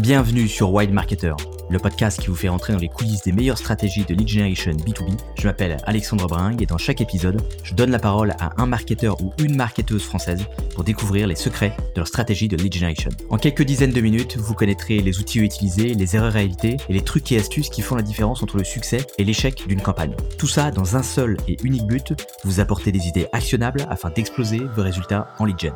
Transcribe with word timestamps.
Bienvenue 0.00 0.46
sur 0.46 0.72
Wild 0.72 0.92
Marketer, 0.92 1.34
le 1.70 1.78
podcast 1.80 2.20
qui 2.20 2.28
vous 2.28 2.36
fait 2.36 2.48
rentrer 2.48 2.72
dans 2.72 2.78
les 2.78 2.88
coulisses 2.88 3.22
des 3.22 3.32
meilleures 3.32 3.58
stratégies 3.58 4.04
de 4.04 4.14
lead 4.14 4.28
generation 4.28 4.70
B2B. 4.70 5.18
Je 5.36 5.44
m'appelle 5.44 5.76
Alexandre 5.86 6.28
Bringue 6.28 6.62
et 6.62 6.66
dans 6.66 6.78
chaque 6.78 7.00
épisode, 7.00 7.42
je 7.64 7.74
donne 7.74 7.90
la 7.90 7.98
parole 7.98 8.30
à 8.38 8.52
un 8.62 8.66
marketeur 8.66 9.20
ou 9.20 9.32
une 9.42 9.56
marketeuse 9.56 10.04
française 10.04 10.46
pour 10.72 10.84
découvrir 10.84 11.26
les 11.26 11.34
secrets 11.34 11.76
de 11.96 12.00
leur 12.00 12.06
stratégie 12.06 12.46
de 12.46 12.56
lead 12.56 12.72
generation. 12.72 13.10
En 13.28 13.38
quelques 13.38 13.64
dizaines 13.64 13.90
de 13.90 14.00
minutes, 14.00 14.36
vous 14.36 14.54
connaîtrez 14.54 15.00
les 15.00 15.18
outils 15.18 15.40
à 15.40 15.42
utiliser, 15.42 15.94
les 15.94 16.14
erreurs 16.14 16.36
à 16.36 16.42
éviter 16.42 16.76
et 16.88 16.92
les 16.92 17.02
trucs 17.02 17.32
et 17.32 17.38
astuces 17.38 17.68
qui 17.68 17.82
font 17.82 17.96
la 17.96 18.02
différence 18.02 18.40
entre 18.40 18.56
le 18.56 18.64
succès 18.64 19.04
et 19.18 19.24
l'échec 19.24 19.66
d'une 19.66 19.82
campagne. 19.82 20.14
Tout 20.38 20.46
ça 20.46 20.70
dans 20.70 20.96
un 20.96 21.02
seul 21.02 21.36
et 21.48 21.56
unique 21.64 21.88
but, 21.88 22.14
vous 22.44 22.60
apporter 22.60 22.92
des 22.92 23.08
idées 23.08 23.26
actionnables 23.32 23.84
afin 23.90 24.10
d'exploser 24.10 24.60
vos 24.76 24.82
résultats 24.82 25.34
en 25.40 25.44
lead 25.44 25.58
gen. 25.58 25.74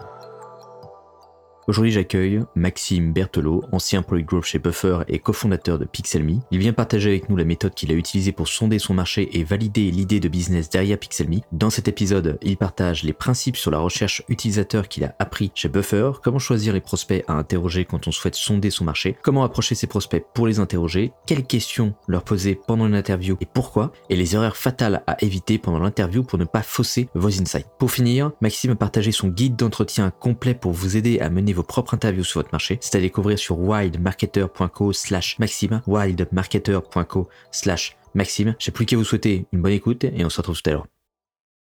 Aujourd'hui, 1.69 1.93
j'accueille 1.93 2.41
Maxime 2.57 3.13
Berthelot, 3.13 3.63
ancien 3.71 4.03
growth 4.03 4.45
chez 4.45 4.59
Buffer 4.59 4.99
et 5.07 5.21
cofondateur 5.21 5.79
de 5.79 5.85
Pixelme. 5.85 6.41
Il 6.51 6.59
vient 6.59 6.73
partager 6.73 7.11
avec 7.11 7.31
nous 7.31 7.37
la 7.37 7.45
méthode 7.45 7.73
qu'il 7.75 7.93
a 7.93 7.95
utilisée 7.95 8.33
pour 8.33 8.49
sonder 8.49 8.81
son 8.81 8.95
marché 8.95 9.39
et 9.39 9.45
valider 9.45 9.93
l'idée 9.93 10.19
de 10.19 10.29
business 10.29 10.69
derrière 10.69 10.99
Pixelme. 10.99 11.41
Dans 11.53 11.71
cet 11.71 11.87
épisode, 11.87 12.37
il 12.43 12.57
partage 12.57 13.05
les 13.05 13.13
principes 13.13 13.57
sur 13.57 13.71
la 13.71 13.79
recherche 13.79 14.25
utilisateur 14.29 14.89
qu'il 14.89 15.05
a 15.05 15.15
appris 15.21 15.53
chez 15.55 15.69
Buffer, 15.69 16.11
comment 16.21 16.41
choisir 16.41 16.75
les 16.75 16.81
prospects 16.81 17.25
à 17.29 17.35
interroger 17.35 17.85
quand 17.85 18.09
on 18.09 18.13
souhaite 18.13 18.35
sonder 18.35 18.71
son 18.71 18.85
marché, 18.85 19.17
comment 19.23 19.45
approcher 19.45 19.77
ses 19.77 19.87
prospects 19.87 20.25
pour 20.35 20.49
les 20.49 20.59
interroger, 20.59 21.13
quelles 21.27 21.47
questions 21.47 21.95
leur 22.09 22.25
poser 22.25 22.59
pendant 22.67 22.89
une 22.89 22.97
interview 22.97 23.37
et 23.41 23.47
pourquoi, 23.47 23.93
et 24.11 24.17
les 24.17 24.35
erreurs 24.35 24.57
fatales 24.57 25.05
à 25.07 25.23
éviter 25.23 25.59
pendant 25.59 25.79
l'interview 25.79 26.25
pour 26.25 26.41
ne 26.41 26.45
pas 26.45 26.63
fausser 26.63 27.09
vos 27.15 27.41
insights. 27.41 27.69
Pour 27.79 27.93
finir, 27.93 28.33
Maxime 28.41 28.73
a 28.73 28.77
partagé 28.77 29.13
son 29.13 29.29
guide 29.29 29.55
d'entretien 29.55 30.11
complet 30.11 30.55
pour 30.55 30.73
vous 30.73 30.97
aider 30.97 31.21
à 31.21 31.31
mener 31.31 31.53
vos 31.53 31.62
propres 31.63 31.95
interviews 31.95 32.25
sur 32.25 32.41
votre 32.41 32.53
marché. 32.53 32.79
C'est 32.81 32.97
à 32.97 33.01
découvrir 33.01 33.39
sur 33.39 33.59
wildmarketer.co 33.59 34.93
slash 34.93 35.39
maxime, 35.39 35.83
wildmarketer.co 35.87 37.29
slash 37.51 37.97
maxime. 38.15 38.55
Je 38.59 38.65
sais 38.65 38.73
plus 38.73 38.87
qui 38.87 38.95
vous 38.95 39.05
souhaiter 39.05 39.47
une 39.53 39.63
bonne 39.63 39.73
écoute 39.73 40.05
et 40.05 40.25
on 40.25 40.31
se 40.31 40.39
retrouve 40.39 40.61
tout 40.61 40.71
à 40.71 40.73
l'heure. 40.73 40.87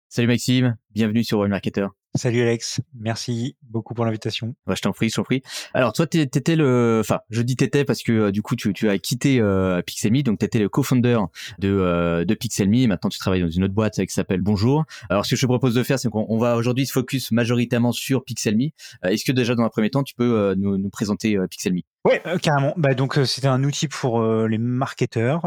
Salut 0.08 0.28
Maxime, 0.28 0.76
bienvenue 0.90 1.24
sur 1.24 1.38
Wild 1.40 1.50
Marketer. 1.50 1.88
Salut 2.16 2.40
Alex, 2.40 2.80
merci 2.98 3.56
beaucoup 3.62 3.92
pour 3.92 4.06
l'invitation. 4.06 4.54
Ouais, 4.66 4.74
je 4.74 4.80
t'en 4.80 4.92
prie, 4.92 5.10
je 5.10 5.16
t'en 5.16 5.22
prie. 5.22 5.42
Alors 5.74 5.92
toi, 5.92 6.06
t'étais 6.06 6.56
le, 6.56 7.00
enfin, 7.00 7.20
je 7.28 7.42
dis 7.42 7.56
t'étais 7.56 7.84
parce 7.84 8.02
que 8.02 8.12
euh, 8.12 8.32
du 8.32 8.40
coup, 8.40 8.56
tu, 8.56 8.72
tu 8.72 8.88
as 8.88 8.98
quitté 8.98 9.38
euh, 9.38 9.82
Pixelme, 9.82 10.22
donc 10.22 10.38
t'étais 10.38 10.58
le 10.58 10.70
co-founder 10.70 11.18
de 11.58 11.68
euh, 11.68 12.24
de 12.24 12.34
Pixelme. 12.34 12.72
Et 12.72 12.86
maintenant, 12.86 13.10
tu 13.10 13.18
travailles 13.18 13.42
dans 13.42 13.50
une 13.50 13.64
autre 13.64 13.74
boîte 13.74 13.96
qui 13.96 14.14
s'appelle 14.14 14.40
Bonjour. 14.40 14.84
Alors, 15.10 15.26
ce 15.26 15.30
que 15.30 15.36
je 15.36 15.42
te 15.42 15.46
propose 15.46 15.74
de 15.74 15.82
faire, 15.82 15.98
c'est 15.98 16.08
qu'on 16.08 16.38
va 16.38 16.56
aujourd'hui 16.56 16.86
se 16.86 16.92
focus 16.92 17.32
majoritairement 17.32 17.92
sur 17.92 18.24
Pixelme. 18.24 18.70
Euh, 19.04 19.08
est-ce 19.08 19.24
que 19.26 19.32
déjà 19.32 19.54
dans 19.54 19.64
un 19.64 19.68
premier 19.68 19.90
temps, 19.90 20.02
tu 20.02 20.14
peux 20.14 20.54
nous, 20.56 20.78
nous 20.78 20.88
présenter 20.88 21.36
Pixelme 21.50 21.80
Ouais, 22.06 22.22
carrément. 22.40 22.72
Bah 22.76 22.94
donc 22.94 23.18
c'était 23.24 23.48
un 23.48 23.64
outil 23.64 23.88
pour 23.88 24.22
les 24.22 24.58
marketeurs. 24.58 25.40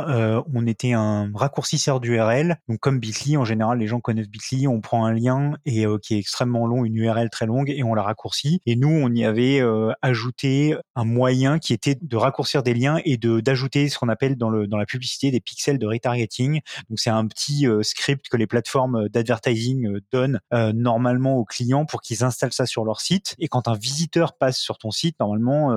on 0.54 0.68
était 0.68 0.92
un 0.92 1.32
raccourcisseur 1.34 2.02
d'URL. 2.02 2.58
Donc 2.68 2.80
comme 2.82 3.00
Bitly, 3.00 3.38
en 3.38 3.46
général, 3.46 3.80
les 3.80 3.88
gens 3.88 4.02
connaissent 4.02 4.28
Bitly. 4.28 4.68
On 4.68 4.82
prend 4.82 5.06
un 5.06 5.14
lien 5.14 5.54
et 5.66 5.86
qui 6.02 6.16
est 6.16 6.20
extrêmement 6.20 6.68
long, 6.68 6.84
une 6.84 6.98
URL 6.98 7.30
très 7.30 7.46
longue, 7.46 7.70
et 7.70 7.82
on 7.84 7.94
la 7.94 8.04
raccourcit. 8.04 8.62
Et 8.66 8.76
nous, 8.76 8.90
on 8.90 9.10
y 9.14 9.24
avait 9.24 9.62
euh, 9.62 9.94
ajouté 10.02 10.76
un 10.96 11.06
moyen 11.06 11.60
qui 11.60 11.74
était 11.74 11.98
de 12.02 12.18
raccourcir 12.18 12.62
des 12.62 12.74
liens 12.74 13.00
et 13.06 13.16
de 13.16 13.40
d'ajouter 13.40 13.88
ce 13.88 13.98
qu'on 13.98 14.10
appelle 14.10 14.36
dans 14.36 14.50
le 14.50 14.68
dans 14.68 14.78
la 14.78 14.86
publicité 14.86 15.32
des 15.32 15.40
pixels 15.40 15.80
de 15.80 15.88
retargeting. 15.88 16.60
Donc 16.90 17.00
c'est 17.00 17.10
un 17.10 17.26
petit 17.28 17.68
euh, 17.68 17.84
script 17.84 18.28
que 18.30 18.36
les 18.36 18.48
plateformes 18.48 19.08
d'advertising 19.08 19.88
euh, 19.88 20.02
donnent 20.12 20.40
normalement 20.74 21.38
aux 21.38 21.46
clients 21.46 21.86
pour 21.86 22.02
qu'ils 22.02 22.24
installent 22.24 22.52
ça 22.52 22.66
sur 22.66 22.84
leur 22.84 23.00
site. 23.00 23.36
Et 23.40 23.48
quand 23.48 23.68
un 23.68 23.76
visiteur 23.76 24.34
passe 24.38 24.58
sur 24.58 24.78
ton 24.78 24.92
site, 24.92 25.16
normalement, 25.20 25.72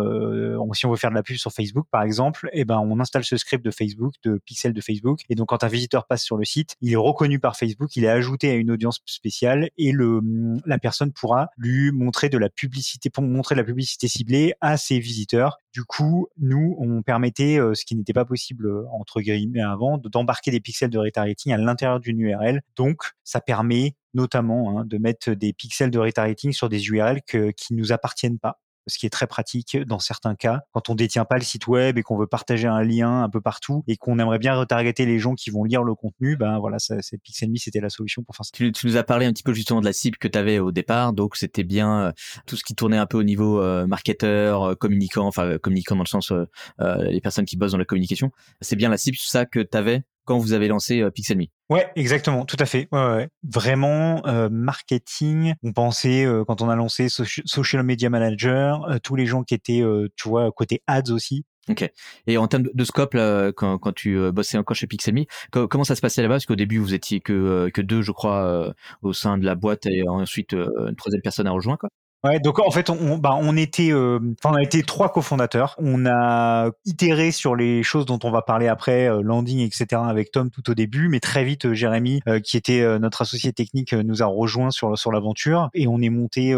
si 0.74 0.86
on 0.86 0.90
veut 0.90 0.96
faire 0.96 1.10
de 1.10 1.14
la 1.14 1.22
pub 1.22 1.36
sur 1.36 1.52
Facebook 1.52 1.86
par 1.90 2.02
exemple, 2.02 2.48
eh 2.52 2.64
ben 2.64 2.78
on 2.78 3.00
installe 3.00 3.24
ce 3.24 3.36
script 3.36 3.64
de 3.64 3.70
Facebook, 3.70 4.14
de 4.24 4.40
pixels 4.44 4.72
de 4.72 4.80
Facebook. 4.80 5.20
Et 5.28 5.34
donc 5.34 5.48
quand 5.48 5.64
un 5.64 5.68
visiteur 5.68 6.06
passe 6.06 6.22
sur 6.22 6.36
le 6.36 6.44
site, 6.44 6.76
il 6.80 6.92
est 6.92 6.96
reconnu 6.96 7.38
par 7.38 7.56
Facebook, 7.56 7.94
il 7.96 8.04
est 8.04 8.08
ajouté 8.08 8.50
à 8.50 8.54
une 8.54 8.70
audience 8.70 9.00
spéciale 9.06 9.70
et 9.78 9.92
le 9.92 10.20
la 10.66 10.78
personne 10.78 11.12
pourra 11.12 11.48
lui 11.56 11.92
montrer 11.92 12.28
de 12.28 12.38
la 12.38 12.48
publicité, 12.48 13.10
pour 13.10 13.24
montrer 13.24 13.54
la 13.54 13.64
publicité 13.64 14.08
ciblée 14.08 14.54
à 14.60 14.76
ses 14.76 14.98
visiteurs. 14.98 15.58
Du 15.72 15.84
coup, 15.84 16.28
nous, 16.38 16.76
on 16.78 17.02
permettait, 17.02 17.58
euh, 17.58 17.74
ce 17.74 17.84
qui 17.84 17.96
n'était 17.96 18.12
pas 18.12 18.24
possible 18.24 18.66
euh, 18.66 18.84
entre 18.92 19.20
guillemets 19.20 19.62
avant, 19.62 19.98
d'embarquer 19.98 20.50
des 20.50 20.60
pixels 20.60 20.90
de 20.90 20.98
retargeting 20.98 21.52
à 21.52 21.56
l'intérieur 21.56 22.00
d'une 22.00 22.20
URL. 22.20 22.62
Donc, 22.76 23.12
ça 23.24 23.40
permet 23.40 23.96
notamment 24.14 24.78
hein, 24.78 24.84
de 24.84 24.98
mettre 24.98 25.30
des 25.32 25.52
pixels 25.52 25.90
de 25.90 25.98
retargeting 25.98 26.52
sur 26.52 26.68
des 26.68 26.86
URL 26.88 27.22
que, 27.22 27.50
qui 27.52 27.74
nous 27.74 27.92
appartiennent 27.92 28.38
pas 28.38 28.60
ce 28.86 28.98
qui 28.98 29.06
est 29.06 29.10
très 29.10 29.26
pratique 29.26 29.76
dans 29.86 29.98
certains 29.98 30.34
cas. 30.34 30.60
Quand 30.72 30.90
on 30.90 30.94
détient 30.94 31.24
pas 31.24 31.36
le 31.36 31.42
site 31.42 31.66
web 31.66 31.98
et 31.98 32.02
qu'on 32.02 32.16
veut 32.16 32.26
partager 32.26 32.68
un 32.68 32.82
lien 32.82 33.22
un 33.22 33.28
peu 33.28 33.40
partout 33.40 33.84
et 33.86 33.96
qu'on 33.96 34.18
aimerait 34.18 34.38
bien 34.38 34.54
retargeter 34.54 35.06
les 35.06 35.18
gens 35.18 35.34
qui 35.34 35.50
vont 35.50 35.64
lire 35.64 35.82
le 35.82 35.94
contenu, 35.94 36.36
ben 36.36 36.58
voilà, 36.58 36.78
ça, 36.78 36.96
Pixelme, 37.22 37.56
c'était 37.56 37.80
la 37.80 37.90
solution 37.90 38.22
pour 38.22 38.36
faire 38.36 38.44
ça. 38.44 38.50
Tu, 38.52 38.72
tu, 38.72 38.86
nous 38.86 38.96
as 38.96 39.04
parlé 39.04 39.26
un 39.26 39.32
petit 39.32 39.42
peu 39.42 39.52
justement 39.52 39.80
de 39.80 39.86
la 39.86 39.92
cible 39.92 40.18
que 40.18 40.28
tu 40.28 40.38
avais 40.38 40.58
au 40.58 40.72
départ, 40.72 41.12
donc 41.12 41.36
c'était 41.36 41.64
bien 41.64 42.06
euh, 42.06 42.12
tout 42.46 42.56
ce 42.56 42.64
qui 42.64 42.74
tournait 42.74 42.96
un 42.96 43.06
peu 43.06 43.18
au 43.18 43.22
niveau 43.22 43.60
euh, 43.60 43.86
marketeur, 43.86 44.62
euh, 44.62 44.74
communicant, 44.74 45.26
enfin 45.26 45.58
communicant 45.58 45.96
dans 45.96 46.02
le 46.02 46.08
sens 46.08 46.32
les 46.78 47.20
personnes 47.20 47.44
qui 47.44 47.56
bossent 47.56 47.72
dans 47.72 47.78
la 47.78 47.84
communication. 47.84 48.30
C'est 48.60 48.76
bien 48.76 48.88
la 48.88 48.96
cible, 48.96 49.16
ça 49.18 49.46
que 49.46 49.60
tu 49.60 49.76
avais 49.76 50.02
quand 50.24 50.38
vous 50.38 50.52
avez 50.52 50.68
lancé 50.68 51.00
euh, 51.00 51.10
Pixelme. 51.10 51.46
Ouais, 51.70 51.90
exactement, 51.96 52.44
tout 52.44 52.56
à 52.58 52.66
fait. 52.66 52.86
Ouais, 52.92 53.06
ouais. 53.06 53.28
Vraiment, 53.42 54.22
euh, 54.26 54.48
marketing. 54.50 55.54
On 55.62 55.72
pensait 55.72 56.26
euh, 56.26 56.44
quand 56.44 56.60
on 56.60 56.68
a 56.68 56.76
lancé 56.76 57.08
Social 57.08 57.82
Media 57.82 58.10
Manager, 58.10 58.84
euh, 58.90 58.98
tous 59.02 59.16
les 59.16 59.24
gens 59.24 59.42
qui 59.42 59.54
étaient, 59.54 59.82
tu 60.16 60.28
vois, 60.28 60.50
côté 60.52 60.82
ads 60.86 61.10
aussi. 61.10 61.44
Ok. 61.70 61.88
Et 62.26 62.36
en 62.36 62.48
termes 62.48 62.64
de, 62.74 62.84
scope, 62.84 63.14
là, 63.14 63.52
quand, 63.52 63.78
quand 63.78 63.92
tu 63.92 64.18
bossais 64.32 64.58
encore 64.58 64.76
chez 64.76 64.86
Pixelme, 64.86 65.24
comment 65.50 65.84
ça 65.84 65.94
se 65.94 66.00
passait 66.00 66.20
là-bas? 66.20 66.34
Parce 66.34 66.46
qu'au 66.46 66.56
début, 66.56 66.78
vous 66.78 66.92
étiez 66.92 67.20
que 67.20 67.70
que 67.72 67.80
deux, 67.80 68.02
je 68.02 68.12
crois, 68.12 68.74
au 69.00 69.12
sein 69.12 69.38
de 69.38 69.44
la 69.44 69.54
boîte, 69.54 69.86
et 69.86 70.02
ensuite 70.06 70.52
une 70.52 70.96
troisième 70.96 71.22
personne 71.22 71.46
a 71.46 71.52
rejoint, 71.52 71.76
quoi. 71.76 71.88
Ouais, 72.24 72.38
donc 72.38 72.60
en 72.60 72.70
fait, 72.70 72.88
on, 72.88 73.18
bah, 73.18 73.36
on 73.40 73.56
était, 73.56 73.90
euh, 73.92 74.20
on 74.44 74.54
a 74.54 74.62
été 74.62 74.84
trois 74.84 75.10
cofondateurs. 75.10 75.74
On 75.78 76.06
a 76.06 76.70
itéré 76.84 77.32
sur 77.32 77.56
les 77.56 77.82
choses 77.82 78.06
dont 78.06 78.20
on 78.22 78.30
va 78.30 78.42
parler 78.42 78.68
après, 78.68 79.08
euh, 79.08 79.22
landing, 79.22 79.58
etc. 79.58 80.00
avec 80.06 80.30
Tom 80.30 80.48
tout 80.48 80.70
au 80.70 80.74
début, 80.74 81.08
mais 81.08 81.18
très 81.18 81.42
vite, 81.42 81.66
euh, 81.66 81.74
Jérémy, 81.74 82.20
qui 82.44 82.56
était 82.56 82.98
notre 83.00 83.22
associé 83.22 83.52
technique, 83.52 83.92
nous 83.92 84.22
a 84.22 84.26
rejoint 84.26 84.70
sur 84.70 84.96
sur 84.96 85.10
l'aventure 85.10 85.68
et 85.74 85.88
on 85.88 86.00
est 86.00 86.10
monté 86.10 86.54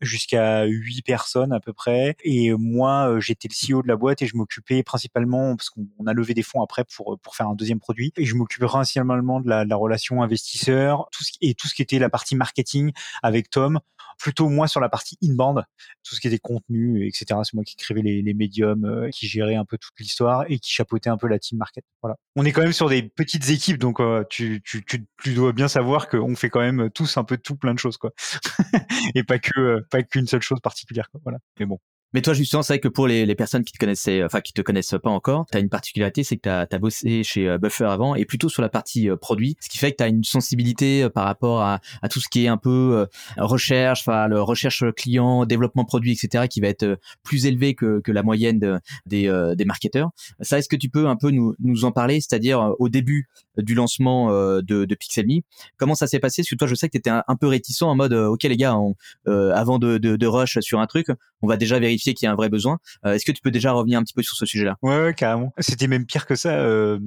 jusqu'à 0.00 0.64
huit 0.64 1.02
personnes 1.02 1.52
à 1.52 1.60
peu 1.60 1.72
près. 1.72 2.16
Et 2.24 2.52
moi, 2.52 3.20
j'étais 3.20 3.48
le 3.48 3.76
CEO 3.76 3.82
de 3.82 3.88
la 3.88 3.96
boîte 3.96 4.22
et 4.22 4.26
je 4.26 4.36
m'occupais 4.36 4.82
principalement 4.82 5.54
parce 5.56 5.70
qu'on 5.70 6.06
a 6.06 6.12
levé 6.12 6.34
des 6.34 6.42
fonds 6.42 6.62
après 6.62 6.84
pour 6.84 7.18
pour 7.22 7.36
faire 7.36 7.48
un 7.48 7.54
deuxième 7.54 7.78
produit 7.78 8.12
et 8.16 8.24
je 8.24 8.34
m'occupais 8.34 8.66
principalement 8.66 9.40
de 9.40 9.48
la, 9.48 9.64
de 9.64 9.70
la 9.70 9.76
relation 9.76 10.22
investisseur, 10.22 11.08
tout 11.12 11.22
ce 11.22 11.32
et 11.40 11.54
tout 11.54 11.68
ce 11.68 11.74
qui 11.74 11.82
était 11.82 11.98
la 11.98 12.08
partie 12.08 12.34
marketing 12.34 12.92
avec 13.22 13.50
Tom 13.50 13.80
plutôt 14.18 14.48
moi 14.48 14.68
sur 14.72 14.80
la 14.80 14.88
partie 14.88 15.16
inbound, 15.22 15.62
tout 16.02 16.14
ce 16.14 16.20
qui 16.20 16.26
était 16.26 16.38
contenu, 16.38 17.06
etc. 17.06 17.26
C'est 17.44 17.54
moi 17.54 17.64
qui 17.64 17.74
écrivais 17.78 18.02
les, 18.02 18.34
médiums, 18.34 18.84
euh, 18.84 19.10
qui 19.10 19.28
gérais 19.28 19.54
un 19.54 19.64
peu 19.64 19.78
toute 19.78 19.92
l'histoire 20.00 20.44
et 20.48 20.58
qui 20.58 20.72
chapeautait 20.72 21.10
un 21.10 21.16
peu 21.16 21.28
la 21.28 21.38
team 21.38 21.58
market. 21.58 21.84
Voilà. 22.02 22.16
On 22.36 22.44
est 22.44 22.52
quand 22.52 22.62
même 22.62 22.72
sur 22.72 22.88
des 22.88 23.02
petites 23.02 23.50
équipes, 23.50 23.78
donc 23.78 24.00
euh, 24.00 24.24
tu, 24.28 24.62
tu, 24.64 24.84
tu, 24.84 25.34
dois 25.34 25.52
bien 25.52 25.68
savoir 25.68 26.08
qu'on 26.08 26.34
fait 26.34 26.50
quand 26.50 26.60
même 26.60 26.90
tous 26.90 27.16
un 27.16 27.24
peu 27.24 27.36
tout 27.36 27.56
plein 27.56 27.74
de 27.74 27.78
choses, 27.78 27.98
quoi. 27.98 28.10
et 29.14 29.22
pas 29.22 29.38
que 29.38 29.60
euh, 29.60 29.86
pas 29.90 30.02
qu'une 30.02 30.26
seule 30.26 30.42
chose 30.42 30.60
particulière. 30.60 31.08
Voilà. 31.22 31.38
Mais 31.60 31.66
bon, 31.66 31.78
mais 32.14 32.20
toi, 32.20 32.34
justement, 32.34 32.62
c'est 32.62 32.74
vrai 32.74 32.80
que 32.80 32.88
pour 32.88 33.06
les, 33.06 33.24
les, 33.24 33.34
personnes 33.34 33.64
qui 33.64 33.72
te 33.72 33.78
connaissaient, 33.78 34.22
enfin 34.22 34.40
qui 34.40 34.52
te 34.52 34.60
connaissent 34.60 34.94
pas 35.02 35.10
encore, 35.10 35.46
tu 35.50 35.56
as 35.56 35.60
une 35.60 35.70
particularité, 35.70 36.24
c'est 36.24 36.36
que 36.36 36.42
tu 36.42 36.48
as, 36.74 36.78
bossé 36.78 37.22
chez 37.24 37.48
euh, 37.48 37.58
Buffer 37.58 37.86
avant 37.86 38.14
et 38.14 38.24
plutôt 38.24 38.48
sur 38.48 38.60
la 38.60 38.68
partie 38.68 39.08
euh, 39.08 39.16
produit, 39.16 39.56
ce 39.60 39.68
qui 39.70 39.78
fait 39.78 39.92
que 39.92 39.96
tu 39.96 40.04
as 40.04 40.08
une 40.08 40.24
sensibilité 40.24 41.04
euh, 41.04 41.08
par 41.08 41.24
rapport 41.24 41.62
à, 41.62 41.80
à, 42.02 42.08
tout 42.08 42.20
ce 42.20 42.28
qui 42.28 42.44
est 42.44 42.48
un 42.48 42.58
peu 42.58 43.06
recherche, 43.38 44.00
enfin 44.00 44.28
le 44.28 44.42
recherche 44.42 44.84
client, 44.96 45.46
développement 45.46 45.84
produit, 45.84 46.12
etc., 46.12 46.46
qui 46.48 46.60
va 46.60 46.68
être 46.68 46.98
plus 47.22 47.46
élevé 47.46 47.74
que, 47.74 48.00
que 48.00 48.12
la 48.12 48.22
moyenne 48.22 48.58
de, 48.58 48.78
des, 49.06 49.52
des 49.56 49.64
marketeurs. 49.64 50.10
Ça, 50.40 50.58
est-ce 50.58 50.68
que 50.68 50.76
tu 50.76 50.88
peux 50.88 51.08
un 51.08 51.16
peu 51.16 51.30
nous, 51.30 51.54
nous 51.60 51.84
en 51.84 51.92
parler, 51.92 52.20
c'est-à-dire 52.20 52.74
au 52.78 52.88
début 52.88 53.28
du 53.56 53.74
lancement 53.74 54.30
de, 54.30 54.84
de 54.84 54.94
Pixelme, 54.94 55.40
comment 55.76 55.94
ça 55.94 56.06
s'est 56.06 56.18
passé? 56.18 56.42
Parce 56.42 56.50
que 56.50 56.54
toi, 56.56 56.68
je 56.68 56.74
sais 56.74 56.88
que 56.88 56.92
tu 56.92 56.98
étais 56.98 57.10
un, 57.10 57.36
peu 57.40 57.46
réticent 57.46 57.82
en 57.82 57.94
mode, 57.94 58.12
ok 58.12 58.42
les 58.42 58.56
gars, 58.56 58.76
on, 58.76 58.94
avant 59.26 59.78
de, 59.78 59.98
de, 59.98 60.16
de 60.16 60.26
rush 60.26 60.58
sur 60.60 60.80
un 60.80 60.86
truc, 60.86 61.06
on 61.42 61.48
va 61.48 61.56
déjà 61.56 61.78
vérifier 61.78 62.01
qu'il 62.02 62.26
y 62.26 62.28
a 62.28 62.32
un 62.32 62.34
vrai 62.34 62.48
besoin. 62.48 62.78
Euh, 63.04 63.14
est-ce 63.14 63.24
que 63.24 63.32
tu 63.32 63.42
peux 63.42 63.50
déjà 63.50 63.72
revenir 63.72 63.98
un 63.98 64.02
petit 64.02 64.14
peu 64.14 64.22
sur 64.22 64.36
ce 64.36 64.46
sujet-là? 64.46 64.76
Ouais, 64.82 65.14
carrément. 65.16 65.52
C'était 65.58 65.86
même 65.86 66.06
pire 66.06 66.26
que 66.26 66.34
ça. 66.34 66.50
Euh, 66.50 66.98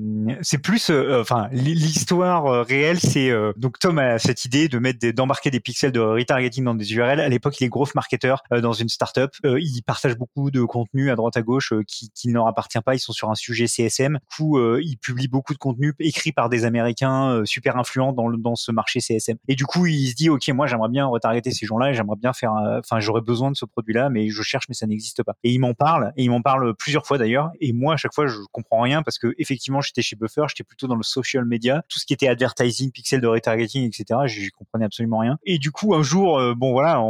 c'est 0.42 0.58
plus, 0.58 0.90
euh, 0.90 1.22
enfin, 1.22 1.48
l'histoire 1.52 2.66
réelle, 2.66 3.00
c'est 3.00 3.32
donc 3.58 3.80
Tom 3.80 4.00
a 4.00 4.20
cette 4.20 4.46
idée 4.46 4.68
de 4.68 4.80
mettre 4.80 5.06
d'embarquer 5.12 5.52
des 5.52 5.60
pixels 5.60 5.92
de 5.92 6.00
retargeting 6.00 6.64
dans 6.64 6.76
des 6.76 6.94
URL. 6.94 7.20
À 7.20 7.30
l'époque, 7.30 7.60
il 7.60 7.66
est 7.66 7.70
growth 7.70 7.96
marketer 7.96 8.36
dans 8.62 8.74
une 8.74 8.90
startup. 8.90 9.32
il 9.44 9.82
partage 9.86 10.16
beaucoup 10.16 10.52
de 10.52 10.64
contenu 10.64 11.12
à 11.12 11.16
droite 11.16 11.38
à 11.38 11.42
gauche 11.42 11.74
qui, 11.88 12.10
qui 12.12 12.28
ne 12.28 12.34
leur 12.34 12.48
appartient 12.48 12.80
pas. 12.80 12.96
Ils 12.96 13.00
sont 13.00 13.14
sur 13.14 13.30
un 13.30 13.36
sujet 13.36 13.68
CSM. 13.68 14.14
Du 14.14 14.36
coup, 14.36 14.60
il 14.80 14.98
publie 14.98 15.28
beaucoup 15.28 15.54
de 15.54 15.60
contenu 15.60 15.94
écrit 16.00 16.32
par 16.32 16.50
des 16.50 16.66
Américains 16.66 17.42
super 17.46 17.78
influents 17.78 18.14
dans, 18.14 18.28
le, 18.28 18.38
dans 18.38 18.56
ce 18.56 18.72
marché 18.72 19.00
CSM. 19.00 19.38
Et 19.48 19.56
du 19.56 19.66
coup, 19.66 19.86
il 19.86 20.10
se 20.10 20.16
dit, 20.16 20.30
ok, 20.30 20.48
moi, 20.50 20.68
j'aimerais 20.68 20.90
bien 20.90 21.06
retargeter 21.06 21.52
ces 21.52 21.66
gens-là 21.66 21.94
j'aimerais 21.94 22.18
bien 22.18 22.34
faire, 22.34 22.54
enfin, 22.80 23.00
j'aurais 23.00 23.22
besoin 23.22 23.52
de 23.52 23.56
ce 23.56 23.66
produit-là, 23.66 24.10
mais 24.10 24.30
je 24.30 24.42
cherche, 24.42 24.66
mais 24.70 24.76
ça 24.76 24.85
n'existe 24.88 25.24
pas. 25.24 25.36
Et 25.44 25.52
il 25.52 25.60
m'en 25.60 25.74
parle, 25.74 26.12
et 26.18 26.24
il 26.24 26.30
m'en 26.30 26.42
parle 26.42 26.76
plusieurs 26.76 27.06
fois 27.06 27.18
d'ailleurs. 27.18 27.52
Et 27.60 27.74
moi, 27.74 27.94
à 27.94 27.98
chaque 27.98 28.14
fois, 28.14 28.28
je 28.28 28.38
comprends 28.52 28.82
rien 28.82 29.04
parce 29.04 29.18
que 29.18 29.34
effectivement, 29.38 29.82
j'étais 29.82 30.02
chez 30.02 30.16
Buffer, 30.16 30.44
j'étais 30.48 30.64
plutôt 30.64 30.88
dans 30.88 30.96
le 30.96 31.04
social 31.04 31.46
media, 31.46 31.84
tout 31.90 32.00
ce 32.00 32.06
qui 32.06 32.14
était 32.14 32.28
advertising, 32.28 32.92
pixel 32.92 33.22
de 33.22 33.28
retargeting, 33.28 33.86
etc. 33.86 34.22
Je 34.28 34.50
comprenais 34.52 34.86
absolument 34.86 35.20
rien. 35.20 35.38
Et 35.46 35.58
du 35.58 35.72
coup, 35.72 35.96
un 35.96 36.04
jour, 36.04 36.40
euh, 36.40 36.54
bon 36.56 36.72
voilà, 36.72 37.02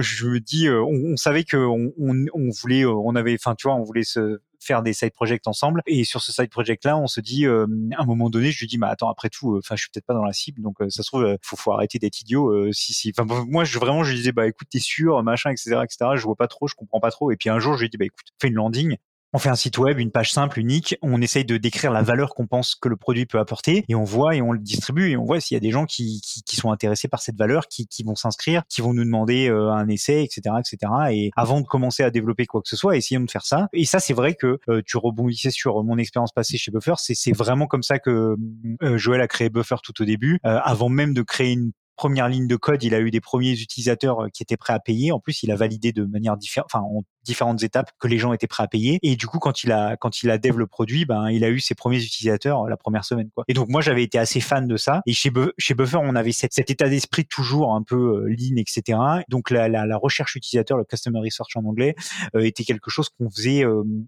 je 0.00 0.26
me 0.26 0.40
dis, 0.40 0.68
euh, 0.68 0.82
on, 0.82 1.16
savait 1.16 1.44
que 1.44 1.56
on, 1.56 1.92
on, 1.98 2.50
voulait, 2.50 2.84
euh, 2.84 2.92
on 2.92 3.14
avait, 3.14 3.34
enfin 3.34 3.54
tu 3.54 3.68
vois, 3.68 3.76
on 3.76 3.82
voulait 3.82 4.04
se 4.04 4.40
faire 4.62 4.82
des 4.82 4.92
side 4.92 5.12
projects 5.12 5.46
ensemble. 5.46 5.82
Et 5.86 6.04
sur 6.04 6.22
ce 6.22 6.32
side 6.32 6.50
project 6.50 6.84
là, 6.84 6.96
on 6.96 7.06
se 7.06 7.20
dit, 7.20 7.46
à 7.46 7.66
un 7.98 8.04
moment 8.04 8.30
donné, 8.30 8.50
je 8.50 8.60
lui 8.60 8.66
dis, 8.66 8.78
mais 8.78 8.86
attends, 8.86 9.10
après 9.10 9.28
tout, 9.28 9.56
enfin, 9.58 9.76
je 9.76 9.82
suis 9.82 9.90
peut-être 9.90 10.06
pas 10.06 10.14
dans 10.14 10.24
la 10.24 10.32
cible, 10.32 10.62
donc 10.62 10.76
ça 10.88 11.02
se 11.02 11.08
trouve, 11.08 11.36
faut, 11.42 11.56
faut 11.56 11.72
arrêter 11.72 11.98
d'être 11.98 12.20
idiot. 12.20 12.72
si, 12.72 12.92
si, 12.92 13.12
enfin, 13.16 13.26
moi, 13.48 13.64
je 13.64 13.78
vraiment, 13.78 14.04
je 14.04 14.10
lui 14.10 14.18
disais, 14.18 14.32
bah 14.32 14.46
écoute, 14.46 14.68
t'es 14.70 14.78
sûr, 14.78 15.22
machin, 15.22 15.50
etc., 15.50 15.80
etc. 15.84 16.12
Je 16.16 16.22
vois 16.22 16.36
pas 16.36 16.48
trop, 16.48 16.66
je 16.66 16.74
comprends 16.74 17.00
pas 17.00 17.10
trop. 17.10 17.30
Et 17.30 17.36
puis 17.36 17.48
un 17.50 17.58
jour, 17.58 17.76
je 17.76 17.82
lui 17.82 17.90
dis, 17.90 17.96
bah 17.96 18.06
écoute, 18.06 18.26
fais 18.40 18.48
une 18.48 18.54
landing 18.54 18.96
on 19.32 19.38
fait 19.38 19.48
un 19.48 19.56
site 19.56 19.78
web, 19.78 19.98
une 19.98 20.10
page 20.10 20.32
simple, 20.32 20.60
unique. 20.60 20.96
On 21.00 21.22
essaye 21.22 21.44
de 21.44 21.56
décrire 21.56 21.90
la 21.90 22.02
valeur 22.02 22.34
qu'on 22.34 22.46
pense 22.46 22.74
que 22.74 22.88
le 22.88 22.96
produit 22.96 23.24
peut 23.24 23.38
apporter 23.38 23.84
et 23.88 23.94
on 23.94 24.04
voit 24.04 24.36
et 24.36 24.42
on 24.42 24.52
le 24.52 24.58
distribue 24.58 25.10
et 25.10 25.16
on 25.16 25.24
voit 25.24 25.40
s'il 25.40 25.54
y 25.54 25.56
a 25.56 25.60
des 25.60 25.70
gens 25.70 25.86
qui, 25.86 26.20
qui, 26.20 26.56
sont 26.56 26.70
intéressés 26.70 27.08
par 27.08 27.22
cette 27.22 27.36
valeur, 27.36 27.66
qui, 27.68 27.86
qui 27.86 28.02
vont 28.02 28.14
s'inscrire, 28.14 28.62
qui 28.68 28.82
vont 28.82 28.92
nous 28.92 29.04
demander 29.04 29.48
euh, 29.48 29.70
un 29.70 29.88
essai, 29.88 30.22
etc., 30.22 30.56
etc. 30.58 30.92
Et 31.10 31.30
avant 31.34 31.60
de 31.60 31.66
commencer 31.66 32.02
à 32.02 32.10
développer 32.10 32.44
quoi 32.44 32.60
que 32.60 32.68
ce 32.68 32.76
soit, 32.76 32.96
essayons 32.96 33.22
de 33.22 33.30
faire 33.30 33.46
ça. 33.46 33.68
Et 33.72 33.86
ça, 33.86 34.00
c'est 34.00 34.14
vrai 34.14 34.34
que 34.34 34.58
euh, 34.68 34.82
tu 34.84 34.98
rebondissais 34.98 35.50
sur 35.50 35.82
mon 35.82 35.96
expérience 35.96 36.32
passée 36.32 36.58
chez 36.58 36.70
Buffer. 36.70 36.94
C'est 36.98 37.36
vraiment 37.36 37.66
comme 37.66 37.82
ça 37.82 37.98
que 37.98 38.36
euh, 38.82 38.98
Joël 38.98 39.22
a 39.22 39.28
créé 39.28 39.48
Buffer 39.48 39.76
tout 39.82 40.02
au 40.02 40.04
début, 40.04 40.40
avant 40.42 40.88
même 40.88 41.14
de 41.14 41.22
créer 41.22 41.52
une 41.52 41.72
première 41.96 42.28
ligne 42.28 42.46
de 42.46 42.56
code, 42.56 42.82
il 42.82 42.94
a 42.94 43.00
eu 43.00 43.10
des 43.10 43.20
premiers 43.20 43.52
utilisateurs 43.52 44.24
euh, 44.24 44.28
qui 44.28 44.42
étaient 44.42 44.56
prêts 44.56 44.72
à 44.72 44.80
payer. 44.80 45.12
En 45.12 45.20
plus, 45.20 45.42
il 45.42 45.50
a 45.50 45.56
validé 45.56 45.92
de 45.92 46.04
manière 46.04 46.36
différente, 46.36 46.68
enfin, 46.72 46.84
en 46.84 47.02
différentes 47.24 47.62
étapes 47.62 47.90
que 48.00 48.08
les 48.08 48.18
gens 48.18 48.32
étaient 48.32 48.46
prêts 48.46 48.64
à 48.64 48.68
payer. 48.68 48.98
Et 49.02 49.16
du 49.16 49.26
coup, 49.26 49.38
quand 49.38 49.62
il 49.62 49.72
a, 49.72 49.96
quand 49.96 50.22
il 50.22 50.30
a 50.30 50.38
dev 50.38 50.56
le 50.56 50.66
produit, 50.66 51.04
ben, 51.04 51.30
il 51.30 51.44
a 51.44 51.50
eu 51.50 51.60
ses 51.60 51.74
premiers 51.74 52.02
utilisateurs 52.02 52.62
euh, 52.62 52.68
la 52.68 52.76
première 52.76 53.04
semaine, 53.04 53.30
quoi. 53.34 53.44
Et 53.48 53.54
donc, 53.54 53.68
moi, 53.68 53.80
j'avais 53.80 54.02
été 54.02 54.18
assez 54.18 54.40
fan 54.40 54.66
de 54.66 54.76
ça. 54.76 55.02
Et 55.06 55.12
chez, 55.12 55.30
Buffer, 55.30 55.98
on 56.02 56.14
avait 56.16 56.32
cet 56.32 56.70
état 56.70 56.88
d'esprit 56.88 57.26
toujours 57.26 57.74
un 57.74 57.82
peu 57.82 58.24
euh, 58.24 58.28
lean, 58.28 58.56
etc. 58.56 58.98
Donc, 59.28 59.50
la, 59.50 59.68
la, 59.68 59.86
la, 59.86 59.96
recherche 59.96 60.34
utilisateur, 60.36 60.76
le 60.76 60.84
customer 60.84 61.20
research 61.20 61.56
en 61.56 61.64
anglais, 61.64 61.94
était 62.38 62.64
quelque 62.64 62.90
chose 62.90 63.08
qu'on 63.08 63.30
faisait 63.30 63.64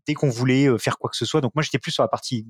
dès 0.06 0.14
qu'on 0.14 0.28
voulait 0.28 0.66
faire 0.78 0.98
quoi 0.98 1.08
que 1.10 1.16
ce 1.16 1.24
soit. 1.24 1.40
Donc, 1.40 1.54
moi, 1.54 1.62
j'étais 1.62 1.78
plus 1.78 1.92
sur 1.92 2.02
la 2.02 2.08
partie 2.08 2.46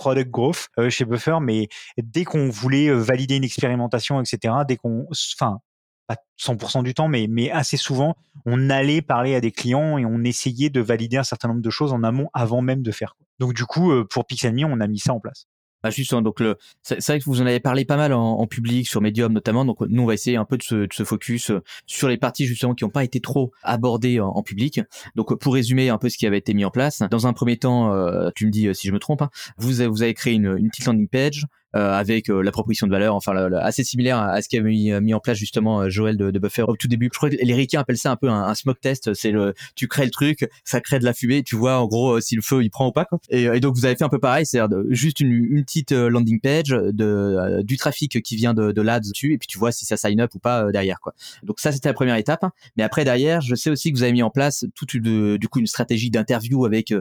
product 0.00 0.30
growth 0.30 0.68
euh, 0.78 0.88
chez 0.88 1.04
Buffer, 1.04 1.36
mais 1.42 1.68
dès 1.98 2.24
qu'on 2.24 2.48
voulait 2.48 2.88
euh, 2.88 2.96
valider 2.96 3.36
une 3.36 3.44
expérimentation, 3.44 4.18
etc., 4.18 4.54
dès 4.66 4.76
qu'on, 4.76 5.06
enfin, 5.34 5.58
pas 6.06 6.16
100% 6.40 6.82
du 6.82 6.94
temps, 6.94 7.06
mais, 7.06 7.50
assez 7.50 7.76
souvent, 7.76 8.16
on 8.46 8.70
allait 8.70 9.02
parler 9.02 9.34
à 9.34 9.42
des 9.42 9.52
clients 9.52 9.98
et 9.98 10.06
on 10.06 10.24
essayait 10.24 10.70
de 10.70 10.80
valider 10.80 11.18
un 11.18 11.22
certain 11.22 11.48
nombre 11.48 11.60
de 11.60 11.70
choses 11.70 11.92
en 11.92 12.02
amont 12.02 12.30
avant 12.32 12.62
même 12.62 12.82
de 12.82 12.90
faire. 12.90 13.14
Donc 13.38 13.52
du 13.52 13.66
coup, 13.66 13.92
euh, 13.92 14.06
pour 14.08 14.26
Pixelme, 14.26 14.64
on 14.64 14.80
a 14.80 14.86
mis 14.86 14.98
ça 14.98 15.12
en 15.12 15.20
place. 15.20 15.46
Ah, 15.82 15.90
justement, 15.90 16.22
donc 16.22 16.40
le, 16.40 16.56
c'est 16.82 17.04
vrai 17.06 17.18
que 17.18 17.24
vous 17.24 17.40
en 17.40 17.46
avez 17.46 17.60
parlé 17.60 17.84
pas 17.84 17.96
mal 17.96 18.12
en, 18.12 18.46
public, 18.46 18.86
sur 18.86 19.00
Medium 19.00 19.32
notamment. 19.32 19.64
Donc 19.64 19.80
nous, 19.80 20.02
on 20.02 20.06
va 20.06 20.14
essayer 20.14 20.36
un 20.36 20.44
peu 20.44 20.56
de 20.56 20.62
se, 20.62 20.74
de 20.74 20.92
se 20.92 21.04
focus 21.04 21.50
euh, 21.50 21.62
sur 21.86 22.08
les 22.08 22.16
parties 22.16 22.46
justement 22.46 22.74
qui 22.74 22.84
n'ont 22.84 22.90
pas 22.90 23.04
été 23.04 23.20
trop 23.20 23.52
abordées 23.62 24.20
en, 24.20 24.42
public. 24.42 24.80
Donc 25.16 25.38
pour 25.38 25.54
résumer 25.54 25.88
un 25.88 25.98
peu 25.98 26.08
ce 26.08 26.18
qui 26.18 26.26
avait 26.26 26.38
été 26.38 26.54
mis 26.54 26.64
en 26.64 26.70
place, 26.70 27.02
dans 27.10 27.26
un 27.26 27.32
premier 27.32 27.58
temps, 27.58 27.92
euh, 27.92 28.30
tu 28.34 28.46
me 28.46 28.50
dis 28.50 28.68
euh, 28.68 28.74
si 28.74 28.88
je 28.88 28.92
me 28.92 28.98
trompe, 28.98 29.22
hein, 29.22 29.30
vous, 29.58 29.72
vous 29.88 30.02
avez 30.02 30.14
créé 30.14 30.34
une, 30.34 30.68
petite 30.70 30.86
landing 30.86 31.08
page 31.08 31.44
euh, 31.44 31.59
avec 31.72 32.28
euh, 32.30 32.42
la 32.42 32.50
proposition 32.50 32.86
de 32.86 32.92
valeur, 32.92 33.14
enfin 33.14 33.34
assez 33.54 33.84
similaire 33.84 34.18
à, 34.18 34.42
ce 34.42 34.48
qu'avait 34.48 34.68
mis, 34.68 34.92
mis, 35.00 35.14
en 35.14 35.20
place 35.20 35.38
justement 35.38 35.82
euh, 35.82 35.90
Joël 35.90 36.16
de, 36.16 36.30
de, 36.30 36.38
Buffer 36.38 36.62
au 36.62 36.76
tout 36.76 36.88
début. 36.88 37.08
Je 37.12 37.16
crois 37.16 37.30
que 37.30 37.36
les 37.36 37.54
Ricains 37.54 37.80
appellent 37.80 37.98
ça 37.98 38.10
un 38.10 38.16
peu 38.16 38.28
un, 38.28 38.44
un 38.44 38.54
smoke 38.54 38.80
test. 38.80 39.14
C'est 39.14 39.30
le, 39.30 39.54
tu 39.74 39.88
crées 39.88 40.04
le 40.04 40.10
truc, 40.10 40.48
ça 40.64 40.80
crée 40.80 40.98
de 40.98 41.04
la 41.04 41.12
fumée, 41.12 41.42
tu 41.42 41.56
vois 41.56 41.78
en 41.78 41.86
gros 41.86 42.20
si 42.20 42.34
le 42.34 42.42
feu 42.42 42.62
il 42.62 42.70
prend 42.70 42.88
ou 42.88 42.92
pas. 42.92 43.04
Quoi. 43.04 43.18
Et, 43.28 43.60
donc 43.60 43.76
vous 43.76 43.84
avez 43.84 43.96
fait 43.96 44.04
un 44.04 44.08
peu 44.08 44.18
pareil, 44.18 44.46
c'est-à-dire 44.46 44.78
juste 44.90 45.20
une, 45.20 45.30
une, 45.30 45.64
petite 45.64 45.92
landing 45.92 46.40
page 46.40 46.70
de 46.70 47.62
du 47.62 47.76
trafic 47.76 48.22
qui 48.22 48.36
vient 48.36 48.54
de, 48.54 48.72
de 48.72 48.82
l'ads 48.82 49.00
dessus, 49.00 49.34
et 49.34 49.38
puis 49.38 49.46
tu 49.46 49.58
vois 49.58 49.72
si 49.72 49.84
ça 49.84 49.96
sign 49.96 50.20
up 50.20 50.34
ou 50.34 50.38
pas 50.38 50.72
derrière 50.72 51.00
quoi. 51.00 51.14
Donc 51.42 51.60
ça 51.60 51.72
c'était 51.72 51.88
la 51.88 51.94
première 51.94 52.16
étape. 52.16 52.44
Mais 52.76 52.82
après 52.82 53.04
derrière, 53.04 53.40
je 53.40 53.54
sais 53.54 53.70
aussi 53.70 53.92
que 53.92 53.96
vous 53.96 54.02
avez 54.02 54.12
mis 54.12 54.22
en 54.22 54.30
place 54.30 54.64
toute 54.74 54.96
de, 54.96 55.36
du 55.36 55.48
coup 55.48 55.60
une 55.60 55.66
stratégie 55.66 56.10
d'interview 56.10 56.64
avec 56.64 56.92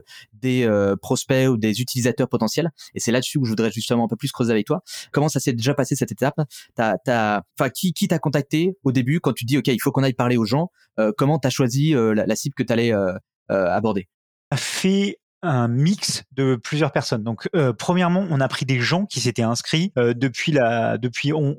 des 0.41 0.69
prospects 1.01 1.47
ou 1.47 1.57
des 1.57 1.81
utilisateurs 1.81 2.27
potentiels. 2.27 2.71
Et 2.93 2.99
c'est 2.99 3.11
là-dessus 3.11 3.39
que 3.39 3.45
je 3.45 3.49
voudrais 3.49 3.71
justement 3.71 4.05
un 4.05 4.07
peu 4.07 4.15
plus 4.15 4.31
creuser 4.31 4.58
toi. 4.63 4.81
Comment 5.11 5.29
ça 5.29 5.39
s'est 5.39 5.53
déjà 5.53 5.73
passé 5.73 5.95
cette 5.95 6.11
étape? 6.11 6.35
T'as, 6.75 6.97
t'as, 7.03 7.41
qui, 7.69 7.93
qui 7.93 8.07
t'a 8.07 8.19
contacté 8.19 8.77
au 8.83 8.91
début 8.91 9.19
quand 9.19 9.33
tu 9.33 9.45
dis, 9.45 9.57
ok, 9.57 9.67
il 9.67 9.81
faut 9.81 9.91
qu'on 9.91 10.03
aille 10.03 10.13
parler 10.13 10.37
aux 10.37 10.45
gens? 10.45 10.71
Euh, 10.99 11.11
Comment 11.17 11.39
t'as 11.39 11.49
choisi 11.49 11.95
euh, 11.95 12.13
la, 12.13 12.35
cible 12.35 12.55
que 12.55 12.63
t'allais 12.63 12.93
euh, 12.93 13.13
euh, 13.51 13.67
aborder? 13.67 14.07
A 14.51 14.57
fait 14.57 15.19
un 15.41 15.67
mix 15.67 16.23
de 16.33 16.55
plusieurs 16.55 16.91
personnes. 16.91 17.23
Donc, 17.23 17.47
premièrement, 17.77 18.27
on 18.29 18.41
a 18.41 18.47
pris 18.49 18.65
des 18.65 18.79
gens 18.79 19.05
qui 19.05 19.21
s'étaient 19.21 19.41
inscrits 19.41 19.93
depuis 19.95 20.51
la, 20.51 20.97
depuis, 20.97 21.31
on, 21.31 21.55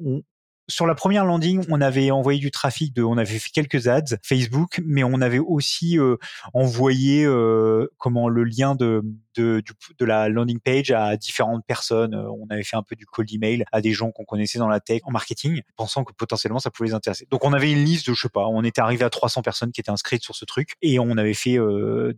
sur 0.70 0.87
la 0.87 0.94
première 0.94 1.25
landing, 1.25 1.64
on 1.69 1.81
avait 1.81 2.11
envoyé 2.11 2.38
du 2.38 2.50
trafic, 2.50 2.94
de, 2.94 3.02
on 3.02 3.19
avait 3.19 3.38
fait 3.38 3.50
quelques 3.50 3.88
ads 3.88 4.17
Facebook, 4.22 4.81
mais 4.84 5.05
on 5.05 5.20
avait 5.20 5.38
aussi 5.38 5.99
euh, 5.99 6.17
envoyé 6.55 7.25
euh, 7.25 7.88
comment 7.99 8.28
le 8.28 8.44
lien 8.44 8.75
de, 8.75 9.02
de, 9.37 9.62
de, 9.99 10.05
la 10.05 10.28
landing 10.28 10.61
page 10.61 10.90
à 10.90 11.17
différentes 11.17 11.64
personnes. 11.67 12.14
Euh, 12.14 12.31
on 12.31 12.46
avait 12.50 12.62
fait 12.62 12.76
un 12.76 12.82
peu 12.82 12.96
du 12.96 13.05
cold 13.05 13.31
email 13.32 13.64
à 13.72 13.81
des 13.81 13.93
gens 13.93 14.12
qu'on 14.12 14.25
connaissait 14.25 14.58
dans 14.58 14.69
la 14.69 14.81
tech, 14.81 15.00
en 15.05 15.11
marketing, 15.11 15.61
pensant 15.76 16.05
que 16.05 16.12
potentiellement 16.12 16.61
ça 16.61 16.70
pouvait 16.70 16.88
les 16.88 16.94
intéresser. 16.94 17.26
Donc 17.31 17.44
on 17.44 17.52
avait 17.52 17.73
une 17.73 17.84
liste 17.84 18.08
de, 18.08 18.14
je 18.14 18.23
sais 18.23 18.28
pas, 18.28 18.46
on 18.46 18.62
était 18.62 18.81
arrivé 18.81 19.05
à 19.05 19.11
300 19.11 19.43
personnes 19.43 19.73
qui 19.73 19.81
étaient 19.81 19.90
inscrites 19.90 20.23
sur 20.23 20.37
ce 20.37 20.44
truc 20.44 20.75
et 20.82 20.99
on 20.99 21.16
avait 21.16 21.34
fait 21.34 21.58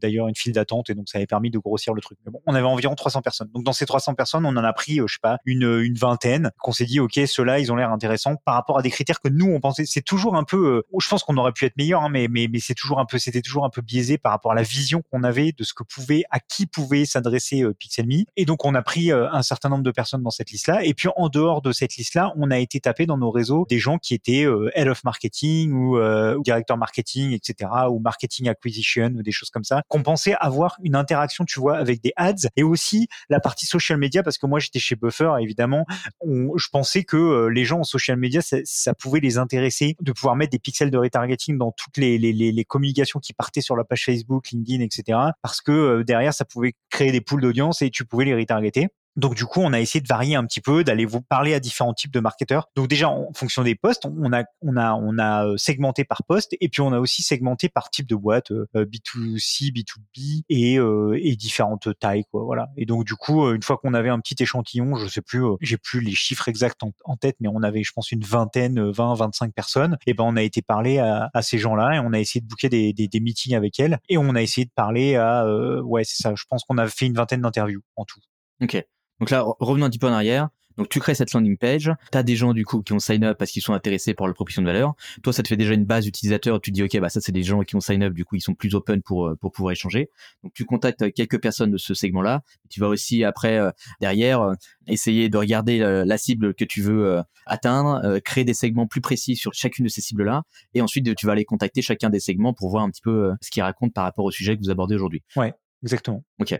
d'ailleurs 0.00 0.28
une 0.28 0.36
file 0.36 0.52
d'attente 0.52 0.90
et 0.90 0.94
donc 0.94 1.08
ça 1.08 1.18
avait 1.18 1.26
permis 1.26 1.50
de 1.50 1.58
grossir 1.58 1.94
le 1.94 2.02
truc. 2.02 2.18
Mais 2.26 2.32
bon, 2.32 2.40
on 2.46 2.54
avait 2.54 2.66
environ 2.66 2.94
300 2.94 3.22
personnes. 3.22 3.48
Donc 3.54 3.64
dans 3.64 3.72
ces 3.72 3.86
300 3.86 4.14
personnes, 4.14 4.44
on 4.44 4.50
en 4.50 4.64
a 4.64 4.72
pris, 4.72 4.96
je 5.06 5.12
sais 5.12 5.18
pas, 5.22 5.38
une, 5.44 5.80
une 5.82 5.94
vingtaine 5.94 6.50
qu'on 6.58 6.72
s'est 6.72 6.84
dit, 6.84 7.00
ok, 7.00 7.18
ceux-là, 7.26 7.58
ils 7.58 7.72
ont 7.72 7.76
l'air 7.76 7.90
intéressants 7.90 8.36
par 8.44 8.54
rapport 8.54 8.78
à 8.78 8.82
des 8.82 8.90
critères 8.90 9.20
que 9.20 9.28
nous 9.28 9.46
on 9.46 9.60
pensait. 9.60 9.84
C'est 9.86 10.02
toujours 10.02 10.36
un 10.36 10.44
peu, 10.44 10.76
euh, 10.76 10.98
je 10.98 11.08
pense 11.08 11.22
qu'on 11.22 11.36
aurait 11.36 11.52
pu 11.52 11.64
être 11.64 11.76
meilleur, 11.76 12.02
hein, 12.02 12.08
mais 12.10 12.28
mais 12.28 12.48
mais 12.50 12.58
c'est 12.58 12.74
toujours 12.74 12.98
un 12.98 13.06
peu, 13.06 13.18
c'était 13.18 13.40
toujours 13.40 13.64
un 13.64 13.70
peu 13.70 13.82
biaisé 13.82 14.18
par 14.18 14.32
rapport 14.32 14.52
à 14.52 14.54
la 14.54 14.62
vision 14.62 15.02
qu'on 15.10 15.22
avait 15.22 15.52
de 15.52 15.64
ce 15.64 15.74
que 15.74 15.82
pouvait, 15.82 16.24
à 16.30 16.40
qui 16.40 16.66
pouvait 16.66 17.04
s'adresser 17.04 17.62
euh, 17.62 17.72
Pixelme. 17.72 18.24
Et 18.36 18.44
donc 18.44 18.64
on 18.64 18.74
a 18.74 18.82
pris 18.82 19.12
euh, 19.12 19.30
un 19.30 19.42
certain 19.42 19.68
nombre 19.68 19.84
de 19.84 19.90
personnes 19.90 20.22
dans 20.22 20.30
cette 20.30 20.50
liste-là. 20.50 20.84
Et 20.84 20.94
puis 20.94 21.08
en 21.16 21.28
dehors 21.28 21.62
de 21.62 21.72
cette 21.72 21.96
liste-là, 21.96 22.32
on 22.36 22.50
a 22.50 22.58
été 22.58 22.80
tapé 22.80 23.06
dans 23.06 23.18
nos 23.18 23.30
réseaux 23.30 23.66
des 23.68 23.78
gens 23.78 23.98
qui 23.98 24.14
étaient 24.14 24.46
head 24.74 24.88
of 24.88 25.04
marketing 25.04 25.72
ou, 25.72 25.98
ou 25.98 26.42
directeur 26.42 26.76
marketing, 26.76 27.32
etc. 27.32 27.70
ou 27.90 28.00
marketing 28.00 28.48
acquisition 28.48 29.12
ou 29.16 29.22
des 29.22 29.32
choses 29.32 29.50
comme 29.50 29.64
ça, 29.64 29.82
qu'on 29.88 30.02
pensait 30.02 30.34
avoir 30.40 30.76
une 30.82 30.96
interaction, 30.96 31.44
tu 31.44 31.60
vois, 31.60 31.76
avec 31.76 32.02
des 32.02 32.12
ads 32.16 32.48
et 32.56 32.62
aussi 32.62 33.08
la 33.28 33.40
partie 33.40 33.66
social 33.66 33.98
media 33.98 34.22
parce 34.22 34.38
que 34.38 34.46
moi 34.46 34.58
j'étais 34.58 34.78
chez 34.78 34.96
Buffer 34.96 35.32
évidemment, 35.40 35.86
je 36.24 36.68
pensais 36.70 37.04
que 37.04 37.46
les 37.46 37.64
gens 37.64 37.80
en 37.80 37.84
social 37.84 38.16
media 38.16 38.31
ça 38.40 38.94
pouvait 38.94 39.20
les 39.20 39.38
intéresser 39.38 39.96
de 40.00 40.12
pouvoir 40.12 40.36
mettre 40.36 40.50
des 40.50 40.58
pixels 40.58 40.90
de 40.90 40.98
retargeting 40.98 41.58
dans 41.58 41.72
toutes 41.72 41.96
les, 41.96 42.18
les, 42.18 42.32
les, 42.32 42.64
communications 42.64 43.20
qui 43.20 43.32
partaient 43.32 43.60
sur 43.60 43.76
la 43.76 43.84
page 43.84 44.04
Facebook, 44.04 44.50
LinkedIn, 44.50 44.82
etc. 44.82 45.18
Parce 45.42 45.60
que 45.60 45.72
euh, 45.72 46.04
derrière, 46.04 46.32
ça 46.32 46.44
pouvait 46.44 46.74
créer 46.90 47.12
des 47.12 47.20
poules 47.20 47.42
d'audience 47.42 47.82
et 47.82 47.90
tu 47.90 48.04
pouvais 48.04 48.24
les 48.24 48.34
retargeter. 48.34 48.88
Donc 49.16 49.34
du 49.34 49.44
coup, 49.44 49.60
on 49.60 49.72
a 49.72 49.80
essayé 49.80 50.00
de 50.00 50.08
varier 50.08 50.36
un 50.36 50.44
petit 50.46 50.60
peu, 50.60 50.84
d'aller 50.84 51.04
vous 51.04 51.20
parler 51.20 51.52
à 51.52 51.60
différents 51.60 51.92
types 51.92 52.12
de 52.12 52.20
marketeurs. 52.20 52.68
Donc 52.76 52.88
déjà, 52.88 53.10
en 53.10 53.32
fonction 53.34 53.62
des 53.62 53.74
postes, 53.74 54.06
on 54.06 54.32
a 54.32 54.44
on 54.62 54.76
a 54.76 54.94
on 54.94 55.18
a 55.18 55.46
euh, 55.46 55.56
segmenté 55.58 56.04
par 56.04 56.22
poste 56.24 56.56
et 56.60 56.68
puis 56.68 56.80
on 56.80 56.92
a 56.92 56.98
aussi 56.98 57.22
segmenté 57.22 57.68
par 57.68 57.90
type 57.90 58.06
de 58.06 58.14
boîte, 58.14 58.50
B2C, 58.50 58.76
euh, 58.76 59.72
B2B 59.72 60.44
et 60.48 60.78
euh, 60.78 61.18
et 61.20 61.36
différentes 61.36 61.88
tailles 61.98 62.24
quoi. 62.30 62.44
Voilà. 62.44 62.70
Et 62.76 62.86
donc 62.86 63.04
du 63.04 63.14
coup, 63.14 63.50
une 63.50 63.62
fois 63.62 63.76
qu'on 63.76 63.92
avait 63.92 64.08
un 64.08 64.18
petit 64.18 64.42
échantillon, 64.42 64.96
je 64.96 65.06
sais 65.08 65.22
plus, 65.22 65.44
j'ai 65.60 65.76
plus 65.76 66.00
les 66.00 66.14
chiffres 66.14 66.48
exacts 66.48 66.82
en, 67.04 67.16
tête, 67.16 67.36
mais 67.40 67.48
on 67.48 67.62
avait, 67.62 67.82
je 67.82 67.92
pense, 67.92 68.10
une 68.12 68.24
vingtaine, 68.24 68.90
20, 68.90 69.14
25 69.14 69.52
personnes. 69.52 69.98
Et 70.06 70.14
ben 70.14 70.24
on 70.24 70.36
a 70.36 70.42
été 70.42 70.62
parler 70.62 70.98
à, 70.98 71.30
à 71.34 71.42
ces 71.42 71.58
gens-là 71.58 71.96
et 71.96 71.98
on 71.98 72.12
a 72.12 72.18
essayé 72.18 72.40
de 72.40 72.46
booker 72.46 72.68
des, 72.70 72.92
des, 72.92 73.08
des 73.08 73.20
meetings 73.20 73.54
avec 73.54 73.78
elles 73.78 73.98
et 74.08 74.16
on 74.16 74.34
a 74.34 74.42
essayé 74.42 74.64
de 74.64 74.70
parler 74.74 75.16
à 75.16 75.46
ouais 75.82 76.04
c'est 76.04 76.22
ça. 76.22 76.34
Je 76.34 76.44
pense 76.48 76.64
qu'on 76.64 76.78
a 76.78 76.88
fait 76.88 77.06
une 77.06 77.14
vingtaine 77.14 77.42
d'interviews 77.42 77.82
en 77.96 78.04
tout. 78.04 78.20
Ok. 78.62 78.82
Donc 79.22 79.30
là, 79.30 79.44
revenons 79.60 79.86
un 79.86 79.88
petit 79.88 80.00
peu 80.00 80.08
en 80.08 80.12
arrière. 80.12 80.48
Donc 80.76 80.88
tu 80.88 80.98
crées 80.98 81.14
cette 81.14 81.32
landing 81.32 81.56
page, 81.56 81.92
tu 82.10 82.18
as 82.18 82.24
des 82.24 82.34
gens 82.34 82.52
du 82.52 82.64
coup 82.64 82.82
qui 82.82 82.92
ont 82.92 82.98
sign 82.98 83.22
up 83.22 83.38
parce 83.38 83.52
qu'ils 83.52 83.62
sont 83.62 83.72
intéressés 83.72 84.14
par 84.14 84.26
la 84.26 84.34
proposition 84.34 84.62
de 84.62 84.66
valeur. 84.66 84.94
Toi, 85.22 85.32
ça 85.32 85.44
te 85.44 85.48
fait 85.48 85.56
déjà 85.56 85.74
une 85.74 85.84
base 85.84 86.08
utilisateur, 86.08 86.60
tu 86.60 86.72
dis 86.72 86.82
OK, 86.82 86.98
bah 86.98 87.08
ça 87.08 87.20
c'est 87.20 87.30
des 87.30 87.44
gens 87.44 87.60
qui 87.60 87.76
ont 87.76 87.80
sign 87.80 88.02
up, 88.02 88.14
du 88.14 88.24
coup 88.24 88.34
ils 88.34 88.40
sont 88.40 88.54
plus 88.54 88.74
open 88.74 89.00
pour 89.00 89.28
euh, 89.28 89.36
pour 89.36 89.52
pouvoir 89.52 89.70
échanger. 89.70 90.10
Donc 90.42 90.54
tu 90.54 90.64
contactes 90.64 91.12
quelques 91.12 91.40
personnes 91.40 91.70
de 91.70 91.76
ce 91.76 91.94
segment-là, 91.94 92.42
tu 92.68 92.80
vas 92.80 92.88
aussi 92.88 93.22
après 93.22 93.58
euh, 93.58 93.70
derrière 94.00 94.40
euh, 94.40 94.54
essayer 94.88 95.28
de 95.28 95.38
regarder 95.38 95.78
la 95.78 96.18
cible 96.18 96.52
que 96.52 96.64
tu 96.64 96.82
veux 96.82 97.22
atteindre, 97.46 98.18
créer 98.24 98.42
des 98.42 98.54
segments 98.54 98.88
plus 98.88 99.02
précis 99.02 99.36
sur 99.36 99.54
chacune 99.54 99.84
de 99.84 99.88
ces 99.88 100.00
cibles-là 100.00 100.42
et 100.74 100.82
ensuite 100.82 101.14
tu 101.14 101.26
vas 101.26 101.32
aller 101.32 101.44
contacter 101.44 101.80
chacun 101.80 102.10
des 102.10 102.18
segments 102.18 102.54
pour 102.54 102.70
voir 102.70 102.82
un 102.82 102.90
petit 102.90 103.02
peu 103.02 103.30
ce 103.40 103.52
qu'ils 103.52 103.62
racontent 103.62 103.92
par 103.92 104.02
rapport 104.02 104.24
au 104.24 104.32
sujet 104.32 104.56
que 104.56 104.62
vous 104.62 104.70
abordez 104.70 104.96
aujourd'hui. 104.96 105.22
Ouais, 105.36 105.54
exactement. 105.84 106.24
OK. 106.40 106.58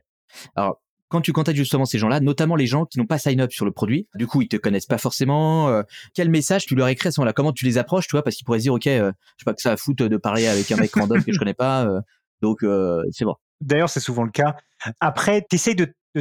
Alors 0.54 0.81
quand 1.12 1.21
tu 1.21 1.33
contactes 1.33 1.59
justement 1.59 1.85
ces 1.85 1.99
gens-là, 1.99 2.21
notamment 2.21 2.57
les 2.57 2.66
gens 2.66 2.87
qui 2.87 2.99
n'ont 2.99 3.07
pas 3.07 3.19
sign 3.19 3.38
up 3.42 3.52
sur 3.52 3.66
le 3.66 3.71
produit, 3.71 4.09
du 4.14 4.26
coup 4.26 4.40
ils 4.40 4.49
te 4.49 4.57
connaissent 4.57 4.87
pas 4.87 4.97
forcément. 4.97 5.69
Euh, 5.69 5.83
quel 6.14 6.31
message 6.31 6.64
tu 6.64 6.75
leur 6.75 6.88
écris 6.88 7.09
à 7.09 7.12
ce 7.12 7.21
moment-là? 7.21 7.35
Comment 7.35 7.52
tu 7.52 7.66
les 7.66 7.76
approches, 7.76 8.07
tu 8.09 8.12
vois? 8.12 8.25
Parce 8.25 8.35
qu'ils 8.35 8.47
pourraient 8.47 8.61
se 8.61 8.64
dire, 8.64 8.73
ok, 8.73 8.87
euh, 8.87 9.12
je 9.37 9.42
sais 9.42 9.45
pas 9.45 9.52
que 9.52 9.61
ça 9.61 9.73
a 9.73 9.76
foutre 9.76 10.09
de 10.09 10.16
parler 10.16 10.47
avec 10.47 10.73
un 10.73 10.76
mec 10.76 10.95
random 10.95 11.23
que 11.23 11.31
je 11.31 11.38
connais 11.38 11.52
pas. 11.52 11.85
Euh. 11.85 12.00
Donc 12.40 12.64
c'est 13.12 13.26
bon. 13.26 13.37
D'ailleurs, 13.61 13.90
c'est 13.90 14.00
souvent 14.00 14.25
le 14.25 14.31
cas. 14.31 14.57
Après, 15.00 15.47
tu 15.49 15.54
essayes 15.54 15.76
de, 15.76 15.95
de 16.16 16.21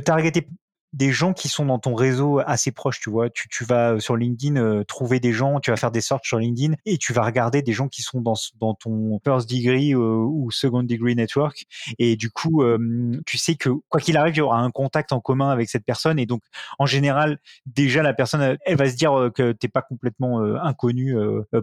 des 0.93 1.11
gens 1.11 1.33
qui 1.33 1.47
sont 1.47 1.65
dans 1.65 1.79
ton 1.79 1.95
réseau 1.95 2.39
assez 2.45 2.71
proche, 2.71 2.99
tu 2.99 3.09
vois. 3.09 3.29
Tu, 3.29 3.47
tu 3.47 3.63
vas 3.63 3.99
sur 3.99 4.17
LinkedIn 4.17 4.57
euh, 4.57 4.83
trouver 4.83 5.19
des 5.19 5.31
gens, 5.31 5.59
tu 5.59 5.71
vas 5.71 5.77
faire 5.77 5.91
des 5.91 6.01
searches 6.01 6.27
sur 6.27 6.37
LinkedIn 6.37 6.75
et 6.85 6.97
tu 6.97 7.13
vas 7.13 7.23
regarder 7.23 7.61
des 7.61 7.71
gens 7.71 7.87
qui 7.87 8.01
sont 8.01 8.19
dans, 8.19 8.35
dans 8.59 8.73
ton 8.73 9.19
first 9.23 9.49
degree 9.49 9.93
euh, 9.93 9.97
ou 9.97 10.51
second 10.51 10.83
degree 10.83 11.15
network. 11.15 11.65
Et 11.97 12.15
du 12.15 12.29
coup, 12.29 12.63
euh, 12.63 13.19
tu 13.25 13.37
sais 13.37 13.55
que 13.55 13.69
quoi 13.89 14.01
qu'il 14.01 14.17
arrive, 14.17 14.35
il 14.35 14.39
y 14.39 14.41
aura 14.41 14.59
un 14.59 14.71
contact 14.71 15.13
en 15.13 15.21
commun 15.21 15.49
avec 15.49 15.69
cette 15.69 15.85
personne. 15.85 16.19
Et 16.19 16.25
donc, 16.25 16.41
en 16.77 16.85
général, 16.85 17.39
déjà, 17.65 18.03
la 18.03 18.13
personne, 18.13 18.57
elle 18.65 18.77
va 18.77 18.89
se 18.89 18.95
dire 18.95 19.29
que 19.33 19.53
t'es 19.53 19.67
pas 19.67 19.81
complètement 19.81 20.41
inconnu 20.61 21.15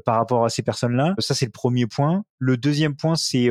par 0.05 0.17
rapport 0.17 0.45
à 0.45 0.49
ces 0.49 0.63
personnes-là. 0.63 1.15
Ça, 1.19 1.35
c'est 1.35 1.47
le 1.47 1.53
premier 1.53 1.87
point. 1.87 2.25
Le 2.39 2.57
deuxième 2.57 2.97
point, 2.97 3.17
c'est 3.17 3.49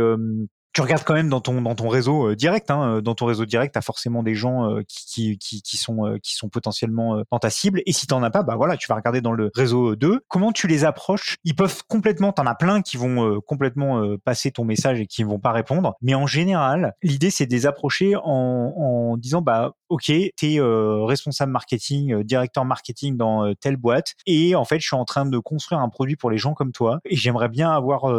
tu 0.78 0.82
regardes 0.82 1.04
quand 1.06 1.16
même 1.16 1.30
dans 1.30 1.42
ton 1.42 1.60
dans 1.64 1.74
ton 1.74 1.90
réseau 1.90 2.28
euh, 2.28 2.36
direct. 2.36 2.70
Hein, 2.70 2.98
euh, 2.98 3.02
dans 3.02 3.16
ton 3.16 3.26
réseau 3.26 3.48
direct, 3.48 3.74
t'as 3.74 3.82
forcément 3.82 4.22
des 4.22 4.36
gens 4.36 4.70
euh, 4.70 4.84
qui, 4.88 5.40
qui, 5.40 5.64
qui, 5.64 5.76
sont 5.76 6.20
qui 6.22 6.36
sont 6.36 6.50
potentiellement 6.50 7.24
dans 7.32 7.40
ta 7.40 7.50
cible. 7.50 7.82
Et 7.88 7.94
si 7.94 8.06
t'en 8.06 8.22
as 8.22 8.30
pas, 8.30 8.44
bah 8.44 8.54
voilà, 8.56 8.78
tu 8.78 8.86
vas 8.88 8.94
regarder 8.94 9.20
dans 9.20 9.32
le 9.32 9.50
réseau 9.56 9.96
2. 9.96 10.20
Comment 10.28 10.52
tu 10.52 10.68
les 10.68 10.86
approches? 10.86 11.38
Ils 11.46 11.56
peuvent 11.56 11.82
complètement. 11.88 12.32
T'en 12.32 12.46
as 12.46 12.54
plein 12.54 12.84
qui 12.84 12.96
vont 12.96 13.42
complètement 13.42 14.04
passer 14.24 14.52
ton 14.52 14.66
message 14.66 15.00
et 15.00 15.08
qui 15.08 15.24
vont 15.24 15.40
pas 15.40 15.52
répondre. 15.52 15.96
Mais 16.04 16.14
en 16.14 16.28
général, 16.28 16.94
l'idée 17.02 17.32
c'est 17.32 17.48
de 17.48 17.54
les 17.54 17.66
approcher 17.66 18.16
en, 18.16 18.22
en 18.24 19.18
disant 19.18 19.42
bah 19.42 19.74
ok, 19.90 20.06
tu 20.06 20.32
es 20.42 20.60
responsable 20.60 21.52
marketing, 21.52 22.24
directeur 22.24 22.66
marketing 22.66 23.18
dans 23.18 23.54
telle 23.56 23.78
boîte, 23.78 24.16
et 24.26 24.56
en 24.56 24.66
fait, 24.66 24.80
je 24.80 24.88
suis 24.88 24.96
en 24.96 25.06
train 25.06 25.26
de 25.26 25.38
construire 25.40 25.82
un 25.82 25.90
produit 25.90 26.16
pour 26.16 26.30
les 26.30 26.38
gens 26.38 26.54
comme 26.54 26.72
toi, 26.72 27.00
et 27.06 27.16
j'aimerais 27.16 27.50
bien 27.50 27.72
avoir 27.72 28.12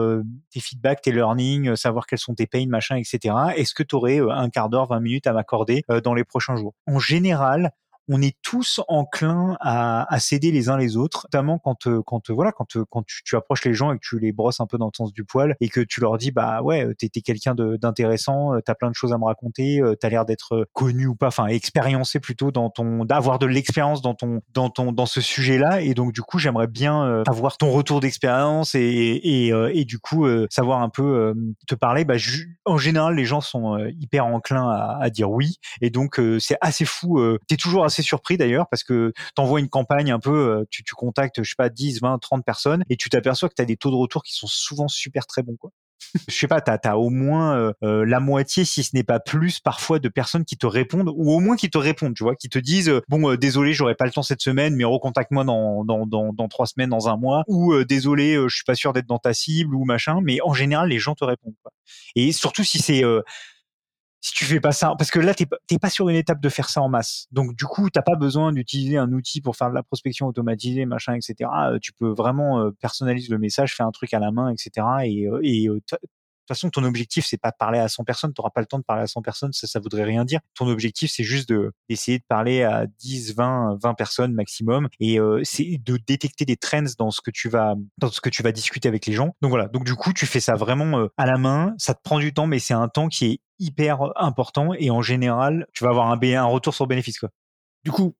tes 0.50 0.60
feedbacks, 0.60 1.02
tes 1.02 1.12
learnings, 1.12 1.76
savoir 1.76 2.06
quels 2.06 2.18
sont 2.18 2.34
tes 2.34 2.46
pains, 2.46 2.66
machin, 2.68 2.96
etc. 2.96 3.34
Est-ce 3.56 3.74
que 3.74 3.82
tu 3.82 3.94
aurais 3.94 4.18
un 4.18 4.50
quart 4.50 4.68
d'heure, 4.68 4.86
20 4.86 5.00
minutes 5.00 5.26
à 5.26 5.32
m'accorder 5.32 5.84
dans 6.04 6.14
les 6.14 6.24
prochains 6.24 6.56
jours? 6.56 6.74
En 6.86 6.98
général, 6.98 7.72
on 8.08 8.22
est 8.22 8.36
tous 8.42 8.80
enclins 8.88 9.56
à, 9.60 10.12
à 10.12 10.18
céder 10.18 10.50
les 10.50 10.68
uns 10.68 10.76
les 10.76 10.96
autres, 10.96 11.26
notamment 11.32 11.58
quand 11.58 11.86
euh, 11.86 12.02
quand 12.04 12.30
euh, 12.30 12.32
voilà 12.32 12.52
quand 12.52 12.76
euh, 12.76 12.84
quand 12.90 13.04
tu, 13.06 13.22
tu, 13.24 13.36
approches 13.36 13.64
les 13.64 13.74
gens 13.74 13.92
et 13.92 13.96
que 13.96 14.02
tu 14.02 14.18
les 14.18 14.32
brosses 14.32 14.60
un 14.60 14.66
peu 14.66 14.78
dans 14.78 14.86
le 14.86 14.96
sens 14.96 15.12
du 15.12 15.24
poil 15.24 15.56
et 15.60 15.68
que 15.68 15.80
tu 15.80 16.00
leur 16.00 16.16
dis 16.16 16.30
bah 16.30 16.62
ouais 16.62 16.86
t'es 16.98 17.10
es, 17.14 17.20
quelqu'un 17.20 17.54
d'intéressant, 17.54 18.52
t'as 18.64 18.74
plein 18.74 18.90
de 18.90 18.94
choses 18.94 19.12
à 19.12 19.18
me 19.18 19.24
raconter, 19.24 19.80
t'as 20.00 20.08
l'air 20.08 20.24
d'être 20.24 20.66
connu 20.72 21.06
ou 21.06 21.14
pas, 21.14 21.28
enfin 21.28 21.46
expériencé 21.46 22.20
plutôt 22.20 22.50
dans 22.50 22.70
ton 22.70 23.04
d'avoir 23.04 23.38
de 23.38 23.46
l'expérience 23.46 24.00
dans 24.00 24.14
ton 24.14 24.40
dans 24.54 24.70
ton 24.70 24.92
dans 24.92 25.06
ce 25.06 25.20
sujet-là 25.20 25.82
et 25.82 25.94
donc 25.94 26.12
du 26.12 26.22
coup 26.22 26.38
j'aimerais 26.38 26.66
bien 26.66 27.22
avoir 27.26 27.58
ton 27.58 27.70
retour 27.70 28.00
d'expérience 28.00 28.74
et, 28.74 28.80
et, 28.80 29.48
et, 29.48 29.84
du 29.84 29.98
coup 29.98 30.26
savoir 30.50 30.80
un 30.80 30.88
peu 30.88 31.34
te 31.66 31.74
parler. 31.74 32.04
Bah 32.04 32.14
en 32.64 32.78
général 32.78 33.14
les 33.14 33.24
gens 33.24 33.40
sont 33.40 33.78
hyper 34.00 34.26
enclins 34.26 34.68
à, 34.68 34.98
à 35.00 35.10
dire 35.10 35.30
oui 35.30 35.56
et 35.80 35.90
donc 35.90 36.20
c'est 36.40 36.58
assez 36.60 36.84
fou. 36.84 37.20
t'es 37.48 37.56
toujours 37.56 37.84
assez 37.84 37.97
surpris 38.02 38.36
d'ailleurs 38.36 38.68
parce 38.70 38.82
que 38.82 39.12
tu 39.34 39.40
envoies 39.40 39.60
une 39.60 39.68
campagne 39.68 40.10
un 40.10 40.20
peu, 40.20 40.60
euh, 40.60 40.64
tu, 40.70 40.82
contactes, 40.94 41.42
je 41.42 41.48
sais 41.48 41.56
pas, 41.56 41.68
10, 41.68 42.00
20, 42.00 42.18
30 42.18 42.44
personnes 42.44 42.84
et 42.88 42.96
tu 42.96 43.08
t'aperçois 43.08 43.48
que 43.48 43.54
tu 43.54 43.62
as 43.62 43.64
des 43.64 43.76
taux 43.76 43.90
de 43.90 43.96
retour 43.96 44.22
qui 44.22 44.34
sont 44.34 44.46
souvent 44.46 44.88
super 44.88 45.26
très 45.26 45.42
bons. 45.42 45.56
Quoi. 45.56 45.70
je 46.28 46.34
sais 46.34 46.46
pas, 46.46 46.60
tu 46.60 46.70
as, 46.70 46.98
au 46.98 47.10
moins 47.10 47.56
euh, 47.56 47.72
euh, 47.82 48.04
la 48.06 48.20
moitié, 48.20 48.64
si 48.64 48.82
ce 48.82 48.94
n'est 48.94 49.02
pas 49.02 49.20
plus, 49.20 49.60
parfois 49.60 49.98
de 49.98 50.08
personnes 50.08 50.44
qui 50.44 50.56
te 50.56 50.66
répondent, 50.66 51.10
ou 51.14 51.32
au 51.32 51.40
moins 51.40 51.56
qui 51.56 51.70
te 51.70 51.78
répondent, 51.78 52.14
tu 52.14 52.22
vois, 52.22 52.36
qui 52.36 52.48
te 52.48 52.58
disent 52.58 52.92
bon, 53.08 53.34
désolé, 53.34 53.72
j'aurais 53.72 53.94
pas 53.94 54.06
le 54.06 54.12
temps 54.12 54.22
cette 54.22 54.42
semaine, 54.42 54.76
mais 54.76 54.84
recontacte-moi 54.84 55.44
dans, 55.44 55.84
dans, 55.84 56.06
dans, 56.06 56.48
trois 56.48 56.66
semaines, 56.66 56.90
dans 56.90 57.08
un 57.08 57.16
mois, 57.16 57.42
ou 57.48 57.84
désolé, 57.84 58.34
je 58.34 58.54
suis 58.54 58.64
pas 58.64 58.74
sûr 58.74 58.92
d'être 58.92 59.06
dans 59.06 59.18
ta 59.18 59.34
cible, 59.34 59.74
ou 59.74 59.84
machin, 59.84 60.20
mais 60.22 60.38
en 60.42 60.54
général, 60.54 60.88
les 60.88 60.98
gens 60.98 61.14
te 61.14 61.24
répondent. 61.24 61.54
Et 62.14 62.32
surtout 62.32 62.64
si 62.64 62.78
c'est 62.78 63.02
si 64.20 64.32
tu 64.34 64.44
fais 64.44 64.60
pas 64.60 64.72
ça, 64.72 64.94
parce 64.98 65.10
que 65.10 65.20
là, 65.20 65.32
t'es 65.34 65.46
pas, 65.46 65.58
pas 65.80 65.90
sur 65.90 66.08
une 66.08 66.16
étape 66.16 66.40
de 66.40 66.48
faire 66.48 66.68
ça 66.68 66.82
en 66.82 66.88
masse. 66.88 67.26
Donc, 67.30 67.54
du 67.54 67.64
coup, 67.64 67.88
t'as 67.88 68.02
pas 68.02 68.16
besoin 68.16 68.52
d'utiliser 68.52 68.98
un 68.98 69.12
outil 69.12 69.40
pour 69.40 69.56
faire 69.56 69.70
de 69.70 69.74
la 69.74 69.82
prospection 69.82 70.26
automatisée, 70.26 70.86
machin, 70.86 71.14
etc. 71.14 71.50
Euh, 71.70 71.78
tu 71.80 71.92
peux 71.92 72.10
vraiment 72.10 72.60
euh, 72.60 72.70
personnaliser 72.80 73.30
le 73.30 73.38
message, 73.38 73.74
faire 73.76 73.86
un 73.86 73.92
truc 73.92 74.12
à 74.14 74.18
la 74.18 74.32
main, 74.32 74.50
etc. 74.50 74.86
Et, 75.04 75.28
et 75.42 75.68
euh, 75.68 75.80
toute 76.48 76.56
façon, 76.56 76.70
ton 76.70 76.84
objectif, 76.84 77.26
c'est 77.26 77.36
pas 77.36 77.50
de 77.50 77.56
parler 77.58 77.78
à 77.78 77.88
100 77.88 78.04
personnes. 78.04 78.32
Tu 78.34 78.40
n'auras 78.40 78.50
pas 78.50 78.60
le 78.60 78.66
temps 78.66 78.78
de 78.78 78.84
parler 78.84 79.02
à 79.02 79.06
100 79.06 79.22
personnes. 79.22 79.52
Ça, 79.52 79.66
ça 79.66 79.80
voudrait 79.80 80.04
rien 80.04 80.24
dire. 80.24 80.40
Ton 80.54 80.66
objectif, 80.68 81.10
c'est 81.14 81.24
juste 81.24 81.48
de 81.48 81.72
d'essayer 81.88 82.18
de 82.18 82.24
parler 82.28 82.62
à 82.62 82.86
10, 82.86 83.34
20, 83.34 83.78
20 83.82 83.94
personnes 83.94 84.32
maximum. 84.32 84.88
Et 85.00 85.18
c'est 85.42 85.78
de 85.82 85.98
détecter 86.06 86.44
des 86.44 86.56
trends 86.56 86.84
dans 86.98 87.10
ce 87.10 87.20
que 87.20 87.30
tu 87.30 87.48
vas, 87.48 87.74
dans 87.98 88.10
ce 88.10 88.20
que 88.20 88.30
tu 88.30 88.42
vas 88.42 88.52
discuter 88.52 88.88
avec 88.88 89.06
les 89.06 89.12
gens. 89.12 89.34
Donc 89.42 89.50
voilà. 89.50 89.68
Donc 89.68 89.84
du 89.84 89.94
coup, 89.94 90.12
tu 90.12 90.26
fais 90.26 90.40
ça 90.40 90.54
vraiment 90.54 91.08
à 91.16 91.26
la 91.26 91.38
main. 91.38 91.74
Ça 91.78 91.94
te 91.94 92.00
prend 92.02 92.18
du 92.18 92.32
temps, 92.32 92.46
mais 92.46 92.58
c'est 92.58 92.74
un 92.74 92.88
temps 92.88 93.08
qui 93.08 93.26
est 93.26 93.40
hyper 93.58 93.98
important. 94.16 94.72
Et 94.74 94.90
en 94.90 95.02
général, 95.02 95.66
tu 95.72 95.84
vas 95.84 95.90
avoir 95.90 96.10
un, 96.10 96.18
un 96.20 96.44
retour 96.44 96.74
sur 96.74 96.86
bénéfice, 96.86 97.18
quoi. 97.18 97.30
Du 97.84 97.92
coup, 97.92 98.16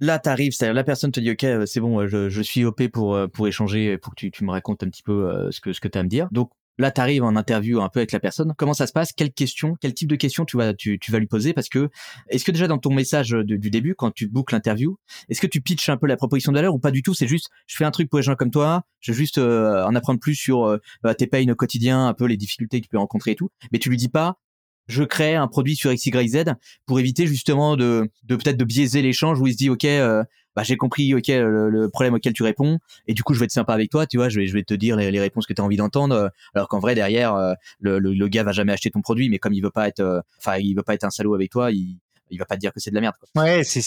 là 0.00 0.18
t'arrives, 0.18 0.52
c'est-à-dire 0.52 0.74
la 0.74 0.84
personne 0.84 1.12
te 1.12 1.20
dit 1.20 1.30
ok 1.30 1.66
c'est 1.66 1.80
bon 1.80 2.06
je, 2.06 2.28
je, 2.28 2.42
suis 2.42 2.64
op 2.64 2.82
pour 2.88 3.18
pour 3.32 3.46
échanger 3.46 3.96
pour 3.98 4.14
que 4.14 4.20
tu, 4.20 4.30
tu 4.30 4.44
me 4.44 4.50
racontes 4.50 4.82
un 4.82 4.88
petit 4.88 5.02
peu 5.02 5.50
ce 5.52 5.60
que 5.60 5.72
ce 5.72 5.80
que 5.80 5.88
tu 5.88 5.98
as 5.98 6.00
à 6.00 6.04
me 6.04 6.08
dire 6.08 6.28
donc 6.32 6.50
Là, 6.78 6.90
tu 6.90 7.00
arrives 7.00 7.22
en 7.22 7.36
interview 7.36 7.80
un 7.80 7.88
peu 7.88 8.00
avec 8.00 8.12
la 8.12 8.20
personne. 8.20 8.52
Comment 8.56 8.74
ça 8.74 8.86
se 8.86 8.92
passe? 8.92 9.12
Quelles 9.12 9.32
questions 9.32 9.76
Quel 9.80 9.94
type 9.94 10.08
de 10.08 10.16
questions 10.16 10.44
tu 10.44 10.56
vas, 10.56 10.74
tu, 10.74 10.98
tu 10.98 11.12
vas 11.12 11.18
lui 11.18 11.26
poser? 11.26 11.52
Parce 11.52 11.68
que 11.68 11.88
est-ce 12.28 12.44
que 12.44 12.50
déjà 12.50 12.66
dans 12.66 12.78
ton 12.78 12.92
message 12.92 13.30
du 13.30 13.70
début, 13.70 13.94
quand 13.94 14.10
tu 14.10 14.26
boucles 14.28 14.54
l'interview, 14.54 14.96
est-ce 15.28 15.40
que 15.40 15.46
tu 15.46 15.60
pitches 15.60 15.88
un 15.88 15.96
peu 15.96 16.06
la 16.06 16.16
proposition 16.16 16.52
de 16.52 16.64
ou 16.68 16.78
pas 16.78 16.90
du 16.90 17.02
tout? 17.02 17.14
C'est 17.14 17.28
juste, 17.28 17.48
je 17.66 17.76
fais 17.76 17.84
un 17.84 17.90
truc 17.90 18.08
pour 18.08 18.18
les 18.18 18.22
gens 18.22 18.34
comme 18.34 18.50
toi. 18.50 18.82
Je 19.00 19.12
veux 19.12 19.18
juste 19.18 19.38
euh, 19.38 19.84
en 19.84 19.94
apprendre 19.94 20.18
plus 20.18 20.34
sur 20.34 20.64
euh, 20.64 20.78
tes 21.16 21.26
payes 21.26 21.50
au 21.50 21.54
quotidien, 21.54 22.06
un 22.06 22.14
peu 22.14 22.24
les 22.24 22.36
difficultés 22.36 22.80
que 22.80 22.86
tu 22.86 22.90
peux 22.90 22.98
rencontrer 22.98 23.32
et 23.32 23.36
tout. 23.36 23.50
Mais 23.70 23.78
tu 23.78 23.90
lui 23.90 23.96
dis 23.96 24.08
pas, 24.08 24.38
je 24.86 25.04
crée 25.04 25.34
un 25.34 25.48
produit 25.48 25.76
sur 25.76 25.92
X, 25.92 26.06
Y, 26.06 26.28
Z 26.28 26.44
pour 26.86 26.98
éviter 27.00 27.26
justement 27.26 27.76
de, 27.76 28.10
de 28.24 28.36
peut-être 28.36 28.56
de 28.56 28.64
biaiser 28.64 29.02
l'échange 29.02 29.40
où 29.40 29.46
il 29.46 29.52
se 29.52 29.58
dit 29.58 29.70
ok. 29.70 29.84
Euh, 29.84 30.24
bah, 30.56 30.62
j'ai 30.62 30.76
compris 30.76 31.14
ok 31.14 31.28
le, 31.28 31.88
problème 31.88 32.14
auquel 32.14 32.32
tu 32.32 32.42
réponds 32.42 32.78
et 33.06 33.14
du 33.14 33.22
coup 33.22 33.34
je 33.34 33.38
vais 33.38 33.44
être 33.46 33.50
sympa 33.50 33.72
avec 33.74 33.90
toi 33.90 34.06
tu 34.06 34.16
vois 34.16 34.28
je 34.28 34.40
vais 34.40 34.46
je 34.46 34.54
vais 34.54 34.62
te 34.62 34.74
dire 34.74 34.96
les, 34.96 35.20
réponses 35.20 35.46
que 35.46 35.52
tu 35.52 35.60
as 35.60 35.64
envie 35.64 35.76
d'entendre 35.76 36.14
euh, 36.14 36.28
alors 36.54 36.68
qu'en 36.68 36.80
vrai 36.80 36.94
derrière 36.94 37.34
euh, 37.34 37.54
le, 37.80 37.98
le, 37.98 38.12
le, 38.12 38.28
gars 38.28 38.42
va 38.42 38.52
jamais 38.52 38.72
acheter 38.72 38.90
ton 38.90 39.00
produit 39.00 39.28
mais 39.28 39.38
comme 39.38 39.52
il 39.52 39.62
veut 39.62 39.70
pas 39.70 39.88
être 39.88 40.00
euh, 40.00 40.20
enfin 40.38 40.56
il 40.56 40.74
veut 40.74 40.82
pas 40.82 40.94
être 40.94 41.04
un 41.04 41.10
salaud 41.10 41.34
avec 41.34 41.50
toi 41.50 41.70
il 41.70 41.98
il 42.30 42.38
va 42.38 42.46
pas 42.46 42.56
te 42.56 42.60
dire 42.60 42.72
que 42.72 42.80
c'est 42.80 42.90
de 42.90 42.94
la 42.94 43.00
merde 43.00 43.14
quoi. 43.18 43.44
ouais 43.44 43.64
c'est 43.64 43.80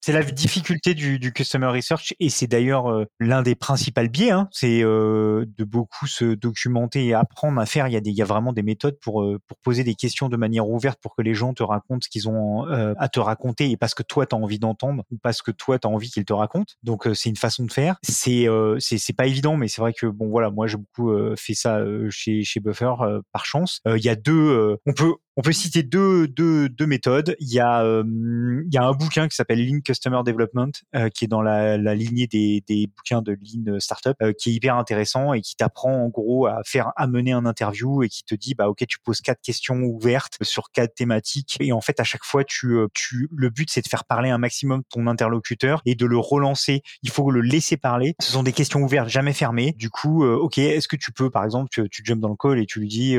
c'est 0.00 0.12
la 0.12 0.22
difficulté 0.22 0.94
du, 0.94 1.18
du, 1.18 1.32
customer 1.32 1.66
research 1.66 2.14
et 2.20 2.30
c'est 2.30 2.46
d'ailleurs 2.46 2.90
euh, 2.90 3.04
l'un 3.18 3.42
des 3.42 3.54
principaux 3.54 4.00
biais. 4.08 4.30
Hein, 4.30 4.48
c'est 4.50 4.82
euh, 4.82 5.44
de 5.58 5.64
beaucoup 5.64 6.06
se 6.06 6.34
documenter 6.34 7.06
et 7.06 7.14
apprendre 7.14 7.60
à 7.60 7.66
faire. 7.66 7.86
Il 7.86 7.92
y 7.92 7.96
a, 7.96 8.00
des, 8.00 8.10
il 8.10 8.16
y 8.16 8.22
a 8.22 8.24
vraiment 8.24 8.52
des 8.52 8.62
méthodes 8.62 8.98
pour 9.00 9.22
euh, 9.22 9.38
pour 9.46 9.58
poser 9.58 9.84
des 9.84 9.94
questions 9.94 10.28
de 10.28 10.36
manière 10.36 10.68
ouverte 10.68 10.98
pour 11.02 11.14
que 11.14 11.22
les 11.22 11.34
gens 11.34 11.52
te 11.52 11.62
racontent 11.62 12.00
ce 12.02 12.08
qu'ils 12.08 12.28
ont 12.28 12.64
à 12.70 13.08
te 13.08 13.20
raconter 13.20 13.70
et 13.70 13.76
parce 13.76 13.94
que 13.94 14.02
toi 14.02 14.26
tu 14.26 14.34
as 14.34 14.38
envie 14.38 14.58
d'entendre 14.58 15.04
ou 15.10 15.18
parce 15.22 15.42
que 15.42 15.50
toi 15.50 15.78
tu 15.78 15.86
as 15.86 15.90
envie 15.90 16.10
qu'ils 16.10 16.24
te 16.24 16.32
racontent. 16.32 16.72
Donc 16.82 17.08
c'est 17.14 17.28
une 17.28 17.36
façon 17.36 17.64
de 17.64 17.72
faire. 17.72 17.96
C'est 18.02 18.46
c'est 18.78 18.98
c'est 18.98 19.12
pas 19.12 19.26
évident, 19.26 19.56
mais 19.56 19.68
c'est 19.68 19.80
vrai 19.80 19.92
que 19.92 20.06
bon 20.06 20.28
voilà, 20.28 20.50
moi 20.50 20.66
j'ai 20.66 20.76
beaucoup 20.76 21.12
fait 21.36 21.54
ça 21.54 21.80
chez 22.10 22.42
chez 22.42 22.60
Buffer 22.60 22.94
par 23.32 23.44
chance. 23.44 23.80
Il 23.86 24.02
y 24.02 24.08
a 24.08 24.16
deux, 24.16 24.76
on 24.86 24.92
peut 24.92 25.14
on 25.36 25.42
peut 25.42 25.52
citer 25.52 25.82
deux, 25.82 26.28
deux, 26.28 26.68
deux 26.68 26.86
méthodes. 26.86 27.34
Il 27.40 27.52
y 27.52 27.60
a, 27.60 27.82
il 27.82 28.72
y 28.72 28.76
a 28.76 28.84
un 28.84 28.92
bouquin 28.92 29.28
qui 29.28 29.36
s'appelle 29.36 29.64
Link 29.64 29.89
Customer 29.90 30.20
Development, 30.24 30.70
euh, 30.94 31.08
qui 31.08 31.24
est 31.24 31.28
dans 31.28 31.42
la, 31.42 31.76
lignée 31.96 32.28
des, 32.28 32.88
bouquins 32.96 33.22
de 33.22 33.32
Lean 33.32 33.80
Startup, 33.80 34.14
euh, 34.22 34.32
qui 34.32 34.50
est 34.50 34.52
hyper 34.52 34.76
intéressant 34.76 35.32
et 35.32 35.40
qui 35.40 35.56
t'apprend 35.56 36.04
en 36.04 36.08
gros 36.08 36.46
à 36.46 36.60
faire 36.64 36.92
amener 36.94 37.32
un 37.32 37.44
interview 37.44 38.04
et 38.04 38.08
qui 38.08 38.22
te 38.22 38.36
dit 38.36 38.54
bah 38.54 38.68
ok 38.68 38.86
tu 38.86 39.00
poses 39.00 39.20
quatre 39.20 39.40
questions 39.40 39.80
ouvertes 39.82 40.38
sur 40.42 40.70
quatre 40.70 40.94
thématiques 40.94 41.56
et 41.58 41.72
en 41.72 41.80
fait 41.80 41.98
à 41.98 42.04
chaque 42.04 42.22
fois 42.22 42.44
tu, 42.44 42.76
euh, 42.76 42.86
tu 42.94 43.28
le 43.34 43.50
but 43.50 43.68
c'est 43.68 43.82
de 43.82 43.88
faire 43.88 44.04
parler 44.04 44.30
un 44.30 44.38
maximum 44.38 44.82
ton 44.90 45.08
interlocuteur 45.08 45.82
et 45.86 45.96
de 45.96 46.06
le 46.06 46.18
relancer. 46.18 46.82
Il 47.02 47.10
faut 47.10 47.32
le 47.32 47.40
laisser 47.40 47.76
parler. 47.76 48.14
Ce 48.20 48.30
sont 48.30 48.44
des 48.44 48.52
questions 48.52 48.80
ouvertes, 48.82 49.08
jamais 49.08 49.32
fermées. 49.32 49.74
Du 49.76 49.90
coup, 49.90 50.24
ok, 50.24 50.58
est-ce 50.58 50.86
que 50.86 50.96
tu 50.96 51.10
peux 51.10 51.30
par 51.30 51.44
exemple 51.44 51.68
tu, 51.72 51.88
tu 51.90 52.02
jumps 52.04 52.20
dans 52.20 52.28
le 52.28 52.36
call 52.36 52.60
et 52.60 52.66
tu 52.66 52.78
lui 52.78 52.88
dis 52.88 53.18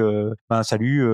ben 0.49 0.63
salut 0.63 1.05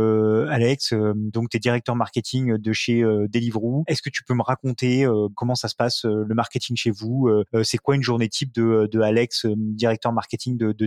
Alex, 0.50 0.94
donc 1.16 1.50
tu 1.50 1.58
es 1.58 1.60
directeur 1.60 1.96
marketing 1.96 2.58
de 2.58 2.74
chez 2.74 3.02
Deliveroo. 3.02 3.84
Est-ce 3.88 4.04
que 4.04 4.12
tu 4.12 4.24
peux 4.24 4.36
me 4.36 4.44
raconter 4.44 5.08
comment 5.36 5.47
comment 5.48 5.56
ça 5.56 5.70
se 5.70 5.75
passe 5.75 6.04
euh, 6.04 6.25
le 6.27 6.36
marketing 6.36 6.75
chez 6.75 6.92
vous 6.92 7.27
euh, 7.30 7.46
euh, 7.56 7.63
C'est 7.63 7.77
quoi 7.77 7.96
une 7.96 8.04
journée 8.04 8.27
type 8.27 8.54
de, 8.54 8.89
de 8.92 9.00
Alex, 9.00 9.46
directeur 9.56 10.12
marketing 10.12 10.58
de, 10.58 10.74
de 10.74 10.86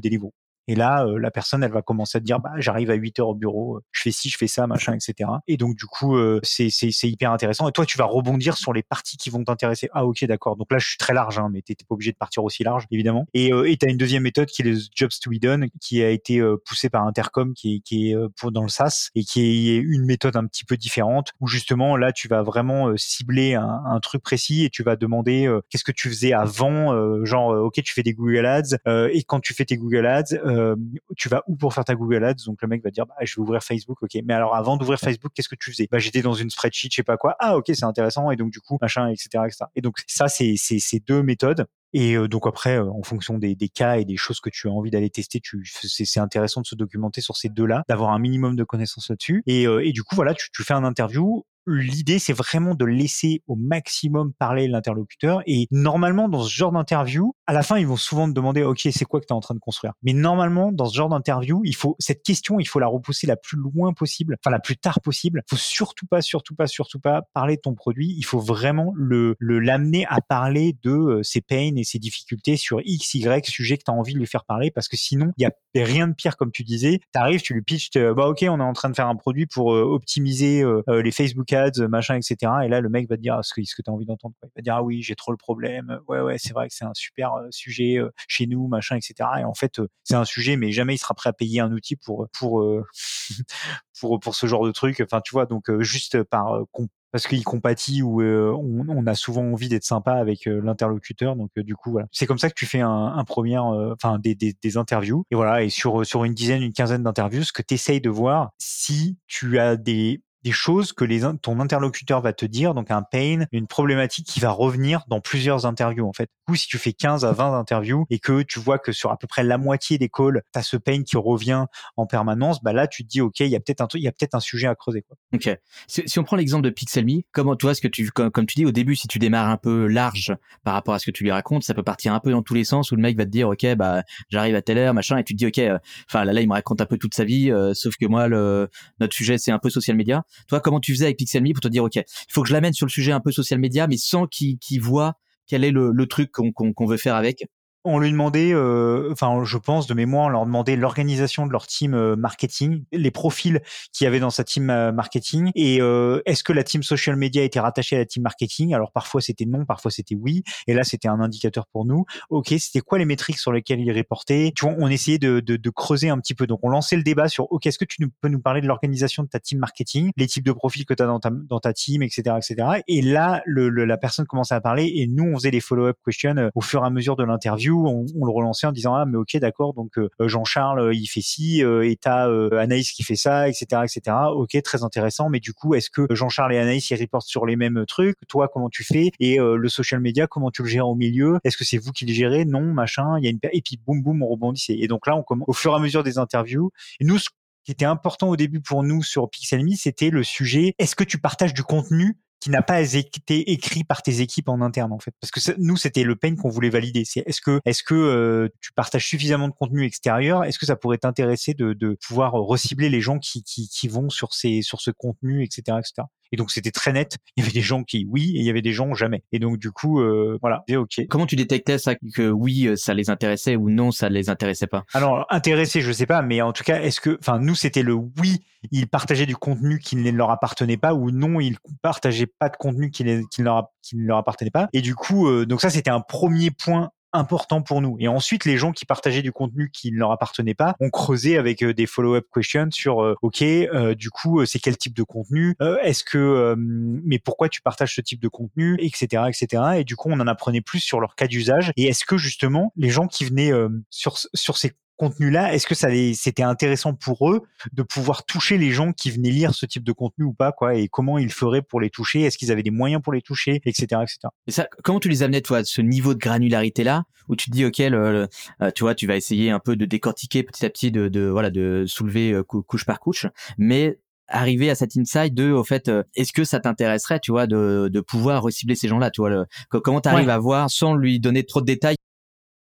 et 0.71 0.75
là, 0.75 1.05
euh, 1.05 1.19
la 1.19 1.31
personne, 1.31 1.64
elle 1.64 1.73
va 1.73 1.83
commencer 1.83 2.19
à 2.19 2.21
te 2.21 2.25
dire, 2.25 2.38
bah, 2.38 2.52
j'arrive 2.59 2.90
à 2.90 2.95
8 2.95 3.19
heures 3.19 3.29
au 3.31 3.35
bureau, 3.35 3.79
euh, 3.79 3.85
je 3.90 4.02
fais 4.02 4.11
ci, 4.11 4.29
je 4.29 4.37
fais 4.37 4.47
ça, 4.47 4.67
machin, 4.67 4.95
etc. 4.95 5.29
Et 5.49 5.57
donc, 5.57 5.76
du 5.76 5.87
coup, 5.87 6.17
euh, 6.17 6.40
c'est, 6.43 6.69
hyper 7.02 7.33
intéressant. 7.33 7.69
Et 7.69 7.73
toi, 7.73 7.87
tu 7.87 7.99
vas 7.99 8.05
rebondir 8.05 8.57
sur 8.57 8.73
les 8.73 8.83
parties 8.83 9.17
qui 9.17 9.31
vont 9.31 9.43
t'intéresser. 9.43 9.88
Ah, 9.93 10.07
ok, 10.07 10.25
d'accord. 10.26 10.57
Donc 10.57 10.71
là, 10.71 10.79
je 10.79 10.87
suis 10.87 10.99
très 10.99 11.14
large, 11.14 11.38
hein, 11.38 11.49
mais 11.52 11.62
t'es 11.62 11.75
pas 11.75 11.95
obligé 11.95 12.12
de 12.12 12.17
partir 12.17 12.45
aussi 12.45 12.62
large, 12.62 12.87
évidemment. 12.90 13.26
Et 13.35 13.52
euh, 13.52 13.75
tu 13.79 13.87
as 13.87 13.90
une 13.90 13.97
deuxième 13.97 14.23
méthode 14.23 14.47
qui 14.47 14.62
est 14.62 14.64
le 14.64 14.79
Jobs 14.95 15.11
to 15.21 15.31
be 15.31 15.40
done, 15.40 15.67
qui 15.81 16.02
a 16.02 16.11
été 16.11 16.40
poussée 16.64 16.88
par 16.88 17.05
Intercom, 17.05 17.55
qui 17.55 17.76
est, 17.76 17.81
qui 17.81 18.11
est 18.11 18.17
pour, 18.37 18.52
dans 18.52 18.62
le 18.62 18.69
SaaS, 18.69 19.09
et 19.14 19.25
qui 19.25 19.71
est 19.71 19.79
une 19.79 20.05
méthode 20.05 20.37
un 20.37 20.47
petit 20.47 20.64
peu 20.64 20.76
différente, 20.76 21.33
où 21.40 21.47
justement, 21.47 21.97
là, 21.97 22.12
tu 22.12 22.29
vas 22.29 22.43
vraiment 22.43 22.97
cibler 22.97 23.55
un, 23.55 23.83
un, 23.87 24.00
truc 24.00 24.23
précis 24.23 24.64
et 24.64 24.71
tu 24.71 24.83
vas 24.83 24.97
demander 24.97 25.52
qu'est-ce 25.69 25.85
que 25.85 25.93
tu 25.93 26.09
faisais 26.09 26.33
avant, 26.33 27.25
genre, 27.25 27.49
ok, 27.49 27.83
tu 27.83 27.93
fais 27.93 28.02
des 28.02 28.14
Google 28.14 28.47
Ads, 28.47 28.76
et 28.87 29.25
quand 29.25 29.40
tu 29.40 29.55
fais 29.55 29.64
tes 29.64 29.76
Google 29.76 30.07
Ads, 30.07 30.37
euh, 30.50 30.76
tu 31.16 31.28
vas 31.28 31.42
où 31.47 31.57
pour 31.57 31.75
faire 31.75 31.85
ta 31.85 31.95
Google 31.95 32.25
Ads? 32.25 32.45
Donc 32.47 32.61
le 32.62 32.69
mec 32.69 32.83
va 32.83 32.90
dire, 32.90 33.07
bah, 33.07 33.14
je 33.23 33.35
vais 33.35 33.40
ouvrir 33.40 33.62
Facebook, 33.62 34.02
ok. 34.02 34.19
Mais 34.25 34.35
alors 34.35 34.54
avant 34.54 34.76
d'ouvrir 34.76 34.99
Facebook, 34.99 35.33
qu'est-ce 35.35 35.49
que 35.49 35.57
tu 35.57 35.71
faisais? 35.71 35.88
Bah 35.90 35.99
j'étais 35.99 36.23
dans 36.23 36.35
une 36.35 36.50
spreadsheet, 36.50 36.88
je 36.90 36.97
sais 36.97 37.02
pas 37.02 37.16
quoi. 37.16 37.37
Ah 37.38 37.57
ok, 37.57 37.66
c'est 37.69 37.85
intéressant. 37.85 38.30
Et 38.30 38.37
donc 38.37 38.50
du 38.50 38.61
coup, 38.61 38.78
machin, 38.80 39.09
etc., 39.09 39.45
etc. 39.47 39.64
Et 39.76 39.80
donc 39.80 39.99
ça, 40.07 40.28
c'est 40.28 40.57
ces 40.57 41.00
deux 41.00 41.23
méthodes. 41.23 41.66
Et 41.92 42.16
donc 42.28 42.47
après, 42.47 42.78
en 42.78 43.02
fonction 43.02 43.37
des, 43.38 43.57
des, 43.57 43.69
cas 43.69 43.97
et 43.97 44.04
des 44.04 44.16
choses 44.16 44.38
que 44.38 44.49
tu 44.49 44.69
as 44.69 44.71
envie 44.71 44.92
d'aller 44.92 45.11
tester, 45.11 45.40
tu, 45.40 45.64
c'est, 45.64 46.21
intéressant 46.21 46.61
de 46.61 46.66
se 46.66 46.76
documenter 46.76 47.21
sur 47.21 47.37
ces 47.37 47.49
deux-là, 47.49 47.83
d'avoir 47.88 48.12
un 48.12 48.21
minimum 48.21 48.54
de 48.54 48.62
connaissances 48.62 49.11
là-dessus. 49.11 49.42
Et, 49.47 49.64
et 49.64 49.92
du 49.92 50.04
coup, 50.04 50.14
voilà, 50.14 50.35
tu, 50.35 50.50
tu 50.52 50.62
fais 50.62 50.75
un 50.75 50.85
interview 50.85 51.45
l'idée, 51.67 52.19
c'est 52.19 52.33
vraiment 52.33 52.75
de 52.75 52.85
laisser 52.85 53.43
au 53.47 53.57
maximum 53.57 54.33
parler 54.33 54.69
l'interlocuteur. 54.69 55.43
Et 55.47 55.67
normalement, 55.71 56.29
dans 56.29 56.43
ce 56.43 56.52
genre 56.52 56.73
d'interview, 56.73 57.35
à 57.47 57.52
la 57.52 57.62
fin, 57.62 57.79
ils 57.79 57.87
vont 57.87 57.97
souvent 57.97 58.29
te 58.29 58.33
demander, 58.33 58.62
OK, 58.62 58.81
c'est 58.90 59.05
quoi 59.05 59.21
que 59.21 59.26
tu 59.26 59.33
es 59.33 59.37
en 59.37 59.40
train 59.40 59.55
de 59.55 59.61
construire? 59.61 59.93
Mais 60.02 60.12
normalement, 60.12 60.73
dans 60.73 60.87
ce 60.87 60.97
genre 60.97 61.09
d'interview, 61.09 61.61
il 61.64 61.75
faut, 61.75 61.97
cette 61.99 62.23
question, 62.23 62.61
il 62.61 62.67
faut 62.67 62.79
la 62.79 62.87
repousser 62.87 63.26
la 63.26 63.37
plus 63.37 63.59
loin 63.59 63.93
possible, 63.93 64.37
enfin, 64.40 64.50
la 64.50 64.61
plus 64.61 64.76
tard 64.76 65.00
possible. 65.00 65.43
Faut 65.49 65.57
surtout 65.57 66.07
pas, 66.07 66.23
surtout 66.23 66.55
pas, 66.55 66.67
surtout 66.67 67.00
pas 67.00 67.23
parler 67.35 67.57
de 67.57 67.61
ton 67.61 67.75
produit. 67.75 68.14
Il 68.17 68.25
faut 68.25 68.40
vraiment 68.40 68.93
le, 68.95 69.37
l'amener 69.40 70.07
à 70.09 70.21
parler 70.21 70.76
de 70.83 70.90
euh, 70.90 71.23
ses 71.23 71.40
pains 71.40 71.73
et 71.76 71.85
ses 71.85 71.99
difficultés 71.99 72.57
sur 72.57 72.81
X, 72.85 73.14
Y 73.14 73.47
sujet 73.47 73.79
que 73.79 73.85
tu 73.85 73.90
as 73.90 73.95
envie 73.95 74.14
de 74.14 74.19
lui 74.19 74.26
faire 74.26 74.45
parler 74.45 74.71
parce 74.71 74.88
que 74.88 74.97
sinon, 74.97 75.33
il 75.37 75.43
y 75.43 75.47
a 75.47 75.85
rien 75.85 76.09
de 76.09 76.14
pire, 76.14 76.37
comme 76.37 76.52
tu 76.52 76.64
disais. 76.64 77.00
Tu 77.12 77.21
arrives, 77.21 77.43
tu 77.43 77.55
lui 77.55 77.62
pitches, 77.62 77.90
bah, 77.95 78.29
OK, 78.29 78.45
on 78.49 78.61
est 78.61 78.62
en 78.62 78.73
train 78.73 78.90
de 78.90 78.95
faire 78.95 79.09
un 79.09 79.17
produit 79.17 79.47
pour 79.47 79.75
euh, 79.75 79.83
optimiser 79.83 80.62
euh, 80.62 80.83
les 81.02 81.11
Facebook 81.11 81.50
machin, 81.88 82.16
etc. 82.16 82.52
Et 82.64 82.69
là, 82.69 82.80
le 82.80 82.88
mec 82.88 83.09
va 83.09 83.16
te 83.16 83.23
dire 83.23 83.38
ce 83.42 83.54
que, 83.54 83.62
ce 83.64 83.75
que 83.75 83.83
tu 83.83 83.90
as 83.90 83.92
envie 83.92 84.07
d'entendre. 84.07 84.35
Il 84.42 84.50
va 84.57 84.62
dire, 84.62 84.75
ah 84.76 84.83
oui, 84.83 85.02
j'ai 85.02 85.14
trop 85.14 85.33
le 85.33 85.37
problème. 85.37 86.00
Ouais, 86.09 86.21
ouais, 86.21 86.37
c'est 86.38 86.52
vrai 86.52 86.69
que 86.69 86.75
c'est 86.75 86.85
un 86.85 86.95
super 86.95 87.33
sujet 87.50 87.99
chez 88.28 88.47
nous, 88.47 88.69
machin, 88.69 88.97
etc. 88.97 89.28
Et 89.40 89.45
en 89.45 89.54
fait, 89.54 89.80
c'est 90.04 90.14
un 90.14 90.25
sujet, 90.25 90.57
mais 90.57 90.73
jamais 90.73 90.95
il 90.95 90.99
sera 90.99 91.14
prêt 91.14 91.30
à 91.30 91.33
payer 91.33 91.61
un 91.61 91.73
outil 91.73 91.97
pour, 91.97 92.28
pour, 92.33 92.64
pour, 94.00 94.21
pour 94.21 94.35
ce 94.35 94.47
genre 94.47 94.64
de 94.64 94.73
truc. 94.73 95.00
Enfin, 95.00 95.21
tu 95.25 95.33
vois, 95.33 95.47
donc 95.47 95.71
juste 95.80 96.23
par 96.25 96.64
parce 97.12 97.26
qu'il 97.26 97.42
compatit 97.45 98.02
ou 98.02 98.23
on, 98.23 99.07
a 99.07 99.14
souvent 99.14 99.42
envie 99.42 99.69
d'être 99.69 99.85
sympa 99.85 100.14
avec 100.14 100.47
l'interlocuteur. 100.47 101.37
Donc 101.37 101.50
du 101.57 101.75
coup, 101.75 101.90
voilà. 101.92 102.07
C'est 102.12 102.26
comme 102.26 102.38
ça 102.38 102.49
que 102.49 102.54
tu 102.54 102.66
fais 102.66 102.80
un, 102.80 103.25
premier, 103.25 103.59
enfin 103.59 104.19
des, 104.19 104.35
des, 104.35 104.54
des, 104.61 104.76
interviews. 104.76 105.25
Et 105.30 105.35
voilà, 105.35 105.62
et 105.62 105.71
sur 105.71 106.04
sur 106.07 106.25
une 106.25 106.35
dizaine, 106.35 106.62
une 106.62 106.73
quinzaine 106.73 107.02
d'interviews, 107.02 107.42
ce 107.42 107.52
que 107.52 107.62
tu 107.62 107.75
essayes 107.75 108.00
de 108.00 108.11
voir, 108.11 108.50
si 108.59 109.19
tu 109.26 109.59
as 109.59 109.76
des 109.76 110.23
des 110.42 110.52
choses 110.52 110.92
que 110.92 111.04
les, 111.04 111.20
ton 111.42 111.61
interlocuteur 111.61 112.20
va 112.20 112.32
te 112.32 112.47
dire, 112.47 112.75
donc 112.75 112.90
un 112.90 113.02
pain, 113.02 113.44
une 113.52 113.66
problématique 113.66 114.26
qui 114.26 114.40
va 114.40 114.50
revenir 114.50 115.04
dans 115.09 115.20
plusieurs 115.20 115.66
interviews 115.66 116.06
en 116.06 116.12
fait. 116.12 116.25
Du 116.47 116.52
coup, 116.52 116.56
si 116.56 116.66
tu 116.66 116.78
fais 116.78 116.92
15 116.92 117.25
à 117.25 117.32
20 117.32 117.59
interviews 117.59 118.06
et 118.11 118.18
que 118.18 118.42
tu 118.42 118.59
vois 118.59 118.78
que 118.78 118.92
sur 118.92 119.11
à 119.11 119.18
peu 119.18 119.26
près 119.26 119.44
la 119.44 119.59
moitié 119.59 119.99
des 119.99 120.09
calls, 120.09 120.42
tu 120.52 120.59
as 120.59 120.62
ce 120.62 120.76
pain 120.76 121.02
qui 121.02 121.16
revient 121.16 121.66
en 121.97 122.06
permanence, 122.06 122.62
bah 122.62 122.73
là 122.73 122.87
tu 122.87 123.04
te 123.04 123.09
dis 123.09 123.20
OK, 123.20 123.40
il 123.40 123.49
y 123.49 123.56
a 123.56 123.61
peut-être 123.61 123.80
un 123.80 123.88
il 123.94 124.02
y 124.02 124.09
a 124.09 124.12
peut-être 124.12 124.35
un 124.35 124.40
sujet 124.40 124.66
à 124.66 124.75
creuser 124.75 125.02
quoi. 125.02 125.16
OK. 125.35 125.50
Si, 125.87 126.18
on 126.18 126.25
prend 126.25 126.37
l'exemple 126.37 126.64
de 126.64 126.70
Pixelme, 126.70 127.23
comment 127.32 127.56
tu 127.56 127.66
vois 127.66 127.75
ce 127.75 127.80
que 127.80 127.88
tu 127.88 128.09
comme, 128.11 128.30
comme, 128.30 128.47
tu 128.47 128.56
dis 128.56 128.66
au 128.66 128.73
début 128.73 128.97
si 128.97 129.09
tu 129.09 129.18
démarres 129.18 129.49
un 129.49 129.56
peu 129.56 129.87
large 129.87 130.35
par 130.64 130.75
rapport 130.75 130.94
à 130.94 130.99
ce 130.99 131.06
que 131.06 131.11
tu 131.11 131.25
lui 131.25 131.30
racontes, 131.30 131.64
ça 131.64 131.75
peut 131.75 131.82
partir 131.82 132.14
un 132.14 132.20
peu 132.20 132.30
dans 132.30 132.42
tous 132.42 132.54
les 132.54 132.64
sens 132.64 132.90
où 132.92 132.97
le 132.97 133.02
mec 133.02 133.16
va 133.16 133.25
te 133.25 133.30
dire 133.30 133.49
OK, 133.49 133.66
bah 133.75 134.02
j'arrive 134.28 134.54
à 134.54 134.62
telle 134.62 134.78
heure, 134.78 134.94
machin 134.94 135.18
et 135.18 135.25
tu 135.25 135.35
te 135.35 135.38
dis 135.38 135.47
OK, 135.47 135.59
euh, 135.59 135.78
enfin 136.09 136.25
là 136.25 136.32
là 136.32 136.40
il 136.40 136.49
me 136.49 136.54
raconte 136.54 136.80
un 136.80 136.87
peu 136.87 136.97
toute 136.97 137.14
sa 137.14 137.25
vie 137.25 137.50
euh, 137.50 137.75
sauf 137.75 137.97
que 137.97 138.06
moi 138.06 138.28
le 138.28 138.68
notre 139.00 139.14
sujet 139.14 139.38
c'est 139.38 139.52
un 139.52 139.59
peu 139.59 139.70
social 139.70 139.97
media 139.97 140.25
toi, 140.49 140.61
comment 140.61 140.81
tu 140.81 140.93
faisais 140.93 141.07
avec 141.07 141.19
Pixelme 141.19 141.53
pour 141.53 141.61
te 141.61 141.69
dire, 141.69 141.85
OK, 141.85 141.97
il 141.97 142.05
faut 142.33 142.43
que 142.43 142.49
je 142.49 142.53
l'amène 142.53 142.73
sur 142.73 142.87
le 142.87 142.91
sujet 142.91 143.13
un 143.13 143.21
peu 143.21 143.33
social 143.33 143.61
media, 143.61 143.87
mais 143.87 143.97
sans 143.97 144.27
qu'il 144.27 144.59
voit 144.81 145.15
quel 145.47 145.65
est 145.65 145.73
le, 145.73 146.07
truc 146.07 146.31
qu'on 146.31 146.87
veut 146.87 146.97
faire 146.97 147.17
avec? 147.17 147.45
On 147.85 147.99
lui 147.99 148.11
demandait, 148.11 148.53
euh, 148.53 149.11
enfin, 149.11 149.43
je 149.45 149.57
pense 149.57 149.87
de 149.87 149.95
mémoire, 149.95 150.27
on 150.27 150.29
leur 150.29 150.45
demandait 150.45 150.77
l'organisation 150.77 151.47
de 151.47 151.53
leur 151.53 151.67
team 151.67 151.95
euh, 151.95 152.15
marketing, 152.15 152.85
les 152.93 153.11
profils 153.11 153.61
qu'il 153.93 154.05
y 154.05 154.09
avait 154.09 154.21
dans 154.21 154.31
sa 154.31 154.45
team 154.45 154.69
euh, 154.69 154.93
marketing, 154.93 155.51
et 155.55 155.81
est-ce 156.27 156.45
que 156.45 156.53
la 156.53 156.64
team 156.64 156.83
social 156.83 157.16
media 157.16 157.43
était 157.43 157.61
rattachée 157.61 157.97
à 157.97 158.01
la 158.01 158.07
team 158.07 158.23
marketing? 158.23 158.75
Alors 158.75 158.93
parfois 158.93 159.21
c'était 159.21 159.47
non, 159.47 159.64
parfois 159.64 159.90
c'était 159.90 160.14
oui, 160.14 160.43
et 160.66 160.75
là 160.75 160.85
c'était 160.85 161.09
un 161.09 161.21
indicateur 161.21 161.66
pour 161.66 161.87
nous. 161.87 162.05
Ok, 162.29 162.55
c'était 162.59 162.81
quoi 162.81 162.99
les 162.99 163.05
métriques 163.05 163.38
sur 163.38 163.53
lesquelles 163.53 163.81
il 163.81 163.93
reportait? 163.97 164.53
Tu 164.55 164.66
vois, 164.66 164.75
on 164.79 164.88
essayait 164.88 165.19
de, 165.19 165.71
creuser 165.71 166.11
un 166.11 166.19
petit 166.19 166.35
peu. 166.35 166.47
Donc 166.47 166.61
on 166.62 166.69
lançait 166.69 166.97
le 166.97 167.03
débat 167.03 167.29
sur, 167.29 167.51
ok, 167.53 167.66
est-ce 167.66 167.79
que 167.79 167.85
tu 167.85 168.07
peux 168.21 168.29
nous 168.29 168.40
parler 168.40 168.61
de 168.61 168.66
l'organisation 168.66 169.23
de 169.23 169.29
ta 169.29 169.40
team 169.40 169.59
marketing, 169.59 170.11
les 170.16 170.27
types 170.27 170.45
de 170.45 170.53
profils 170.53 170.85
que 170.85 170.95
tu 170.95 171.03
as 171.03 171.07
dans 171.07 171.61
ta, 171.61 171.73
team, 171.73 172.03
etc., 172.03 172.37
etc. 172.37 172.83
Et 172.88 173.03
là, 173.03 173.43
la 173.47 173.97
personne 173.97 174.27
commençait 174.27 174.55
à 174.55 174.61
parler, 174.61 174.93
et 174.97 175.07
nous 175.07 175.25
on 175.25 175.37
faisait 175.37 175.51
les 175.51 175.61
follow-up 175.61 175.97
questions 176.05 176.51
au 176.55 176.61
fur 176.61 176.83
et 176.83 176.87
à 176.87 176.90
mesure 176.90 177.16
de 177.16 177.25
l'interview 177.25 177.69
on, 177.72 178.04
le 178.24 178.30
relançait 178.30 178.66
en 178.66 178.72
disant 178.72 178.94
ah 178.94 179.04
mais 179.06 179.16
ok 179.16 179.37
d'accord 179.38 179.74
donc 179.74 179.98
euh, 179.98 180.09
Jean-Charles 180.20 180.94
il 180.94 181.06
fait 181.06 181.20
ci 181.20 181.62
euh, 181.64 181.88
et 181.88 181.96
t'as 181.96 182.28
euh, 182.28 182.50
Anaïs 182.59 182.92
qui 182.92 183.02
fait 183.02 183.16
ça 183.16 183.48
etc 183.48 183.83
etc 183.85 184.16
ok 184.33 184.61
très 184.62 184.83
intéressant 184.83 185.28
mais 185.28 185.40
du 185.40 185.52
coup 185.52 185.74
est-ce 185.74 185.90
que 185.90 186.06
Jean-Charles 186.11 186.54
et 186.54 186.59
Anaïs 186.59 186.90
ils 186.90 187.00
reportent 187.00 187.26
sur 187.26 187.46
les 187.46 187.56
mêmes 187.56 187.85
trucs? 187.87 188.16
Toi 188.28 188.48
comment 188.52 188.68
tu 188.68 188.85
fais? 188.85 189.11
Et 189.20 189.38
le 189.38 189.68
social 189.68 190.00
media 190.00 190.26
comment 190.26 190.50
tu 190.50 190.62
le 190.62 190.68
gères 190.68 190.88
au 190.88 190.94
milieu? 190.94 191.38
Est-ce 191.44 191.56
que 191.56 191.64
c'est 191.64 191.78
vous 191.78 191.92
qui 191.92 192.06
le 192.06 192.12
gérez? 192.12 192.44
Non 192.44 192.72
machin 192.72 193.18
il 193.18 193.24
y 193.24 193.26
a 193.26 193.30
une 193.30 193.38
et 193.52 193.62
puis 193.62 193.78
boum 193.85 194.02
boum 194.02 194.22
on 194.22 194.28
rebondissait. 194.28 194.76
Et 194.78 194.88
donc 194.88 195.06
là 195.06 195.16
on 195.16 195.22
commence 195.22 195.48
au 195.48 195.52
fur 195.52 195.72
et 195.72 195.76
à 195.76 195.78
mesure 195.78 196.02
des 196.02 196.18
interviews 196.18 196.70
nous 197.00 197.18
ce 197.18 197.28
qui 197.64 197.72
était 197.72 197.85
important 197.85 198.28
au 198.28 198.37
début 198.37 198.61
pour 198.61 198.83
nous 198.83 199.02
sur 199.02 199.28
Pixelme, 199.28 199.70
c'était 199.72 200.11
le 200.11 200.22
sujet 200.22 200.74
est-ce 200.78 200.96
que 200.96 201.04
tu 201.04 201.18
partages 201.18 201.54
du 201.54 201.62
contenu? 201.62 202.18
Qui 202.40 202.50
n'a 202.50 202.62
pas 202.62 202.94
été 202.94 203.53
écrit 203.53 203.85
par 203.85 204.03
tes 204.03 204.20
équipes 204.20 204.48
en 204.48 204.61
interne 204.61 204.92
en 204.92 204.98
fait 204.98 205.14
parce 205.20 205.31
que 205.31 205.55
nous 205.59 205.76
c'était 205.76 206.05
le 206.05 206.16
pain 206.16 206.35
qu'on 206.35 206.48
voulait 206.48 206.70
valider 206.70 207.05
c'est 207.05 207.22
est-ce 207.26 207.40
que 207.40 207.61
est-ce 207.64 207.83
que 207.83 207.94
euh, 207.94 208.48
tu 208.61 208.72
partages 208.72 209.07
suffisamment 209.07 209.48
de 209.48 209.53
contenu 209.53 209.85
extérieur? 209.85 210.44
Est-ce 210.44 210.59
que 210.59 210.66
ça 210.66 210.76
pourrait 210.76 210.98
t'intéresser 210.98 211.55
de, 211.55 211.72
de 211.72 211.96
pouvoir 212.07 212.33
recibler 212.33 212.88
les 212.88 213.00
gens 213.00 213.18
qui, 213.18 213.42
qui, 213.42 213.68
qui 213.68 213.88
vont 213.88 214.09
sur 214.11 214.33
ces 214.35 214.62
sur 214.62 214.81
ce 214.81 214.90
contenu 214.90 215.44
etc 215.44 215.79
etc 215.79 216.07
et 216.33 216.37
donc 216.37 216.50
c'était 216.50 216.70
très 216.70 216.92
net. 216.92 217.18
Il 217.37 217.40
y 217.40 217.44
avait 217.44 217.53
des 217.53 217.61
gens 217.61 217.83
qui 217.83 218.07
oui 218.09 218.33
et 218.37 218.40
il 218.40 218.44
y 218.44 218.50
avait 218.50 218.62
des 218.62 218.72
gens 218.72 218.94
jamais. 218.94 219.24
Et 219.33 219.38
donc 219.38 219.59
du 219.59 219.72
coup 219.72 220.00
euh, 220.00 220.38
voilà, 220.40 220.64
ok. 220.70 221.07
Comment 221.09 221.26
tu 221.26 221.37
détectais 221.37 221.79
ça 221.79 221.94
que 221.94 222.31
oui 222.31 222.68
euh, 222.68 222.76
ça 222.76 222.94
les 222.94 223.11
intéressait 223.11 223.57
ou 223.57 223.70
non 223.70 223.90
ça 223.90 224.09
les 224.09 224.31
intéressait 224.31 224.66
pas? 224.66 224.85
Alors 224.94 225.26
intéressé 225.31 225.81
je 225.81 225.92
sais 225.92 226.07
pas, 226.07 226.22
mais 226.22 226.40
en 226.40 226.53
tout 226.53 226.64
cas 226.64 226.81
est-ce 226.81 227.00
que 227.00 227.18
enfin 227.20 227.38
nous 227.38 227.55
c'était 227.55 227.83
le 227.83 227.94
oui 227.94 228.38
ils 228.70 228.88
partageaient 228.88 229.26
du 229.26 229.37
contenu 229.37 229.79
qui 229.79 229.96
ne 229.96 230.11
leur 230.11 230.31
appartenait 230.31 230.76
pas 230.76 230.94
ou 230.94 231.11
non 231.11 231.40
ils 231.40 231.57
partageaient 231.83 232.30
pas 232.38 232.49
de 232.49 232.57
contenu 232.57 232.90
qui, 232.90 233.05
ne 233.05 233.23
leur, 233.38 234.16
appartenait 234.16 234.51
pas. 234.51 234.69
Et 234.73 234.81
du 234.81 234.95
coup 234.95 235.29
euh, 235.29 235.47
donc 235.47 235.61
ça 235.61 235.71
c'était 235.71 235.90
un 235.90 236.01
premier 236.01 236.51
point 236.51 236.90
important 237.12 237.62
pour 237.62 237.81
nous. 237.81 237.97
Et 237.99 238.09
ensuite, 238.09 238.45
les 238.45 238.57
gens 238.57 238.73
qui 238.73 238.85
partageaient 238.85 239.23
du 239.23 239.33
contenu 239.33 239.71
qui 239.71 239.93
ne 239.93 239.99
leur 239.99 240.11
appartenait 240.12 240.55
pas 240.55 240.75
ont 240.81 240.90
creusé 240.90 241.37
avec 241.37 241.62
euh, 241.62 241.75
des 241.75 241.87
follow-up 241.87 242.27
questions 242.33 242.71
sur 242.71 243.03
euh, 243.03 243.14
OK, 243.23 243.43
euh, 243.43 243.95
du 243.95 244.11
coup, 244.11 244.45
c'est 244.47 244.59
quel 244.59 244.77
type 244.77 244.95
de 244.95 245.03
contenu 245.03 245.57
Est-ce 245.83 246.05
que 246.05 246.55
mais 246.57 247.19
pourquoi 247.19 247.49
tu 247.49 247.61
partages 247.62 247.95
ce 247.95 248.01
type 248.01 248.21
de 248.21 248.29
contenu, 248.29 248.77
etc., 248.81 249.25
etc. 249.29 249.62
Et 249.79 249.85
du 249.85 249.97
coup, 249.97 250.09
on 250.11 250.21
en 250.21 250.27
apprenait 250.27 250.61
plus 250.61 250.81
sur 250.81 251.01
leur 251.01 251.14
cas 251.14 251.27
d'usage. 251.27 251.73
Et 251.77 251.87
est-ce 251.87 252.05
que 252.05 252.16
justement, 252.16 252.73
les 252.77 252.90
gens 252.90 253.07
qui 253.07 253.25
venaient 253.25 253.53
sur 253.90 254.19
sur 254.35 254.57
ces 254.57 254.73
contenu-là, 255.01 255.55
est-ce 255.55 255.67
que 255.67 255.75
ça 255.75 255.89
c'était 256.13 256.43
intéressant 256.43 256.93
pour 256.93 257.31
eux 257.31 257.43
de 257.73 257.83
pouvoir 257.83 258.27
toucher 258.27 258.59
les 258.59 258.71
gens 258.71 258.93
qui 258.93 259.11
venaient 259.11 259.31
lire 259.31 259.55
ce 259.55 259.65
type 259.65 259.83
de 259.83 259.93
contenu 259.93 260.27
ou 260.27 260.35
pas, 260.35 260.53
quoi, 260.53 260.75
et 260.75 260.89
comment 260.89 261.17
ils 261.17 261.33
feraient 261.33 261.63
pour 261.63 261.81
les 261.81 261.89
toucher, 261.89 262.21
est-ce 262.21 262.37
qu'ils 262.37 262.53
avaient 262.53 262.63
des 262.63 262.71
moyens 262.71 263.03
pour 263.03 263.15
les 263.15 263.23
toucher, 263.23 263.63
etc., 263.65 264.03
etc. 264.03 264.19
Et 264.47 264.51
ça, 264.51 264.69
comment 264.85 265.01
tu 265.01 265.09
les 265.09 265.23
amenais, 265.23 265.41
toi, 265.41 265.59
à 265.59 265.65
ce 265.65 265.81
niveau 265.81 266.13
de 266.13 266.19
granularité 266.19 266.85
là, 266.85 267.05
où 267.29 267.37
tu 267.37 267.51
te 267.51 267.57
dis, 267.57 267.65
ok, 267.65 267.81
euh, 267.81 268.27
tu 268.75 268.85
vois, 268.85 268.95
tu 268.95 269.07
vas 269.07 269.17
essayer 269.17 269.51
un 269.51 269.59
peu 269.59 269.75
de 269.75 269.87
décortiquer 269.87 270.43
petit 270.43 270.67
à 270.67 270.71
petit, 270.71 270.93
de, 270.93 271.29
voilà, 271.29 271.51
de 271.51 271.85
soulever 271.87 272.33
euh, 272.33 272.43
couche 272.43 272.85
par 272.85 273.01
couche, 273.01 273.27
mais 273.57 273.99
arriver 274.29 274.69
à 274.69 274.75
cet 274.75 274.97
insight 274.97 275.35
de 275.35 275.51
au 275.51 275.65
fait 275.65 275.89
euh, 275.89 276.05
est-ce 276.15 276.33
que 276.33 276.45
ça 276.45 276.61
t'intéresserait 276.61 277.19
tu 277.19 277.33
vois 277.33 277.49
de, 277.49 277.91
de 277.93 278.01
pouvoir 278.01 278.45
recibler 278.45 278.77
ces 278.77 278.87
gens-là 278.87 279.11
tu 279.11 279.23
vois 279.23 279.45
comment 279.71 280.01
tu 280.01 280.09
arrives 280.09 280.31
à 280.31 280.39
voir 280.39 280.71
sans 280.71 280.95
lui 280.95 281.19
donner 281.19 281.43
trop 281.43 281.61
de 281.61 281.67
détails 281.67 281.97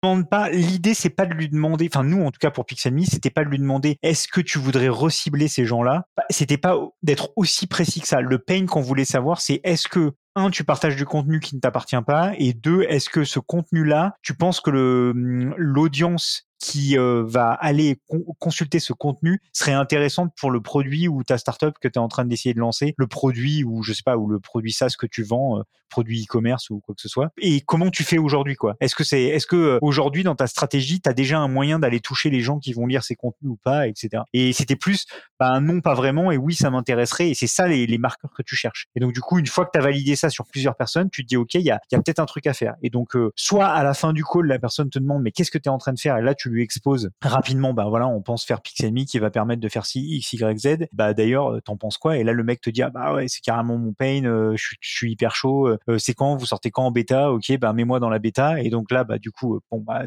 demande 0.03 0.29
pas. 0.29 0.49
L'idée, 0.49 0.93
c'est 0.93 1.09
pas 1.09 1.25
de 1.25 1.33
lui 1.33 1.49
demander. 1.49 1.89
Enfin, 1.91 2.03
nous, 2.03 2.23
en 2.23 2.31
tout 2.31 2.39
cas 2.39 2.51
pour 2.51 2.65
Pixelme, 2.65 2.99
c'était 3.05 3.29
pas 3.29 3.43
de 3.43 3.49
lui 3.49 3.57
demander 3.57 3.97
est-ce 4.03 4.27
que 4.27 4.41
tu 4.41 4.59
voudrais 4.59 4.89
recibler 4.89 5.47
ces 5.47 5.65
gens-là? 5.65 6.05
Bah, 6.17 6.23
c'était 6.29 6.57
pas 6.57 6.77
d'être 7.01 7.31
aussi 7.35 7.67
précis 7.67 8.01
que 8.01 8.07
ça. 8.07 8.21
Le 8.21 8.37
pain 8.37 8.65
qu'on 8.65 8.81
voulait 8.81 9.05
savoir, 9.05 9.41
c'est 9.41 9.61
est-ce 9.63 9.87
que 9.87 10.13
un, 10.35 10.49
tu 10.49 10.63
partages 10.63 10.95
du 10.95 11.05
contenu 11.05 11.39
qui 11.39 11.55
ne 11.55 11.61
t'appartient 11.61 12.01
pas, 12.05 12.33
et 12.37 12.53
deux, 12.53 12.81
est-ce 12.89 13.07
que 13.07 13.23
ce 13.23 13.39
contenu-là, 13.39 14.15
tu 14.23 14.33
penses 14.33 14.61
que 14.61 14.71
le 14.71 15.13
l'audience 15.57 16.47
qui 16.63 16.97
euh, 16.97 17.23
va 17.25 17.51
aller 17.51 17.99
consulter 18.39 18.79
ce 18.79 18.93
contenu 18.93 19.41
serait 19.51 19.73
intéressante 19.73 20.31
pour 20.39 20.49
le 20.49 20.61
produit 20.61 21.09
ou 21.09 21.21
ta 21.21 21.37
startup 21.37 21.77
que 21.77 21.89
tu 21.89 21.95
es 21.95 21.97
en 21.97 22.07
train 22.07 22.23
d'essayer 22.23 22.53
de 22.53 22.59
lancer, 22.59 22.95
le 22.97 23.05
produit 23.05 23.65
ou 23.65 23.83
je 23.83 23.91
sais 23.91 24.01
pas 24.03 24.15
ou 24.15 24.29
le 24.29 24.39
produit 24.39 24.71
SaaS 24.71 24.95
que 24.97 25.05
tu 25.05 25.23
vends, 25.23 25.59
euh, 25.59 25.63
produit 25.89 26.23
e-commerce 26.23 26.69
ou 26.69 26.79
quoi 26.79 26.95
que 26.95 27.01
ce 27.01 27.09
soit. 27.09 27.31
Et 27.37 27.59
comment 27.59 27.89
tu 27.89 28.05
fais 28.05 28.17
aujourd'hui 28.17 28.55
quoi? 28.55 28.77
Est-ce 28.79 28.95
que 28.95 29.03
c'est 29.03 29.23
est-ce 29.23 29.45
que 29.45 29.57
euh, 29.57 29.79
aujourd'hui 29.81 30.23
dans 30.23 30.35
ta 30.35 30.47
stratégie, 30.47 31.01
tu 31.01 31.09
as 31.09 31.13
déjà 31.13 31.37
un 31.37 31.49
moyen 31.49 31.79
d'aller 31.79 31.99
toucher 31.99 32.29
les 32.29 32.39
gens 32.39 32.59
qui 32.59 32.71
vont 32.71 32.87
lire 32.87 33.03
ces 33.03 33.17
contenus 33.17 33.51
ou 33.51 33.57
pas, 33.61 33.89
etc. 33.89 34.23
Et 34.31 34.53
c'était 34.53 34.77
plus 34.77 35.05
bah 35.41 35.59
non 35.59 35.81
pas 35.81 35.95
vraiment 35.95 36.31
et 36.31 36.37
oui 36.37 36.55
ça 36.55 36.69
m'intéresserait 36.69 37.29
et 37.29 37.33
c'est 37.33 37.47
ça 37.47 37.67
les, 37.67 37.97
marqueurs 37.97 38.31
que 38.31 38.41
tu 38.41 38.55
cherches. 38.55 38.87
Et 38.95 39.01
donc 39.01 39.11
du 39.11 39.19
coup 39.19 39.37
une 39.37 39.47
fois 39.47 39.65
que 39.65 39.71
tu 39.73 39.79
as 39.79 39.81
validé 39.81 40.15
ça 40.15 40.29
sur 40.29 40.45
plusieurs 40.45 40.77
personnes, 40.77 41.09
tu 41.09 41.23
te 41.23 41.27
dis 41.27 41.35
OK, 41.35 41.55
il 41.55 41.61
y 41.61 41.71
a, 41.71 41.81
y 41.91 41.95
a 41.95 42.01
peut-être 42.01 42.19
un 42.19 42.25
truc 42.25 42.47
à 42.47 42.53
faire. 42.53 42.75
Et 42.81 42.89
donc 42.89 43.17
soit 43.35 43.67
à 43.67 43.83
la 43.83 43.93
fin 43.93 44.13
du 44.13 44.23
call 44.23 44.47
la 44.47 44.59
personne 44.59 44.89
te 44.89 44.97
demande 44.97 45.21
mais 45.21 45.31
qu'est-ce 45.31 45.51
que 45.51 45.57
tu 45.57 45.65
es 45.65 45.71
en 45.71 45.77
train 45.77 45.91
de 45.91 45.99
faire? 45.99 46.17
Et 46.17 46.21
là 46.21 46.33
lui 46.53 46.63
exposes 46.63 47.09
rapidement, 47.21 47.73
bah 47.73 47.85
voilà, 47.89 48.07
on 48.07 48.21
pense 48.21 48.45
faire 48.45 48.61
Pixelme 48.61 49.05
qui 49.05 49.19
va 49.19 49.29
permettre 49.29 49.61
de 49.61 49.69
faire 49.69 49.85
ci, 49.85 50.01
x, 50.17 50.33
y, 50.33 50.59
z. 50.59 50.87
Bah 50.93 51.13
d'ailleurs, 51.13 51.61
t'en 51.63 51.77
penses 51.77 51.97
quoi? 51.97 52.17
Et 52.17 52.23
là, 52.23 52.33
le 52.33 52.43
mec 52.43 52.61
te 52.61 52.69
dit, 52.69 52.81
ah 52.81 52.89
bah 52.89 53.13
ouais, 53.13 53.27
c'est 53.27 53.41
carrément 53.41 53.77
mon 53.77 53.93
pain, 53.93 54.21
je, 54.55 54.75
suis 54.81 55.11
hyper 55.11 55.35
chaud. 55.35 55.69
c'est 55.97 56.13
quand? 56.13 56.35
Vous 56.35 56.45
sortez 56.45 56.71
quand 56.71 56.85
en 56.85 56.91
bêta? 56.91 57.31
Ok, 57.31 57.57
bah 57.59 57.73
mets-moi 57.73 57.99
dans 57.99 58.09
la 58.09 58.19
bêta. 58.19 58.61
Et 58.61 58.69
donc 58.69 58.91
là, 58.91 59.03
bah 59.03 59.17
du 59.17 59.31
coup, 59.31 59.59
bon 59.71 59.79
bah 59.79 60.05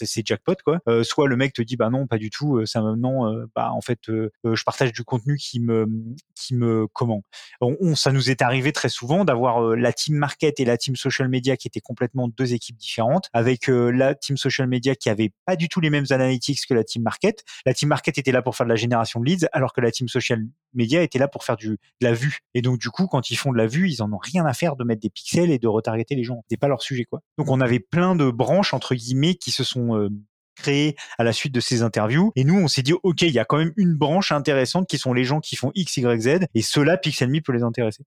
c'est 0.00 0.26
jackpot 0.26 0.56
quoi. 0.64 0.78
soit 1.02 1.26
le 1.26 1.36
mec 1.36 1.52
te 1.52 1.62
dit, 1.62 1.76
bah 1.76 1.90
non, 1.90 2.06
pas 2.06 2.18
du 2.18 2.30
tout. 2.30 2.64
ça 2.66 2.80
non, 2.80 3.46
bah 3.54 3.72
en 3.72 3.80
fait, 3.80 4.00
je 4.08 4.64
partage 4.64 4.92
du 4.92 5.04
contenu 5.04 5.36
qui 5.36 5.60
me 5.60 5.86
qui 6.34 6.54
me 6.54 6.86
comment 6.92 7.22
on, 7.60 7.94
ça 7.94 8.12
nous 8.12 8.30
est 8.30 8.42
arrivé 8.42 8.72
très 8.72 8.88
souvent 8.88 9.24
d'avoir 9.24 9.76
la 9.76 9.92
team 9.92 10.16
market 10.16 10.60
et 10.60 10.64
la 10.64 10.76
team 10.76 10.96
social 10.96 11.28
media 11.28 11.56
qui 11.56 11.68
étaient 11.68 11.80
complètement 11.80 12.28
deux 12.28 12.54
équipes 12.54 12.76
différentes, 12.76 13.28
avec 13.32 13.68
la 13.68 14.14
team 14.14 14.36
social 14.36 14.68
media 14.68 14.94
qui 14.94 15.08
avait 15.08 15.32
pas 15.44 15.56
du 15.56 15.68
tout 15.70 15.80
les 15.80 15.90
mêmes 15.90 16.06
analytics 16.10 16.66
que 16.66 16.74
la 16.74 16.84
team 16.84 17.02
market. 17.02 17.44
La 17.64 17.72
team 17.72 17.88
market 17.88 18.18
était 18.18 18.32
là 18.32 18.42
pour 18.42 18.56
faire 18.56 18.66
de 18.66 18.70
la 18.70 18.76
génération 18.76 19.20
de 19.20 19.26
leads, 19.26 19.48
alors 19.52 19.72
que 19.72 19.80
la 19.80 19.90
team 19.90 20.08
social 20.08 20.42
media 20.74 21.02
était 21.02 21.18
là 21.18 21.28
pour 21.28 21.44
faire 21.44 21.56
du, 21.56 21.68
de 21.68 21.78
la 22.00 22.12
vue. 22.12 22.40
Et 22.54 22.62
donc 22.62 22.78
du 22.78 22.90
coup, 22.90 23.06
quand 23.06 23.30
ils 23.30 23.36
font 23.36 23.52
de 23.52 23.58
la 23.58 23.66
vue, 23.66 23.90
ils 23.90 24.02
en 24.02 24.12
ont 24.12 24.18
rien 24.18 24.44
à 24.44 24.52
faire 24.52 24.76
de 24.76 24.84
mettre 24.84 25.00
des 25.00 25.10
pixels 25.10 25.50
et 25.50 25.58
de 25.58 25.68
retargeter 25.68 26.14
les 26.14 26.24
gens. 26.24 26.44
C'est 26.50 26.58
pas 26.58 26.68
leur 26.68 26.82
sujet 26.82 27.04
quoi. 27.04 27.20
Donc 27.38 27.50
on 27.50 27.60
avait 27.60 27.80
plein 27.80 28.14
de 28.14 28.30
branches 28.30 28.74
entre 28.74 28.94
guillemets 28.94 29.34
qui 29.34 29.50
se 29.50 29.64
sont 29.64 30.10
créé 30.60 30.96
à 31.18 31.24
la 31.24 31.32
suite 31.32 31.54
de 31.54 31.60
ces 31.60 31.82
interviews. 31.82 32.32
Et 32.36 32.44
nous, 32.44 32.58
on 32.58 32.68
s'est 32.68 32.82
dit, 32.82 32.92
OK, 33.02 33.22
il 33.22 33.30
y 33.30 33.38
a 33.38 33.44
quand 33.44 33.56
même 33.56 33.72
une 33.76 33.94
branche 33.94 34.32
intéressante 34.32 34.88
qui 34.88 34.98
sont 34.98 35.12
les 35.12 35.24
gens 35.24 35.40
qui 35.40 35.56
font 35.56 35.72
X, 35.74 35.96
Y, 35.96 36.20
Z. 36.20 36.46
Et 36.54 36.62
cela, 36.62 36.96
Pixelme 36.96 37.40
peut 37.40 37.52
les 37.52 37.62
intéresser. 37.62 38.04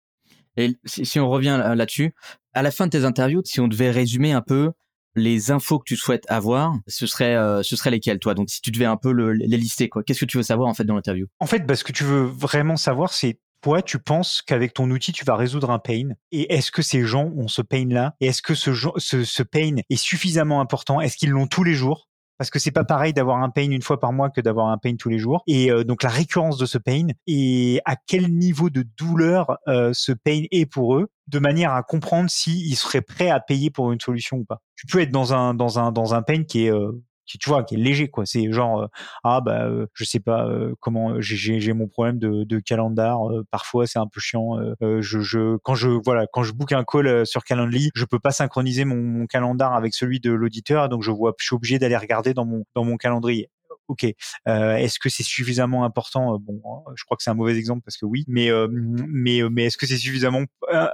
Et 0.56 0.78
si, 0.86 1.20
on 1.20 1.30
revient 1.30 1.60
là-dessus, 1.76 2.14
à 2.54 2.62
la 2.62 2.72
fin 2.72 2.86
de 2.86 2.92
tes 2.92 3.06
interviews, 3.06 3.42
si 3.44 3.60
on 3.60 3.68
devait 3.68 3.90
résumer 3.90 4.34
un 4.34 4.42
peu 4.42 4.72
les 5.16 5.52
infos 5.52 5.80
que 5.80 5.86
tu 5.86 5.96
souhaites 5.96 6.26
avoir, 6.30 6.74
ce 6.88 7.08
serait 7.08 7.36
euh, 7.36 7.64
ce 7.64 7.76
serait 7.76 7.92
lesquelles 7.92 8.20
toi? 8.20 8.34
Donc 8.34 8.50
si 8.50 8.62
tu 8.62 8.72
devais 8.72 8.86
un 8.86 8.98
peu 8.98 9.12
les 9.12 9.58
lister 9.58 9.90
quoi, 9.90 10.04
qu'est-ce 10.04 10.20
que 10.20 10.26
tu 10.26 10.38
veux 10.38 10.44
savoir 10.44 10.70
en 10.70 10.74
fait 10.74 10.84
dans 10.84 10.96
l'interview? 10.96 11.28
En 11.40 11.46
fait, 11.46 11.66
bah, 11.66 11.76
ce 11.76 11.84
que 11.84 11.92
tu 11.92 12.04
veux 12.04 12.24
vraiment 12.24 12.78
savoir, 12.78 13.14
c'est 13.14 13.40
toi, 13.62 13.82
tu 13.82 13.98
penses 13.98 14.42
qu'avec 14.42 14.74
ton 14.74 14.92
outil, 14.92 15.14
tu 15.14 15.24
vas 15.24 15.38
résoudre 15.38 15.70
un 15.70 15.80
pain. 15.80 16.10
Et 16.34 16.54
est-ce 16.54 16.70
que 16.70 16.82
ces 16.82 17.04
gens 17.04 17.32
ont 17.38 17.48
ce 17.48 17.62
pain-là? 17.62 18.14
Et 18.20 18.28
est-ce 18.28 18.42
que 18.42 18.56
ce, 18.56 18.72
ce, 18.98 19.24
ce 19.24 19.44
pain 19.44 19.76
est 19.90 19.96
suffisamment 19.96 20.60
important? 20.60 21.00
Est-ce 21.00 21.16
qu'ils 21.16 21.30
l'ont 21.30 21.48
tous 21.48 21.64
les 21.64 21.74
jours? 21.74 22.10
Parce 22.38 22.50
que 22.50 22.60
c'est 22.60 22.72
pas 22.72 22.84
pareil 22.84 23.14
d'avoir 23.14 23.42
un 23.42 23.50
pain 23.50 23.70
une 23.70 23.82
fois 23.82 24.00
par 24.00 24.14
mois 24.14 24.30
que 24.30 24.42
d'avoir 24.42 24.68
un 24.68 24.78
pain 24.78 24.96
tous 24.96 25.10
les 25.10 25.20
jours. 25.20 25.44
Et 25.48 25.72
euh, 25.72 25.84
donc 25.84 26.04
la 26.04 26.10
récurrence 26.10 26.58
de 26.58 26.66
ce 26.66 26.78
pain 26.78 27.08
et 27.28 27.82
à 27.86 27.96
quel 27.96 28.34
niveau 28.34 28.70
de 28.70 28.86
douleur 28.98 29.58
euh, 29.68 29.92
ce 29.94 30.12
pain 30.12 30.44
est 30.52 30.66
pour 30.66 30.96
eux, 30.96 31.08
de 31.28 31.40
manière 31.40 31.74
à 31.74 31.84
comprendre 31.84 32.30
s'ils 32.30 32.76
seraient 32.76 33.02
prêts 33.02 33.30
à 33.30 33.40
payer 33.40 33.70
pour 33.70 33.92
une 33.92 34.00
solution 34.00 34.38
ou 34.38 34.46
pas. 34.46 34.62
Tu 34.76 34.88
peux 34.88 35.00
être 35.00 35.12
dans 35.12 35.34
un 35.34 35.54
dans 35.54 35.80
un 35.80 35.92
dans 35.92 36.14
un 36.14 36.22
pain 36.22 36.44
qui 36.44 36.66
est 36.66 36.72
euh, 36.72 36.92
qui 37.26 37.38
tu 37.38 37.50
vois 37.50 37.64
qui 37.64 37.76
est 37.76 37.78
léger 37.78 38.10
quoi. 38.10 38.26
C'est 38.26 38.52
genre 38.52 38.84
euh, 38.84 38.88
ah 39.24 39.42
bah 39.42 39.66
euh, 39.66 39.88
je 39.94 40.04
sais 40.04 40.20
pas 40.20 40.48
euh, 40.48 40.74
comment 40.80 41.20
j'ai 41.20 41.74
mon 41.74 41.88
problème 41.88 42.20
de 42.20 42.44
de 42.44 42.60
calendar 42.60 43.22
parfois 43.52 43.88
c'est 43.88 44.00
un 44.00 44.08
peu 44.08 44.20
chiant 44.20 44.58
je 44.82 45.20
je 45.22 45.58
quand 45.64 45.76
je 45.76 45.90
voilà 45.90 46.28
quand 46.32 46.44
je 46.44 46.54
book 46.54 46.72
un 46.72 46.84
call 46.84 47.26
sur 47.26 47.44
Calendly 47.44 47.90
je 47.96 48.06
peux 48.06 48.20
pas 48.20 48.32
synchroniser 48.32 48.86
mon, 48.86 48.96
mon 48.96 49.26
calendar 49.26 49.74
avec 49.74 49.94
celui 49.94 50.20
de 50.20 50.32
l'auditeur 50.32 50.90
donc 50.90 51.04
je 51.04 51.12
vois 51.12 51.34
je 51.40 51.46
suis 51.46 51.56
obligé 51.56 51.80
d'aller 51.80 51.98
regarder 51.98 52.34
dans 52.34 52.46
mon 52.46 52.64
dans 52.76 52.84
mon 52.84 52.98
calendrier 52.98 53.50
ok, 53.88 54.06
euh, 54.48 54.76
est-ce 54.76 55.00
que 55.00 55.10
c'est 55.10 55.24
suffisamment 55.24 55.86
important? 55.86 56.38
Bon, 56.40 56.62
je 56.96 57.04
crois 57.04 57.18
que 57.18 57.24
c'est 57.24 57.30
un 57.30 57.36
mauvais 57.36 57.56
exemple 57.58 57.82
parce 57.86 57.98
que 57.98 58.06
oui, 58.06 58.26
mais 58.28 58.50
mais 58.70 59.42
mais 59.52 59.66
est-ce 59.66 59.78
que 59.78 59.86
c'est 59.86 59.98
suffisamment 59.98 60.44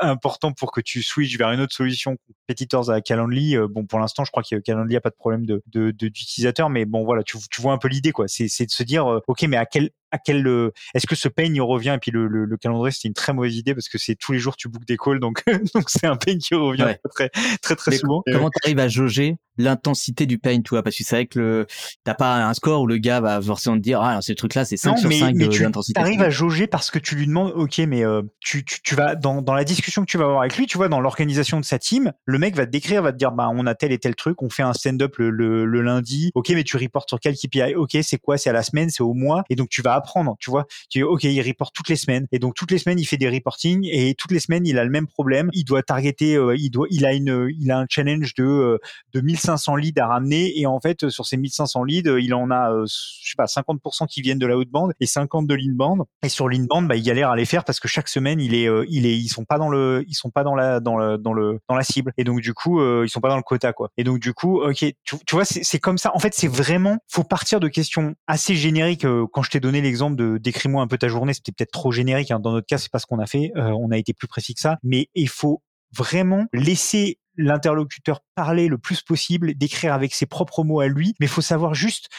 important 0.02 0.52
pour 0.52 0.72
que 0.72 0.82
tu 0.82 1.02
switches 1.04 1.38
vers 1.38 1.52
une 1.52 1.62
autre 1.62 1.76
solution? 1.76 2.18
Competitors 2.48 2.90
à 2.90 3.02
Calendly 3.02 3.58
Bon, 3.70 3.86
pour 3.86 4.00
l'instant, 4.00 4.24
je 4.26 4.32
crois 4.32 4.44
que 4.44 4.56
Calendly 4.60 4.96
a 4.96 5.02
pas 5.02 5.10
de 5.10 5.16
problème 5.16 5.46
de 5.46 5.62
d'utilisateur, 5.92 6.70
mais 6.70 6.86
bon, 6.86 7.04
voilà, 7.04 7.24
tu, 7.24 7.38
tu 7.52 7.62
vois 7.62 7.74
un 7.74 7.78
peu 7.78 7.88
l'idée, 7.88 8.12
quoi. 8.12 8.26
C'est 8.28 8.66
de 8.66 8.72
se 8.72 8.84
dire, 8.84 9.22
ok, 9.28 9.44
mais 9.44 9.58
à 9.58 9.66
quel 9.66 9.92
à 10.12 10.18
quel 10.18 10.48
est-ce 10.94 11.08
que 11.08 11.16
ce 11.16 11.28
pain 11.28 11.54
y 11.54 11.60
revient? 11.60 11.94
Et 11.96 12.00
puis 12.00 12.12
le, 12.12 12.28
le, 12.28 12.58
calendrier 12.58 12.92
c'était 12.92 13.08
une 13.08 13.14
très 13.14 13.34
mauvaise 13.34 13.56
idée 13.56 13.74
parce 13.74 13.88
que 13.88 13.98
c'est 13.98 14.16
tous 14.16 14.34
les 14.34 14.40
jours 14.40 14.58
tu 14.58 14.68
bookes 14.68 14.86
des 14.86 14.98
calls 14.98 15.20
donc 15.20 15.44
donc 15.74 15.90
c'est 15.90 16.06
un 16.06 16.16
pain 16.16 16.38
qui 16.38 16.56
revient 16.56 16.96
très 17.10 17.30
très 17.62 17.76
très 17.76 17.98
souvent. 17.98 18.24
Comment 18.32 18.50
tu 18.50 18.60
arrives 18.64 18.80
à 18.80 18.88
jauger 18.88 19.38
l'intensité 19.58 20.26
du 20.26 20.38
pain 20.38 20.62
toi? 20.62 20.84
Parce 20.84 20.98
que 20.98 21.04
c'est 21.04 21.16
vrai 21.16 21.26
que 21.26 21.40
le 21.40 21.68
t'as 22.04 22.14
pas 22.14 22.46
un 22.46 22.54
score 22.54 22.82
où 22.82 22.88
le 22.88 22.98
gars 22.98 23.22
va 23.22 23.42
forcément 23.42 23.78
te 23.78 23.82
dire 23.82 24.02
ah 24.02 24.22
ce 24.22 24.34
truc 24.34 24.56
là 24.56 24.66
c'est 24.66 24.78
5 24.78 24.98
sur 24.98 25.12
5 25.12 25.36
mais 25.36 25.48
tu 25.50 25.66
arrives 25.96 26.22
à 26.22 26.30
jauger 26.30 26.68
parce 26.68 26.92
que 26.92 27.00
tu 27.00 27.16
lui 27.16 27.28
demandes 27.28 27.54
ok 27.56 27.80
mais 27.80 28.04
euh, 28.04 28.22
tu, 28.40 28.66
tu, 28.66 28.82
tu 28.82 28.96
vas 28.96 29.16
dans, 29.16 29.42
dans 29.42 29.54
la 29.54 29.64
discussion 29.64 30.04
que 30.04 30.12
tu 30.12 30.18
vas 30.18 30.26
avoir 30.26 30.42
avec 30.42 30.58
lui 30.58 30.66
tu 30.68 30.78
vois 30.78 30.90
dans 30.90 31.00
l'organisation 31.00 31.60
de 31.60 31.66
sa 31.66 31.80
team 31.80 32.12
le 32.26 32.40
mec 32.40 32.56
va 32.56 32.66
te 32.66 32.72
décrire 32.72 33.02
va 33.02 33.12
te 33.12 33.18
dire 33.18 33.32
bah 33.32 33.50
on 33.54 33.66
a 33.66 33.76
tel 33.76 33.92
et 33.92 33.98
tel 33.98 34.16
truc 34.16 34.42
on 34.42 34.50
fait 34.50 34.64
un 34.64 34.74
stand-up 34.74 35.18
le, 35.18 35.30
le, 35.30 35.66
le 35.66 35.82
lundi. 35.82 36.32
Ok 36.36 36.50
mais 36.50 36.64
tu 36.64 36.78
reportes 36.78 37.10
sur 37.10 37.20
quel 37.20 37.36
KPI 37.36 37.76
ok 37.76 37.98
c'est 38.02 38.18
quoi? 38.18 38.38
C'est 38.38 38.50
à 38.50 38.54
la 38.54 38.64
semaine 38.64 38.90
c'est 38.90 39.04
au 39.04 39.14
mois. 39.14 39.44
Et 39.50 39.56
donc 39.56 39.70
tu 39.70 39.82
vas 39.82 39.94
apprendre, 40.00 40.36
tu 40.40 40.50
vois. 40.50 40.66
Tu 40.90 41.00
dis, 41.00 41.04
OK, 41.04 41.24
il 41.24 41.42
reporte 41.42 41.76
toutes 41.76 41.90
les 41.90 41.96
semaines. 41.96 42.28
Et 42.32 42.40
donc, 42.40 42.56
toutes 42.56 42.72
les 42.72 42.78
semaines, 42.78 43.00
il 43.00 43.06
fait 43.06 43.18
des 43.18 43.30
reporting 43.30 43.88
et 43.92 44.16
toutes 44.16 44.32
les 44.32 44.40
semaines, 44.40 44.66
il 44.66 44.78
a 44.78 44.84
le 44.84 44.90
même 44.90 45.08
problème. 45.08 45.50
Il 45.54 45.64
doit 45.64 45.84
targeter, 45.84 46.36
euh, 46.36 46.56
il 46.58 46.70
doit, 46.70 46.88
il 46.90 47.06
a 47.06 47.14
une, 47.14 47.50
il 47.60 47.72
a 47.72 47.80
un 47.80 47.86
challenge 47.90 48.34
de, 48.36 48.44
euh, 48.44 48.78
de 49.14 49.22
1500 49.22 49.76
leads 49.76 50.02
à 50.02 50.08
ramener. 50.08 50.60
Et 50.60 50.66
en 50.66 50.80
fait, 50.80 51.10
sur 51.10 51.26
ces 51.26 51.38
1500 51.38 51.84
leads, 51.84 52.20
il 52.20 52.34
en 52.34 52.50
a, 52.52 52.72
euh, 52.72 52.86
je 52.86 53.30
sais 53.30 53.36
pas, 53.38 53.46
50% 53.46 54.08
qui 54.08 54.22
viennent 54.22 54.40
de 54.40 54.48
la 54.48 54.58
haute 54.58 54.70
bande 54.70 54.94
et 55.00 55.06
50 55.06 55.48
de 55.48 55.54
l'inbound. 55.54 56.04
Et 56.24 56.30
sur 56.30 56.50
l'inbound, 56.50 56.88
bah, 56.88 56.96
il 56.96 57.04
galère 57.04 57.30
à 57.30 57.36
les 57.36 57.46
faire 57.46 57.64
parce 57.64 57.80
que 57.80 57.88
chaque 57.88 58.08
semaine, 58.08 58.40
il 58.40 58.56
est, 58.56 58.68
il 58.90 59.06
est, 59.06 59.18
ils 59.18 59.30
sont 59.30 59.46
pas 59.46 59.58
dans 59.58 59.70
le, 59.70 60.04
ils 60.08 60.16
sont 60.16 60.30
pas 60.30 60.44
dans 60.44 60.56
la, 60.56 60.80
dans 60.80 60.98
le, 60.98 61.18
dans 61.18 61.34
le, 61.34 61.60
dans 61.68 61.76
la 61.76 61.84
cible. 61.84 62.14
Et 62.18 62.24
donc, 62.24 62.42
du 62.42 62.54
coup, 62.54 62.82
ils 63.04 63.10
sont 63.10 63.22
pas 63.22 63.30
dans 63.30 63.38
le 63.38 63.44
quota, 63.44 63.74
quoi. 63.74 63.90
Et 63.98 64.04
donc, 64.04 64.20
du 64.20 64.34
coup, 64.34 64.62
OK, 64.62 64.78
tu, 64.78 64.96
tu 65.04 65.36
vois, 65.36 65.46
c'est 65.46 65.80
comme 65.80 65.98
ça. 65.98 66.12
En 66.16 66.20
fait, 66.20 66.34
c'est 66.34 66.48
vraiment, 66.48 66.98
faut 67.08 67.24
partir 67.24 67.60
de 67.60 67.68
questions 67.68 68.16
assez 68.28 68.56
génériques. 68.56 69.06
quand 69.32 69.44
je 69.44 69.50
t'ai 69.50 69.60
donné 69.60 69.82
l'exemple 69.90 70.16
de 70.16 70.38
décris-moi 70.38 70.82
un 70.82 70.88
peu 70.88 70.98
ta 70.98 71.08
journée, 71.08 71.34
c'était 71.34 71.52
peut-être 71.52 71.72
trop 71.72 71.92
générique. 71.92 72.32
Hein. 72.32 72.40
Dans 72.40 72.52
notre 72.52 72.68
cas, 72.68 72.78
c'est 72.78 72.92
pas 72.92 73.00
ce 73.00 73.06
qu'on 73.06 73.20
a 73.20 73.26
fait. 73.26 73.52
Euh, 73.56 73.72
on 73.72 73.92
a 73.92 73.98
été 73.98 74.14
plus 74.14 74.28
précis 74.28 74.54
que 74.54 74.62
ça. 74.62 74.78
Mais 74.84 75.10
il 75.16 75.30
faut 75.30 75.62
vraiment 75.96 76.46
laisser 76.54 77.20
l'interlocuteur 77.36 78.22
parler 78.36 78.68
le 78.68 78.78
plus 78.78 79.02
possible, 79.02 79.56
décrire 79.56 79.94
avec 79.94 80.14
ses 80.14 80.26
propres 80.26 80.64
mots 80.64 80.80
à 80.80 80.88
lui. 80.88 81.16
Mais 81.20 81.26
il 81.26 81.30
faut 81.30 81.42
savoir 81.42 81.74
juste 81.74 82.10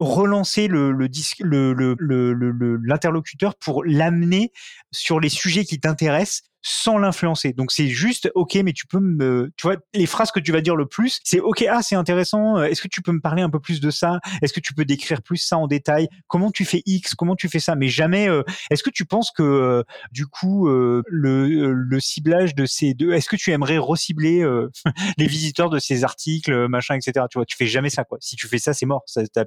relancer 0.00 0.66
le 0.66 0.90
le 0.92 2.76
l'interlocuteur 2.82 3.54
pour 3.56 3.84
l'amener 3.84 4.50
sur 4.92 5.20
les 5.20 5.28
sujets 5.28 5.64
qui 5.64 5.80
t'intéressent 5.80 6.42
sans 6.62 6.96
l'influencer. 6.96 7.52
Donc 7.52 7.72
c'est 7.72 7.88
juste 7.88 8.30
OK, 8.34 8.54
mais 8.64 8.72
tu 8.72 8.86
peux 8.86 9.00
me, 9.00 9.52
tu 9.56 9.66
vois, 9.66 9.76
les 9.94 10.06
phrases 10.06 10.30
que 10.30 10.40
tu 10.40 10.52
vas 10.52 10.60
dire 10.60 10.76
le 10.76 10.86
plus, 10.86 11.20
c'est 11.24 11.40
OK, 11.40 11.64
ah 11.68 11.82
c'est 11.82 11.96
intéressant. 11.96 12.58
Euh, 12.58 12.64
est-ce 12.64 12.80
que 12.80 12.88
tu 12.88 13.02
peux 13.02 13.12
me 13.12 13.20
parler 13.20 13.42
un 13.42 13.50
peu 13.50 13.60
plus 13.60 13.80
de 13.80 13.90
ça? 13.90 14.20
Est-ce 14.40 14.52
que 14.52 14.60
tu 14.60 14.72
peux 14.72 14.84
décrire 14.84 15.22
plus 15.22 15.38
ça 15.38 15.58
en 15.58 15.66
détail? 15.66 16.08
Comment 16.28 16.50
tu 16.50 16.64
fais 16.64 16.82
X? 16.86 17.14
Comment 17.14 17.34
tu 17.36 17.48
fais 17.48 17.58
ça? 17.58 17.74
Mais 17.74 17.88
jamais. 17.88 18.28
Euh, 18.28 18.42
est-ce 18.70 18.82
que 18.82 18.90
tu 18.90 19.04
penses 19.04 19.32
que 19.32 19.42
euh, 19.42 19.82
du 20.12 20.26
coup 20.26 20.68
le, 20.68 21.02
ciblage 21.98 22.54
de 22.54 22.66
ces 22.66 22.94
deux, 22.94 23.12
est-ce 23.12 23.28
que 23.28 23.36
tu 23.36 23.52
aimerais 23.52 23.78
recibler 23.78 24.44
les 25.18 25.26
visiteurs 25.26 25.70
de 25.70 25.78
ces 25.78 26.04
articles, 26.04 26.68
machin, 26.68 26.94
etc. 26.94 27.26
Tu 27.30 27.38
vois, 27.38 27.44
tu 27.44 27.56
fais 27.56 27.66
jamais 27.66 27.90
ça 27.90 28.04
quoi. 28.04 28.18
Si 28.20 28.36
tu 28.36 28.48
fais 28.48 28.58
ça, 28.58 28.72
c'est 28.72 28.86
mort. 28.86 29.04
T'as 29.32 29.44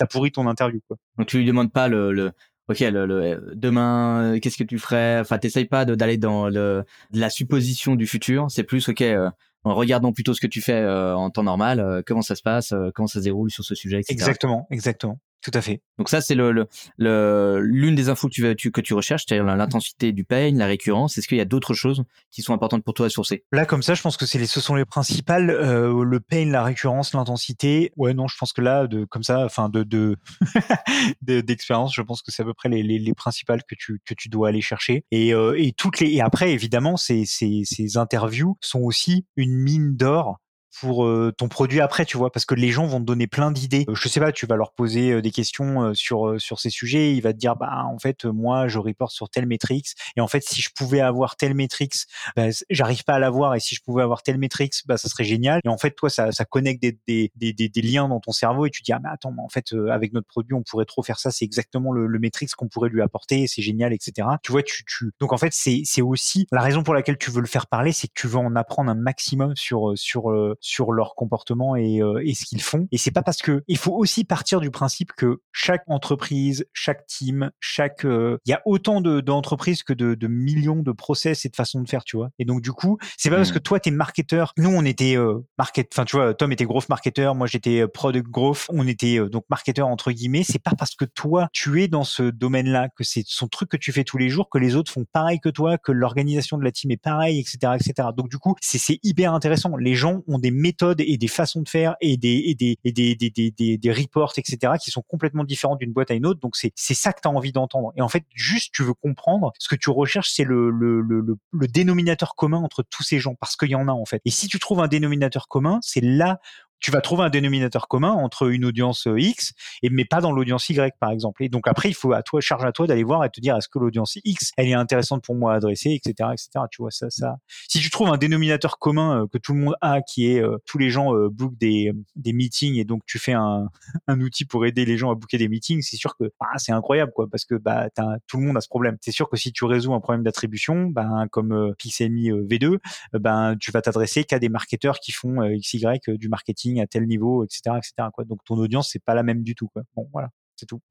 as, 0.00 0.06
pourri 0.06 0.32
ton 0.32 0.46
interview 0.48 0.80
quoi. 0.86 0.96
Donc 1.18 1.28
tu 1.28 1.38
lui 1.38 1.44
demandes 1.44 1.72
pas 1.72 1.88
le, 1.88 2.12
le 2.12 2.32
ok, 2.70 2.80
le, 2.80 3.52
demain, 3.54 4.34
euh, 4.34 4.38
qu'est-ce 4.38 4.56
que 4.56 4.64
tu 4.64 4.78
ferais? 4.78 5.18
Enfin, 5.20 5.38
t'essayes 5.38 5.66
pas 5.66 5.84
d'aller 5.84 6.18
dans 6.18 6.48
le, 6.48 6.84
la 7.12 7.28
supposition 7.28 7.96
du 7.96 8.06
futur. 8.06 8.46
C'est 8.48 8.62
plus, 8.62 8.88
ok, 8.88 9.02
euh, 9.02 9.28
regardons 9.64 10.12
plutôt 10.12 10.34
ce 10.34 10.40
que 10.40 10.46
tu 10.46 10.60
fais 10.60 10.80
euh, 10.80 11.16
en 11.16 11.30
temps 11.30 11.42
normal, 11.42 12.02
comment 12.06 12.22
ça 12.22 12.36
se 12.36 12.42
passe, 12.42 12.72
comment 12.94 13.08
ça 13.08 13.18
se 13.18 13.24
déroule 13.24 13.50
sur 13.50 13.64
ce 13.64 13.74
sujet, 13.74 13.98
etc. 13.98 14.12
Exactement, 14.12 14.66
exactement. 14.70 15.18
Tout 15.42 15.50
à 15.54 15.62
fait. 15.62 15.80
Donc 15.96 16.10
ça, 16.10 16.20
c'est 16.20 16.34
le, 16.34 16.66
le, 16.98 17.60
l'une 17.62 17.94
des 17.94 18.10
infos 18.10 18.28
que 18.28 18.32
tu, 18.32 18.56
tu, 18.56 18.70
que 18.70 18.80
tu 18.82 18.92
recherches, 18.92 19.24
c'est-à-dire 19.26 19.44
l'intensité 19.56 20.12
du 20.12 20.24
pain, 20.24 20.50
la 20.54 20.66
récurrence. 20.66 21.16
Est-ce 21.16 21.26
qu'il 21.26 21.38
y 21.38 21.40
a 21.40 21.46
d'autres 21.46 21.72
choses 21.72 22.04
qui 22.30 22.42
sont 22.42 22.52
importantes 22.52 22.84
pour 22.84 22.92
toi 22.92 23.06
à 23.06 23.08
sourcer? 23.08 23.44
Là, 23.50 23.64
comme 23.64 23.82
ça, 23.82 23.94
je 23.94 24.02
pense 24.02 24.18
que 24.18 24.26
c'est 24.26 24.38
les, 24.38 24.46
ce 24.46 24.60
sont 24.60 24.74
les 24.74 24.84
principales. 24.84 25.48
Euh, 25.48 26.04
le 26.04 26.20
pain, 26.20 26.44
la 26.44 26.62
récurrence, 26.62 27.14
l'intensité. 27.14 27.90
Ouais, 27.96 28.12
non, 28.12 28.28
je 28.28 28.36
pense 28.36 28.52
que 28.52 28.60
là, 28.60 28.86
de, 28.86 29.06
comme 29.06 29.22
ça, 29.22 29.44
enfin, 29.44 29.70
de, 29.70 29.82
de, 31.22 31.40
d'expérience, 31.40 31.94
je 31.94 32.02
pense 32.02 32.20
que 32.20 32.30
c'est 32.30 32.42
à 32.42 32.46
peu 32.46 32.54
près 32.54 32.68
les, 32.68 32.82
les, 32.82 32.98
les, 32.98 33.14
principales 33.14 33.62
que 33.64 33.74
tu, 33.74 34.00
que 34.04 34.12
tu 34.12 34.28
dois 34.28 34.48
aller 34.48 34.60
chercher. 34.60 35.04
Et, 35.10 35.32
euh, 35.32 35.58
et 35.58 35.72
toutes 35.72 36.00
les, 36.00 36.10
et 36.10 36.20
après, 36.20 36.52
évidemment, 36.52 36.98
ces, 36.98 37.24
ces, 37.24 37.62
ces 37.64 37.96
interviews 37.96 38.58
sont 38.60 38.80
aussi 38.80 39.24
une 39.36 39.54
mine 39.54 39.96
d'or 39.96 40.38
pour 40.78 41.04
euh, 41.04 41.32
ton 41.36 41.48
produit 41.48 41.80
après, 41.80 42.04
tu 42.04 42.16
vois, 42.16 42.30
parce 42.30 42.44
que 42.44 42.54
les 42.54 42.68
gens 42.68 42.86
vont 42.86 43.00
te 43.00 43.04
donner 43.04 43.26
plein 43.26 43.50
d'idées. 43.50 43.84
Euh, 43.88 43.94
je 43.94 44.08
sais 44.08 44.20
pas, 44.20 44.32
tu 44.32 44.46
vas 44.46 44.56
leur 44.56 44.72
poser 44.72 45.12
euh, 45.12 45.22
des 45.22 45.30
questions 45.30 45.94
sur 45.94 46.40
sur 46.40 46.60
ces 46.60 46.70
sujets, 46.70 47.14
il 47.14 47.20
va 47.20 47.32
te 47.32 47.38
dire 47.38 47.56
bah 47.56 47.84
en 47.84 47.98
fait 47.98 48.24
moi 48.24 48.68
je 48.68 48.78
reporte 48.78 49.12
sur 49.12 49.28
tel 49.28 49.46
métrix 49.46 49.82
et 50.16 50.20
en 50.20 50.28
fait 50.28 50.42
si 50.42 50.60
je 50.60 50.70
pouvais 50.74 51.00
avoir 51.00 51.36
tel 51.36 51.54
métrix, 51.54 51.88
bah, 52.36 52.46
j'arrive 52.70 53.04
pas 53.04 53.14
à 53.14 53.18
l'avoir 53.18 53.54
et 53.54 53.60
si 53.60 53.74
je 53.74 53.82
pouvais 53.82 54.02
avoir 54.02 54.22
tel 54.22 54.38
métrix, 54.38 54.70
bah 54.86 54.96
ça 54.96 55.08
serait 55.08 55.24
génial. 55.24 55.60
Et 55.64 55.68
en 55.68 55.78
fait 55.78 55.92
toi 55.92 56.10
ça 56.10 56.32
ça 56.32 56.44
connecte 56.44 56.82
des 56.82 56.98
des, 57.06 57.52
des, 57.52 57.68
des, 57.68 57.82
liens 57.82 58.08
dans 58.08 58.20
ton 58.20 58.32
cerveau 58.32 58.66
et 58.66 58.70
tu 58.70 58.82
dis 58.82 58.92
ah 58.92 59.00
mais 59.02 59.08
attends 59.10 59.32
mais 59.32 59.42
en 59.42 59.48
fait 59.48 59.72
avec 59.90 60.12
notre 60.12 60.26
produit 60.26 60.54
on 60.54 60.62
pourrait 60.62 60.84
trop 60.84 61.02
faire 61.02 61.18
ça, 61.18 61.30
c'est 61.30 61.44
exactement 61.44 61.92
le, 61.92 62.06
le 62.06 62.18
métrix 62.18 62.46
qu'on 62.56 62.68
pourrait 62.68 62.90
lui 62.90 63.02
apporter, 63.02 63.46
c'est 63.46 63.62
génial 63.62 63.92
etc. 63.92 64.28
Tu 64.42 64.52
vois 64.52 64.62
tu 64.62 64.84
tu 64.84 65.12
donc 65.20 65.32
en 65.32 65.38
fait 65.38 65.52
c'est 65.52 65.82
c'est 65.84 66.02
aussi 66.02 66.46
la 66.52 66.60
raison 66.60 66.82
pour 66.82 66.94
laquelle 66.94 67.18
tu 67.18 67.30
veux 67.30 67.40
le 67.40 67.46
faire 67.46 67.66
parler, 67.66 67.92
c'est 67.92 68.08
que 68.08 68.14
tu 68.14 68.26
veux 68.26 68.38
en 68.38 68.54
apprendre 68.56 68.90
un 68.90 68.94
maximum 68.94 69.56
sur 69.56 69.92
sur 69.96 70.30
sur 70.60 70.92
leur 70.92 71.14
comportement 71.14 71.76
et, 71.76 72.00
et 72.22 72.34
ce 72.34 72.44
qu'ils 72.44 72.62
font. 72.62 72.86
Et 72.92 72.98
c'est 72.98 73.10
pas 73.10 73.22
parce 73.22 73.38
que 73.38 73.62
il 73.66 73.78
faut 73.78 73.94
aussi 73.94 74.24
partir 74.24 74.60
du 74.60 74.70
principe 74.70 75.12
que 75.12 75.40
chaque 75.52 75.82
entreprise, 75.86 76.66
chaque 76.72 77.06
team, 77.06 77.50
chaque 77.60 78.04
il 78.04 78.50
y 78.50 78.52
a 78.52 78.62
autant 78.64 79.00
d'entreprises 79.00 79.82
que 79.82 79.92
de, 79.92 80.14
de, 80.14 80.26
millions 80.26 80.82
de 80.82 80.92
process 80.92 81.44
et 81.44 81.48
de 81.48 81.56
façons 81.56 81.80
de 81.80 81.88
faire, 81.88 82.04
tu 82.04 82.16
vois. 82.16 82.30
Et 82.38 82.44
donc 82.44 82.62
du 82.62 82.72
coup, 82.72 82.98
c'est 83.16 83.30
pas 83.30 83.36
parce 83.36 83.50
mmh. 83.50 83.54
que 83.54 83.58
toi 83.58 83.80
t'es 83.80 83.90
marketeur, 83.90 84.52
nous 84.56 84.70
on 84.70 84.84
était 84.84 85.16
market, 85.58 85.88
enfin 85.92 86.04
tu 86.04 86.16
vois, 86.16 86.34
Tom 86.34 86.52
était 86.52 86.64
growth 86.64 86.88
marketeur, 86.88 87.34
moi 87.34 87.46
j'étais 87.46 87.86
product 87.88 88.28
growth, 88.28 88.66
on 88.68 88.86
était 88.86 89.18
donc 89.28 89.44
marketeur 89.50 89.88
entre 89.88 90.12
guillemets. 90.12 90.44
C'est 90.44 90.62
pas 90.62 90.74
parce 90.78 90.94
que 90.94 91.04
toi 91.04 91.48
tu 91.52 91.82
es 91.82 91.88
dans 91.88 92.04
ce 92.04 92.22
domaine-là 92.22 92.88
que 92.96 93.04
c'est 93.04 93.24
son 93.26 93.48
truc 93.48 93.70
que 93.70 93.76
tu 93.76 93.92
fais 93.92 94.04
tous 94.04 94.18
les 94.18 94.28
jours 94.28 94.48
que 94.50 94.58
les 94.58 94.76
autres 94.76 94.92
font 94.92 95.04
pareil 95.12 95.40
que 95.40 95.48
toi, 95.48 95.78
que 95.78 95.92
l'organisation 95.92 96.58
de 96.58 96.64
la 96.64 96.72
team 96.72 96.90
est 96.90 96.96
pareil, 96.96 97.40
etc., 97.40 97.74
etc. 97.74 98.08
Donc 98.16 98.28
du 98.28 98.38
coup, 98.38 98.54
c'est 98.60 98.98
hyper 99.02 99.34
intéressant. 99.34 99.76
Les 99.76 99.94
gens 99.94 100.22
ont 100.26 100.38
des 100.38 100.49
méthodes 100.50 101.00
et 101.00 101.16
des 101.16 101.28
façons 101.28 101.62
de 101.62 101.68
faire 101.68 101.96
et 102.00 102.16
des 102.16 102.54
des 102.54 102.78
des, 102.84 103.14
des, 103.14 103.78
des, 103.78 103.92
reports, 103.92 104.32
etc., 104.36 104.74
qui 104.82 104.90
sont 104.90 105.02
complètement 105.02 105.44
différents 105.44 105.76
d'une 105.76 105.92
boîte 105.92 106.10
à 106.10 106.14
une 106.14 106.26
autre. 106.26 106.40
Donc 106.40 106.56
c'est 106.56 106.72
c'est 106.74 106.94
ça 106.94 107.12
que 107.12 107.20
tu 107.20 107.28
as 107.28 107.30
envie 107.30 107.52
d'entendre. 107.52 107.92
Et 107.96 108.02
en 108.02 108.08
fait, 108.08 108.24
juste 108.34 108.72
tu 108.74 108.82
veux 108.82 108.94
comprendre 108.94 109.52
ce 109.58 109.68
que 109.68 109.76
tu 109.76 109.90
recherches, 109.90 110.30
c'est 110.32 110.44
le 110.44 110.70
le, 110.70 111.00
le, 111.00 111.20
le, 111.20 111.36
le 111.52 111.66
dénominateur 111.66 112.34
commun 112.34 112.58
entre 112.58 112.82
tous 112.82 113.02
ces 113.02 113.18
gens 113.18 113.34
parce 113.34 113.56
qu'il 113.56 113.70
y 113.70 113.74
en 113.74 113.88
a 113.88 113.92
en 113.92 114.04
fait. 114.04 114.20
Et 114.24 114.30
si 114.30 114.48
tu 114.48 114.58
trouves 114.58 114.80
un 114.80 114.88
dénominateur 114.88 115.48
commun, 115.48 115.78
c'est 115.82 116.02
là 116.02 116.40
tu 116.80 116.90
vas 116.90 117.00
trouver 117.00 117.24
un 117.24 117.30
dénominateur 117.30 117.88
commun 117.88 118.12
entre 118.12 118.50
une 118.50 118.64
audience 118.64 119.06
euh, 119.06 119.20
X 119.20 119.52
et 119.82 119.90
mais 119.90 120.04
pas 120.04 120.20
dans 120.20 120.32
l'audience 120.32 120.68
Y 120.68 120.94
par 120.98 121.10
exemple. 121.10 121.44
Et 121.44 121.48
donc 121.48 121.68
après 121.68 121.88
il 121.88 121.94
faut 121.94 122.12
à 122.12 122.22
toi 122.22 122.40
charge 122.40 122.64
à 122.64 122.72
toi 122.72 122.86
d'aller 122.86 123.04
voir 123.04 123.24
et 123.24 123.30
te 123.30 123.40
dire 123.40 123.56
est-ce 123.56 123.68
que 123.68 123.78
l'audience 123.78 124.18
X 124.24 124.52
elle 124.56 124.68
est 124.68 124.74
intéressante 124.74 125.22
pour 125.22 125.34
moi 125.34 125.52
à 125.52 125.56
adresser 125.56 125.90
etc 125.90 126.30
etc. 126.32 126.64
Tu 126.70 126.82
vois 126.82 126.90
ça 126.90 127.10
ça. 127.10 127.36
Si 127.68 127.78
tu 127.80 127.90
trouves 127.90 128.08
un 128.08 128.16
dénominateur 128.16 128.78
commun 128.78 129.22
euh, 129.22 129.26
que 129.26 129.38
tout 129.38 129.52
le 129.52 129.60
monde 129.60 129.74
a 129.80 130.00
qui 130.00 130.32
est 130.32 130.42
euh, 130.42 130.56
tous 130.66 130.78
les 130.78 130.90
gens 130.90 131.12
bookent 131.28 131.58
des 131.58 131.92
des 132.16 132.32
meetings 132.32 132.76
et 132.76 132.84
donc 132.84 133.02
tu 133.06 133.18
fais 133.18 133.32
un 133.32 133.68
un 134.06 134.20
outil 134.20 134.44
pour 134.44 134.64
aider 134.64 134.84
les 134.84 134.96
gens 134.96 135.10
à 135.10 135.14
booker 135.14 135.38
des 135.38 135.48
meetings, 135.48 135.82
c'est 135.82 135.96
sûr 135.96 136.16
que 136.16 136.24
bah, 136.40 136.48
c'est 136.56 136.72
incroyable 136.72 137.12
quoi 137.14 137.28
parce 137.30 137.44
que 137.44 137.54
bah 137.54 137.88
tout 138.26 138.38
le 138.38 138.46
monde 138.46 138.56
a 138.56 138.60
ce 138.60 138.68
problème. 138.68 138.96
C'est 139.00 139.12
sûr 139.12 139.28
que 139.28 139.36
si 139.36 139.52
tu 139.52 139.64
résous 139.64 139.92
un 139.92 140.00
problème 140.00 140.22
d'attribution, 140.22 140.86
ben 140.86 141.26
comme 141.30 141.52
euh, 141.52 141.72
Pixelmi 141.78 142.30
V2, 142.30 142.78
ben 143.14 143.56
tu 143.60 143.70
vas 143.70 143.82
t'adresser 143.82 144.24
qu'à 144.24 144.38
des 144.38 144.48
marketeurs 144.48 144.98
qui 145.00 145.12
font 145.12 145.40
XY 145.58 146.00
du 146.08 146.28
marketing 146.28 146.69
à 146.78 146.86
tel 146.86 147.06
niveau, 147.06 147.44
etc., 147.44 147.76
etc. 147.78 147.94
Donc 148.26 148.44
ton 148.44 148.56
audience 148.56 148.90
c'est 148.92 149.02
pas 149.02 149.14
la 149.14 149.22
même 149.22 149.42
du 149.42 149.54
tout. 149.54 149.68
Bon, 149.96 150.08
voilà. 150.12 150.30
C'est 150.60 150.66
tout. 150.66 150.82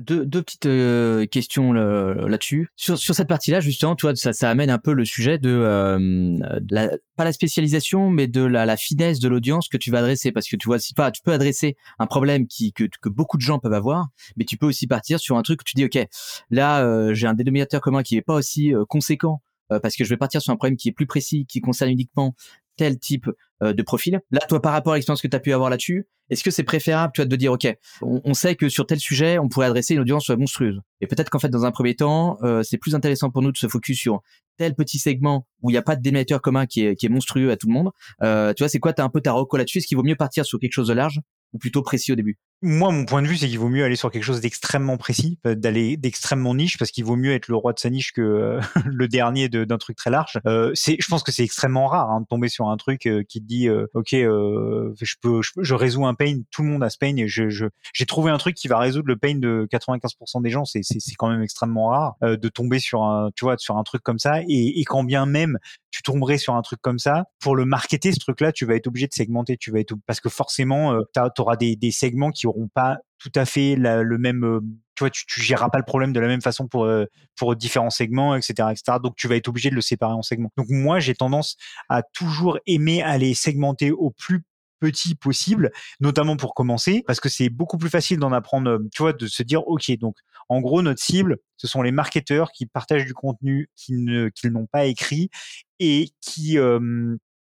deux, 0.00 0.42
petites 0.42 0.66
euh, 0.66 1.26
questions 1.26 1.72
là-dessus. 1.72 2.68
Sur, 2.74 2.98
cette 2.98 3.28
partie-là, 3.28 3.60
justement, 3.60 3.94
tu 3.94 4.04
vois, 4.04 4.16
ça, 4.16 4.32
ça 4.32 4.50
amène 4.50 4.68
un 4.68 4.78
peu 4.78 4.92
le 4.92 5.04
sujet 5.04 5.38
de, 5.38 5.48
euh, 5.48 6.40
la, 6.68 6.90
pas 7.14 7.22
la 7.22 7.32
spécialisation, 7.32 8.10
mais 8.10 8.26
de 8.26 8.42
la, 8.42 8.76
finesse 8.76 9.20
de 9.20 9.28
l'audience 9.28 9.68
que 9.68 9.76
tu 9.76 9.92
vas 9.92 9.98
adresser. 9.98 10.32
Parce 10.32 10.48
que 10.48 10.56
tu 10.56 10.66
vois, 10.66 10.80
si 10.80 10.92
pas, 10.92 11.12
tu 11.12 11.22
peux 11.22 11.30
adresser 11.30 11.76
un 12.00 12.06
problème 12.06 12.48
que, 12.48 13.08
beaucoup 13.08 13.36
de 13.36 13.42
gens 13.42 13.60
peuvent 13.60 13.72
avoir, 13.72 14.08
mais 14.36 14.44
tu 14.44 14.56
peux 14.56 14.66
aussi 14.66 14.88
partir 14.88 15.20
sur 15.20 15.36
un 15.36 15.42
truc 15.42 15.60
où 15.60 15.64
tu 15.64 15.76
dis, 15.76 15.84
ok, 15.84 16.04
là, 16.50 16.84
euh, 16.84 17.14
j'ai 17.14 17.28
un 17.28 17.34
dénominateur 17.34 17.80
commun 17.80 18.02
qui 18.02 18.16
est 18.16 18.22
pas 18.22 18.34
aussi 18.34 18.72
conséquent 18.88 19.40
parce 19.80 19.96
que 19.96 20.04
je 20.04 20.10
vais 20.10 20.18
partir 20.18 20.42
sur 20.42 20.52
un 20.52 20.56
problème 20.56 20.76
qui 20.76 20.88
est 20.88 20.92
plus 20.92 21.06
précis, 21.06 21.46
qui 21.46 21.62
concerne 21.62 21.90
uniquement 21.90 22.34
tel 22.76 22.98
type 22.98 23.28
euh, 23.62 23.72
de 23.72 23.82
profil. 23.82 24.20
Là, 24.30 24.40
toi, 24.48 24.60
par 24.60 24.72
rapport 24.72 24.92
à 24.92 24.96
l'expérience 24.96 25.22
que 25.22 25.28
tu 25.28 25.36
as 25.36 25.40
pu 25.40 25.52
avoir 25.52 25.70
là-dessus, 25.70 26.06
est-ce 26.30 26.42
que 26.42 26.50
c'est 26.50 26.62
préférable, 26.62 27.12
tu 27.14 27.20
vois, 27.20 27.26
de 27.26 27.36
dire, 27.36 27.52
OK, 27.52 27.66
on, 28.00 28.32
sait 28.34 28.56
que 28.56 28.68
sur 28.68 28.86
tel 28.86 28.98
sujet, 28.98 29.38
on 29.38 29.48
pourrait 29.48 29.66
adresser 29.66 29.94
une 29.94 30.00
audience 30.00 30.30
monstrueuse. 30.30 30.80
Et 31.00 31.06
peut-être 31.06 31.28
qu'en 31.28 31.38
fait, 31.38 31.50
dans 31.50 31.66
un 31.66 31.72
premier 31.72 31.94
temps, 31.94 32.38
euh, 32.42 32.62
c'est 32.62 32.78
plus 32.78 32.94
intéressant 32.94 33.30
pour 33.30 33.42
nous 33.42 33.52
de 33.52 33.56
se 33.56 33.68
focus 33.68 33.98
sur 33.98 34.22
tel 34.56 34.74
petit 34.74 34.98
segment 34.98 35.46
où 35.60 35.70
il 35.70 35.74
n'y 35.74 35.78
a 35.78 35.82
pas 35.82 35.96
de 35.96 36.00
dénominateur 36.00 36.40
commun 36.40 36.66
qui 36.66 36.86
est, 36.86 36.96
qui 36.96 37.08
monstrueux 37.08 37.50
à 37.50 37.56
tout 37.56 37.66
le 37.66 37.74
monde. 37.74 37.90
Euh, 38.22 38.54
tu 38.54 38.62
vois, 38.62 38.68
c'est 38.68 38.78
quoi, 38.78 38.92
tu 38.92 39.02
as 39.02 39.04
un 39.04 39.10
peu 39.10 39.20
ta 39.20 39.32
reco 39.32 39.56
là-dessus? 39.56 39.78
Est-ce 39.78 39.86
qu'il 39.86 39.96
vaut 39.96 40.04
mieux 40.04 40.16
partir 40.16 40.46
sur 40.46 40.58
quelque 40.58 40.72
chose 40.72 40.88
de 40.88 40.94
large 40.94 41.20
ou 41.52 41.58
plutôt 41.58 41.82
précis 41.82 42.12
au 42.12 42.16
début? 42.16 42.38
Moi, 42.62 42.92
mon 42.92 43.04
point 43.04 43.22
de 43.22 43.26
vue, 43.26 43.36
c'est 43.36 43.48
qu'il 43.48 43.58
vaut 43.58 43.68
mieux 43.68 43.84
aller 43.84 43.96
sur 43.96 44.10
quelque 44.10 44.22
chose 44.22 44.40
d'extrêmement 44.40 44.96
précis, 44.96 45.38
euh, 45.46 45.56
d'aller 45.56 45.96
d'extrêmement 45.96 46.54
niche, 46.54 46.78
parce 46.78 46.92
qu'il 46.92 47.04
vaut 47.04 47.16
mieux 47.16 47.32
être 47.32 47.48
le 47.48 47.56
roi 47.56 47.72
de 47.72 47.80
sa 47.80 47.90
niche 47.90 48.12
que 48.12 48.20
euh, 48.20 48.60
le 48.86 49.08
dernier 49.08 49.48
d'un 49.48 49.78
truc 49.78 49.96
très 49.96 50.10
large. 50.10 50.38
Euh, 50.46 50.70
c'est, 50.74 50.96
je 51.00 51.08
pense 51.08 51.24
que 51.24 51.32
c'est 51.32 51.42
extrêmement 51.42 51.86
rare 51.86 52.10
hein, 52.10 52.20
de 52.20 52.26
tomber 52.26 52.48
sur 52.48 52.68
un 52.68 52.76
truc 52.76 53.08
qui 53.28 53.40
te 53.40 53.46
dit, 53.46 53.68
ok, 53.94 54.10
je 54.12 55.14
peux, 55.20 55.40
je, 55.42 55.74
résous 55.74 56.06
un 56.06 56.14
pain, 56.14 56.40
tout 56.50 56.62
le 56.62 56.68
monde 56.68 56.84
a 56.84 56.90
ce 56.90 56.98
pain, 56.98 57.16
et 57.16 57.26
je, 57.26 57.68
j'ai 57.92 58.06
trouvé 58.06 58.30
un 58.30 58.38
truc 58.38 58.54
qui 58.54 58.68
va 58.68 58.78
résoudre 58.78 59.08
le 59.08 59.16
pain 59.16 59.34
de 59.34 59.66
95% 59.72 60.42
des 60.42 60.50
gens. 60.50 60.64
C'est, 60.64 60.82
c'est, 60.82 61.00
quand 61.18 61.28
même 61.28 61.42
extrêmement 61.42 61.88
rare 61.88 62.14
de 62.22 62.48
tomber 62.48 62.78
sur 62.78 63.02
un, 63.02 63.30
tu 63.34 63.44
vois, 63.44 63.56
sur 63.58 63.76
un 63.76 63.82
truc 63.82 64.02
comme 64.02 64.18
ça, 64.18 64.40
et, 64.48 64.80
et 64.80 64.84
quand 64.84 65.04
bien 65.04 65.26
même 65.26 65.58
tu 65.92 66.02
tomberais 66.02 66.38
sur 66.38 66.54
un 66.54 66.62
truc 66.62 66.80
comme 66.80 66.98
ça, 66.98 67.26
pour 67.38 67.54
le 67.54 67.66
marketer, 67.66 68.12
ce 68.12 68.18
truc-là, 68.18 68.50
tu 68.50 68.64
vas 68.64 68.74
être 68.74 68.86
obligé 68.86 69.06
de 69.06 69.12
segmenter. 69.12 69.56
Tu 69.58 69.70
vas 69.70 69.78
être 69.78 69.94
parce 70.06 70.20
que 70.20 70.30
forcément, 70.30 70.94
euh, 70.94 71.02
tu 71.14 71.40
auras 71.40 71.56
des, 71.56 71.76
des, 71.76 71.90
segments 71.90 72.30
qui 72.30 72.46
pas 72.74 72.98
tout 73.18 73.32
à 73.34 73.44
fait 73.44 73.76
le 73.76 74.18
même. 74.18 74.44
Euh, 74.44 74.60
tu 74.94 75.04
vois, 75.04 75.10
tu, 75.10 75.24
géreras 75.40 75.70
pas 75.70 75.78
le 75.78 75.84
problème 75.84 76.12
de 76.12 76.20
la 76.20 76.26
même 76.26 76.42
façon 76.42 76.68
pour 76.68 76.84
euh, 76.84 77.06
pour 77.36 77.56
différents 77.56 77.90
segments, 77.90 78.34
etc., 78.34 78.68
etc. 78.70 78.98
Donc, 79.02 79.16
tu 79.16 79.28
vas 79.28 79.36
être 79.36 79.48
obligé 79.48 79.70
de 79.70 79.74
le 79.74 79.80
séparer 79.80 80.12
en 80.12 80.22
segments. 80.22 80.52
Donc, 80.56 80.66
moi, 80.68 81.00
j'ai 81.00 81.14
tendance 81.14 81.56
à 81.88 82.02
toujours 82.02 82.58
aimer 82.66 83.02
aller 83.02 83.34
segmenter 83.34 83.90
au 83.90 84.10
plus 84.10 84.44
petit 84.80 85.14
possible, 85.14 85.70
notamment 86.00 86.36
pour 86.36 86.54
commencer, 86.54 87.04
parce 87.06 87.20
que 87.20 87.28
c'est 87.28 87.48
beaucoup 87.48 87.78
plus 87.78 87.88
facile 87.88 88.18
d'en 88.18 88.32
apprendre, 88.32 88.80
tu 88.92 89.02
vois, 89.02 89.12
de 89.12 89.28
se 89.28 89.44
dire, 89.44 89.66
OK, 89.68 89.96
donc 89.98 90.16
en 90.48 90.60
gros, 90.60 90.82
notre 90.82 91.00
cible, 91.00 91.38
ce 91.56 91.68
sont 91.68 91.82
les 91.82 91.92
marketeurs 91.92 92.50
qui 92.50 92.66
partagent 92.66 93.06
du 93.06 93.14
contenu 93.14 93.70
qu'ils 93.76 94.30
n'ont 94.46 94.66
pas 94.66 94.86
écrit 94.86 95.30
et 95.78 96.08
qui, 96.20 96.58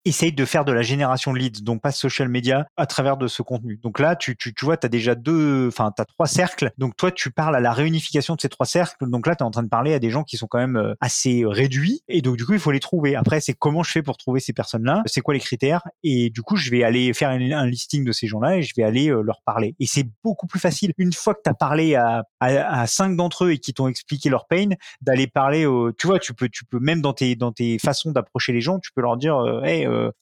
essaye 0.05 0.33
de 0.33 0.45
faire 0.45 0.65
de 0.65 0.73
la 0.73 0.83
génération 0.83 1.33
de 1.33 1.39
leads, 1.39 1.63
donc 1.63 1.81
pas 1.81 1.93
social 1.93 2.29
media, 2.29 2.67
à 2.77 2.87
travers 2.87 3.17
de 3.17 3.29
ce 3.29 3.43
contenu. 3.43 3.79
Donc 3.83 3.99
là, 3.99 4.17
tu, 4.17 4.37
tu, 4.37 4.55
tu 4.55 4.65
vois, 4.65 4.77
tu 4.77 4.87
as 4.87 4.89
déjà 4.89 5.15
deux, 5.15 5.69
enfin, 5.69 5.93
tu 5.97 6.03
trois 6.07 6.27
cercles. 6.27 6.73
Donc 6.79 6.97
toi, 6.97 7.11
tu 7.11 7.31
parles 7.31 7.57
à 7.57 7.61
la 7.61 7.73
réunification 7.73 8.35
de 8.35 8.41
ces 8.41 8.49
trois 8.49 8.67
cercles. 8.67 9.09
Donc 9.09 9.27
là, 9.27 9.37
tu 9.37 9.43
es 9.43 9.47
en 9.47 9.51
train 9.51 9.63
de 9.63 9.69
parler 9.69 9.95
à 9.95 9.99
des 9.99 10.11
gens 10.11 10.25
qui 10.25 10.37
sont 10.37 10.47
quand 10.47 10.59
même 10.59 10.77
euh, 10.77 10.95
assez 11.01 11.45
réduits. 11.47 12.03
Et 12.09 12.23
donc, 12.23 12.37
du 12.37 12.45
coup, 12.45 12.53
il 12.53 12.59
faut 12.59 12.73
les 12.73 12.81
trouver. 12.81 13.15
Après, 13.17 13.41
c'est 13.41 13.55
comment 13.55 13.83
je 13.83 13.93
fais 13.93 14.03
pour 14.03 14.17
trouver 14.17 14.41
ces 14.41 14.53
personnes-là? 14.53 15.03
C'est 15.07 15.21
quoi 15.21 15.35
les 15.35 15.41
critères? 15.41 15.83
Et 16.03 16.31
du 16.31 16.43
coup, 16.43 16.57
je 16.57 16.71
vais 16.71 16.83
aller 16.83 17.13
faire 17.15 17.31
un, 17.31 17.67
listing 17.67 18.05
de 18.05 18.13
ces 18.13 18.27
gens-là 18.27 18.57
et 18.57 18.63
je 18.63 18.75
vais 18.77 18.83
aller 18.83 19.09
euh, 19.09 19.23
leur 19.23 19.41
parler. 19.45 19.75
Et 19.79 19.87
c'est 19.87 20.07
beaucoup 20.25 20.47
plus 20.47 20.61
facile, 20.61 20.93
une 20.99 21.13
fois 21.13 21.35
que 21.35 21.41
tu 21.45 21.51
as 21.51 21.55
parlé 21.55 21.95
à, 21.95 22.25
à, 22.41 22.87
cinq 22.87 23.17
d'entre 23.17 23.45
eux 23.45 23.53
et 23.53 23.59
qui 23.59 23.73
t'ont 23.73 23.89
expliqué 23.89 24.29
leur 24.29 24.47
pain, 24.47 24.71
d'aller 25.01 25.27
parler, 25.27 25.67
au, 25.67 25.93
tu 25.93 26.07
vois, 26.07 26.19
tu 26.19 26.35
peux, 26.35 26.49
tu 26.49 26.65
peux 26.65 26.81
même 26.81 27.01
dans 27.01 27.13
tes, 27.13 27.37
dans 27.37 27.53
tes 27.53 27.79
façons 27.79 28.11
d'approcher 28.11 28.53
les 28.53 28.61
gens, 28.61 28.79
tu 28.79 28.91
peux 28.95 29.03
leur 29.03 29.17
dire, 29.17 29.37
euh, 29.37 29.61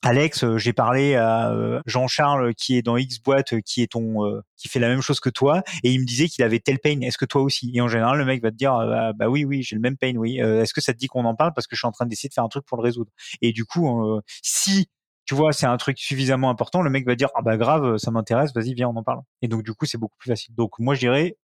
Alex, 0.01 0.43
euh, 0.43 0.57
j'ai 0.57 0.73
parlé 0.73 1.15
à 1.15 1.51
euh, 1.51 1.81
Jean-Charles 1.85 2.53
qui 2.55 2.77
est 2.77 2.81
dans 2.81 2.97
X 2.97 3.19
boîte, 3.19 3.61
qui 3.61 3.81
est 3.81 3.91
ton, 3.91 4.41
qui 4.57 4.67
fait 4.67 4.79
la 4.79 4.87
même 4.87 5.01
chose 5.01 5.19
que 5.19 5.29
toi, 5.29 5.63
et 5.83 5.91
il 5.91 5.99
me 5.99 6.05
disait 6.05 6.27
qu'il 6.27 6.43
avait 6.43 6.59
tel 6.59 6.79
pain. 6.79 6.99
Est-ce 7.01 7.17
que 7.17 7.25
toi 7.25 7.41
aussi? 7.41 7.71
Et 7.73 7.81
en 7.81 7.87
général, 7.87 8.17
le 8.17 8.25
mec 8.25 8.41
va 8.41 8.51
te 8.51 8.55
dire, 8.55 8.73
bah, 8.73 9.13
bah 9.13 9.29
oui, 9.29 9.45
oui, 9.45 9.63
j'ai 9.63 9.75
le 9.75 9.81
même 9.81 9.97
pain, 9.97 10.13
oui. 10.15 10.37
Est-ce 10.39 10.73
que 10.73 10.81
ça 10.81 10.93
te 10.93 10.97
dit 10.97 11.07
qu'on 11.07 11.25
en 11.25 11.35
parle? 11.35 11.53
Parce 11.53 11.67
que 11.67 11.75
je 11.75 11.79
suis 11.79 11.87
en 11.87 11.91
train 11.91 12.05
d'essayer 12.05 12.29
de 12.29 12.33
faire 12.33 12.43
un 12.43 12.49
truc 12.49 12.65
pour 12.65 12.77
le 12.77 12.83
résoudre 12.83 13.11
Et 13.41 13.51
du 13.51 13.65
coup, 13.65 14.21
si 14.41 14.87
tu 15.25 15.35
vois, 15.35 15.53
c'est 15.53 15.65
un 15.65 15.77
truc 15.77 15.97
suffisamment 15.97 16.49
important, 16.49 16.81
le 16.81 16.89
mec 16.89 17.05
va 17.05 17.15
dire 17.15 17.29
ah 17.35 17.41
bah 17.41 17.55
grave, 17.57 17.97
ça 17.97 18.11
m'intéresse, 18.11 18.53
vas-y 18.53 18.73
viens 18.73 18.89
on 18.89 18.95
en 18.97 19.03
parle. 19.03 19.21
Et 19.41 19.47
donc 19.47 19.63
du 19.63 19.73
coup 19.73 19.85
c'est 19.85 19.97
beaucoup 19.97 20.17
plus 20.17 20.29
facile. 20.29 20.53
Donc 20.55 20.77
moi 20.79 20.95
je 20.95 20.99
dirais 20.99 21.37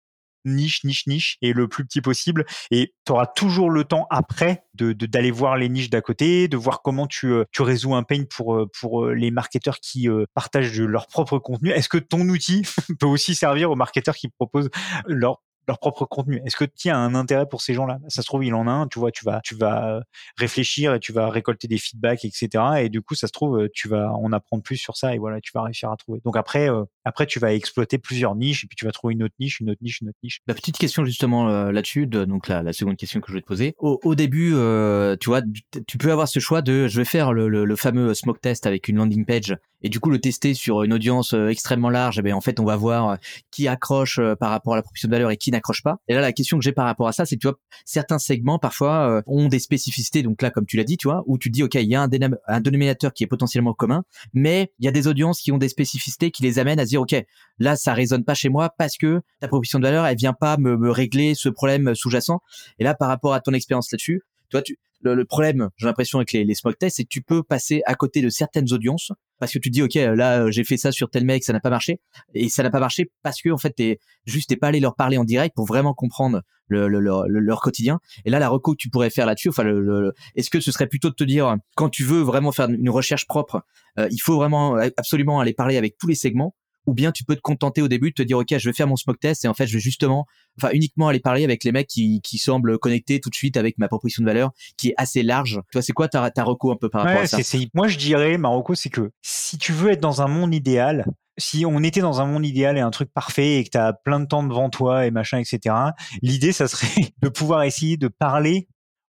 niche, 0.45 0.83
niche, 0.83 1.07
niche, 1.07 1.37
et 1.41 1.53
le 1.53 1.67
plus 1.67 1.85
petit 1.85 2.01
possible. 2.01 2.45
Et 2.71 2.93
tu 3.05 3.11
auras 3.11 3.25
toujours 3.25 3.69
le 3.69 3.83
temps 3.83 4.07
après 4.09 4.63
de 4.75 4.93
d'aller 4.93 5.31
voir 5.31 5.57
les 5.57 5.69
niches 5.69 5.89
d'à 5.89 6.01
côté, 6.01 6.47
de 6.47 6.57
voir 6.57 6.81
comment 6.81 7.07
tu, 7.07 7.27
euh, 7.27 7.45
tu 7.51 7.61
résous 7.61 7.95
un 7.95 8.03
pain 8.03 8.23
pour, 8.29 8.55
euh, 8.55 8.69
pour 8.79 9.05
euh, 9.05 9.13
les 9.13 9.31
marketeurs 9.31 9.79
qui 9.79 10.07
partagent 10.33 10.79
leur 10.79 11.07
propre 11.07 11.39
contenu. 11.39 11.71
Est-ce 11.71 11.89
que 11.89 11.97
ton 11.97 12.27
outil 12.29 12.63
peut 12.99 13.05
aussi 13.05 13.35
servir 13.35 13.71
aux 13.71 13.75
marketeurs 13.75 14.15
qui 14.15 14.29
proposent 14.29 14.69
leur 15.05 15.41
leur 15.67 15.79
propre 15.79 16.05
contenu. 16.05 16.41
Est-ce 16.45 16.55
que 16.55 16.65
tu 16.65 16.89
as 16.89 16.97
un 16.97 17.15
intérêt 17.15 17.47
pour 17.47 17.61
ces 17.61 17.73
gens-là? 17.73 17.99
Ça 18.07 18.21
se 18.21 18.27
trouve, 18.27 18.43
il 18.43 18.53
en 18.53 18.67
a 18.67 18.71
un. 18.71 18.87
Tu 18.87 18.99
vois, 18.99 19.11
tu 19.11 19.25
vas, 19.25 19.41
tu 19.43 19.55
vas 19.55 20.01
réfléchir 20.37 20.93
et 20.93 20.99
tu 20.99 21.11
vas 21.11 21.29
récolter 21.29 21.67
des 21.67 21.77
feedbacks, 21.77 22.25
etc. 22.25 22.49
Et 22.79 22.89
du 22.89 23.01
coup, 23.01 23.15
ça 23.15 23.27
se 23.27 23.31
trouve, 23.31 23.67
tu 23.73 23.87
vas 23.87 24.11
en 24.13 24.31
apprendre 24.31 24.63
plus 24.63 24.77
sur 24.77 24.97
ça 24.97 25.15
et 25.15 25.17
voilà, 25.17 25.41
tu 25.41 25.51
vas 25.53 25.63
réussir 25.63 25.91
à 25.91 25.97
trouver. 25.97 26.21
Donc 26.23 26.37
après, 26.37 26.69
euh, 26.69 26.83
après, 27.03 27.25
tu 27.25 27.39
vas 27.39 27.53
exploiter 27.53 27.97
plusieurs 27.97 28.35
niches 28.35 28.63
et 28.63 28.67
puis 28.67 28.75
tu 28.75 28.85
vas 28.85 28.91
trouver 28.91 29.13
une 29.13 29.23
autre 29.23 29.35
niche, 29.39 29.59
une 29.59 29.69
autre 29.69 29.81
niche, 29.81 30.01
une 30.01 30.09
autre 30.09 30.17
niche. 30.23 30.41
La 30.47 30.53
petite 30.53 30.77
question 30.77 31.05
justement 31.05 31.49
euh, 31.49 31.71
là-dessus, 31.71 32.07
donc 32.07 32.47
la, 32.47 32.63
la, 32.63 32.73
seconde 32.73 32.97
question 32.97 33.21
que 33.21 33.27
je 33.29 33.33
vais 33.33 33.41
te 33.41 33.47
poser. 33.47 33.75
Au, 33.79 33.99
au 34.03 34.15
début, 34.15 34.53
euh, 34.53 35.15
tu 35.19 35.29
vois, 35.29 35.41
tu 35.87 35.97
peux 35.97 36.11
avoir 36.11 36.27
ce 36.27 36.39
choix 36.39 36.61
de, 36.61 36.87
je 36.87 36.97
vais 36.97 37.05
faire 37.05 37.33
le, 37.33 37.47
le, 37.47 37.65
le 37.65 37.75
fameux 37.75 38.13
smoke 38.13 38.39
test 38.39 38.65
avec 38.65 38.87
une 38.87 38.97
landing 38.97 39.25
page 39.25 39.55
et 39.85 39.89
du 39.89 39.99
coup 39.99 40.09
le 40.09 40.19
tester 40.19 40.55
sur 40.55 40.81
une 40.81 40.93
audience 40.93 41.35
euh, 41.35 41.49
extrêmement 41.49 41.91
large, 41.91 42.17
eh 42.17 42.23
ben 42.23 42.33
en 42.33 42.41
fait 42.41 42.59
on 42.59 42.65
va 42.65 42.75
voir 42.75 43.09
euh, 43.09 43.15
qui 43.51 43.67
accroche 43.67 44.17
euh, 44.17 44.35
par 44.35 44.49
rapport 44.49 44.73
à 44.73 44.77
la 44.77 44.81
proposition 44.81 45.07
de 45.07 45.13
valeur 45.13 45.29
et 45.29 45.37
qui 45.37 45.51
n'accroche 45.55 45.83
pas. 45.83 45.97
Et 46.07 46.13
là 46.13 46.21
la 46.21 46.31
question 46.31 46.57
que 46.57 46.63
j'ai 46.63 46.71
par 46.71 46.85
rapport 46.85 47.07
à 47.07 47.11
ça, 47.11 47.25
c'est 47.25 47.35
que 47.35 47.41
tu 47.41 47.47
vois 47.47 47.59
certains 47.85 48.19
segments 48.19 48.59
parfois 48.59 49.23
ont 49.27 49.47
des 49.47 49.59
spécificités. 49.59 50.23
Donc 50.23 50.41
là 50.41 50.51
comme 50.51 50.65
tu 50.65 50.77
l'as 50.77 50.83
dit, 50.83 50.97
tu 50.97 51.07
vois, 51.07 51.23
où 51.25 51.37
tu 51.37 51.49
dis 51.49 51.63
ok 51.63 51.75
il 51.75 51.89
y 51.89 51.95
a 51.95 52.01
un, 52.01 52.59
dénominateur 52.59 53.13
qui 53.13 53.23
est 53.23 53.27
potentiellement 53.27 53.73
commun, 53.73 54.03
mais 54.33 54.71
il 54.79 54.85
y 54.85 54.87
a 54.87 54.91
des 54.91 55.07
audiences 55.07 55.41
qui 55.41 55.51
ont 55.51 55.57
des 55.57 55.69
spécificités 55.69 56.31
qui 56.31 56.43
les 56.43 56.59
amènent 56.59 56.79
à 56.79 56.85
se 56.85 56.89
dire 56.89 57.01
ok 57.01 57.15
là 57.59 57.75
ça 57.75 57.93
résonne 57.93 58.23
pas 58.23 58.33
chez 58.33 58.49
moi 58.49 58.73
parce 58.77 58.97
que 58.97 59.21
ta 59.39 59.47
proposition 59.47 59.79
de 59.79 59.85
valeur 59.85 60.05
elle 60.05 60.17
vient 60.17 60.33
pas 60.33 60.57
me, 60.57 60.89
régler 60.91 61.35
ce 61.35 61.49
problème 61.49 61.95
sous-jacent. 61.95 62.41
Et 62.79 62.83
là 62.83 62.93
par 62.93 63.07
rapport 63.07 63.33
à 63.33 63.39
ton 63.39 63.53
expérience 63.53 63.91
là-dessus, 63.91 64.21
tu 64.63 64.77
le, 65.01 65.25
problème, 65.25 65.69
j'ai 65.77 65.85
l'impression 65.85 66.19
avec 66.19 66.31
les, 66.31 66.43
les 66.43 66.55
smoke 66.55 66.77
tests, 66.77 66.97
c'est 66.97 67.03
que 67.03 67.09
tu 67.09 67.21
peux 67.21 67.43
passer 67.43 67.81
à 67.85 67.95
côté 67.95 68.21
de 68.21 68.29
certaines 68.29 68.71
audiences 68.73 69.11
parce 69.39 69.51
que 69.51 69.59
tu 69.59 69.69
dis 69.69 69.81
ok 69.81 69.95
là 69.95 70.49
j'ai 70.51 70.63
fait 70.63 70.77
ça 70.77 70.91
sur 70.91 71.09
tel 71.09 71.25
mec 71.25 71.43
ça 71.43 71.53
n'a 71.53 71.59
pas 71.59 71.69
marché. 71.69 71.99
Et 72.33 72.49
ça 72.49 72.63
n'a 72.63 72.69
pas 72.69 72.79
marché 72.79 73.11
parce 73.23 73.41
que 73.41 73.49
en 73.49 73.57
fait 73.57 73.71
t'es 73.71 73.99
juste 74.25 74.49
t'es 74.49 74.55
pas 74.55 74.67
allé 74.67 74.79
leur 74.79 74.95
parler 74.95 75.17
en 75.17 75.23
direct 75.23 75.55
pour 75.55 75.65
vraiment 75.65 75.93
comprendre 75.93 76.41
le, 76.67 76.87
leur 76.87 77.61
quotidien. 77.61 77.99
Et 78.25 78.29
là 78.29 78.39
la 78.39 78.49
reco 78.49 78.71
que 78.71 78.77
tu 78.77 78.89
pourrais 78.89 79.09
faire 79.09 79.25
là-dessus 79.25 79.49
enfin 79.49 79.63
le, 79.63 80.13
est-ce 80.35 80.49
que 80.49 80.59
ce 80.59 80.71
serait 80.71 80.87
plutôt 80.87 81.09
de 81.09 81.15
te 81.15 81.23
dire 81.23 81.55
quand 81.75 81.89
tu 81.89 82.03
veux 82.03 82.21
vraiment 82.21 82.51
faire 82.51 82.69
une 82.69 82.89
recherche 82.89 83.27
propre 83.27 83.63
euh, 83.99 84.07
il 84.11 84.19
faut 84.19 84.35
vraiment 84.35 84.75
absolument 84.97 85.39
aller 85.39 85.53
parler 85.53 85.77
avec 85.77 85.97
tous 85.97 86.07
les 86.07 86.15
segments 86.15 86.55
ou 86.85 86.93
bien 86.93 87.11
tu 87.11 87.23
peux 87.23 87.35
te 87.35 87.41
contenter 87.41 87.81
au 87.81 87.87
début 87.87 88.09
de 88.09 88.15
te 88.15 88.21
dire 88.21 88.37
ok 88.37 88.57
je 88.57 88.69
vais 88.69 88.73
faire 88.73 88.87
mon 88.87 88.95
smoke 88.95 89.19
test 89.19 89.45
et 89.45 89.47
en 89.47 89.53
fait 89.53 89.67
je 89.67 89.73
vais 89.73 89.79
justement 89.79 90.25
enfin 90.57 90.71
uniquement 90.73 91.07
aller 91.07 91.19
parler 91.19 91.43
avec 91.43 91.63
les 91.63 91.71
mecs 91.71 91.87
qui, 91.87 92.21
qui 92.21 92.37
semblent 92.37 92.77
connectés 92.79 93.19
tout 93.19 93.29
de 93.29 93.35
suite 93.35 93.57
avec 93.57 93.77
ma 93.77 93.87
proposition 93.87 94.23
de 94.23 94.27
valeur 94.27 94.51
qui 94.77 94.89
est 94.89 94.93
assez 94.97 95.23
large 95.23 95.61
toi 95.71 95.81
c'est 95.81 95.93
quoi 95.93 96.07
ta, 96.07 96.29
ta 96.31 96.43
reco 96.43 96.71
un 96.71 96.77
peu 96.77 96.89
par 96.89 97.03
rapport 97.03 97.21
à 97.21 97.27
ça? 97.27 97.37
moi 97.73 97.87
je 97.87 97.97
dirais 97.97 98.37
ma 98.37 98.49
reco 98.49 98.75
c'est 98.75 98.89
que 98.89 99.11
si 99.21 99.57
tu 99.57 99.73
veux 99.73 99.91
être 99.91 100.01
dans 100.01 100.21
un 100.21 100.27
monde 100.27 100.53
idéal 100.53 101.05
si 101.37 101.65
on 101.65 101.83
était 101.83 102.01
dans 102.01 102.21
un 102.21 102.25
monde 102.25 102.45
idéal 102.45 102.77
et 102.77 102.81
un 102.81 102.91
truc 102.91 103.11
parfait 103.13 103.57
et 103.57 103.63
que 103.63 103.69
tu 103.69 103.77
as 103.77 103.93
plein 103.93 104.19
de 104.19 104.25
temps 104.25 104.43
devant 104.43 104.69
toi 104.69 105.05
et 105.05 105.11
machin, 105.11 105.37
etc., 105.37 105.75
l'idée, 106.21 106.51
ça 106.51 106.67
serait 106.67 106.87
de 107.21 107.29
pouvoir 107.29 107.63
essayer 107.63 107.97
de 107.97 108.07
parler 108.07 108.67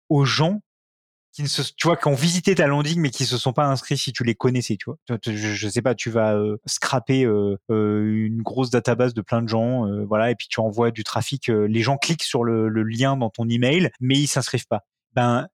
aux 0.09 0.25
gens 0.25 0.61
qui 1.35 1.43
ne 1.43 1.47
se, 1.49 1.61
tu 1.75 1.87
vois, 1.87 1.97
qui 1.97 2.07
ont 2.07 2.15
visité 2.15 2.55
ta 2.55 2.65
landing 2.65 2.97
mais 3.01 3.09
qui 3.09 3.25
se 3.25 3.37
sont 3.37 3.51
pas 3.51 3.65
inscrits 3.65 3.97
si 3.97 4.13
tu 4.13 4.23
les 4.23 4.35
connaissais, 4.35 4.77
tu 4.77 4.85
vois. 4.85 4.97
Je, 5.25 5.33
je 5.33 5.67
sais 5.67 5.81
pas, 5.81 5.93
tu 5.93 6.09
vas 6.09 6.33
euh, 6.33 6.57
scraper 6.65 7.25
euh, 7.25 7.57
euh, 7.69 8.25
une 8.25 8.41
grosse 8.41 8.69
database 8.69 9.13
de 9.13 9.21
plein 9.21 9.41
de 9.41 9.49
gens, 9.49 9.85
euh, 9.85 10.05
voilà, 10.05 10.31
et 10.31 10.35
puis 10.35 10.47
tu 10.49 10.61
envoies 10.61 10.91
du 10.91 11.03
trafic. 11.03 11.47
les 11.47 11.81
gens 11.81 11.97
cliquent 11.97 12.23
sur 12.23 12.45
le, 12.45 12.69
le, 12.69 12.83
lien 12.83 13.17
dans 13.17 13.29
ton 13.29 13.49
email, 13.49 13.89
mais 13.99 14.15
ils 14.15 14.27
s'inscrivent 14.27 14.67
pas. 14.67 14.85
Ben 15.13 15.49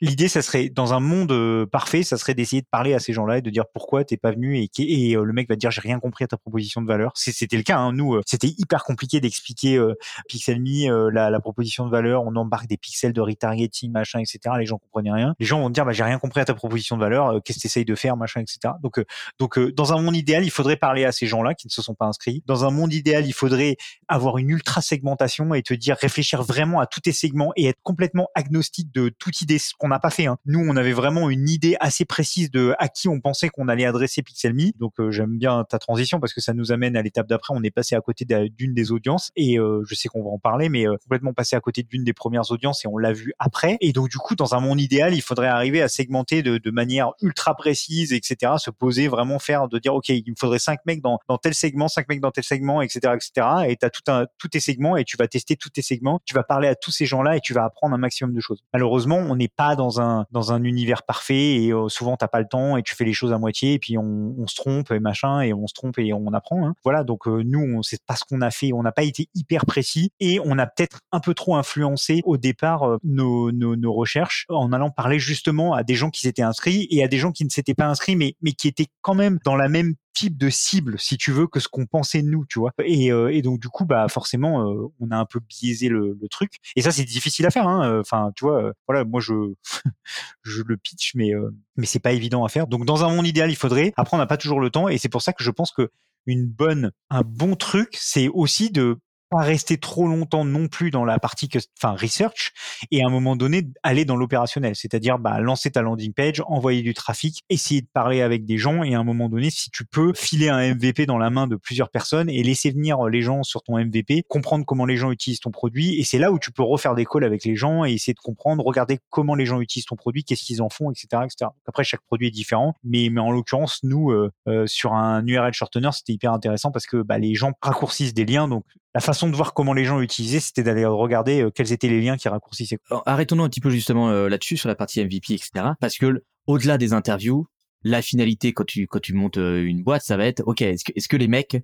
L'idée, 0.00 0.28
ça 0.28 0.42
serait 0.42 0.68
dans 0.68 0.94
un 0.94 1.00
monde 1.00 1.32
euh, 1.32 1.66
parfait, 1.66 2.04
ça 2.04 2.16
serait 2.16 2.34
d'essayer 2.34 2.62
de 2.62 2.68
parler 2.70 2.94
à 2.94 3.00
ces 3.00 3.12
gens-là 3.12 3.38
et 3.38 3.42
de 3.42 3.50
dire 3.50 3.64
pourquoi 3.74 4.04
t'es 4.04 4.16
pas 4.16 4.30
venu 4.30 4.56
et, 4.56 4.70
et 4.78 5.16
euh, 5.16 5.24
le 5.24 5.32
mec 5.32 5.48
va 5.48 5.56
te 5.56 5.60
dire 5.60 5.72
j'ai 5.72 5.80
rien 5.80 5.98
compris 5.98 6.24
à 6.24 6.28
ta 6.28 6.36
proposition 6.36 6.80
de 6.80 6.86
valeur. 6.86 7.10
C'était 7.16 7.56
le 7.56 7.64
cas. 7.64 7.78
Hein. 7.78 7.92
Nous, 7.92 8.14
euh, 8.14 8.22
c'était 8.24 8.54
hyper 8.58 8.84
compliqué 8.84 9.20
d'expliquer 9.20 9.76
euh, 9.76 9.94
PixelMe 10.28 11.10
la, 11.10 11.30
la, 11.30 11.40
proposition 11.40 11.84
de 11.84 11.90
valeur. 11.90 12.22
On 12.24 12.36
embarque 12.36 12.68
des 12.68 12.76
pixels 12.76 13.12
de 13.12 13.20
retargeting, 13.20 13.90
machin, 13.90 14.20
etc. 14.20 14.38
Les 14.58 14.66
gens 14.66 14.78
comprenaient 14.78 15.12
rien. 15.12 15.34
Les 15.40 15.46
gens 15.46 15.60
vont 15.60 15.70
dire 15.70 15.84
bah 15.84 15.92
j'ai 15.92 16.04
rien 16.04 16.18
compris 16.18 16.40
à 16.40 16.44
ta 16.44 16.54
proposition 16.54 16.96
de 16.96 17.00
valeur. 17.00 17.40
Qu'est-ce 17.44 17.58
que 17.58 17.62
t'essayes 17.62 17.84
de 17.84 17.94
faire, 17.96 18.16
machin, 18.16 18.40
etc. 18.40 18.74
Donc 18.82 19.04
donc 19.40 19.58
dans 19.58 19.92
un 19.92 20.00
monde 20.00 20.14
idéal, 20.14 20.44
il 20.44 20.50
faudrait 20.50 20.76
parler 20.76 21.04
à 21.04 21.12
ces 21.12 21.26
gens-là 21.26 21.54
qui 21.54 21.66
ne 21.66 21.72
se 21.72 21.82
sont 21.82 21.94
pas 21.94 22.06
inscrits. 22.06 22.44
Dans 22.46 22.64
un 22.64 22.70
monde 22.70 22.92
idéal, 22.92 23.26
il 23.26 23.32
faudrait 23.32 23.76
avoir 24.06 24.38
une 24.38 24.50
ultra 24.50 24.80
segmentation 24.80 25.54
et 25.54 25.62
te 25.62 25.74
dire 25.74 25.96
réfléchir 26.00 26.42
vraiment 26.42 26.80
à 26.80 26.86
tous 26.86 27.00
tes 27.00 27.12
segments 27.12 27.52
et 27.56 27.66
être 27.66 27.80
complètement 27.82 28.28
agnostique 28.36 28.92
de 28.92 29.08
toute 29.08 29.40
idée 29.42 29.58
on 29.88 29.90
n'a 29.90 29.98
pas 29.98 30.10
fait. 30.10 30.26
Hein. 30.26 30.36
Nous, 30.44 30.60
on 30.60 30.76
avait 30.76 30.92
vraiment 30.92 31.30
une 31.30 31.48
idée 31.48 31.76
assez 31.80 32.04
précise 32.04 32.50
de 32.50 32.74
à 32.78 32.88
qui 32.88 33.08
on 33.08 33.20
pensait 33.20 33.48
qu'on 33.48 33.68
allait 33.68 33.86
adresser 33.86 34.22
PixelMe. 34.22 34.72
Donc, 34.78 34.92
euh, 35.00 35.10
j'aime 35.10 35.38
bien 35.38 35.64
ta 35.64 35.78
transition 35.78 36.20
parce 36.20 36.34
que 36.34 36.42
ça 36.42 36.52
nous 36.52 36.72
amène 36.72 36.94
à 36.94 37.02
l'étape 37.02 37.26
d'après. 37.26 37.54
On 37.56 37.62
est 37.62 37.70
passé 37.70 37.94
à 37.94 38.00
côté 38.02 38.26
d'une 38.26 38.74
des 38.74 38.92
audiences 38.92 39.30
et 39.34 39.58
euh, 39.58 39.82
je 39.88 39.94
sais 39.94 40.08
qu'on 40.08 40.22
va 40.22 40.28
en 40.28 40.38
parler, 40.38 40.68
mais 40.68 40.86
euh, 40.86 40.96
complètement 41.02 41.32
passé 41.32 41.56
à 41.56 41.60
côté 41.60 41.82
d'une 41.82 42.04
des 42.04 42.12
premières 42.12 42.50
audiences 42.50 42.84
et 42.84 42.88
on 42.88 42.98
l'a 42.98 43.14
vu 43.14 43.32
après. 43.38 43.78
Et 43.80 43.92
donc, 43.92 44.10
du 44.10 44.18
coup, 44.18 44.34
dans 44.36 44.54
un 44.54 44.60
monde 44.60 44.80
idéal, 44.80 45.14
il 45.14 45.22
faudrait 45.22 45.48
arriver 45.48 45.80
à 45.80 45.88
segmenter 45.88 46.42
de, 46.42 46.70
manière 46.70 47.12
ultra 47.22 47.54
précise, 47.54 48.12
etc. 48.12 48.52
Se 48.58 48.70
poser, 48.70 49.08
vraiment 49.08 49.38
faire, 49.38 49.68
de 49.68 49.78
dire, 49.78 49.94
ok, 49.94 50.10
il 50.10 50.22
me 50.28 50.36
faudrait 50.38 50.58
cinq 50.58 50.80
mecs 50.84 51.00
dans, 51.00 51.18
tel 51.42 51.54
segment, 51.54 51.88
cinq 51.88 52.10
mecs 52.10 52.20
dans 52.20 52.30
tel 52.30 52.44
segment, 52.44 52.82
etc., 52.82 53.14
etc. 53.14 53.46
Et 53.68 53.76
tu 53.76 53.86
as 53.86 53.90
tout 53.90 54.02
un, 54.08 54.26
tous 54.36 54.48
tes 54.48 54.60
segments 54.60 54.98
et 54.98 55.04
tu 55.04 55.16
vas 55.16 55.28
tester 55.28 55.56
tous 55.56 55.70
tes 55.70 55.80
segments. 55.80 56.20
Tu 56.26 56.34
vas 56.34 56.42
parler 56.42 56.68
à 56.68 56.74
tous 56.74 56.90
ces 56.90 57.06
gens-là 57.06 57.36
et 57.36 57.40
tu 57.40 57.54
vas 57.54 57.64
apprendre 57.64 57.94
un 57.94 57.98
maximum 57.98 58.34
de 58.34 58.40
choses. 58.40 58.62
Malheureusement, 58.74 59.16
on 59.16 59.34
n'est 59.34 59.48
pas 59.48 59.76
dans 59.78 60.02
un 60.02 60.26
dans 60.30 60.52
un 60.52 60.62
univers 60.64 61.04
parfait 61.04 61.62
et 61.62 61.72
euh, 61.72 61.88
souvent 61.88 62.16
t'as 62.16 62.28
pas 62.28 62.40
le 62.40 62.46
temps 62.46 62.76
et 62.76 62.82
tu 62.82 62.94
fais 62.94 63.04
les 63.04 63.14
choses 63.14 63.32
à 63.32 63.38
moitié 63.38 63.74
et 63.74 63.78
puis 63.78 63.96
on, 63.96 64.34
on 64.38 64.46
se 64.46 64.54
trompe 64.54 64.90
et 64.90 65.00
machin 65.00 65.40
et 65.40 65.54
on 65.54 65.66
se 65.66 65.72
trompe 65.72 65.98
et 65.98 66.12
on 66.12 66.32
apprend. 66.34 66.66
Hein. 66.66 66.74
Voilà, 66.84 67.04
donc 67.04 67.26
euh, 67.26 67.42
nous 67.44 67.82
sait 67.82 67.98
pas 68.06 68.16
ce 68.16 68.24
qu'on 68.28 68.42
a 68.42 68.50
fait, 68.50 68.72
on 68.72 68.82
n'a 68.82 68.92
pas 68.92 69.04
été 69.04 69.28
hyper 69.34 69.64
précis 69.64 70.12
et 70.20 70.40
on 70.44 70.58
a 70.58 70.66
peut-être 70.66 71.00
un 71.12 71.20
peu 71.20 71.32
trop 71.32 71.56
influencé 71.56 72.20
au 72.24 72.36
départ 72.36 72.82
euh, 72.82 72.98
nos, 73.04 73.52
nos, 73.52 73.76
nos, 73.76 73.92
recherches 73.92 74.44
en 74.50 74.72
allant 74.72 74.90
parler 74.90 75.18
justement 75.18 75.72
à 75.72 75.82
des 75.82 75.94
gens 75.94 76.10
qui 76.10 76.20
s'étaient 76.20 76.42
inscrits 76.42 76.86
et 76.90 77.02
à 77.02 77.08
des 77.08 77.16
gens 77.16 77.32
qui 77.32 77.44
ne 77.44 77.50
s'étaient 77.50 77.74
pas 77.74 77.86
inscrits 77.86 78.16
mais 78.16 78.34
mais 78.42 78.52
qui 78.52 78.68
étaient 78.68 78.88
quand 79.00 79.14
même 79.14 79.38
dans 79.44 79.56
la 79.56 79.68
même 79.68 79.94
type 80.18 80.36
de 80.36 80.50
cible, 80.50 80.98
si 80.98 81.16
tu 81.16 81.30
veux, 81.30 81.46
que 81.46 81.60
ce 81.60 81.68
qu'on 81.68 81.86
pensait 81.86 82.22
nous, 82.22 82.44
tu 82.46 82.58
vois. 82.58 82.72
Et, 82.82 83.12
euh, 83.12 83.32
et, 83.32 83.40
donc 83.40 83.60
du 83.60 83.68
coup, 83.68 83.84
bah 83.84 84.08
forcément, 84.08 84.68
euh, 84.68 84.88
on 84.98 85.12
a 85.12 85.16
un 85.16 85.24
peu 85.24 85.38
biaisé 85.38 85.88
le, 85.88 86.18
truc. 86.28 86.54
Et 86.74 86.82
ça, 86.82 86.90
c'est 86.90 87.04
difficile 87.04 87.46
à 87.46 87.50
faire. 87.50 87.68
Hein. 87.68 88.00
Enfin, 88.00 88.32
tu 88.34 88.44
vois, 88.44 88.64
euh, 88.64 88.72
voilà, 88.88 89.04
moi 89.04 89.20
je 89.20 89.32
je 90.42 90.62
le 90.66 90.76
pitch, 90.76 91.14
mais 91.14 91.30
mais 91.76 91.86
c'est 91.86 92.00
pas 92.00 92.12
évident 92.12 92.44
à 92.44 92.48
faire. 92.48 92.66
Donc 92.66 92.84
dans 92.84 93.04
un 93.04 93.14
monde 93.14 93.26
idéal, 93.26 93.50
il 93.50 93.56
faudrait. 93.56 93.92
Après, 93.96 94.16
on 94.16 94.18
n'a 94.18 94.26
pas 94.26 94.36
toujours 94.36 94.60
le 94.60 94.70
temps, 94.70 94.88
et 94.88 94.98
c'est 94.98 95.08
pour 95.08 95.22
ça 95.22 95.32
que 95.32 95.44
je 95.44 95.50
pense 95.50 95.70
que 95.70 95.90
une 96.26 96.46
bonne, 96.46 96.90
un 97.10 97.22
bon 97.22 97.54
truc, 97.54 97.90
c'est 97.92 98.28
aussi 98.28 98.70
de 98.70 98.98
pas 99.28 99.40
rester 99.40 99.78
trop 99.78 100.06
longtemps 100.06 100.44
non 100.44 100.68
plus 100.68 100.90
dans 100.90 101.04
la 101.04 101.18
partie 101.18 101.48
que, 101.48 101.58
enfin 101.78 101.94
research 101.94 102.52
et 102.90 103.02
à 103.02 103.06
un 103.06 103.10
moment 103.10 103.36
donné 103.36 103.68
aller 103.82 104.04
dans 104.04 104.16
l'opérationnel, 104.16 104.74
c'est-à-dire 104.76 105.18
bah, 105.18 105.38
lancer 105.40 105.70
ta 105.70 105.82
landing 105.82 106.12
page, 106.12 106.42
envoyer 106.46 106.82
du 106.82 106.94
trafic, 106.94 107.42
essayer 107.50 107.82
de 107.82 107.88
parler 107.92 108.22
avec 108.22 108.44
des 108.44 108.58
gens 108.58 108.82
et 108.82 108.94
à 108.94 108.98
un 108.98 109.04
moment 109.04 109.28
donné 109.28 109.50
si 109.50 109.70
tu 109.70 109.84
peux 109.84 110.12
filer 110.14 110.48
un 110.48 110.74
MVP 110.74 111.06
dans 111.06 111.18
la 111.18 111.30
main 111.30 111.46
de 111.46 111.56
plusieurs 111.56 111.90
personnes 111.90 112.30
et 112.30 112.42
laisser 112.42 112.70
venir 112.70 113.04
les 113.04 113.22
gens 113.22 113.42
sur 113.42 113.62
ton 113.62 113.78
MVP, 113.78 114.24
comprendre 114.28 114.64
comment 114.64 114.86
les 114.86 114.96
gens 114.96 115.10
utilisent 115.10 115.40
ton 115.40 115.50
produit 115.50 115.98
et 115.98 116.04
c'est 116.04 116.18
là 116.18 116.32
où 116.32 116.38
tu 116.38 116.50
peux 116.50 116.62
refaire 116.62 116.94
des 116.94 117.04
calls 117.04 117.24
avec 117.24 117.44
les 117.44 117.56
gens 117.56 117.84
et 117.84 117.92
essayer 117.92 118.14
de 118.14 118.20
comprendre, 118.20 118.64
regarder 118.64 118.98
comment 119.10 119.34
les 119.34 119.46
gens 119.46 119.60
utilisent 119.60 119.86
ton 119.86 119.96
produit, 119.96 120.24
qu'est-ce 120.24 120.44
qu'ils 120.44 120.62
en 120.62 120.68
font, 120.68 120.90
etc., 120.90 121.22
etc. 121.24 121.50
Après 121.66 121.84
chaque 121.84 122.02
produit 122.02 122.28
est 122.28 122.32
différent, 122.32 122.74
mais 122.84 123.08
mais 123.10 123.20
en 123.20 123.30
l'occurrence 123.30 123.80
nous 123.82 124.10
euh, 124.10 124.30
euh, 124.48 124.66
sur 124.66 124.94
un 124.94 125.26
URL 125.26 125.52
shortener 125.52 125.90
c'était 125.92 126.12
hyper 126.12 126.32
intéressant 126.32 126.70
parce 126.70 126.86
que 126.86 127.02
bah, 127.02 127.18
les 127.18 127.34
gens 127.34 127.52
raccourcissent 127.60 128.14
des 128.14 128.24
liens 128.24 128.48
donc 128.48 128.64
la 128.94 129.00
façon 129.00 129.28
de 129.28 129.36
voir 129.36 129.54
comment 129.54 129.74
les 129.74 129.84
gens 129.84 129.98
l'utilisaient, 129.98 130.40
c'était 130.40 130.62
d'aller 130.62 130.84
regarder 130.84 131.42
euh, 131.42 131.50
quels 131.50 131.72
étaient 131.72 131.88
les 131.88 132.00
liens 132.00 132.16
qui 132.16 132.28
raccourcissaient. 132.28 132.78
Arrêtons-nous 133.06 133.44
un 133.44 133.48
petit 133.48 133.60
peu 133.60 133.70
justement 133.70 134.10
euh, 134.10 134.28
là-dessus 134.28 134.56
sur 134.56 134.68
la 134.68 134.74
partie 134.74 135.02
MVP, 135.04 135.34
etc. 135.34 135.50
Parce 135.80 135.98
que 135.98 136.24
au-delà 136.46 136.78
des 136.78 136.92
interviews, 136.92 137.46
la 137.82 138.02
finalité 138.02 138.52
quand 138.52 138.64
tu 138.64 138.86
quand 138.86 139.00
tu 139.00 139.14
montes 139.14 139.38
euh, 139.38 139.62
une 139.62 139.82
boîte, 139.82 140.02
ça 140.02 140.16
va 140.16 140.26
être 140.26 140.42
ok. 140.46 140.62
Est-ce 140.62 140.84
que, 140.84 140.92
est-ce 140.96 141.08
que 141.08 141.16
les 141.16 141.28
mecs 141.28 141.58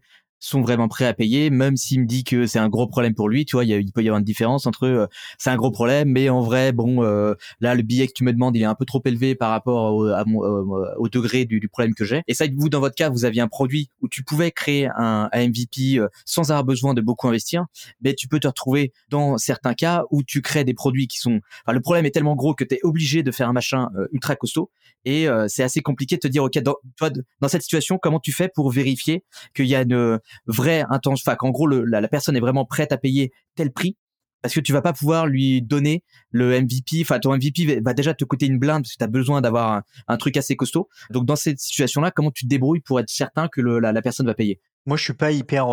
sont 0.44 0.60
vraiment 0.60 0.88
prêts 0.88 1.06
à 1.06 1.14
payer, 1.14 1.48
même 1.48 1.76
s'il 1.76 2.02
me 2.02 2.06
dit 2.06 2.22
que 2.22 2.46
c'est 2.46 2.58
un 2.58 2.68
gros 2.68 2.86
problème 2.86 3.14
pour 3.14 3.28
lui. 3.28 3.46
Tu 3.46 3.56
vois, 3.56 3.64
il, 3.64 3.92
peut 3.92 4.02
y 4.02 4.08
avoir 4.08 4.18
une 4.18 4.24
différence 4.24 4.66
entre 4.66 4.86
euh, 4.86 5.06
c'est 5.38 5.50
un 5.50 5.56
gros 5.56 5.70
problème, 5.70 6.10
mais 6.10 6.28
en 6.28 6.42
vrai, 6.42 6.72
bon, 6.72 7.02
euh, 7.02 7.34
là, 7.60 7.74
le 7.74 7.82
billet 7.82 8.06
que 8.06 8.12
tu 8.12 8.24
me 8.24 8.32
demandes, 8.32 8.54
il 8.54 8.62
est 8.62 8.66
un 8.66 8.74
peu 8.74 8.84
trop 8.84 9.00
élevé 9.06 9.34
par 9.34 9.50
rapport 9.50 9.94
au, 9.94 10.06
à 10.06 10.24
mon, 10.26 10.44
euh, 10.44 10.94
au 10.98 11.08
degré 11.08 11.46
du, 11.46 11.60
du, 11.60 11.68
problème 11.68 11.94
que 11.94 12.04
j'ai. 12.04 12.22
Et 12.28 12.34
ça, 12.34 12.44
vous, 12.54 12.68
dans 12.68 12.80
votre 12.80 12.94
cas, 12.94 13.08
vous 13.08 13.24
aviez 13.24 13.40
un 13.40 13.48
produit 13.48 13.88
où 14.02 14.08
tu 14.08 14.22
pouvais 14.22 14.50
créer 14.50 14.88
un, 14.96 15.30
un 15.32 15.48
MVP 15.48 15.98
sans 16.26 16.50
avoir 16.50 16.64
besoin 16.64 16.92
de 16.92 17.00
beaucoup 17.00 17.26
investir, 17.26 17.64
mais 18.02 18.14
tu 18.14 18.28
peux 18.28 18.38
te 18.38 18.46
retrouver 18.46 18.92
dans 19.08 19.38
certains 19.38 19.74
cas 19.74 20.04
où 20.10 20.22
tu 20.22 20.42
crées 20.42 20.64
des 20.64 20.74
produits 20.74 21.08
qui 21.08 21.18
sont... 21.18 21.40
Enfin, 21.64 21.72
le 21.72 21.80
problème 21.80 22.04
est 22.04 22.10
tellement 22.10 22.36
gros 22.36 22.54
que 22.54 22.64
tu 22.64 22.74
es 22.74 22.80
obligé 22.82 23.22
de 23.22 23.30
faire 23.30 23.48
un 23.48 23.52
machin 23.52 23.88
ultra 24.12 24.36
costaud, 24.36 24.70
et 25.04 25.26
c'est 25.48 25.62
assez 25.62 25.80
compliqué 25.80 26.16
de 26.16 26.20
te 26.20 26.28
dire, 26.28 26.44
ok, 26.44 26.58
dans, 26.58 26.76
toi, 26.96 27.10
dans 27.40 27.48
cette 27.48 27.62
situation, 27.62 27.98
comment 27.98 28.20
tu 28.20 28.32
fais 28.32 28.48
pour 28.54 28.70
vérifier 28.70 29.24
qu'il 29.54 29.66
y 29.66 29.74
a 29.74 29.82
une 29.82 30.18
vrai 30.46 30.84
intention, 30.90 31.22
enfin 31.26 31.36
qu'en 31.36 31.50
gros 31.50 31.66
la, 31.66 32.08
personne 32.08 32.36
est 32.36 32.40
vraiment 32.40 32.64
prête 32.64 32.92
à 32.92 32.98
payer 32.98 33.32
tel 33.54 33.72
prix 33.72 33.96
parce 34.42 34.54
que 34.54 34.60
tu 34.60 34.74
vas 34.74 34.82
pas 34.82 34.92
pouvoir 34.92 35.26
lui 35.26 35.62
donner 35.62 36.04
le 36.30 36.60
MVP. 36.60 37.00
Enfin, 37.00 37.18
ton 37.18 37.34
MVP 37.34 37.80
va 37.80 37.94
déjà 37.94 38.12
te 38.12 38.26
coûter 38.26 38.44
une 38.44 38.58
blinde 38.58 38.82
parce 38.82 38.92
que 38.92 38.98
tu 38.98 39.04
as 39.04 39.08
besoin 39.08 39.40
d'avoir 39.40 39.82
un, 40.06 40.16
truc 40.18 40.36
assez 40.36 40.54
costaud. 40.54 40.90
Donc, 41.08 41.24
dans 41.24 41.34
cette 41.34 41.58
situation-là, 41.58 42.10
comment 42.10 42.30
tu 42.30 42.44
te 42.44 42.50
débrouilles 42.50 42.80
pour 42.80 43.00
être 43.00 43.08
certain 43.08 43.48
que 43.48 43.62
la, 43.62 44.02
personne 44.02 44.26
va 44.26 44.34
payer? 44.34 44.60
Moi, 44.84 44.98
je 44.98 45.04
suis 45.04 45.14
pas 45.14 45.32
hyper 45.32 45.68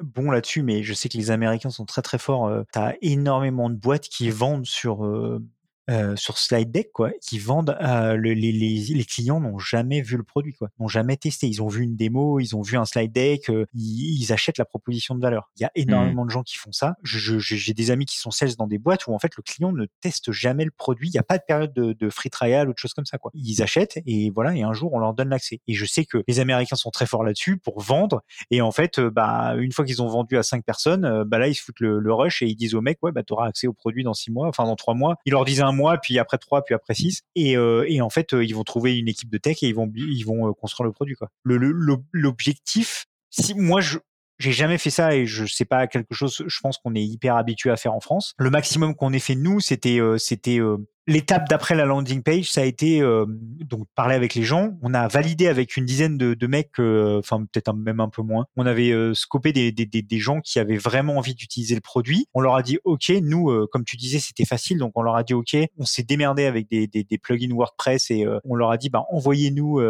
bon 0.00 0.30
là-dessus, 0.30 0.62
mais 0.62 0.84
je 0.84 0.94
sais 0.94 1.08
que 1.08 1.16
les 1.18 1.32
Américains 1.32 1.70
sont 1.70 1.86
très 1.86 2.02
très 2.02 2.18
forts. 2.18 2.48
as 2.76 2.94
énormément 3.02 3.68
de 3.68 3.74
boîtes 3.74 4.08
qui 4.08 4.30
vendent 4.30 4.66
sur 4.66 5.04
euh, 5.04 5.44
sur 6.16 6.38
slide 6.38 6.70
deck 6.70 6.90
quoi 6.92 7.10
qui 7.20 7.38
vendent 7.38 7.76
euh, 7.80 8.16
le, 8.16 8.32
les, 8.32 8.52
les, 8.52 8.78
les, 8.78 9.04
clients 9.04 9.40
n'ont 9.40 9.58
jamais 9.58 10.00
vu 10.00 10.16
le 10.16 10.22
produit 10.22 10.54
quoi 10.54 10.68
n'ont 10.78 10.88
jamais 10.88 11.16
testé. 11.16 11.46
Ils 11.46 11.62
ont 11.62 11.68
vu 11.68 11.82
une 11.82 11.96
démo 11.96 12.40
ils 12.40 12.56
ont 12.56 12.62
vu 12.62 12.76
un 12.76 12.84
slide 12.84 13.12
deck 13.12 13.50
euh, 13.50 13.66
ils, 13.74 14.22
ils, 14.22 14.32
achètent 14.32 14.58
la 14.58 14.64
proposition 14.64 15.14
de 15.14 15.20
valeur. 15.20 15.50
Il 15.56 15.62
y 15.62 15.64
a 15.64 15.68
mmh. 15.68 15.80
énormément 15.80 16.24
de 16.24 16.30
gens 16.30 16.42
qui 16.42 16.56
font 16.56 16.72
ça. 16.72 16.94
J'ai 17.02 17.38
je, 17.38 17.72
des 17.72 17.90
amis 17.90 18.06
qui 18.06 18.18
sont 18.18 18.30
sales 18.30 18.54
dans 18.56 18.66
des 18.66 18.78
boîtes 18.78 19.06
où 19.06 19.14
en 19.14 19.18
fait 19.18 19.36
le 19.36 19.42
client 19.42 19.72
ne 19.72 19.86
teste 20.00 20.32
jamais 20.32 20.64
le 20.64 20.70
produit. 20.70 21.08
Il 21.08 21.12
n'y 21.12 21.18
a 21.18 21.24
pas 21.24 21.38
de 21.38 21.44
période 21.46 21.72
de, 21.74 21.92
de, 21.92 22.10
free 22.10 22.30
trial 22.30 22.68
ou 22.68 22.72
de 22.72 22.78
choses 22.78 22.94
comme 22.94 23.06
ça 23.06 23.18
quoi. 23.18 23.30
Ils 23.34 23.62
achètent 23.62 23.98
et 24.06 24.30
voilà 24.30 24.54
et 24.56 24.62
un 24.62 24.72
jour 24.72 24.92
on 24.94 24.98
leur 24.98 25.14
donne 25.14 25.28
l'accès. 25.28 25.60
Et 25.66 25.74
je 25.74 25.84
sais 25.84 26.04
que 26.04 26.22
les 26.26 26.40
Américains 26.40 26.76
sont 26.76 26.90
très 26.90 27.06
forts 27.06 27.24
là-dessus 27.24 27.58
pour 27.58 27.80
vendre 27.80 28.22
et 28.50 28.60
en 28.62 28.72
fait 28.72 29.00
bah 29.00 29.54
une 29.58 29.72
fois 29.72 29.84
qu'ils 29.84 30.02
ont 30.02 30.08
vendu 30.08 30.38
à 30.38 30.42
cinq 30.42 30.64
personnes 30.64 31.24
bah 31.26 31.38
là 31.38 31.48
ils 31.48 31.54
se 31.54 31.62
foutent 31.62 31.80
le, 31.80 31.98
le 31.98 32.14
rush 32.14 32.42
et 32.42 32.46
ils 32.46 32.56
disent 32.56 32.74
au 32.74 32.80
mec 32.80 32.98
ouais 33.02 33.12
bah 33.12 33.22
t'auras 33.22 33.48
accès 33.48 33.66
au 33.66 33.72
produit 33.72 34.04
dans 34.04 34.14
six 34.14 34.30
mois 34.30 34.48
enfin 34.48 34.64
dans 34.64 34.76
trois 34.76 34.94
mois. 34.94 35.16
Ils 35.26 35.32
leur 35.32 35.44
disent 35.44 35.60
un 35.60 35.73
mois, 35.74 35.98
puis 35.98 36.18
après 36.18 36.38
trois, 36.38 36.62
puis 36.62 36.74
après 36.74 36.94
six. 36.94 37.22
Et, 37.34 37.56
euh, 37.56 37.84
et 37.88 38.00
en 38.00 38.10
fait, 38.10 38.32
euh, 38.32 38.44
ils 38.44 38.54
vont 38.54 38.64
trouver 38.64 38.98
une 38.98 39.08
équipe 39.08 39.30
de 39.30 39.38
tech 39.38 39.62
et 39.62 39.68
ils 39.68 39.74
vont, 39.74 39.90
ils 39.94 40.24
vont 40.24 40.48
euh, 40.48 40.52
construire 40.52 40.86
le 40.86 40.92
produit. 40.92 41.14
Quoi. 41.14 41.28
L'objectif, 41.44 43.06
si 43.30 43.54
moi 43.54 43.80
je 43.80 43.98
j'ai 44.40 44.50
jamais 44.50 44.78
fait 44.78 44.90
ça 44.90 45.14
et 45.14 45.26
je 45.26 45.46
sais 45.46 45.64
pas 45.64 45.86
quelque 45.86 46.12
chose. 46.12 46.42
Je 46.44 46.60
pense 46.60 46.78
qu'on 46.78 46.96
est 46.96 47.04
hyper 47.04 47.36
habitué 47.36 47.70
à 47.70 47.76
faire 47.76 47.94
en 47.94 48.00
France. 48.00 48.34
Le 48.36 48.50
maximum 48.50 48.96
qu'on 48.96 49.12
ait 49.12 49.20
fait 49.20 49.36
nous, 49.36 49.60
c'était 49.60 50.00
c'était 50.18 50.58
l'étape 51.06 51.48
d'après 51.48 51.74
la 51.74 51.84
landing 51.84 52.22
page, 52.22 52.50
ça 52.50 52.62
a 52.62 52.64
été 52.64 53.00
euh, 53.00 53.26
donc 53.28 53.86
parler 53.94 54.14
avec 54.14 54.34
les 54.34 54.42
gens. 54.42 54.78
On 54.82 54.94
a 54.94 55.06
validé 55.08 55.48
avec 55.48 55.76
une 55.76 55.84
dizaine 55.84 56.16
de, 56.16 56.34
de 56.34 56.46
mecs, 56.46 56.78
euh, 56.78 57.18
enfin 57.18 57.44
peut-être 57.44 57.72
même 57.74 58.00
un 58.00 58.08
peu 58.08 58.22
moins. 58.22 58.46
On 58.56 58.66
avait 58.66 58.90
euh, 58.90 59.14
scopé 59.14 59.52
des, 59.52 59.72
des, 59.72 59.86
des, 59.86 60.18
gens 60.18 60.40
qui 60.40 60.58
avaient 60.58 60.78
vraiment 60.78 61.18
envie 61.18 61.34
d'utiliser 61.34 61.74
le 61.74 61.80
produit. 61.80 62.26
On 62.34 62.40
leur 62.40 62.54
a 62.54 62.62
dit 62.62 62.78
OK, 62.84 63.10
nous, 63.22 63.50
euh, 63.50 63.68
comme 63.70 63.84
tu 63.84 63.96
disais, 63.96 64.18
c'était 64.18 64.44
facile, 64.44 64.78
donc 64.78 64.92
on 64.94 65.02
leur 65.02 65.16
a 65.16 65.24
dit 65.24 65.34
OK. 65.34 65.56
On 65.78 65.84
s'est 65.84 66.02
démerdé 66.02 66.46
avec 66.46 66.68
des, 66.68 66.86
des, 66.86 67.04
des 67.04 67.18
plugins 67.18 67.54
WordPress 67.54 68.10
et 68.10 68.26
on 68.44 68.54
leur 68.54 68.70
a 68.70 68.76
dit 68.76 68.88
bah 68.88 69.04
envoyez-nous 69.10 69.80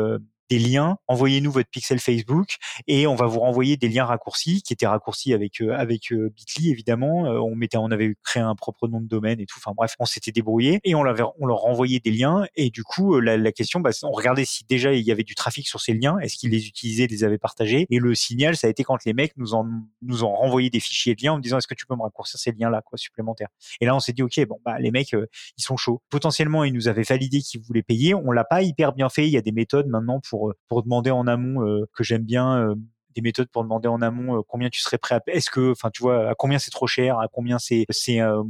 des 0.51 0.59
liens, 0.59 0.99
envoyez-nous 1.09 1.51
votre 1.51 1.69
pixel 1.71 1.99
Facebook 1.99 2.57
et 2.87 3.07
on 3.07 3.15
va 3.15 3.27
vous 3.27 3.41
renvoyer 3.41 3.77
des 3.77 3.89
liens 3.89 4.05
raccourcis 4.05 4.63
qui 4.63 4.73
étaient 4.73 4.87
raccourcis 4.87 5.33
avec 5.33 5.61
euh, 5.61 5.75
avec 5.75 6.13
euh, 6.13 6.31
Bitly 6.35 6.71
évidemment. 6.71 7.27
Euh, 7.27 7.39
on 7.39 7.55
mettait, 7.55 7.79
on 7.79 7.91
avait 7.91 8.15
créé 8.23 8.43
un 8.43 8.55
propre 8.55 8.89
nom 8.89 9.01
de 9.01 9.09
domaine 9.09 9.41
et 9.41 9.47
tout. 9.47 9.57
Enfin 9.59 9.73
bref, 9.77 9.95
on 9.99 10.05
s'était 10.05 10.33
débrouillé 10.33 10.81
et 10.85 10.95
on, 10.95 11.03
l'avait, 11.03 11.23
on 11.41 11.47
leur 11.47 11.59
renvoyait 11.59 12.01
des 12.01 12.11
liens 12.11 12.47
et 12.57 12.71
du 12.71 12.85
coup 12.85 13.19
la, 13.21 13.37
la 13.37 13.53
question, 13.53 13.81
bah, 13.81 13.91
on 14.03 14.13
regardait 14.13 14.45
si 14.45 14.65
déjà 14.65 14.93
il 14.93 15.05
y 15.05 15.13
avait 15.13 15.23
du 15.23 15.35
trafic 15.35 15.67
sur 15.67 15.81
ces 15.81 15.95
liens, 15.95 16.19
est-ce 16.19 16.37
qu'ils 16.37 16.51
les 16.51 16.67
utilisaient, 16.67 17.07
les 17.07 17.25
avaient 17.25 17.39
partagés 17.39 17.87
et 17.91 17.99
le 17.99 18.15
signal 18.15 18.57
ça 18.57 18.67
a 18.67 18.71
été 18.71 18.85
quand 18.85 19.05
les 19.05 19.15
mecs 19.15 19.37
nous 19.37 19.55
ont 19.55 19.67
nous 20.03 20.25
ont 20.25 20.35
renvoyé 20.35 20.71
des 20.71 20.81
fichiers 20.81 21.15
de 21.15 21.23
liens 21.23 21.33
en 21.35 21.39
disant 21.39 21.59
est-ce 21.59 21.67
que 21.67 21.75
tu 21.75 21.87
peux 21.87 21.97
me 21.97 22.03
raccourcir 22.03 22.39
ces 22.39 22.53
liens 22.53 22.71
là 22.71 22.83
quoi 22.83 22.99
supplémentaires? 22.99 23.49
Et 23.81 23.87
là 23.87 23.95
on 23.95 24.01
s'est 24.01 24.13
dit 24.13 24.23
ok 24.23 24.47
bon 24.47 24.59
bah 24.65 24.79
les 24.79 24.91
mecs 24.91 25.13
ils 25.13 25.63
sont 25.63 25.77
chauds. 25.77 26.03
Potentiellement 26.11 26.65
ils 26.65 26.73
nous 26.73 26.89
avaient 26.89 27.03
validé 27.03 27.41
qu'ils 27.41 27.61
voulaient 27.61 27.83
payer. 27.83 28.15
On 28.15 28.31
l'a 28.31 28.45
pas 28.45 28.63
hyper 28.63 28.93
bien 28.93 29.09
fait. 29.09 29.27
Il 29.27 29.33
y 29.33 29.37
a 29.37 29.43
des 29.43 29.53
méthodes 29.53 29.87
maintenant 29.87 30.21
pour 30.21 30.34
pour 30.69 30.83
demander 30.83 31.11
en 31.11 31.27
amont 31.27 31.67
euh, 31.67 31.87
que 31.95 32.05
j'aime 32.05 32.25
bien 32.25 32.59
euh, 32.59 32.75
des 33.15 33.23
méthodes 33.23 33.49
pour 33.49 33.63
demander 33.63 33.89
en 33.89 34.03
amont 34.03 34.39
euh, 34.39 34.43
combien 34.47 34.69
tu 34.69 34.81
serais 34.81 34.99
prêt 34.99 35.15
à 35.15 35.21
est-ce 35.29 35.51
que 35.51 35.73
enfin 35.73 35.91
tu 35.91 36.03
vois 36.03 36.31
à 36.31 36.35
combien 36.35 36.59
c'est 36.59 36.71
trop 36.71 36.87
cher 36.87 37.19
à 37.19 37.29
combien 37.29 37.59
c'est 37.59 37.87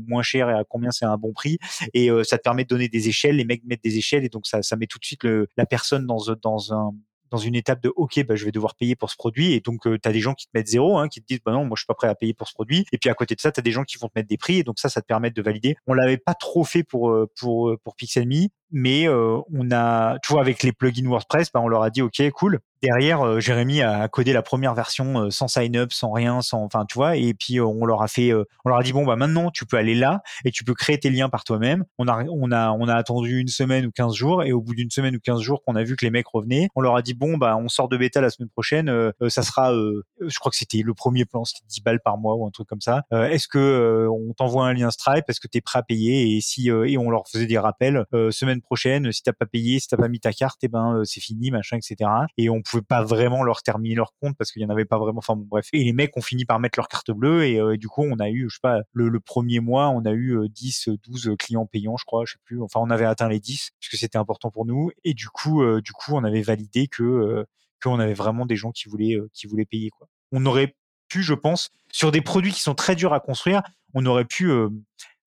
moins 0.07 0.22
cher 0.22 0.49
et 0.51 0.55
à 0.55 0.64
combien 0.64 0.91
c'est 0.91 1.05
un 1.05 1.16
bon 1.16 1.32
prix. 1.32 1.59
Et 1.93 2.09
ça 2.24 2.39
te 2.39 2.43
permet 2.43 2.64
de 2.64 2.68
donner 2.68 2.89
des 2.89 3.09
échelles 3.09 3.37
les 3.37 3.45
mecs 3.45 3.64
mettent 3.64 3.85
des 3.85 3.99
échelles 3.99 4.24
et 4.24 4.28
donc 4.28 4.47
ça 4.47 4.62
ça 4.62 4.76
met 4.76 4.87
tout 4.87 4.99
de 4.99 5.05
suite 5.05 5.24
la 5.57 5.66
personne 5.66 6.07
dans 6.07 6.18
dans 6.43 6.72
un 6.72 6.93
dans 7.35 7.41
une 7.41 7.57
étape 7.57 7.82
de 7.82 7.93
OK, 7.97 8.24
bah, 8.24 8.37
je 8.37 8.45
vais 8.45 8.53
devoir 8.53 8.76
payer 8.76 8.95
pour 8.95 9.11
ce 9.11 9.16
produit. 9.16 9.53
Et 9.55 9.61
donc, 9.61 9.82
tu 9.82 10.09
as 10.09 10.12
des 10.12 10.20
gens 10.20 10.35
qui 10.35 10.47
te 10.47 10.53
mettent 10.55 10.68
zéro, 10.68 10.99
hein, 10.99 11.09
qui 11.09 11.20
te 11.20 11.26
disent 11.26 11.41
bah 11.45 11.53
non, 11.53 11.64
moi 11.64 11.74
je 11.74 11.80
suis 11.80 11.87
pas 11.87 11.95
prêt 11.95 12.09
à 12.09 12.14
payer 12.14 12.32
pour 12.32 12.49
ce 12.49 12.55
produit. 12.55 12.87
Et 12.93 12.99
puis 12.99 13.11
à 13.11 13.14
côté 13.14 13.35
de 13.35 13.41
ça, 13.41 13.51
tu 13.51 13.59
as 13.59 13.62
des 13.62 13.72
gens 13.72 13.82
qui 13.82 13.99
vont 13.99 14.09
te 14.09 14.12
mettre 14.16 14.28
des 14.28 14.37
prix. 14.37 14.59
Et 14.59 14.62
donc 14.62 14.78
ça, 14.78 14.89
ça 14.89 15.01
te 15.01 15.07
permet 15.07 15.30
de 15.30 15.43
valider. 15.43 15.76
On 15.87 15.95
l'avait 15.95 16.16
pas 16.16 16.35
trop 16.35 16.64
fait 16.64 16.85
pour 16.85 17.12
pour 17.39 17.76
pour 17.82 17.97
Pixelme, 17.97 18.49
mais 18.70 19.09
on 19.09 19.70
a, 19.72 20.18
tu 20.20 20.32
vois, 20.32 20.43
avec 20.43 20.62
les 20.62 20.72
plugins 20.72 21.09
WordPress, 21.09 21.51
bah, 21.53 21.61
on 21.61 21.68
leur 21.68 21.82
a 21.82 21.91
dit 21.91 22.03
OK, 22.03 22.22
cool. 22.30 22.61
Derrière, 22.85 23.22
euh, 23.22 23.41
Jérémy 23.41 23.80
a 23.80 24.07
codé 24.09 24.35
la 24.35 24.43
première 24.43 24.74
version 24.74 25.22
euh, 25.22 25.30
sans 25.30 25.49
sign 25.49 25.74
up, 25.76 25.91
sans 25.91 26.12
rien, 26.12 26.43
sans, 26.43 26.62
enfin, 26.62 26.85
tu 26.85 26.95
vois, 26.95 27.16
et 27.16 27.32
puis 27.32 27.59
on 27.59 27.87
leur 27.87 28.03
a 28.03 28.09
fait, 28.09 28.32
on 28.35 28.68
leur 28.68 28.78
a 28.78 28.82
dit 28.82 28.93
bon 28.93 29.07
bah 29.07 29.16
maintenant 29.16 29.51
tu 29.51 29.64
peux 29.64 29.78
aller 29.78 29.95
là 29.95 30.22
et 30.45 30.51
tu 30.51 30.64
peux 30.64 30.74
créer 30.74 30.99
tes 30.99 31.09
liens 31.09 31.30
par 31.30 31.45
toi-même. 31.45 31.85
On 31.99 32.09
a, 32.09 32.24
on 32.24 32.53
a, 32.53 32.72
on 32.72 32.87
a 32.87 32.95
attendu 32.95 33.41
une 33.41 33.49
semaine 33.49 33.87
ou 33.87 33.91
15 33.91 34.14
jours 34.14 34.43
et 34.43 34.53
au 34.53 34.61
bout 34.61 34.74
d'une 34.74 34.91
semaine 34.91 35.16
ou 35.16 35.20
15 35.20 35.41
jours 35.41 35.62
qu'on 35.64 35.76
a 35.76 35.82
vu 35.82 35.97
que 35.97 36.05
les 36.05 36.11
mecs 36.11 36.26
revenaient, 36.28 36.68
on 36.74 36.82
leur 36.82 36.95
a 36.97 37.01
dit 37.01 37.14
bon 37.14 37.39
bah 37.39 37.57
on 37.57 37.68
sort 37.68 37.89
de 37.89 37.97
bêta 37.97 38.20
la 38.20 38.28
semaine 38.28 38.51
prochaine, 38.51 38.93
ça 39.28 39.43
sera, 39.43 39.72
je 39.72 40.39
crois 40.39 40.51
que 40.51 40.57
c'était 40.57 40.82
le 40.82 40.93
premier 40.93 41.24
plan, 41.24 41.45
c'était 41.45 41.64
10 41.66 41.80
balles 41.82 42.01
par 42.01 42.18
mois 42.18 42.35
ou 42.35 42.47
un 42.47 42.51
truc 42.51 42.68
comme 42.68 42.82
ça. 42.82 43.05
Est-ce 43.12 43.49
que 43.49 44.09
on 44.11 44.35
t'envoie 44.35 44.66
un 44.66 44.74
lien 44.74 44.91
Stripe, 44.91 45.24
est-ce 45.28 45.41
que 45.41 45.49
tu 45.49 45.59
es 45.59 45.61
prêt 45.62 45.78
à 45.78 45.82
payer? 45.82 46.37
Et 46.37 46.41
si 46.43 46.68
et 46.68 46.99
on 46.99 47.09
leur 47.09 47.28
faisait 47.28 47.47
des 47.47 47.59
rappels 47.59 48.05
semaine 48.30 48.61
prochaine, 48.61 49.11
si 49.11 49.22
t'as 49.22 49.32
pas 49.32 49.47
payé, 49.47 49.80
si 49.80 49.89
t'as 49.89 49.97
pas 49.97 50.09
mis 50.09 50.20
ta 50.20 50.32
carte, 50.32 50.62
et 50.62 50.66
eh 50.66 50.68
ben 50.68 50.97
euh, 50.97 51.05
c'est 51.05 51.20
fini, 51.20 51.51
machin, 51.51 51.76
etc. 51.76 52.11
Et 52.37 52.51
on 52.51 52.62
pas 52.83 53.03
vraiment 53.03 53.43
leur 53.43 53.62
terminer 53.62 53.95
leur 53.95 54.12
compte 54.20 54.37
parce 54.37 54.53
qu'il 54.53 54.62
y 54.62 54.64
en 54.64 54.70
avait 54.70 54.85
pas 54.85 54.99
vraiment. 54.99 55.18
Enfin 55.18 55.37
bon, 55.37 55.47
bref. 55.49 55.68
Et 55.72 55.85
les 55.85 55.93
mecs 55.93 56.16
ont 56.16 56.22
fini 56.22 56.45
par 56.45 56.61
mettre 56.61 56.79
leur 56.79 56.89
carte 56.89 57.11
bleue 57.11 57.45
et, 57.45 57.61
euh, 57.61 57.77
du 57.77 57.89
coup 57.89 58.03
on 58.03 58.18
a 58.18 58.29
eu, 58.31 58.49
je 58.49 58.57
sais 58.57 58.61
pas, 58.62 58.81
le, 58.93 59.20
premier 59.20 59.61
mois, 59.61 59.89
on 59.89 60.05
a 60.05 60.12
eu 60.12 60.49
10, 60.49 60.89
euh, 60.89 60.97
12 61.09 61.35
clients 61.39 61.66
payants, 61.66 61.97
je 61.97 62.05
crois, 62.05 62.25
je 62.27 62.33
sais 62.33 62.39
plus. 62.45 62.62
Enfin 62.62 62.81
on 62.83 62.91
avait 62.91 63.05
atteint 63.05 63.29
les 63.29 63.41
10 63.41 63.70
puisque 63.81 64.01
c'était 64.01 64.18
important 64.18 64.51
pour 64.51 64.66
nous. 64.66 64.91
Et 65.05 65.14
du 65.14 65.29
coup, 65.29 65.64
du 65.81 65.93
coup 65.93 66.12
on 66.14 66.25
avait 66.25 66.43
validé 66.43 66.89
que 66.89 67.45
qu'on 67.83 68.01
avait 68.01 68.14
vraiment 68.14 68.47
des 68.47 68.57
gens 68.57 68.72
qui 68.72 68.89
voulaient 68.89 69.18
qui 69.33 69.47
voulaient 69.47 69.66
payer 69.66 69.91
quoi. 69.91 70.09
On 70.33 70.47
aurait 70.47 70.75
pu, 71.09 71.22
je 71.22 71.35
pense, 71.35 71.70
sur 71.93 72.11
des 72.12 72.22
produits 72.22 72.53
qui 72.53 72.61
sont 72.61 72.75
très 72.75 72.97
durs 72.97 73.12
à 73.12 73.20
construire, 73.20 73.62
on 73.95 74.05
aurait 74.07 74.25
pu 74.25 74.51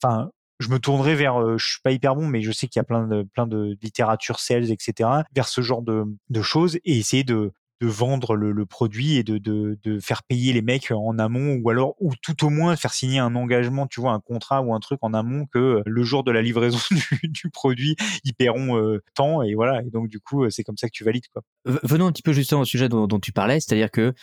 enfin 0.02 0.32
je 0.60 0.70
me 0.70 0.80
tournerai 0.80 1.16
vers, 1.16 1.42
euh, 1.42 1.58
je 1.58 1.66
suis 1.66 1.82
pas 1.82 1.92
hyper 1.92 2.16
bon, 2.16 2.28
mais 2.28 2.42
je 2.42 2.52
sais 2.52 2.68
qu'il 2.68 2.80
y 2.80 2.82
a 2.82 2.84
plein 2.84 3.08
de, 3.08 3.24
plein 3.24 3.48
de 3.48 3.78
littérature 3.82 4.40
sales, 4.40 4.72
etc., 4.72 5.10
vers 5.34 5.48
ce 5.48 5.62
genre 5.62 5.82
de, 5.82 6.04
de 6.30 6.42
choses 6.42 6.78
et 6.78 6.98
essayer 6.98 7.24
de, 7.24 7.52
de 7.80 7.88
vendre 7.88 8.36
le, 8.36 8.52
le 8.52 8.66
produit 8.66 9.18
et 9.18 9.24
de, 9.24 9.38
de, 9.38 9.78
de, 9.84 10.00
faire 10.00 10.24
payer 10.24 10.54
les 10.54 10.62
mecs 10.62 10.92
en 10.92 11.20
amont 11.20 11.60
ou 11.64 11.70
alors 11.70 11.96
ou 12.00 12.14
tout 12.22 12.46
au 12.46 12.50
moins 12.50 12.76
faire 12.76 12.94
signer 12.94 13.20
un 13.20 13.36
engagement 13.36 13.86
tu 13.88 14.02
vois 14.02 14.14
un 14.14 14.20
contrat 14.20 14.62
ou 14.62 14.74
un 14.74 14.80
truc 14.80 15.00
en 15.02 15.14
amont 15.14 15.46
que 15.46 15.60
euh, 15.60 15.82
le 15.86 16.04
jour 16.04 16.24
de 16.24 16.32
la 16.32 16.42
livraison 16.42 16.80
du, 16.92 17.28
du 17.28 17.50
produit 17.50 17.96
ils 18.24 18.34
paieront 18.34 18.78
euh, 18.78 19.04
tant 19.14 19.44
et 19.44 19.54
voilà 19.54 19.82
et 19.84 19.90
donc 19.92 20.08
du 20.08 20.20
coup 20.20 20.50
c'est 20.50 20.64
comme 20.64 20.78
ça 20.78 20.88
que 20.88 20.94
tu 20.94 21.04
valides 21.04 21.28
quoi 21.32 21.44
venons 21.66 22.08
un 22.08 22.12
petit 22.12 22.24
peu 22.24 22.34
justement 22.34 22.62
au 22.62 22.66
sujet 22.66 22.90
dont, 22.90 23.06
dont 23.06 23.20
tu 23.20 23.32
parlais 23.32 23.60
c'est-à-dire 23.60 23.92
que 23.92 24.14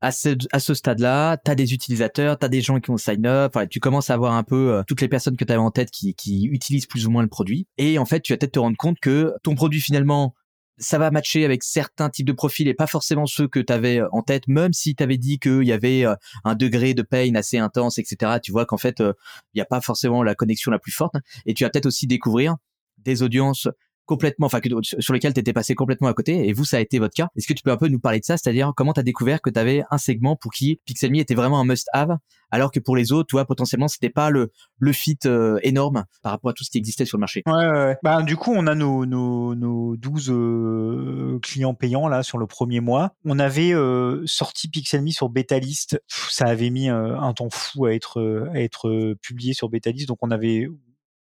à 0.00 0.12
ce, 0.12 0.36
à 0.52 0.60
ce 0.60 0.74
stade-là, 0.74 1.36
tu 1.44 1.50
as 1.50 1.54
des 1.54 1.74
utilisateurs, 1.74 2.38
tu 2.38 2.46
as 2.46 2.48
des 2.48 2.60
gens 2.60 2.80
qui 2.80 2.90
ont 2.90 2.96
sign 2.96 3.26
up, 3.26 3.56
tu 3.68 3.80
commences 3.80 4.10
à 4.10 4.16
voir 4.16 4.34
un 4.34 4.42
peu 4.42 4.72
euh, 4.72 4.82
toutes 4.86 5.00
les 5.00 5.08
personnes 5.08 5.36
que 5.36 5.44
tu 5.44 5.52
avais 5.52 5.60
en 5.60 5.70
tête 5.70 5.90
qui, 5.90 6.14
qui 6.14 6.46
utilisent 6.46 6.86
plus 6.86 7.06
ou 7.06 7.10
moins 7.10 7.22
le 7.22 7.28
produit. 7.28 7.66
Et 7.76 7.98
en 7.98 8.06
fait, 8.06 8.20
tu 8.20 8.32
vas 8.32 8.38
peut-être 8.38 8.52
te 8.52 8.58
rendre 8.58 8.76
compte 8.76 8.98
que 9.00 9.34
ton 9.42 9.54
produit 9.54 9.80
finalement, 9.80 10.34
ça 10.78 10.96
va 10.96 11.10
matcher 11.10 11.44
avec 11.44 11.62
certains 11.62 12.08
types 12.08 12.26
de 12.26 12.32
profils 12.32 12.66
et 12.66 12.72
pas 12.72 12.86
forcément 12.86 13.26
ceux 13.26 13.46
que 13.46 13.60
tu 13.60 13.72
avais 13.72 14.00
euh, 14.00 14.08
en 14.12 14.22
tête, 14.22 14.48
même 14.48 14.72
si 14.72 14.94
tu 14.94 15.02
avais 15.02 15.18
dit 15.18 15.38
qu'il 15.38 15.64
y 15.64 15.72
avait 15.72 16.06
euh, 16.06 16.14
un 16.44 16.54
degré 16.54 16.94
de 16.94 17.02
pain 17.02 17.34
assez 17.34 17.58
intense, 17.58 17.98
etc. 17.98 18.38
Tu 18.42 18.52
vois 18.52 18.64
qu'en 18.64 18.78
fait, 18.78 19.00
il 19.00 19.14
n'y 19.56 19.60
a 19.60 19.66
pas 19.66 19.82
forcément 19.82 20.22
la 20.22 20.34
connexion 20.34 20.70
la 20.70 20.78
plus 20.78 20.92
forte. 20.92 21.14
Et 21.44 21.52
tu 21.52 21.64
vas 21.64 21.70
peut-être 21.70 21.86
aussi 21.86 22.06
découvrir 22.06 22.56
des 23.04 23.22
audiences 23.22 23.68
complètement, 24.10 24.46
enfin, 24.46 24.58
sur 24.98 25.14
lesquels 25.14 25.34
tu 25.34 25.38
étais 25.38 25.52
passé 25.52 25.76
complètement 25.76 26.08
à 26.08 26.14
côté, 26.14 26.48
et 26.48 26.52
vous, 26.52 26.64
ça 26.64 26.78
a 26.78 26.80
été 26.80 26.98
votre 26.98 27.14
cas. 27.14 27.28
Est-ce 27.36 27.46
que 27.46 27.52
tu 27.52 27.62
peux 27.62 27.70
un 27.70 27.76
peu 27.76 27.86
nous 27.86 28.00
parler 28.00 28.18
de 28.18 28.24
ça, 28.24 28.36
c'est-à-dire 28.36 28.72
comment 28.76 28.92
tu 28.92 28.98
as 28.98 29.04
découvert 29.04 29.40
que 29.40 29.50
tu 29.50 29.58
avais 29.60 29.84
un 29.88 29.98
segment 29.98 30.34
pour 30.34 30.50
qui 30.50 30.80
Pixelme 30.84 31.14
était 31.14 31.36
vraiment 31.36 31.60
un 31.60 31.64
must-have, 31.64 32.18
alors 32.50 32.72
que 32.72 32.80
pour 32.80 32.96
les 32.96 33.12
autres, 33.12 33.28
toi, 33.28 33.44
potentiellement, 33.44 33.86
c'était 33.86 34.10
pas 34.10 34.30
le, 34.30 34.50
le 34.80 34.92
fit 34.92 35.16
euh, 35.26 35.60
énorme 35.62 36.06
par 36.24 36.32
rapport 36.32 36.50
à 36.50 36.54
tout 36.54 36.64
ce 36.64 36.70
qui 36.70 36.78
existait 36.78 37.04
sur 37.04 37.18
le 37.18 37.20
marché? 37.20 37.44
Ouais, 37.46 37.52
ouais, 37.52 37.98
Bah, 38.02 38.24
du 38.24 38.36
coup, 38.36 38.52
on 38.52 38.66
a 38.66 38.74
nos, 38.74 39.06
nos, 39.06 39.54
nos 39.54 39.96
12 39.96 40.30
euh, 40.30 41.38
clients 41.40 41.74
payants 41.74 42.08
là 42.08 42.24
sur 42.24 42.38
le 42.38 42.48
premier 42.48 42.80
mois. 42.80 43.14
On 43.24 43.38
avait 43.38 43.72
euh, 43.72 44.24
sorti 44.26 44.68
Pixelme 44.68 45.06
sur 45.10 45.28
Betalist. 45.28 46.02
Ça 46.08 46.46
avait 46.46 46.70
mis 46.70 46.88
un 46.88 47.32
temps 47.32 47.48
fou 47.48 47.84
à 47.84 47.94
être, 47.94 48.48
à 48.52 48.60
être 48.60 49.14
publié 49.22 49.54
sur 49.54 49.68
Betalist, 49.68 50.08
donc 50.08 50.18
on 50.22 50.32
avait 50.32 50.66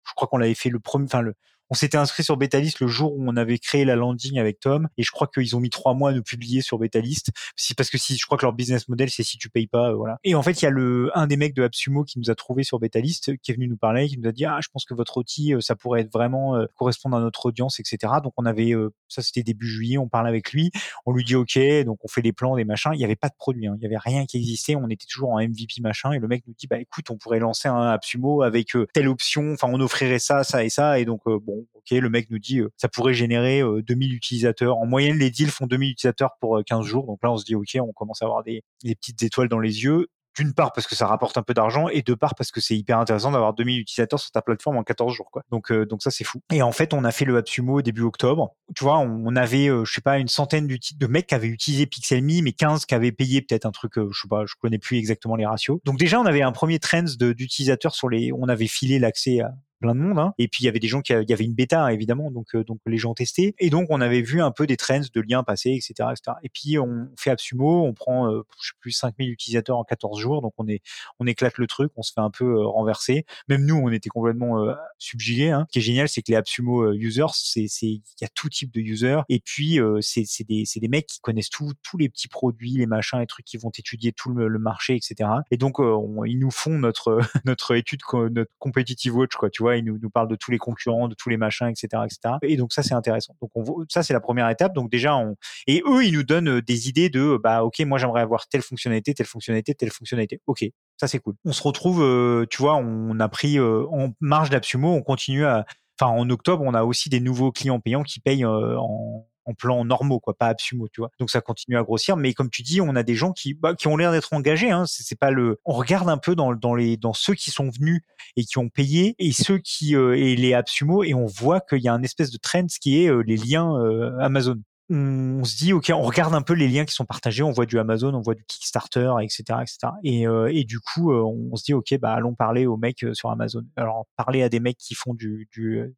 je 0.07 0.15
crois 0.15 0.27
qu'on 0.27 0.37
l'avait 0.37 0.55
fait 0.55 0.69
le 0.69 0.79
premier, 0.79 1.05
enfin 1.05 1.21
le, 1.21 1.35
on 1.69 1.75
s'était 1.75 1.97
inscrit 1.97 2.23
sur 2.23 2.37
Betalist 2.37 2.79
le 2.79 2.87
jour 2.87 3.13
où 3.13 3.23
on 3.27 3.35
avait 3.37 3.59
créé 3.59 3.85
la 3.85 3.95
landing 3.95 4.39
avec 4.39 4.59
Tom 4.59 4.87
et 4.97 5.03
je 5.03 5.11
crois 5.11 5.27
qu'ils 5.27 5.55
ont 5.55 5.59
mis 5.59 5.69
trois 5.69 5.93
mois 5.93 6.09
à 6.09 6.13
nous 6.13 6.23
publier 6.23 6.61
sur 6.61 6.79
Betalist. 6.79 7.29
Si 7.55 7.75
parce 7.75 7.89
que 7.89 7.97
si 7.97 8.17
je 8.17 8.25
crois 8.25 8.37
que 8.37 8.45
leur 8.45 8.53
business 8.53 8.87
model 8.87 9.09
c'est 9.09 9.23
si 9.23 9.37
tu 9.37 9.49
payes 9.49 9.67
pas 9.67 9.91
euh, 9.91 9.95
voilà. 9.95 10.17
Et 10.23 10.35
en 10.35 10.41
fait 10.41 10.61
il 10.61 10.65
y 10.65 10.67
a 10.67 10.71
le 10.71 11.11
un 11.13 11.27
des 11.27 11.37
mecs 11.37 11.53
de 11.53 11.63
AppSumo 11.63 12.03
qui 12.03 12.19
nous 12.19 12.29
a 12.29 12.35
trouvé 12.35 12.63
sur 12.63 12.79
Betalist 12.79 13.37
qui 13.37 13.51
est 13.51 13.53
venu 13.53 13.67
nous 13.67 13.77
parler 13.77 14.07
qui 14.07 14.17
nous 14.17 14.27
a 14.27 14.31
dit 14.31 14.45
ah 14.45 14.59
je 14.61 14.69
pense 14.73 14.85
que 14.85 14.93
votre 14.93 15.17
outil 15.17 15.53
euh, 15.53 15.61
ça 15.61 15.75
pourrait 15.75 16.01
être 16.01 16.11
vraiment 16.11 16.55
euh, 16.55 16.65
correspondre 16.75 17.17
à 17.17 17.19
notre 17.19 17.45
audience 17.45 17.79
etc 17.79 18.13
donc 18.23 18.33
on 18.37 18.45
avait 18.45 18.73
ça 19.07 19.21
c'était 19.21 19.43
début 19.43 19.67
juillet 19.67 19.97
on 19.97 20.07
parle 20.07 20.27
avec 20.27 20.51
lui. 20.51 20.71
On 21.05 21.11
lui 21.11 21.23
dit 21.23 21.35
ok 21.35 21.59
donc 21.85 21.99
on 22.03 22.07
fait 22.07 22.21
des 22.21 22.33
plans 22.33 22.55
des 22.55 22.65
machins. 22.65 22.91
Il 22.93 22.99
y 22.99 23.05
avait 23.05 23.15
pas 23.15 23.29
de 23.29 23.35
produit 23.37 23.67
hein. 23.67 23.75
il 23.77 23.83
y 23.83 23.85
avait 23.85 23.97
rien 23.97 24.25
qui 24.25 24.37
existait. 24.37 24.75
On 24.75 24.89
était 24.89 25.05
toujours 25.05 25.31
en 25.31 25.39
MVP 25.39 25.81
machin 25.81 26.11
et 26.13 26.19
le 26.19 26.27
mec 26.27 26.43
nous 26.47 26.53
dit 26.57 26.67
bah 26.67 26.79
écoute 26.79 27.09
on 27.11 27.17
pourrait 27.17 27.39
lancer 27.39 27.67
un 27.67 27.89
AppSumo 27.89 28.41
avec 28.41 28.75
telle 28.93 29.07
option. 29.07 29.53
Enfin 29.53 29.67
on 29.71 29.79
offrirait 29.81 30.19
ça 30.19 30.43
ça 30.43 30.63
et 30.63 30.69
ça. 30.69 30.99
Et 30.99 31.05
donc 31.05 31.21
bon 31.25 31.58
ok, 31.73 31.91
le 31.91 32.09
mec 32.09 32.29
nous 32.29 32.39
dit, 32.39 32.59
euh, 32.59 32.71
ça 32.77 32.87
pourrait 32.87 33.13
générer 33.13 33.61
2000 33.61 34.11
euh, 34.11 34.15
utilisateurs. 34.15 34.77
En 34.77 34.85
moyenne, 34.85 35.17
les 35.17 35.29
deals 35.29 35.51
font 35.51 35.67
2000 35.67 35.91
utilisateurs 35.91 36.31
pour 36.39 36.61
15 36.65 36.79
euh, 36.79 36.83
jours. 36.83 37.05
Donc 37.05 37.19
là, 37.23 37.31
on 37.31 37.37
se 37.37 37.45
dit, 37.45 37.55
ok, 37.55 37.77
on 37.81 37.93
commence 37.93 38.21
à 38.21 38.25
avoir 38.25 38.43
des, 38.43 38.63
petites 38.83 39.21
étoiles 39.23 39.49
dans 39.49 39.59
les 39.59 39.83
yeux 39.83 40.07
d'une 40.37 40.53
part 40.53 40.71
parce 40.71 40.87
que 40.87 40.95
ça 40.95 41.07
rapporte 41.07 41.37
un 41.37 41.41
peu 41.41 41.53
d'argent 41.53 41.89
et 41.89 42.01
deux 42.01 42.15
part 42.15 42.35
parce 42.35 42.51
que 42.51 42.61
c'est 42.61 42.77
hyper 42.77 42.99
intéressant 42.99 43.31
d'avoir 43.31 43.53
2000 43.55 43.79
utilisateurs 43.79 44.19
sur 44.19 44.31
ta 44.31 44.41
plateforme 44.41 44.77
en 44.77 44.83
14 44.83 45.13
jours. 45.13 45.29
Donc 45.49 45.73
donc 45.73 46.01
ça 46.03 46.11
c'est 46.11 46.23
fou. 46.23 46.39
Et 46.53 46.61
en 46.61 46.71
fait, 46.71 46.93
on 46.93 47.03
a 47.03 47.11
fait 47.11 47.25
le 47.25 47.35
AppSumo 47.35 47.81
début 47.81 48.03
octobre. 48.03 48.55
Tu 48.75 48.83
vois, 48.83 48.99
on, 48.99 49.35
avait 49.35 49.65
je 49.65 49.91
sais 49.91 50.01
pas 50.01 50.17
une 50.17 50.27
centaine 50.29 50.67
de 50.67 51.07
mecs 51.07 51.27
qui 51.27 51.35
avaient 51.35 51.47
utilisé 51.47 51.87
Pixelme 51.87 52.43
mais 52.43 52.53
15 52.53 52.85
qui 52.85 52.93
avaient 52.93 53.11
payé 53.11 53.41
peut-être 53.41 53.65
un 53.65 53.71
truc 53.71 53.93
je 53.95 54.21
sais 54.21 54.29
pas, 54.29 54.45
je 54.45 54.53
connais 54.61 54.77
plus 54.77 54.97
exactement 54.97 55.35
les 55.35 55.47
ratios. 55.47 55.79
Donc 55.83 55.97
déjà 55.97 56.21
on 56.21 56.25
avait 56.25 56.43
un 56.43 56.53
premier 56.53 56.79
trend 56.79 57.03
d'utilisateurs 57.19 57.95
sur 57.95 58.07
les 58.07 58.31
on 58.31 58.47
avait 58.47 58.67
filé 58.67 58.99
l'accès 58.99 59.41
à 59.41 59.51
plein 59.79 59.95
de 59.95 59.99
monde. 59.99 60.19
Hein. 60.19 60.33
Et 60.37 60.47
puis 60.47 60.63
il 60.63 60.65
y 60.65 60.69
avait 60.69 60.79
des 60.79 60.87
gens 60.87 61.01
qui, 61.01 61.13
il 61.13 61.29
y 61.29 61.33
avait 61.33 61.45
une 61.45 61.53
bêta 61.53 61.91
évidemment, 61.93 62.31
donc 62.31 62.55
euh, 62.55 62.63
donc 62.63 62.79
les 62.85 62.97
gens 62.97 63.13
testaient. 63.13 63.53
Et 63.59 63.69
donc 63.69 63.87
on 63.89 64.01
avait 64.01 64.21
vu 64.21 64.41
un 64.41 64.51
peu 64.51 64.67
des 64.67 64.77
trends 64.77 64.99
de 65.13 65.21
liens 65.21 65.43
passés, 65.43 65.71
etc., 65.71 66.09
etc. 66.11 66.37
Et 66.43 66.49
puis 66.49 66.77
on 66.77 67.09
fait 67.17 67.31
Absumo, 67.31 67.85
on 67.85 67.93
prend 67.93 68.31
euh, 68.31 68.43
je 68.61 68.67
sais 68.67 68.73
plus 68.79 68.91
5000 68.91 69.29
utilisateurs 69.29 69.77
en 69.77 69.83
14 69.83 70.19
jours, 70.19 70.41
donc 70.41 70.53
on 70.57 70.67
est 70.67 70.81
on 71.19 71.27
éclate 71.27 71.57
le 71.57 71.67
truc, 71.67 71.91
on 71.95 72.03
se 72.03 72.11
fait 72.13 72.21
un 72.21 72.29
peu 72.29 72.45
euh, 72.45 72.67
renverser. 72.67 73.25
Même 73.47 73.65
nous 73.65 73.75
on 73.75 73.89
était 73.89 74.09
complètement 74.09 74.63
euh, 74.63 74.73
subjugués. 74.97 75.51
Hein. 75.51 75.65
Ce 75.69 75.73
qui 75.73 75.79
est 75.79 75.81
génial, 75.81 76.09
c'est 76.09 76.21
que 76.21 76.31
les 76.31 76.37
Absumo 76.37 76.93
users, 76.93 77.33
c'est 77.33 77.67
c'est 77.67 77.87
il 77.87 78.21
y 78.21 78.25
a 78.25 78.29
tout 78.29 78.49
type 78.49 78.71
de 78.73 78.81
users. 78.81 79.21
Et 79.29 79.39
puis 79.39 79.79
c'est 80.01 80.25
c'est 80.25 80.43
des 80.43 80.63
c'est 80.65 80.79
des 80.79 80.87
mecs 80.87 81.07
qui 81.07 81.19
connaissent 81.21 81.49
tout, 81.49 81.71
tous 81.83 81.97
les 81.97 82.09
petits 82.09 82.27
produits, 82.27 82.71
les 82.71 82.85
machins, 82.85 83.19
les 83.19 83.27
trucs 83.27 83.45
qui 83.45 83.57
vont 83.57 83.69
étudier 83.69 84.11
tout 84.11 84.33
le, 84.33 84.59
marché, 84.59 84.95
etc. 84.95 85.29
Et 85.51 85.57
donc 85.57 85.77
ils 85.79 86.37
nous 86.37 86.51
font 86.51 86.77
notre 86.77 87.19
notre 87.45 87.75
étude 87.75 88.01
notre 88.31 88.51
competitive 88.59 89.15
watch 89.15 89.35
quoi, 89.35 89.49
tu 89.49 89.63
vois 89.63 89.68
vois, 89.69 89.77
il 89.77 89.85
nous, 89.85 89.97
nous 90.01 90.09
parle 90.09 90.27
de 90.27 90.35
tous 90.35 90.51
les 90.51 90.57
concurrents, 90.57 91.07
de 91.07 91.15
tous 91.15 91.29
les 91.29 91.37
machins, 91.37 91.67
etc., 91.67 92.03
etc. 92.05 92.35
Et 92.43 92.57
donc 92.57 92.73
ça, 92.73 92.83
c'est 92.83 92.93
intéressant. 92.93 93.35
Donc 93.41 93.51
on, 93.55 93.85
ça, 93.89 94.03
c'est 94.03 94.13
la 94.13 94.19
première 94.19 94.49
étape. 94.49 94.73
Donc 94.73 94.89
déjà, 94.89 95.15
on, 95.15 95.35
et 95.67 95.81
eux, 95.85 96.03
ils 96.05 96.13
nous 96.13 96.23
donnent 96.23 96.61
des 96.61 96.89
idées 96.89 97.09
de, 97.09 97.39
bah, 97.41 97.63
ok, 97.63 97.79
moi 97.81 97.97
j'aimerais 97.97 98.21
avoir 98.21 98.47
telle 98.47 98.61
fonctionnalité, 98.61 99.13
telle 99.13 99.25
fonctionnalité, 99.25 99.73
telle 99.75 99.91
fonctionnalité. 99.91 100.41
Ok, 100.47 100.65
ça 100.97 101.07
c'est 101.07 101.19
cool. 101.19 101.35
On 101.45 101.53
se 101.53 101.63
retrouve, 101.63 102.01
euh, 102.03 102.45
tu 102.49 102.57
vois, 102.57 102.75
on 102.75 103.19
a 103.19 103.29
pris 103.29 103.57
euh, 103.57 103.85
en 103.91 104.09
marge 104.19 104.49
d'Absumo, 104.49 104.89
on 104.89 105.01
continue 105.01 105.45
à, 105.45 105.65
enfin 105.99 106.11
en 106.11 106.29
octobre, 106.29 106.63
on 106.65 106.73
a 106.73 106.83
aussi 106.83 107.09
des 107.09 107.19
nouveaux 107.19 107.51
clients 107.51 107.79
payants 107.79 108.03
qui 108.03 108.19
payent 108.19 108.45
euh, 108.45 108.77
en 108.77 109.25
en 109.49 109.53
plan 109.53 109.83
normaux, 109.83 110.19
quoi, 110.19 110.35
pas 110.35 110.47
absumo, 110.47 110.87
tu 110.89 111.01
vois. 111.01 111.11
Donc 111.19 111.29
ça 111.29 111.41
continue 111.41 111.77
à 111.77 111.83
grossir, 111.83 112.15
mais 112.17 112.33
comme 112.33 112.49
tu 112.49 112.61
dis, 112.61 112.81
on 112.81 112.95
a 112.95 113.03
des 113.03 113.15
gens 113.15 113.33
qui, 113.33 113.53
bah, 113.53 113.73
qui 113.73 113.87
ont 113.87 113.97
l'air 113.97 114.11
d'être 114.11 114.33
engagés. 114.33 114.71
Hein. 114.71 114.83
C'est 114.87 115.17
pas 115.17 115.31
le. 115.31 115.59
On 115.65 115.73
regarde 115.73 116.09
un 116.09 116.17
peu 116.17 116.35
dans, 116.35 116.75
les 116.75 116.97
dans 116.97 117.13
ceux 117.13 117.33
qui 117.33 117.51
sont 117.51 117.69
venus 117.69 118.01
et 118.35 118.43
qui 118.43 118.57
ont 118.57 118.69
payé 118.69 119.15
et 119.17 119.31
ceux 119.31 119.57
qui 119.57 119.95
euh, 119.95 120.15
et 120.15 120.35
les 120.35 120.53
absumo 120.53 121.03
et 121.03 121.13
on 121.13 121.25
voit 121.25 121.61
qu'il 121.61 121.81
y 121.81 121.87
a 121.87 121.93
un 121.93 122.03
espèce 122.03 122.31
de 122.31 122.37
trend 122.37 122.67
qui 122.81 123.03
est 123.03 123.09
euh, 123.09 123.23
les 123.25 123.37
liens 123.37 123.75
euh, 123.75 124.17
Amazon 124.19 124.55
on 124.91 125.43
se 125.43 125.55
dit 125.55 125.73
ok 125.73 125.91
on 125.93 126.01
regarde 126.01 126.33
un 126.33 126.41
peu 126.41 126.53
les 126.53 126.67
liens 126.67 126.85
qui 126.85 126.95
sont 126.95 127.05
partagés 127.05 127.43
on 127.43 127.51
voit 127.51 127.67
du 127.67 127.77
Amazon 127.77 128.13
on 128.13 128.21
voit 128.21 128.33
du 128.33 128.43
Kickstarter 128.45 129.11
etc 129.21 129.59
etc 129.61 129.93
et, 130.03 130.23
et 130.23 130.63
du 130.63 130.79
coup 130.79 131.13
on 131.13 131.55
se 131.55 131.63
dit 131.63 131.73
ok 131.73 131.99
bah 131.99 132.13
allons 132.13 132.33
parler 132.33 132.65
aux 132.65 132.77
mecs 132.77 133.05
sur 133.13 133.29
Amazon 133.29 133.61
alors 133.75 134.07
parler 134.17 134.41
à 134.41 134.49
des 134.49 134.59
mecs 134.59 134.77
qui 134.77 134.95
font 134.95 135.13
du, 135.13 135.47
du 135.51 135.93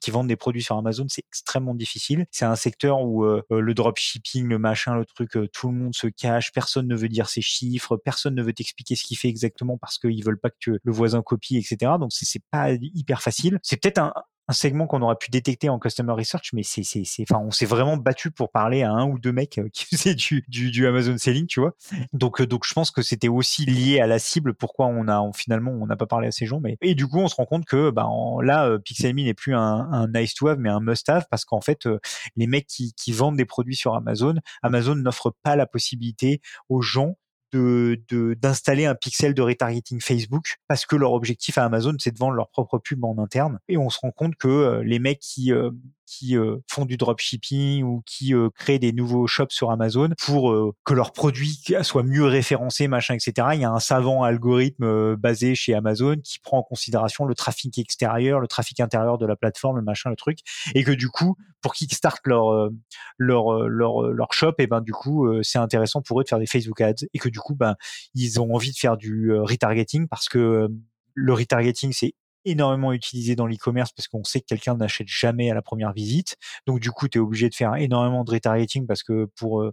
qui 0.00 0.10
vendent 0.10 0.28
des 0.28 0.36
produits 0.36 0.62
sur 0.62 0.76
Amazon, 0.76 1.06
c'est 1.08 1.24
extrêmement 1.26 1.74
difficile. 1.74 2.26
C'est 2.30 2.44
un 2.44 2.56
secteur 2.56 3.02
où 3.02 3.24
euh, 3.24 3.42
le 3.50 3.74
dropshipping, 3.74 4.46
le 4.48 4.58
machin, 4.58 4.94
le 4.94 5.04
truc, 5.04 5.36
euh, 5.36 5.48
tout 5.52 5.68
le 5.68 5.74
monde 5.74 5.94
se 5.94 6.06
cache, 6.06 6.52
personne 6.52 6.88
ne 6.88 6.96
veut 6.96 7.08
dire 7.08 7.28
ses 7.28 7.42
chiffres, 7.42 7.96
personne 7.96 8.34
ne 8.34 8.42
veut 8.42 8.52
t'expliquer 8.52 8.96
ce 8.96 9.04
qu'il 9.04 9.16
fait 9.16 9.28
exactement 9.28 9.78
parce 9.78 9.98
qu'ils 9.98 10.24
veulent 10.24 10.40
pas 10.40 10.50
que 10.50 10.78
le 10.82 10.92
voisin 10.92 11.22
copie, 11.22 11.56
etc. 11.56 11.92
Donc 11.98 12.10
c'est 12.12 12.42
pas 12.50 12.72
hyper 12.72 13.22
facile. 13.22 13.58
C'est 13.62 13.80
peut-être 13.80 13.98
un, 13.98 14.12
un 14.50 14.52
segment 14.52 14.88
qu'on 14.88 15.00
aurait 15.02 15.16
pu 15.16 15.30
détecter 15.30 15.68
en 15.68 15.78
customer 15.78 16.12
research, 16.12 16.50
mais 16.52 16.64
c'est, 16.64 16.82
c'est, 16.82 17.04
c'est, 17.04 17.22
enfin, 17.22 17.40
on 17.40 17.52
s'est 17.52 17.66
vraiment 17.66 17.96
battu 17.96 18.32
pour 18.32 18.50
parler 18.50 18.82
à 18.82 18.90
un 18.90 19.06
ou 19.06 19.20
deux 19.20 19.30
mecs 19.30 19.58
euh, 19.58 19.68
qui 19.72 19.84
faisaient 19.90 20.16
du, 20.16 20.44
du, 20.48 20.72
du 20.72 20.88
Amazon 20.88 21.16
selling, 21.18 21.46
tu 21.46 21.60
vois. 21.60 21.76
Donc, 22.12 22.40
euh, 22.40 22.46
donc, 22.48 22.64
je 22.66 22.74
pense 22.74 22.90
que 22.90 23.00
c'était 23.00 23.28
aussi 23.28 23.64
lié 23.64 24.00
à 24.00 24.08
la 24.08 24.18
cible. 24.18 24.54
Pourquoi 24.54 24.86
on 24.86 25.06
a, 25.06 25.22
finalement, 25.36 25.70
on 25.70 25.86
n'a 25.86 25.94
pas 25.94 26.06
parlé 26.06 26.26
à 26.26 26.32
ces 26.32 26.46
gens, 26.46 26.58
mais 26.58 26.76
et 26.80 26.96
du 26.96 27.06
coup, 27.06 27.20
on 27.20 27.28
se 27.28 27.36
rend 27.36 27.46
compte 27.46 27.64
que, 27.64 27.90
bah, 27.90 28.08
là, 28.42 28.66
euh, 28.66 28.78
Pixelme 28.78 29.16
n'est 29.18 29.34
plus 29.34 29.54
un, 29.54 29.60
un, 29.60 30.08
nice 30.08 30.34
to 30.34 30.48
have, 30.48 30.58
mais 30.58 30.68
un 30.68 30.80
must 30.80 31.08
have, 31.08 31.26
parce 31.30 31.44
qu'en 31.44 31.60
fait, 31.60 31.88
les 32.34 32.48
mecs 32.48 32.66
qui, 32.66 32.92
qui 32.94 33.12
vendent 33.12 33.36
des 33.36 33.44
produits 33.44 33.76
sur 33.76 33.94
Amazon, 33.94 34.34
Amazon 34.62 34.96
n'offre 34.96 35.32
pas 35.44 35.54
la 35.54 35.66
possibilité 35.66 36.40
aux 36.68 36.82
gens 36.82 37.16
de 37.52 38.00
d'installer 38.34 38.86
un 38.86 38.94
pixel 38.94 39.34
de 39.34 39.42
retargeting 39.42 40.00
Facebook 40.00 40.56
parce 40.68 40.86
que 40.86 40.96
leur 40.96 41.12
objectif 41.12 41.58
à 41.58 41.64
Amazon 41.64 41.94
c'est 41.98 42.12
de 42.12 42.18
vendre 42.18 42.34
leur 42.34 42.50
propre 42.50 42.78
pub 42.78 43.04
en 43.04 43.18
interne 43.18 43.58
et 43.68 43.76
on 43.76 43.90
se 43.90 43.98
rend 44.00 44.10
compte 44.10 44.36
que 44.36 44.48
euh, 44.48 44.82
les 44.84 44.98
mecs 44.98 45.20
qui 45.20 45.52
euh, 45.52 45.70
qui 46.10 46.36
euh, 46.36 46.56
font 46.68 46.84
du 46.84 46.96
dropshipping 46.96 47.84
ou 47.84 48.02
qui 48.04 48.34
euh, 48.34 48.50
créent 48.54 48.80
des 48.80 48.92
nouveaux 48.92 49.26
shops 49.28 49.52
sur 49.52 49.70
Amazon 49.70 50.10
pour 50.18 50.50
euh, 50.50 50.74
que 50.84 50.92
leurs 50.92 51.12
produits 51.12 51.60
soient 51.82 52.02
mieux 52.02 52.24
référencés, 52.24 52.88
machin, 52.88 53.14
etc. 53.14 53.48
Il 53.54 53.60
y 53.60 53.64
a 53.64 53.70
un 53.70 53.78
savant 53.78 54.24
algorithme 54.24 55.14
basé 55.14 55.54
chez 55.54 55.72
Amazon 55.74 56.16
qui 56.22 56.40
prend 56.40 56.58
en 56.58 56.62
considération 56.62 57.24
le 57.24 57.34
trafic 57.34 57.78
extérieur, 57.78 58.40
le 58.40 58.48
trafic 58.48 58.80
intérieur 58.80 59.18
de 59.18 59.26
la 59.26 59.36
plateforme, 59.36 59.76
le 59.76 59.82
machin, 59.82 60.10
le 60.10 60.16
truc, 60.16 60.38
et 60.74 60.82
que 60.82 60.90
du 60.90 61.08
coup, 61.08 61.36
pour 61.62 61.74
kickstart 61.74 62.18
leur 62.24 62.70
leur 63.18 63.68
leur 63.68 64.02
leur 64.02 64.32
shop, 64.32 64.54
et 64.58 64.66
ben 64.66 64.80
du 64.80 64.92
coup, 64.92 65.28
c'est 65.42 65.58
intéressant 65.58 66.02
pour 66.02 66.20
eux 66.20 66.24
de 66.24 66.28
faire 66.28 66.38
des 66.38 66.46
Facebook 66.46 66.80
ads, 66.80 67.06
et 67.14 67.18
que 67.18 67.28
coup, 67.40 67.54
ben 67.54 67.76
ils 68.14 68.40
ont 68.40 68.54
envie 68.54 68.72
de 68.72 68.76
faire 68.76 68.96
du 68.96 69.32
retargeting 69.32 70.08
parce 70.08 70.28
que 70.28 70.68
le 71.14 71.32
retargeting, 71.34 71.92
c'est 71.92 72.14
énormément 72.44 72.92
utilisé 72.92 73.36
dans 73.36 73.46
l'e-commerce 73.46 73.92
parce 73.92 74.08
qu'on 74.08 74.24
sait 74.24 74.40
que 74.40 74.46
quelqu'un 74.46 74.76
n'achète 74.76 75.08
jamais 75.08 75.50
à 75.50 75.54
la 75.54 75.62
première 75.62 75.92
visite. 75.92 76.36
Donc 76.66 76.80
du 76.80 76.90
coup, 76.90 77.08
tu 77.08 77.18
es 77.18 77.20
obligé 77.20 77.48
de 77.48 77.54
faire 77.54 77.74
énormément 77.76 78.24
de 78.24 78.30
retargeting 78.30 78.86
parce 78.86 79.02
que 79.02 79.26
pour 79.36 79.64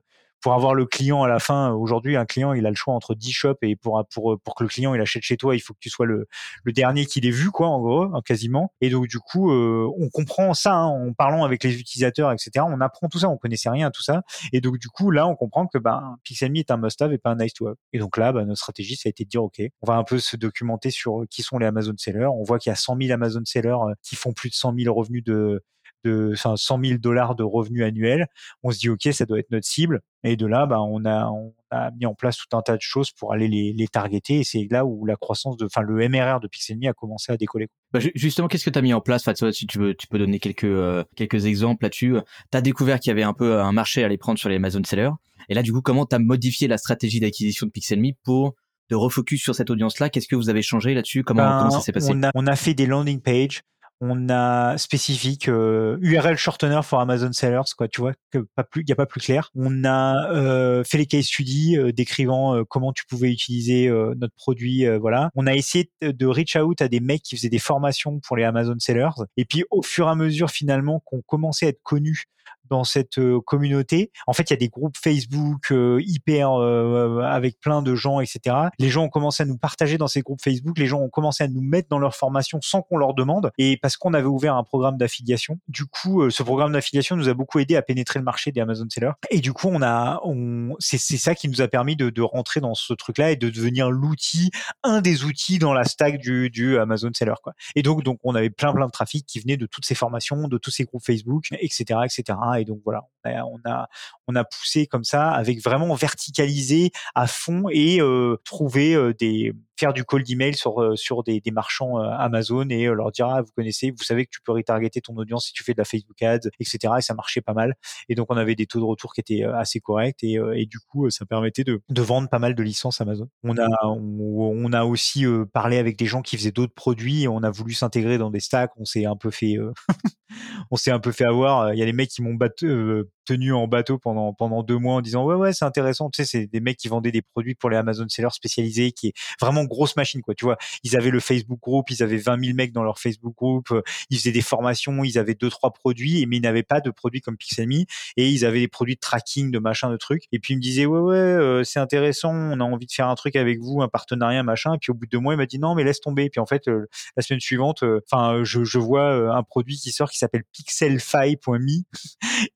pour 0.41 0.53
avoir 0.53 0.75
le 0.75 0.85
client 0.85 1.23
à 1.23 1.27
la 1.27 1.39
fin, 1.39 1.71
aujourd'hui, 1.71 2.15
un 2.15 2.25
client, 2.25 2.53
il 2.53 2.65
a 2.65 2.69
le 2.69 2.75
choix 2.75 2.93
entre 2.93 3.15
10 3.15 3.31
shops 3.31 3.57
et 3.61 3.75
pour, 3.75 4.03
pour, 4.13 4.39
pour 4.39 4.55
que 4.55 4.63
le 4.63 4.69
client, 4.69 4.93
il 4.93 5.01
achète 5.01 5.23
chez 5.23 5.37
toi, 5.37 5.55
il 5.55 5.59
faut 5.59 5.73
que 5.73 5.79
tu 5.79 5.89
sois 5.89 6.05
le, 6.05 6.27
dernier 6.65 7.05
qu'il 7.05 7.25
ait 7.25 7.31
vu, 7.31 7.49
quoi, 7.49 7.67
en 7.67 7.79
gros, 7.79 8.03
hein, 8.03 8.21
quasiment. 8.25 8.73
Et 8.81 8.89
donc, 8.89 9.07
du 9.07 9.19
coup, 9.19 9.51
euh, 9.51 9.89
on 9.97 10.09
comprend 10.09 10.53
ça, 10.53 10.73
hein, 10.73 10.85
en 10.85 11.13
parlant 11.13 11.43
avec 11.43 11.63
les 11.63 11.79
utilisateurs, 11.79 12.31
etc. 12.31 12.65
On 12.67 12.81
apprend 12.81 13.07
tout 13.07 13.19
ça, 13.19 13.29
on 13.29 13.37
connaissait 13.37 13.69
rien 13.69 13.87
à 13.87 13.91
tout 13.91 14.03
ça. 14.03 14.21
Et 14.53 14.61
donc, 14.61 14.77
du 14.77 14.89
coup, 14.89 15.11
là, 15.11 15.27
on 15.27 15.35
comprend 15.35 15.67
que, 15.67 15.77
ben, 15.77 16.17
Pixelme 16.23 16.55
est 16.57 16.71
un 16.71 16.77
must-have 16.77 17.13
et 17.13 17.17
pas 17.17 17.31
un 17.31 17.37
nice-to-have. 17.37 17.75
Et 17.93 17.99
donc 17.99 18.17
là, 18.17 18.31
ben, 18.31 18.45
notre 18.45 18.59
stratégie, 18.59 18.95
ça 18.95 19.07
a 19.07 19.09
été 19.09 19.23
de 19.23 19.29
dire, 19.29 19.43
OK, 19.43 19.61
on 19.81 19.87
va 19.87 19.95
un 19.95 20.03
peu 20.03 20.19
se 20.19 20.37
documenter 20.37 20.91
sur 20.91 21.23
qui 21.29 21.41
sont 21.41 21.57
les 21.57 21.65
Amazon 21.65 21.93
sellers. 21.97 22.27
On 22.27 22.43
voit 22.43 22.59
qu'il 22.59 22.69
y 22.69 22.73
a 22.73 22.75
100 22.75 22.97
000 23.01 23.13
Amazon 23.13 23.41
sellers 23.45 23.69
euh, 23.69 23.93
qui 24.03 24.15
font 24.15 24.33
plus 24.33 24.49
de 24.49 24.55
100 24.55 24.75
000 24.77 24.93
revenus 24.93 25.23
de, 25.23 25.63
de 26.03 26.33
100 26.35 26.57
000 26.83 26.99
dollars 26.99 27.35
de 27.35 27.43
revenus 27.43 27.83
annuels. 27.83 28.27
On 28.63 28.71
se 28.71 28.79
dit, 28.79 28.89
OK, 28.89 29.07
ça 29.11 29.25
doit 29.25 29.39
être 29.39 29.51
notre 29.51 29.65
cible. 29.65 30.01
Et 30.23 30.35
de 30.35 30.45
là, 30.45 30.65
bah, 30.65 30.81
on, 30.81 31.05
a, 31.05 31.27
on 31.27 31.53
a 31.71 31.91
mis 31.91 32.05
en 32.05 32.13
place 32.13 32.37
tout 32.37 32.55
un 32.55 32.61
tas 32.61 32.75
de 32.75 32.81
choses 32.81 33.11
pour 33.11 33.33
aller 33.33 33.47
les, 33.47 33.73
les 33.73 33.87
targeter. 33.87 34.39
Et 34.39 34.43
c'est 34.43 34.67
là 34.69 34.85
où 34.85 35.05
la 35.05 35.15
croissance 35.15 35.57
de, 35.57 35.65
enfin, 35.65 35.81
le 35.81 36.07
MRR 36.09 36.39
de 36.39 36.47
Pixelme 36.47 36.85
a 36.85 36.93
commencé 36.93 37.31
à 37.31 37.37
décoller. 37.37 37.67
Bah, 37.91 37.99
justement, 38.15 38.47
qu'est-ce 38.47 38.65
que 38.65 38.69
tu 38.69 38.79
as 38.79 38.81
mis 38.81 38.93
en 38.93 39.01
place? 39.01 39.27
Enfin, 39.27 39.51
Si 39.51 39.67
tu 39.67 39.79
veux, 39.79 39.95
tu 39.95 40.07
peux 40.07 40.17
donner 40.17 40.39
quelques, 40.39 40.63
euh, 40.65 41.03
quelques 41.15 41.45
exemples 41.45 41.83
là-dessus. 41.83 42.15
Tu 42.51 42.57
as 42.57 42.61
découvert 42.61 42.99
qu'il 42.99 43.09
y 43.09 43.13
avait 43.13 43.23
un 43.23 43.33
peu 43.33 43.59
un 43.59 43.71
marché 43.71 44.03
à 44.03 44.05
aller 44.05 44.17
prendre 44.17 44.39
sur 44.39 44.49
les 44.49 44.55
Amazon 44.55 44.83
Sellers. 44.83 45.11
Et 45.49 45.53
là, 45.53 45.61
du 45.61 45.71
coup, 45.71 45.81
comment 45.81 46.05
tu 46.05 46.15
as 46.15 46.19
modifié 46.19 46.67
la 46.67 46.77
stratégie 46.77 47.19
d'acquisition 47.19 47.67
de 47.67 47.71
Pixelme 47.71 48.11
pour 48.23 48.55
de 48.89 48.95
refocus 48.95 49.41
sur 49.41 49.55
cette 49.55 49.69
audience-là? 49.69 50.09
Qu'est-ce 50.09 50.27
que 50.27 50.35
vous 50.35 50.49
avez 50.49 50.61
changé 50.61 50.93
là-dessus? 50.93 51.23
Comment, 51.23 51.43
ben, 51.43 51.59
comment 51.59 51.71
ça 51.71 51.81
s'est 51.81 51.91
passé? 51.91 52.11
on 52.13 52.23
a, 52.23 52.31
on 52.33 52.47
a 52.47 52.55
fait 52.55 52.73
des 52.73 52.85
landing 52.85 53.21
pages 53.21 53.61
on 53.99 54.29
a 54.29 54.77
spécifique 54.77 55.49
euh, 55.49 55.97
URL 56.01 56.37
shortener 56.37 56.81
for 56.83 56.99
Amazon 56.99 57.31
sellers 57.31 57.61
quoi 57.75 57.87
tu 57.87 58.01
vois 58.01 58.13
que 58.31 58.39
pas 58.55 58.63
plus 58.63 58.83
y 58.87 58.91
a 58.91 58.95
pas 58.95 59.05
plus 59.05 59.21
clair. 59.21 59.49
On 59.55 59.83
a 59.83 60.31
euh, 60.31 60.83
fait 60.83 60.97
les 60.97 61.05
case 61.05 61.25
studies 61.25 61.77
euh, 61.77 61.91
décrivant 61.91 62.63
comment 62.65 62.93
tu 62.93 63.05
pouvais 63.05 63.31
utiliser 63.31 63.89
notre 63.89 64.35
produit 64.35 64.85
voilà. 64.99 65.31
On 65.35 65.47
a 65.47 65.55
essayé 65.55 65.91
de 66.01 66.25
reach 66.25 66.55
out 66.55 66.81
à 66.81 66.87
des 66.87 66.99
mecs 66.99 67.23
qui 67.23 67.35
faisaient 67.35 67.49
des 67.49 67.59
formations 67.59 68.19
pour 68.19 68.37
les 68.37 68.43
Amazon 68.43 68.75
sellers. 68.79 69.09
Et 69.35 69.45
puis 69.45 69.63
au 69.71 69.81
fur 69.81 70.07
et 70.07 70.11
à 70.11 70.15
mesure 70.15 70.51
finalement 70.51 71.01
qu'on 71.05 71.21
commençait 71.21 71.67
à 71.67 71.69
être 71.69 71.81
connus 71.83 72.25
dans 72.69 72.83
cette 72.83 73.19
communauté. 73.45 74.11
En 74.25 74.33
fait, 74.33 74.49
il 74.49 74.53
y 74.53 74.55
a 74.55 74.57
des 74.57 74.69
groupes 74.69 74.97
Facebook 74.97 75.71
hyper 75.71 76.51
avec 76.51 77.59
plein 77.59 77.81
de 77.81 77.95
gens, 77.95 78.19
etc. 78.19 78.55
Les 78.79 78.89
gens 78.89 79.03
ont 79.03 79.09
commencé 79.09 79.43
à 79.43 79.45
nous 79.45 79.57
partager 79.57 79.97
dans 79.97 80.07
ces 80.07 80.21
groupes 80.21 80.41
Facebook. 80.41 80.77
Les 80.77 80.87
gens 80.87 80.99
ont 80.99 81.09
commencé 81.09 81.43
à 81.43 81.47
nous 81.47 81.61
mettre 81.61 81.89
dans 81.89 81.99
leur 81.99 82.15
formation 82.15 82.59
sans 82.61 82.81
qu'on 82.81 82.97
leur 82.97 83.13
demande. 83.13 83.51
Et 83.57 83.77
parce 83.77 83.97
qu'on 83.97 84.13
avait 84.13 84.27
ouvert 84.27 84.55
un 84.55 84.63
programme 84.63 84.97
d'affiliation, 84.97 85.59
du 85.67 85.85
coup, 85.85 86.29
ce 86.29 86.43
programme 86.43 86.73
d'affiliation 86.73 87.15
nous 87.15 87.29
a 87.29 87.33
beaucoup 87.33 87.59
aidé 87.59 87.75
à 87.75 87.81
pénétrer 87.81 88.19
le 88.19 88.25
marché 88.25 88.51
des 88.51 88.61
Amazon 88.61 88.87
Sellers. 88.89 89.13
Et 89.29 89.39
du 89.39 89.53
coup, 89.53 89.69
on 89.71 89.81
a, 89.81 90.19
on, 90.23 90.75
c'est, 90.79 90.97
c'est 90.97 91.17
ça 91.17 91.35
qui 91.35 91.49
nous 91.49 91.61
a 91.61 91.67
permis 91.67 91.95
de, 91.95 92.09
de 92.09 92.21
rentrer 92.21 92.59
dans 92.59 92.73
ce 92.73 92.93
truc-là 92.93 93.31
et 93.31 93.35
de 93.35 93.49
devenir 93.49 93.89
l'outil, 93.89 94.51
un 94.83 95.01
des 95.01 95.23
outils 95.23 95.59
dans 95.59 95.73
la 95.73 95.83
stack 95.83 96.19
du, 96.19 96.49
du 96.49 96.77
Amazon 96.77 97.11
Seller, 97.13 97.35
quoi. 97.43 97.53
Et 97.75 97.83
donc, 97.83 98.03
donc, 98.03 98.19
on 98.23 98.35
avait 98.35 98.49
plein, 98.49 98.73
plein 98.73 98.85
de 98.85 98.91
trafic 98.91 99.25
qui 99.25 99.39
venait 99.39 99.57
de 99.57 99.65
toutes 99.65 99.85
ces 99.85 99.95
formations, 99.95 100.47
de 100.47 100.57
tous 100.57 100.71
ces 100.71 100.83
groupes 100.85 101.03
Facebook, 101.05 101.45
etc., 101.51 101.99
etc. 102.05 102.37
Et 102.59 102.65
donc 102.65 102.81
voilà, 102.83 103.07
on 103.25 103.59
a, 103.65 103.87
on 104.27 104.35
a 104.35 104.43
poussé 104.43 104.87
comme 104.87 105.03
ça 105.03 105.31
avec 105.31 105.61
vraiment 105.63 105.93
verticalisé 105.95 106.91
à 107.15 107.27
fond 107.27 107.65
et 107.71 108.01
euh, 108.01 108.37
trouver 108.43 108.95
euh, 108.95 109.13
des 109.13 109.53
faire 109.77 109.93
du 109.93 110.03
call 110.03 110.23
d'email 110.23 110.55
sur 110.55 110.81
euh, 110.81 110.95
sur 110.95 111.23
des, 111.23 111.39
des 111.39 111.51
marchands 111.51 111.97
Amazon 111.97 112.67
et 112.69 112.85
leur 112.85 113.11
dire 113.11 113.27
ah 113.27 113.41
vous 113.41 113.51
connaissez 113.55 113.91
vous 113.91 114.03
savez 114.03 114.25
que 114.25 114.31
tu 114.31 114.41
peux 114.41 114.51
retargeter 114.51 115.01
ton 115.01 115.15
audience 115.17 115.47
si 115.47 115.53
tu 115.53 115.63
fais 115.63 115.73
de 115.73 115.77
la 115.77 115.85
Facebook 115.85 116.21
Ads 116.21 116.49
etc 116.59 116.93
et 116.97 117.01
ça 117.01 117.13
marchait 117.13 117.41
pas 117.41 117.53
mal. 117.53 117.75
Et 118.09 118.15
donc 118.15 118.27
on 118.29 118.37
avait 118.37 118.55
des 118.55 118.65
taux 118.65 118.79
de 118.79 118.85
retour 118.85 119.13
qui 119.13 119.21
étaient 119.21 119.43
assez 119.43 119.79
corrects 119.79 120.23
et, 120.23 120.37
et 120.55 120.65
du 120.65 120.79
coup 120.79 121.09
ça 121.09 121.25
permettait 121.25 121.63
de, 121.63 121.81
de 121.89 122.01
vendre 122.01 122.29
pas 122.29 122.39
mal 122.39 122.55
de 122.55 122.63
licences 122.63 123.01
Amazon. 123.01 123.29
On 123.43 123.57
a 123.57 123.67
on, 123.85 124.73
a 124.73 124.83
aussi 124.83 125.25
parlé 125.53 125.77
avec 125.77 125.97
des 125.97 126.05
gens 126.05 126.21
qui 126.21 126.37
faisaient 126.37 126.51
d'autres 126.51 126.73
produits 126.73 127.23
et 127.23 127.27
on 127.27 127.43
a 127.43 127.49
voulu 127.49 127.73
s'intégrer 127.73 128.17
dans 128.17 128.31
des 128.31 128.39
stacks. 128.39 128.71
On 128.77 128.85
s'est 128.85 129.05
un 129.05 129.15
peu 129.15 129.31
fait 129.31 129.57
on 130.71 130.75
s'est 130.75 130.91
un 130.91 130.99
peu 130.99 131.11
fait 131.11 131.25
avoir. 131.25 131.73
Il 131.73 131.79
y 131.79 131.81
a 131.81 131.85
les 131.85 131.93
mecs 131.93 132.09
qui 132.09 132.21
m'ont 132.21 132.35
battu 132.35 133.05
tenu 133.27 133.53
en 133.53 133.67
bateau 133.67 133.97
pendant 133.97 134.33
pendant 134.33 134.63
deux 134.63 134.77
mois 134.77 134.95
en 134.95 135.01
disant 135.01 135.25
ouais 135.25 135.35
ouais 135.35 135.53
c'est 135.53 135.65
intéressant. 135.65 136.09
Tu 136.09 136.23
sais 136.23 136.25
c'est 136.25 136.47
des 136.47 136.59
mecs 136.61 136.77
qui 136.77 136.87
vendaient 136.87 137.11
des 137.11 137.21
produits 137.21 137.55
pour 137.55 137.69
les 137.69 137.77
Amazon 137.77 138.07
sellers 138.07 138.31
spécialisés 138.31 138.91
qui 138.91 139.07
est 139.07 139.13
vraiment 139.39 139.65
grosse 139.65 139.95
machine 139.97 140.21
quoi. 140.21 140.33
Tu 140.33 140.45
vois 140.45 140.57
ils 140.83 140.95
avaient 140.95 141.09
le 141.09 141.19
Facebook 141.19 141.59
group 141.59 141.89
ils 141.91 142.01
avaient 142.03 142.17
20 142.17 142.43
000 142.43 142.55
mecs 142.55 142.71
dans 142.71 142.83
leur 142.83 142.99
Facebook 142.99 143.35
group 143.35 143.71
euh, 143.71 143.81
ils 144.09 144.17
faisaient 144.17 144.31
des 144.31 144.41
formations 144.41 145.03
ils 145.03 145.17
avaient 145.17 145.35
deux 145.35 145.49
trois 145.49 145.71
produits 145.71 146.25
mais 146.25 146.37
ils 146.37 146.41
n'avaient 146.41 146.63
pas 146.63 146.79
de 146.79 146.89
produits 146.89 147.21
comme 147.21 147.37
Pixelme 147.37 147.71
et 147.71 148.29
ils 148.29 148.45
avaient 148.45 148.61
des 148.61 148.67
produits 148.69 148.95
de 148.95 148.99
tracking 148.99 149.51
de 149.51 149.59
machin 149.59 149.91
de 149.91 149.97
trucs. 149.97 150.23
Et 150.31 150.39
puis 150.39 150.53
ils 150.53 150.57
me 150.57 150.61
disaient 150.61 150.85
ouais 150.85 150.99
ouais 150.99 151.15
euh, 151.15 151.63
c'est 151.63 151.79
intéressant 151.79 152.33
on 152.33 152.59
a 152.61 152.63
envie 152.63 152.85
de 152.85 152.91
faire 152.91 153.09
un 153.09 153.15
truc 153.15 153.35
avec 153.35 153.59
vous 153.59 153.81
un 153.81 153.89
partenariat 153.89 154.41
machin. 154.43 154.75
Et 154.75 154.77
puis 154.77 154.91
au 154.91 154.93
bout 154.93 155.05
de 155.05 155.11
deux 155.11 155.19
mois 155.19 155.33
il 155.33 155.37
m'a 155.37 155.45
dit 155.45 155.59
non 155.59 155.75
mais 155.75 155.83
laisse 155.83 155.99
tomber. 155.99 156.23
Et 156.23 156.29
puis 156.29 156.39
en 156.39 156.45
fait 156.45 156.69
euh, 156.69 156.87
la 157.17 157.23
semaine 157.23 157.41
suivante 157.41 157.83
enfin 158.05 158.43
je, 158.43 158.63
je 158.63 158.79
vois 158.79 159.35
un 159.35 159.43
produit 159.43 159.75
qui 159.75 159.91
sort 159.91 160.09
qui 160.09 160.17
s'appelle 160.17 160.43
pixelfy.me 160.53 161.83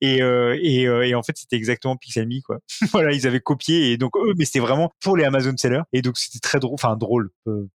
et 0.00 0.22
et, 0.62 0.82
et, 0.82 1.14
en 1.14 1.22
fait, 1.22 1.36
c'était 1.36 1.56
exactement 1.56 1.96
Pixelme, 1.96 2.40
quoi. 2.44 2.58
voilà, 2.92 3.12
ils 3.12 3.26
avaient 3.26 3.40
copié 3.40 3.92
et 3.92 3.96
donc 3.96 4.16
eux, 4.16 4.34
mais 4.36 4.44
c'était 4.44 4.60
vraiment 4.60 4.92
pour 5.00 5.16
les 5.16 5.24
Amazon 5.24 5.56
sellers. 5.56 5.82
Et 5.92 6.02
donc 6.02 6.18
c'était 6.18 6.38
très 6.38 6.58
drôle, 6.58 6.74
enfin 6.74 6.96
drôle. 6.96 7.30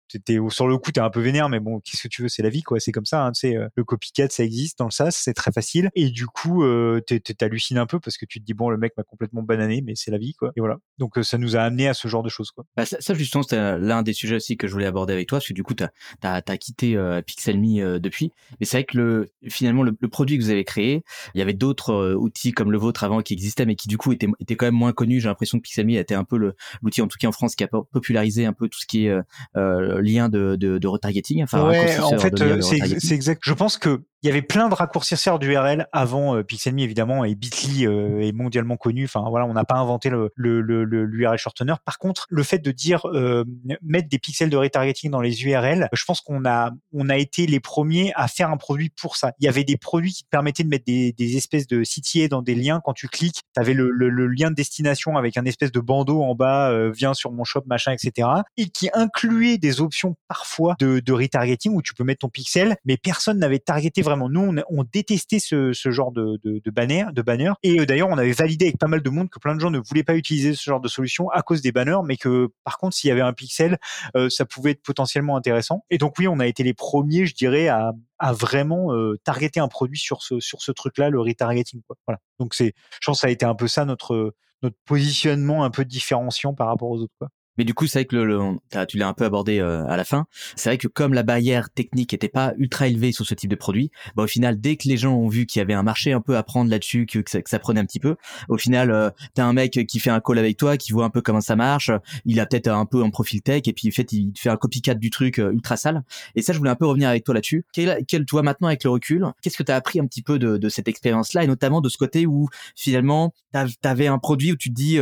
c'était 0.07 0.37
sur 0.49 0.67
le 0.67 0.77
coup, 0.77 0.91
t'es 0.91 1.01
un 1.01 1.09
peu 1.09 1.21
vénère, 1.21 1.49
mais 1.49 1.59
bon, 1.59 1.79
qu'est-ce 1.79 2.03
que 2.03 2.07
tu 2.07 2.23
veux, 2.23 2.29
c'est 2.29 2.43
la 2.43 2.49
vie, 2.49 2.63
quoi. 2.63 2.79
C'est 2.79 2.91
comme 2.91 3.05
ça, 3.05 3.25
hein, 3.25 3.31
tu 3.31 3.49
sais, 3.49 3.57
le 3.75 3.83
copycat, 3.83 4.27
ça 4.29 4.43
existe 4.43 4.79
dans 4.79 4.85
le 4.85 4.91
SaaS, 4.91 5.11
c'est 5.11 5.33
très 5.33 5.51
facile. 5.51 5.89
Et 5.95 6.09
du 6.09 6.27
coup, 6.27 6.63
euh, 6.63 7.01
t'hallucines 7.37 7.77
un 7.77 7.85
peu 7.85 7.99
parce 7.99 8.17
que 8.17 8.25
tu 8.25 8.39
te 8.39 8.45
dis 8.45 8.53
bon, 8.53 8.69
le 8.69 8.77
mec 8.77 8.93
m'a 8.97 9.03
complètement 9.03 9.43
banané, 9.43 9.81
mais 9.81 9.93
c'est 9.95 10.11
la 10.11 10.17
vie, 10.17 10.33
quoi. 10.33 10.51
Et 10.55 10.59
voilà. 10.59 10.77
Donc 10.97 11.15
ça 11.21 11.37
nous 11.37 11.55
a 11.55 11.61
amené 11.61 11.87
à 11.87 11.93
ce 11.93 12.07
genre 12.07 12.23
de 12.23 12.29
choses, 12.29 12.51
quoi. 12.51 12.65
Bah, 12.75 12.85
ça, 12.85 13.13
justement, 13.13 13.43
c'était 13.43 13.77
l'un 13.77 14.03
des 14.03 14.13
sujets 14.13 14.35
aussi 14.35 14.57
que 14.57 14.67
je 14.67 14.73
voulais 14.73 14.85
aborder 14.85 15.13
avec 15.13 15.27
toi, 15.27 15.37
parce 15.39 15.47
que 15.47 15.53
du 15.53 15.63
coup, 15.63 15.73
t'as 15.73 15.89
as, 16.23 16.57
quitté 16.57 16.95
euh, 16.95 17.21
Pixelme 17.21 17.99
depuis. 17.99 18.31
Mais 18.59 18.65
c'est 18.65 18.77
vrai 18.77 18.83
que 18.85 18.97
le 18.97 19.29
finalement 19.49 19.83
le, 19.83 19.93
produit 20.07 20.37
que 20.37 20.43
vous 20.43 20.49
avez 20.49 20.63
créé, 20.63 21.03
il 21.35 21.39
y 21.39 21.41
avait 21.41 21.53
d'autres 21.53 22.15
outils 22.15 22.51
comme 22.51 22.71
le 22.71 22.76
vôtre 22.77 23.03
avant 23.03 23.21
qui 23.21 23.33
existaient, 23.33 23.65
mais 23.65 23.75
qui 23.75 23.87
du 23.87 23.97
coup 23.97 24.11
étaient, 24.11 24.27
étaient 24.39 24.55
quand 24.55 24.67
même 24.67 24.75
moins 24.75 24.93
connus. 24.93 25.19
J'ai 25.19 25.27
l'impression 25.27 25.57
que 25.57 25.63
Pixelme 25.63 25.89
était 25.91 26.15
un 26.15 26.23
peu 26.23 26.37
l'outil, 26.37 27.01
en 27.01 27.07
tout 27.07 27.17
cas 27.19 27.27
en 27.27 27.31
France, 27.31 27.55
qui 27.55 27.63
a 27.63 27.67
popularisé 27.67 28.45
un 28.45 28.53
peu 28.53 28.67
tout 28.67 28.79
ce 28.79 28.85
qui 28.85 29.05
est 29.05 29.15
lien 29.55 30.29
de, 30.29 30.55
de, 30.55 30.77
de 30.77 30.87
retargeting. 30.87 31.43
Enfin, 31.43 31.67
ouais, 31.67 31.99
en 31.99 32.17
fait, 32.17 32.35
c'est 32.61 33.15
exact. 33.15 33.41
Je 33.43 33.53
pense 33.53 33.77
que 33.77 34.03
il 34.23 34.27
y 34.27 34.29
avait 34.31 34.41
plein 34.41 34.67
de 34.67 34.73
raccourcisseurs 34.73 35.37
d'URL 35.37 35.87
avant 35.91 36.35
euh, 36.35 36.43
Pixelme 36.43 36.79
évidemment 36.79 37.23
et 37.23 37.35
Bitly 37.35 37.85
euh, 37.85 38.19
est 38.19 38.31
mondialement 38.31 38.75
connu. 38.75 39.05
Enfin 39.05 39.23
voilà, 39.29 39.45
on 39.45 39.53
n'a 39.53 39.63
pas 39.63 39.75
inventé 39.75 40.09
le, 40.09 40.31
le, 40.35 40.61
le, 40.61 40.83
l'URL 40.83 41.37
shortener. 41.37 41.75
Par 41.85 41.99
contre, 41.99 42.25
le 42.29 42.41
fait 42.41 42.57
de 42.57 42.71
dire 42.71 43.07
euh, 43.07 43.43
mettre 43.83 44.09
des 44.09 44.17
pixels 44.17 44.49
de 44.49 44.57
retargeting 44.57 45.11
dans 45.11 45.21
les 45.21 45.43
URL, 45.43 45.87
je 45.93 46.03
pense 46.03 46.21
qu'on 46.21 46.45
a 46.45 46.71
on 46.93 47.09
a 47.09 47.17
été 47.17 47.45
les 47.45 47.59
premiers 47.59 48.11
à 48.15 48.27
faire 48.27 48.49
un 48.49 48.57
produit 48.57 48.89
pour 48.89 49.17
ça. 49.17 49.33
Il 49.39 49.45
y 49.45 49.47
avait 49.47 49.63
des 49.63 49.77
produits 49.77 50.13
qui 50.13 50.23
permettaient 50.23 50.63
de 50.63 50.69
mettre 50.69 50.85
des, 50.85 51.11
des 51.11 51.37
espèces 51.37 51.67
de 51.67 51.83
CTA 51.83 52.27
dans 52.27 52.41
des 52.41 52.55
liens 52.55 52.81
quand 52.83 52.93
tu 52.93 53.07
cliques. 53.07 53.41
Tu 53.53 53.61
avais 53.61 53.73
le, 53.73 53.91
le, 53.91 54.27
lien 54.27 54.49
de 54.49 54.55
destination 54.55 55.15
avec 55.15 55.37
un 55.37 55.45
espèce 55.45 55.71
de 55.71 55.79
bandeau 55.79 56.23
en 56.23 56.33
bas, 56.33 56.71
euh, 56.71 56.91
viens 56.91 57.13
sur 57.13 57.31
mon 57.31 57.43
shop 57.43 57.63
machin 57.67 57.91
etc. 57.91 58.27
Et 58.57 58.69
qui 58.69 58.89
incluait 58.93 59.57
des 59.57 59.79
options 59.79 60.15
parfois 60.27 60.75
de, 60.79 60.99
de 60.99 61.13
retargeting 61.13 61.73
où 61.73 61.81
tu 61.81 61.93
peux 61.93 62.03
mettre 62.03 62.19
ton 62.19 62.29
pixel, 62.29 62.77
mais 62.83 62.97
personne 62.97 63.37
n'avait 63.37 63.59
targeté 63.59 64.01
vraiment. 64.07 64.29
Nous, 64.29 64.55
on, 64.69 64.83
détestait 64.83 65.39
ce, 65.39 65.71
genre 65.73 66.11
de, 66.11 66.39
de, 66.43 66.71
banner, 66.71 67.05
de 67.13 67.21
banner. 67.21 67.51
Et 67.63 67.79
euh, 67.79 67.85
d'ailleurs, 67.85 68.09
on 68.09 68.17
avait 68.17 68.31
validé 68.31 68.65
avec 68.65 68.77
pas 68.77 68.87
mal 68.87 69.01
de 69.01 69.09
monde 69.09 69.29
que 69.29 69.39
plein 69.39 69.55
de 69.55 69.59
gens 69.59 69.71
ne 69.71 69.79
voulaient 69.79 70.03
pas 70.03 70.15
utiliser 70.15 70.53
ce 70.53 70.63
genre 70.63 70.79
de 70.79 70.87
solution 70.87 71.29
à 71.29 71.41
cause 71.41 71.61
des 71.61 71.71
banners, 71.71 71.99
mais 72.05 72.17
que 72.17 72.49
par 72.63 72.77
contre, 72.77 72.95
s'il 72.95 73.09
y 73.09 73.11
avait 73.11 73.21
un 73.21 73.33
pixel, 73.33 73.77
euh, 74.15 74.29
ça 74.29 74.45
pouvait 74.45 74.71
être 74.71 74.81
potentiellement 74.81 75.35
intéressant. 75.35 75.83
Et 75.89 75.97
donc 75.97 76.17
oui, 76.19 76.27
on 76.27 76.39
a 76.39 76.47
été 76.47 76.63
les 76.63 76.73
premiers, 76.73 77.25
je 77.25 77.35
dirais, 77.35 77.67
à, 77.67 77.93
vraiment 78.31 78.93
euh, 78.93 79.19
targeter 79.23 79.59
un 79.59 79.67
produit 79.67 79.99
sur 79.99 80.23
ce 80.23 80.39
sur 80.39 80.61
ce 80.61 80.71
truc-là, 80.71 81.09
le 81.09 81.21
retargeting. 81.21 81.81
Voilà. 82.07 82.19
Donc 82.39 82.55
c'est, 82.55 82.73
je 82.99 83.05
pense, 83.05 83.17
que 83.17 83.21
ça 83.21 83.27
a 83.27 83.29
été 83.29 83.45
un 83.45 83.55
peu 83.55 83.67
ça 83.67 83.85
notre 83.85 84.33
notre 84.63 84.77
positionnement 84.85 85.63
un 85.63 85.69
peu 85.69 85.85
différenciant 85.85 86.53
par 86.53 86.67
rapport 86.67 86.89
aux 86.89 87.01
autres. 87.01 87.13
Quoi. 87.19 87.29
Mais 87.57 87.63
du 87.63 87.73
coup, 87.73 87.87
c'est 87.87 87.99
vrai 87.99 88.05
que 88.05 88.15
le, 88.15 88.85
tu 88.87 88.97
l'as 88.97 89.07
un 89.07 89.13
peu 89.13 89.25
abordé 89.25 89.59
euh, 89.59 89.85
à 89.87 89.97
la 89.97 90.03
fin. 90.03 90.27
C'est 90.55 90.69
vrai 90.69 90.77
que 90.77 90.87
comme 90.87 91.13
la 91.13 91.23
barrière 91.23 91.69
technique 91.69 92.13
était 92.13 92.29
pas 92.29 92.53
ultra 92.57 92.87
élevée 92.87 93.11
sur 93.11 93.25
ce 93.25 93.33
type 93.33 93.49
de 93.49 93.55
produit, 93.55 93.91
bah, 94.15 94.23
au 94.23 94.27
final, 94.27 94.59
dès 94.59 94.75
que 94.75 94.87
les 94.87 94.97
gens 94.97 95.15
ont 95.15 95.27
vu 95.27 95.45
qu'il 95.45 95.59
y 95.59 95.61
avait 95.61 95.73
un 95.73 95.83
marché 95.83 96.11
un 96.13 96.21
peu 96.21 96.37
à 96.37 96.43
prendre 96.43 96.69
là-dessus, 96.69 97.05
que, 97.05 97.19
ça, 97.27 97.59
prenait 97.59 97.79
un 97.79 97.85
petit 97.85 97.99
peu, 97.99 98.15
au 98.49 98.57
final, 98.57 98.91
euh, 98.91 99.09
tu 99.35 99.41
as 99.41 99.45
un 99.45 99.53
mec 99.53 99.85
qui 99.87 99.99
fait 99.99 100.09
un 100.09 100.19
call 100.19 100.37
avec 100.37 100.57
toi, 100.57 100.77
qui 100.77 100.91
voit 100.91 101.05
un 101.05 101.09
peu 101.09 101.21
comment 101.21 101.41
ça 101.41 101.55
marche, 101.55 101.91
il 102.25 102.39
a 102.39 102.45
peut-être 102.45 102.67
un 102.67 102.85
peu 102.85 103.03
un 103.03 103.09
profil 103.09 103.41
tech, 103.41 103.63
et 103.65 103.73
puis 103.73 103.89
en 103.89 103.91
fait, 103.91 104.11
il 104.13 104.33
fait 104.35 104.49
un 104.49 104.57
copycat 104.57 104.95
du 104.95 105.09
truc 105.09 105.39
euh, 105.39 105.51
ultra 105.51 105.77
sale. 105.77 106.03
Et 106.35 106.41
ça, 106.41 106.53
je 106.53 106.57
voulais 106.57 106.71
un 106.71 106.75
peu 106.75 106.85
revenir 106.85 107.09
avec 107.09 107.23
toi 107.23 107.33
là-dessus. 107.33 107.65
Quel, 107.73 108.03
quel, 108.07 108.25
toi 108.25 108.43
maintenant, 108.43 108.67
avec 108.67 108.83
le 108.83 108.89
recul, 108.89 109.25
qu'est-ce 109.41 109.57
que 109.57 109.63
tu 109.63 109.71
as 109.71 109.75
appris 109.75 109.99
un 109.99 110.05
petit 110.05 110.21
peu 110.21 110.39
de, 110.39 110.57
de 110.57 110.69
cette 110.69 110.87
expérience-là, 110.87 111.43
et 111.43 111.47
notamment 111.47 111.81
de 111.81 111.89
ce 111.89 111.97
côté 111.97 112.25
où 112.25 112.47
finalement, 112.75 113.33
tu 113.65 113.87
avais 113.87 114.07
un 114.07 114.19
produit 114.19 114.51
où 114.51 114.55
tu 114.55 114.69
te 114.69 114.75
dis 114.75 114.97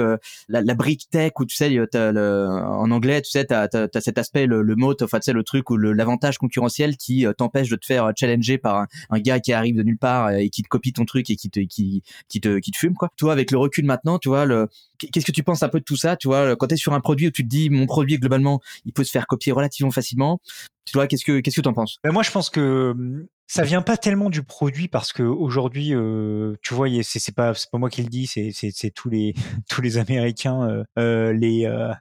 la, 0.50 0.62
la 0.62 0.74
brique 0.74 1.10
tech, 1.10 1.32
où 1.40 1.46
tu 1.46 1.56
sais, 1.56 1.70
le 1.70 1.86
en 2.76 2.92
anglais, 2.92 3.22
tu 3.22 3.32
sais, 3.32 3.46
tu 3.46 3.54
as, 3.54 3.70
cet 4.00 4.18
aspect, 4.18 4.46
le, 4.46 4.62
le 4.62 4.76
mot, 4.76 4.94
enfin, 5.02 5.20
tu 5.20 5.26
sais, 5.26 5.34
le 5.34 5.44
truc 5.44 5.70
ou 5.70 5.78
l'avantage 5.78 6.38
concurrentiel 6.38 6.98
qui 6.98 7.26
euh, 7.26 7.34
t'empêche 7.34 7.70
de 7.70 7.76
te 7.76 7.86
faire 7.86 8.12
challenger 8.16 8.58
par 8.58 8.86
un, 9.10 9.20
gars 9.20 9.40
qui 9.40 9.54
arrive 9.54 9.76
de 9.76 9.84
nulle 9.84 9.98
part 9.98 10.32
et 10.32 10.50
qui 10.50 10.64
te 10.64 10.68
copie 10.68 10.94
ton 10.94 11.06
truc 11.06 11.30
et 11.30 11.36
qui 11.36 11.50
te, 11.50 11.60
qui, 11.60 12.04
qui 12.28 12.42
te, 12.42 12.60
qui 12.60 12.72
te 12.72 12.78
fume, 12.78 12.94
quoi. 12.94 13.10
Toi, 13.18 13.32
avec 13.32 13.52
le 13.52 13.58
recul 13.58 13.86
maintenant, 13.86 14.20
tu 14.20 14.30
vois, 14.30 14.46
le, 14.46 14.68
qu'est-ce 14.98 15.26
que 15.26 15.32
tu 15.32 15.44
penses 15.44 15.64
un 15.64 15.70
peu 15.70 15.80
de 15.80 15.86
tout 15.86 15.98
ça, 15.98 16.16
tu 16.16 16.28
vois, 16.28 16.56
quand 16.56 16.68
tu 16.68 16.76
es 16.76 16.78
sur 16.78 16.94
un 16.94 17.02
produit 17.02 17.28
où 17.28 17.32
tu 17.32 17.44
te 17.44 17.48
dis, 17.48 17.70
mon 17.70 17.86
produit, 17.86 18.18
globalement, 18.18 18.62
il 18.86 18.94
peut 18.94 19.04
se 19.04 19.12
faire 19.12 19.28
copier 19.28 19.52
relativement 19.52 19.92
facilement, 19.92 20.40
tu 20.86 20.94
vois, 20.94 21.08
qu'est-ce 21.08 21.26
que, 21.26 21.40
qu'est-ce 21.40 21.56
que 21.56 21.62
t'en 21.62 21.74
penses? 21.74 21.98
Ben 22.04 22.12
moi, 22.12 22.24
je 22.24 22.32
pense 22.32 22.50
que 22.50 22.92
hum, 22.92 23.28
ça 23.48 23.64
vient 23.64 23.82
pas 23.82 23.96
tellement 23.98 24.30
du 24.30 24.44
produit 24.44 24.88
parce 24.88 25.14
que 25.14 25.22
aujourd'hui, 25.24 25.94
euh, 25.94 26.56
tu 26.64 26.74
vois, 26.74 26.88
c'est 27.04 27.20
c'est 27.20 27.36
pas 27.36 27.54
c'est 27.54 27.70
pas 27.70 27.78
moi 27.78 27.90
qui 27.90 28.02
le 28.02 28.10
dis, 28.10 28.26
c'est 28.26 28.52
c'est 28.52 28.90
tous 28.92 29.10
les 29.10 29.34
tous 29.70 29.82
les 29.82 29.98
Américains, 29.98 30.68
euh, 30.68 30.84
euh 30.98 31.34
les 31.34 31.66
euh, 31.66 31.94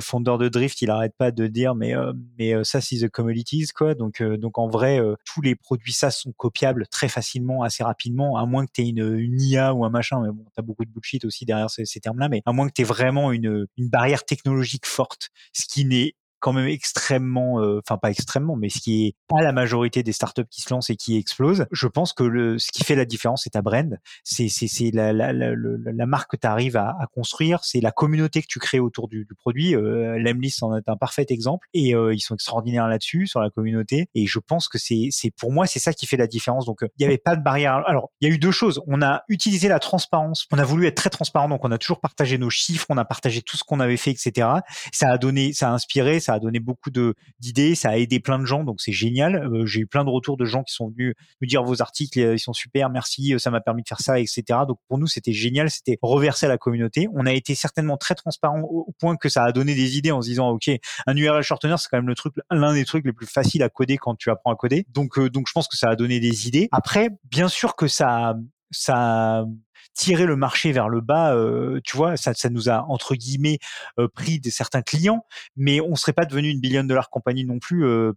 fondeurs 0.00 0.38
de 0.38 0.48
drift, 0.48 0.82
ils 0.82 0.90
arrêtent 0.90 1.16
pas 1.16 1.30
de 1.30 1.46
dire 1.46 1.74
mais 1.74 1.94
mais 2.38 2.64
ça 2.64 2.80
c'est 2.80 2.96
the 2.98 3.08
commodities 3.08 3.68
quoi. 3.74 3.94
Donc 3.94 4.22
donc 4.22 4.58
en 4.58 4.68
vrai, 4.68 5.00
tous 5.24 5.40
les 5.40 5.54
produits 5.54 5.92
ça 5.92 6.10
sont 6.10 6.32
copiables 6.32 6.86
très 6.88 7.08
facilement, 7.08 7.62
assez 7.62 7.84
rapidement, 7.84 8.36
à 8.36 8.46
moins 8.46 8.66
que 8.66 8.72
tu 8.72 8.82
aies 8.82 8.88
une, 8.88 9.18
une 9.18 9.40
IA 9.40 9.74
ou 9.74 9.84
un 9.84 9.90
machin. 9.90 10.20
Mais 10.22 10.30
bon, 10.32 10.44
t'as 10.54 10.62
beaucoup 10.62 10.84
de 10.84 10.90
bullshit 10.90 11.24
aussi 11.24 11.44
derrière 11.44 11.70
ces, 11.70 11.84
ces 11.84 12.00
termes-là, 12.00 12.28
mais 12.28 12.37
à 12.46 12.52
moins 12.52 12.68
que 12.68 12.72
tu 12.74 12.82
aies 12.82 12.84
vraiment 12.84 13.32
une 13.32 13.66
une 13.76 13.88
barrière 13.88 14.24
technologique 14.24 14.86
forte, 14.86 15.30
ce 15.52 15.66
qui 15.66 15.84
n'est 15.84 16.14
quand 16.40 16.52
même 16.52 16.68
extrêmement, 16.68 17.60
euh, 17.60 17.80
enfin 17.84 17.98
pas 17.98 18.10
extrêmement, 18.10 18.56
mais 18.56 18.68
ce 18.68 18.80
qui 18.80 19.06
est 19.06 19.14
pas 19.28 19.42
la 19.42 19.52
majorité 19.52 20.02
des 20.02 20.12
startups 20.12 20.46
qui 20.50 20.62
se 20.62 20.72
lancent 20.72 20.90
et 20.90 20.96
qui 20.96 21.16
explosent. 21.16 21.66
Je 21.72 21.86
pense 21.86 22.12
que 22.12 22.22
le, 22.22 22.58
ce 22.58 22.70
qui 22.72 22.84
fait 22.84 22.94
la 22.94 23.04
différence, 23.04 23.42
c'est 23.44 23.50
ta 23.50 23.62
brand, 23.62 23.98
c'est 24.24 24.48
la, 24.92 25.12
la, 25.12 25.32
la, 25.32 25.52
la, 25.54 26.06
marque 26.06 26.32
que 26.32 26.36
tu 26.36 26.46
arrives 26.46 26.76
à, 26.76 26.96
à 27.00 27.06
construire, 27.12 27.64
c'est 27.64 27.80
la 27.80 27.90
communauté 27.90 28.42
que 28.42 28.46
tu 28.48 28.58
crées 28.58 28.80
autour 28.80 29.08
du, 29.08 29.24
du 29.24 29.34
produit. 29.34 29.74
Euh, 29.74 30.18
Lemlist 30.18 30.62
en 30.62 30.76
est 30.76 30.88
un 30.88 30.96
parfait 30.96 31.26
exemple 31.28 31.68
et 31.74 31.94
euh, 31.94 32.14
ils 32.14 32.20
sont 32.20 32.34
extraordinaires 32.34 32.88
là-dessus 32.88 33.26
sur 33.26 33.40
la 33.40 33.50
communauté. 33.50 34.08
Et 34.14 34.26
je 34.26 34.38
pense 34.38 34.68
que 34.68 34.78
c'est 34.78 35.10
pour 35.38 35.52
moi 35.52 35.66
c'est 35.66 35.78
ça 35.78 35.92
qui 35.92 36.06
fait 36.06 36.16
la 36.16 36.26
différence. 36.26 36.66
Donc 36.66 36.80
il 36.82 37.02
y 37.02 37.06
avait 37.06 37.18
pas 37.18 37.36
de 37.36 37.42
barrière. 37.42 37.82
Alors 37.86 38.10
il 38.20 38.28
y 38.28 38.30
a 38.30 38.34
eu 38.34 38.38
deux 38.38 38.50
choses. 38.50 38.80
On 38.86 39.02
a 39.02 39.22
utilisé 39.28 39.68
la 39.68 39.78
transparence. 39.78 40.46
On 40.52 40.58
a 40.58 40.64
voulu 40.64 40.86
être 40.86 40.96
très 40.96 41.10
transparent, 41.10 41.48
donc 41.48 41.64
on 41.64 41.70
a 41.70 41.78
toujours 41.78 42.00
partagé 42.00 42.38
nos 42.38 42.50
chiffres, 42.50 42.86
on 42.88 42.98
a 42.98 43.04
partagé 43.04 43.42
tout 43.42 43.56
ce 43.56 43.64
qu'on 43.64 43.80
avait 43.80 43.96
fait, 43.96 44.10
etc. 44.10 44.48
Ça 44.92 45.10
a 45.10 45.18
donné, 45.18 45.52
ça 45.52 45.70
a 45.70 45.72
inspiré 45.72 46.20
ça 46.28 46.34
a 46.34 46.38
donné 46.40 46.60
beaucoup 46.60 46.90
de 46.90 47.14
d'idées, 47.40 47.74
ça 47.74 47.88
a 47.88 47.96
aidé 47.96 48.20
plein 48.20 48.38
de 48.38 48.44
gens, 48.44 48.62
donc 48.62 48.82
c'est 48.82 48.92
génial. 48.92 49.36
Euh, 49.36 49.64
j'ai 49.64 49.80
eu 49.80 49.86
plein 49.86 50.04
de 50.04 50.10
retours 50.10 50.36
de 50.36 50.44
gens 50.44 50.62
qui 50.62 50.74
sont 50.74 50.90
venus 50.90 51.14
me 51.40 51.46
dire 51.46 51.62
vos 51.64 51.80
articles, 51.80 52.20
euh, 52.20 52.34
ils 52.34 52.38
sont 52.38 52.52
super, 52.52 52.90
merci, 52.90 53.32
euh, 53.32 53.38
ça 53.38 53.50
m'a 53.50 53.62
permis 53.62 53.82
de 53.82 53.88
faire 53.88 54.00
ça, 54.00 54.20
etc. 54.20 54.42
Donc 54.68 54.78
pour 54.88 54.98
nous, 54.98 55.06
c'était 55.06 55.32
génial, 55.32 55.70
c'était 55.70 55.96
reverser 56.02 56.44
à 56.44 56.50
la 56.50 56.58
communauté. 56.58 57.08
On 57.14 57.24
a 57.24 57.32
été 57.32 57.54
certainement 57.54 57.96
très 57.96 58.14
transparent 58.14 58.60
au 58.60 58.94
point 58.98 59.16
que 59.16 59.30
ça 59.30 59.42
a 59.42 59.52
donné 59.52 59.74
des 59.74 59.96
idées 59.96 60.10
en 60.10 60.20
se 60.20 60.28
disant, 60.28 60.50
ok, 60.50 60.70
un 61.06 61.16
URL 61.16 61.42
shortener, 61.42 61.76
c'est 61.78 61.88
quand 61.90 61.96
même 61.96 62.08
le 62.08 62.14
truc, 62.14 62.34
l'un 62.50 62.74
des 62.74 62.84
trucs 62.84 63.06
les 63.06 63.14
plus 63.14 63.26
faciles 63.26 63.62
à 63.62 63.70
coder 63.70 63.96
quand 63.96 64.14
tu 64.14 64.30
apprends 64.30 64.52
à 64.52 64.56
coder. 64.56 64.84
Donc 64.92 65.18
donc 65.18 65.46
je 65.48 65.52
pense 65.52 65.66
que 65.66 65.78
ça 65.78 65.88
a 65.88 65.96
donné 65.96 66.20
des 66.20 66.46
idées. 66.46 66.68
Après, 66.72 67.08
bien 67.30 67.48
sûr 67.48 67.74
que 67.74 67.88
ça 67.88 68.34
ça 68.70 69.46
tirer 69.94 70.26
le 70.26 70.36
marché 70.36 70.72
vers 70.72 70.88
le 70.88 71.00
bas, 71.00 71.34
euh, 71.34 71.80
tu 71.84 71.96
vois, 71.96 72.16
ça, 72.16 72.34
ça 72.34 72.50
nous 72.50 72.68
a 72.68 72.84
entre 72.88 73.14
guillemets 73.14 73.58
euh, 73.98 74.08
pris 74.08 74.40
des 74.40 74.50
certains 74.50 74.82
clients, 74.82 75.24
mais 75.56 75.80
on 75.80 75.96
serait 75.96 76.12
pas 76.12 76.24
devenu 76.24 76.48
une 76.50 76.60
billion 76.60 76.84
dollar 76.84 77.10
compagnie 77.10 77.44
non 77.44 77.58
plus 77.58 77.84
euh, 77.84 78.12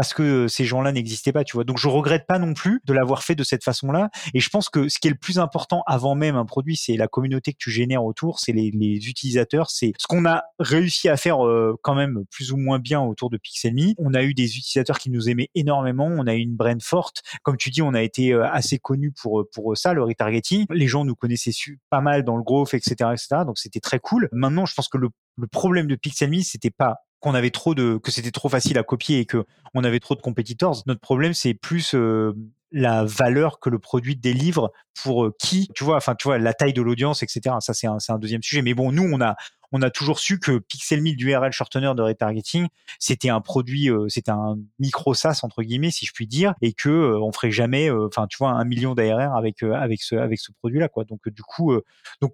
parce 0.00 0.14
que 0.14 0.48
ces 0.48 0.64
gens-là 0.64 0.92
n'existaient 0.92 1.30
pas, 1.30 1.44
tu 1.44 1.58
vois. 1.58 1.64
Donc 1.64 1.76
je 1.76 1.86
regrette 1.86 2.26
pas 2.26 2.38
non 2.38 2.54
plus 2.54 2.80
de 2.86 2.94
l'avoir 2.94 3.22
fait 3.22 3.34
de 3.34 3.44
cette 3.44 3.62
façon-là. 3.62 4.08
Et 4.32 4.40
je 4.40 4.48
pense 4.48 4.70
que 4.70 4.88
ce 4.88 4.98
qui 4.98 5.08
est 5.08 5.10
le 5.10 5.18
plus 5.18 5.38
important 5.38 5.82
avant 5.86 6.14
même 6.14 6.36
un 6.36 6.46
produit, 6.46 6.74
c'est 6.74 6.96
la 6.96 7.06
communauté 7.06 7.52
que 7.52 7.58
tu 7.58 7.70
génères 7.70 8.02
autour, 8.02 8.40
c'est 8.40 8.52
les, 8.52 8.70
les, 8.70 9.10
utilisateurs, 9.10 9.68
c'est 9.68 9.92
ce 9.98 10.06
qu'on 10.06 10.24
a 10.24 10.44
réussi 10.58 11.10
à 11.10 11.18
faire 11.18 11.46
euh, 11.46 11.76
quand 11.82 11.94
même 11.94 12.24
plus 12.30 12.50
ou 12.50 12.56
moins 12.56 12.78
bien 12.78 13.02
autour 13.02 13.28
de 13.28 13.36
Pixelme. 13.36 13.92
On 13.98 14.14
a 14.14 14.22
eu 14.22 14.32
des 14.32 14.56
utilisateurs 14.56 14.98
qui 14.98 15.10
nous 15.10 15.28
aimaient 15.28 15.50
énormément, 15.54 16.06
on 16.06 16.26
a 16.26 16.34
eu 16.34 16.40
une 16.40 16.56
brand 16.56 16.82
forte. 16.82 17.20
Comme 17.42 17.58
tu 17.58 17.68
dis, 17.68 17.82
on 17.82 17.92
a 17.92 18.00
été 18.00 18.32
euh, 18.32 18.50
assez 18.50 18.78
connu 18.78 19.12
pour 19.12 19.44
pour 19.52 19.76
ça, 19.76 19.92
le 19.92 20.02
retargeting. 20.02 20.64
Les 20.70 20.88
gens 20.88 21.04
nous 21.04 21.14
connaissaient 21.14 21.52
pas 21.90 22.00
mal 22.00 22.24
dans 22.24 22.38
le 22.38 22.42
growth, 22.42 22.72
etc., 22.72 22.94
etc. 23.12 23.42
Donc 23.44 23.58
c'était 23.58 23.80
très 23.80 23.98
cool. 23.98 24.30
Maintenant, 24.32 24.64
je 24.64 24.72
pense 24.72 24.88
que 24.88 24.96
le 24.96 25.10
le 25.36 25.46
problème 25.46 25.86
de 25.86 25.96
Pixelme, 25.96 26.40
c'était 26.42 26.70
pas 26.70 26.96
qu'on 27.20 27.34
avait 27.34 27.50
trop 27.50 27.74
de 27.74 27.98
que 27.98 28.10
c'était 28.10 28.30
trop 28.30 28.48
facile 28.48 28.78
à 28.78 28.82
copier 28.82 29.20
et 29.20 29.26
que 29.26 29.44
on 29.74 29.84
avait 29.84 30.00
trop 30.00 30.14
de 30.14 30.20
competitors. 30.20 30.82
Notre 30.86 31.00
problème 31.00 31.34
c'est 31.34 31.54
plus 31.54 31.94
euh, 31.94 32.34
la 32.72 33.04
valeur 33.04 33.58
que 33.60 33.68
le 33.68 33.78
produit 33.78 34.16
délivre 34.16 34.72
pour 35.02 35.24
euh, 35.24 35.34
qui, 35.38 35.68
tu 35.74 35.84
vois, 35.84 35.96
enfin 35.96 36.14
tu 36.14 36.28
vois 36.28 36.38
la 36.38 36.54
taille 36.54 36.72
de 36.72 36.82
l'audience, 36.82 37.22
etc. 37.22 37.56
Ça 37.60 37.74
c'est 37.74 37.86
un, 37.86 37.98
un 38.08 38.18
deuxième 38.18 38.42
sujet. 38.42 38.62
Mais 38.62 38.74
bon, 38.74 38.92
nous 38.92 39.08
on 39.12 39.20
a 39.20 39.36
on 39.72 39.82
a 39.82 39.90
toujours 39.90 40.18
su 40.18 40.40
que 40.40 40.58
Pixel 40.58 41.00
1000 41.00 41.16
du 41.16 41.30
URL 41.30 41.52
shortener 41.52 41.92
de 41.94 42.02
retargeting, 42.02 42.66
c'était 42.98 43.28
un 43.28 43.40
produit, 43.40 43.88
euh, 43.88 44.08
c'était 44.08 44.32
un 44.32 44.58
micro 44.80 45.14
SaaS 45.14 45.40
entre 45.42 45.62
guillemets, 45.62 45.92
si 45.92 46.06
je 46.06 46.12
puis 46.12 46.26
dire, 46.26 46.54
et 46.60 46.72
que 46.72 46.88
euh, 46.88 47.20
on 47.20 47.30
ferait 47.32 47.52
jamais, 47.52 47.90
enfin 47.90 48.26
tu 48.28 48.38
vois, 48.38 48.50
un 48.50 48.64
million 48.64 48.94
d'ARR 48.94 49.36
avec 49.36 49.62
avec 49.62 50.02
ce 50.02 50.16
avec 50.16 50.40
ce 50.40 50.52
produit-là, 50.52 50.88
quoi. 50.88 51.04
Donc 51.04 51.28
du 51.28 51.42
coup, 51.42 51.72
donc 52.20 52.32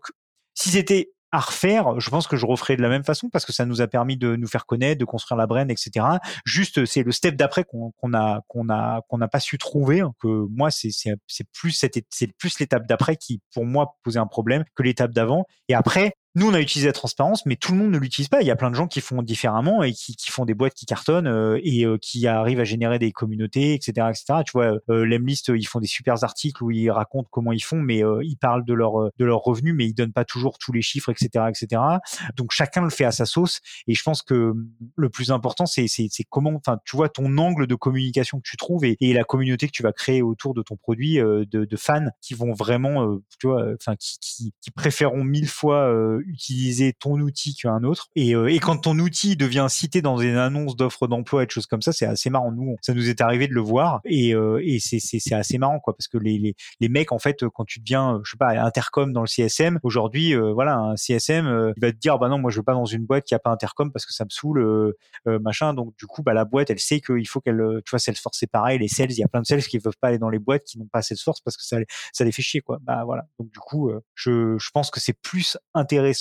si 0.54 0.70
c'était 0.70 1.10
à 1.36 1.40
refaire, 1.40 2.00
je 2.00 2.08
pense 2.08 2.26
que 2.26 2.36
je 2.36 2.46
referai 2.46 2.76
de 2.76 2.82
la 2.82 2.88
même 2.88 3.04
façon 3.04 3.28
parce 3.28 3.44
que 3.44 3.52
ça 3.52 3.66
nous 3.66 3.82
a 3.82 3.86
permis 3.86 4.16
de 4.16 4.36
nous 4.36 4.46
faire 4.46 4.64
connaître, 4.64 4.98
de 4.98 5.04
construire 5.04 5.36
la 5.36 5.46
brand, 5.46 5.70
etc. 5.70 6.06
Juste, 6.46 6.86
c'est 6.86 7.02
le 7.02 7.12
step 7.12 7.36
d'après 7.36 7.64
qu'on 7.64 7.92
a 8.14 8.40
qu'on 8.48 8.70
a 8.70 9.02
qu'on 9.08 9.18
n'a 9.18 9.28
pas 9.28 9.40
su 9.40 9.58
trouver. 9.58 10.00
Hein, 10.00 10.12
que 10.18 10.46
moi, 10.50 10.70
c'est 10.70 10.88
c'est 10.90 11.46
plus 11.52 11.72
c'est 12.10 12.26
plus 12.38 12.58
l'étape 12.58 12.86
d'après 12.86 13.16
qui, 13.16 13.42
pour 13.52 13.66
moi, 13.66 13.96
posait 14.02 14.18
un 14.18 14.26
problème 14.26 14.64
que 14.74 14.82
l'étape 14.82 15.12
d'avant. 15.12 15.44
Et 15.68 15.74
après, 15.74 16.14
nous, 16.36 16.50
on 16.50 16.52
a 16.52 16.60
utilisé 16.60 16.86
la 16.86 16.92
transparence, 16.92 17.46
mais 17.46 17.56
tout 17.56 17.72
le 17.72 17.78
monde 17.78 17.90
ne 17.92 17.98
l'utilise 17.98 18.28
pas. 18.28 18.42
Il 18.42 18.46
y 18.46 18.50
a 18.50 18.56
plein 18.56 18.70
de 18.70 18.74
gens 18.74 18.86
qui 18.86 19.00
font 19.00 19.22
différemment 19.22 19.82
et 19.82 19.94
qui, 19.94 20.14
qui 20.16 20.30
font 20.30 20.44
des 20.44 20.52
boîtes 20.52 20.74
qui 20.74 20.84
cartonnent 20.84 21.26
euh, 21.26 21.58
et 21.62 21.86
euh, 21.86 21.96
qui 21.96 22.26
arrivent 22.26 22.60
à 22.60 22.64
générer 22.64 22.98
des 22.98 23.10
communautés, 23.10 23.72
etc., 23.72 24.08
etc. 24.10 24.40
Tu 24.44 24.52
vois, 24.52 24.74
euh, 24.90 25.06
Lemlist, 25.06 25.48
ils 25.48 25.66
font 25.66 25.80
des 25.80 25.86
super 25.86 26.22
articles 26.22 26.62
où 26.62 26.70
ils 26.70 26.90
racontent 26.90 27.26
comment 27.32 27.52
ils 27.52 27.64
font, 27.64 27.80
mais 27.80 28.04
euh, 28.04 28.20
ils 28.22 28.36
parlent 28.36 28.66
de 28.66 28.74
leur 28.74 29.10
de 29.16 29.24
leurs 29.24 29.40
revenus, 29.40 29.74
mais 29.74 29.86
ils 29.86 29.94
donnent 29.94 30.12
pas 30.12 30.26
toujours 30.26 30.58
tous 30.58 30.72
les 30.72 30.82
chiffres, 30.82 31.10
etc., 31.10 31.46
etc. 31.48 31.80
Donc 32.36 32.52
chacun 32.52 32.82
le 32.82 32.90
fait 32.90 33.06
à 33.06 33.12
sa 33.12 33.24
sauce. 33.24 33.60
Et 33.86 33.94
je 33.94 34.02
pense 34.02 34.20
que 34.20 34.52
le 34.94 35.08
plus 35.08 35.30
important, 35.30 35.64
c'est 35.64 35.86
c'est 35.88 36.10
comment, 36.28 36.52
enfin, 36.54 36.78
tu 36.84 36.96
vois, 36.96 37.08
ton 37.08 37.38
angle 37.38 37.66
de 37.66 37.74
communication 37.74 38.40
que 38.40 38.46
tu 38.46 38.58
trouves 38.58 38.84
et, 38.84 38.98
et, 39.00 39.14
la 39.14 39.24
communauté 39.24 39.68
que 39.68 39.72
tu 39.72 39.82
vas 39.82 39.92
créer 39.92 40.20
autour 40.20 40.52
de 40.52 40.60
ton 40.60 40.76
produit, 40.76 41.16
de, 41.16 41.46
de, 41.46 41.76
fans 41.76 42.08
qui 42.20 42.34
vont 42.34 42.52
vraiment, 42.52 43.18
tu 43.40 43.46
vois, 43.46 43.64
enfin, 43.74 43.96
qui, 43.96 44.18
qui, 44.20 44.52
qui 44.60 44.70
préféreront 44.70 45.24
mille 45.24 45.48
fois 45.48 45.90
utiliser 46.26 46.92
ton 46.92 47.18
outil 47.20 47.54
qu'un 47.54 47.82
autre. 47.84 48.08
Et, 48.16 48.34
euh, 48.34 48.52
et 48.52 48.58
quand 48.58 48.76
ton 48.78 48.98
outil 48.98 49.36
devient 49.36 49.66
cité 49.68 50.02
dans 50.02 50.18
une 50.18 50.36
annonce 50.36 50.76
d'offres 50.76 51.06
d'emploi 51.06 51.42
et 51.42 51.46
de 51.46 51.50
choses 51.50 51.66
comme 51.66 51.82
ça, 51.82 51.92
c'est 51.92 52.06
assez 52.06 52.30
marrant. 52.30 52.52
Nous, 52.52 52.76
ça 52.82 52.94
nous 52.94 53.08
est 53.08 53.20
arrivé 53.20 53.48
de 53.48 53.54
le 53.54 53.60
voir 53.60 54.00
et, 54.04 54.34
euh, 54.34 54.60
et 54.64 54.78
c'est 54.80 55.34
assez 55.34 55.58
marrant 55.58 55.78
quoi, 55.80 55.94
parce 55.96 56.08
que 56.08 56.18
les, 56.18 56.38
les, 56.38 56.54
les 56.80 56.88
mecs 56.88 57.12
en 57.12 57.18
fait, 57.18 57.44
quand 57.54 57.64
tu 57.64 57.80
deviens, 57.80 58.20
je 58.24 58.32
sais 58.32 58.36
pas, 58.36 58.60
intercom 58.60 59.12
dans 59.12 59.22
le 59.22 59.26
CSM, 59.26 59.78
aujourd'hui, 59.82 60.34
euh, 60.34 60.52
voilà, 60.52 60.76
un 60.76 60.96
CSM, 60.96 61.72
il 61.76 61.80
va 61.80 61.92
te 61.92 61.98
dire 61.98 62.18
bah 62.18 62.28
non, 62.28 62.38
moi 62.38 62.50
je 62.50 62.58
veux 62.58 62.64
pas 62.64 62.74
dans 62.74 62.84
une 62.84 63.06
boîte 63.06 63.24
qui 63.24 63.34
a 63.34 63.38
pas 63.38 63.50
intercom 63.50 63.92
parce 63.92 64.06
que 64.06 64.12
ça 64.12 64.24
me 64.24 64.30
saoule, 64.30 64.94
machin. 65.26 65.74
Donc 65.74 65.94
du 65.98 66.06
coup, 66.06 66.22
bah 66.22 66.34
la 66.34 66.44
boîte, 66.44 66.70
elle 66.70 66.78
sait 66.78 67.00
qu'il 67.00 67.26
faut 67.28 67.40
qu'elle, 67.40 67.62
tu 67.84 67.90
vois, 67.90 67.98
Salesforce 67.98 68.38
c'est 68.38 68.50
pareil, 68.50 68.78
les 68.78 68.88
sales, 68.88 69.12
il 69.12 69.18
y 69.18 69.24
a 69.24 69.28
plein 69.28 69.40
de 69.40 69.46
sales 69.46 69.62
qui 69.62 69.78
peuvent 69.78 69.96
pas 70.00 70.08
aller 70.08 70.18
dans 70.18 70.28
les 70.28 70.38
boîtes 70.38 70.64
qui 70.64 70.78
n'ont 70.78 70.86
pas 70.86 71.02
Salesforce 71.02 71.40
parce 71.40 71.56
que 71.56 71.64
ça, 71.64 71.78
ça 72.12 72.24
les 72.24 72.32
fait 72.32 72.42
chier 72.42 72.60
quoi. 72.60 72.78
Bah 72.82 73.04
voilà. 73.04 73.26
Donc 73.38 73.50
du 73.50 73.58
coup, 73.58 73.90
je, 74.14 74.56
je 74.58 74.70
pense 74.72 74.90
que 74.90 75.00
c'est 75.00 75.18
plus 75.20 75.56
intéressant 75.74 76.15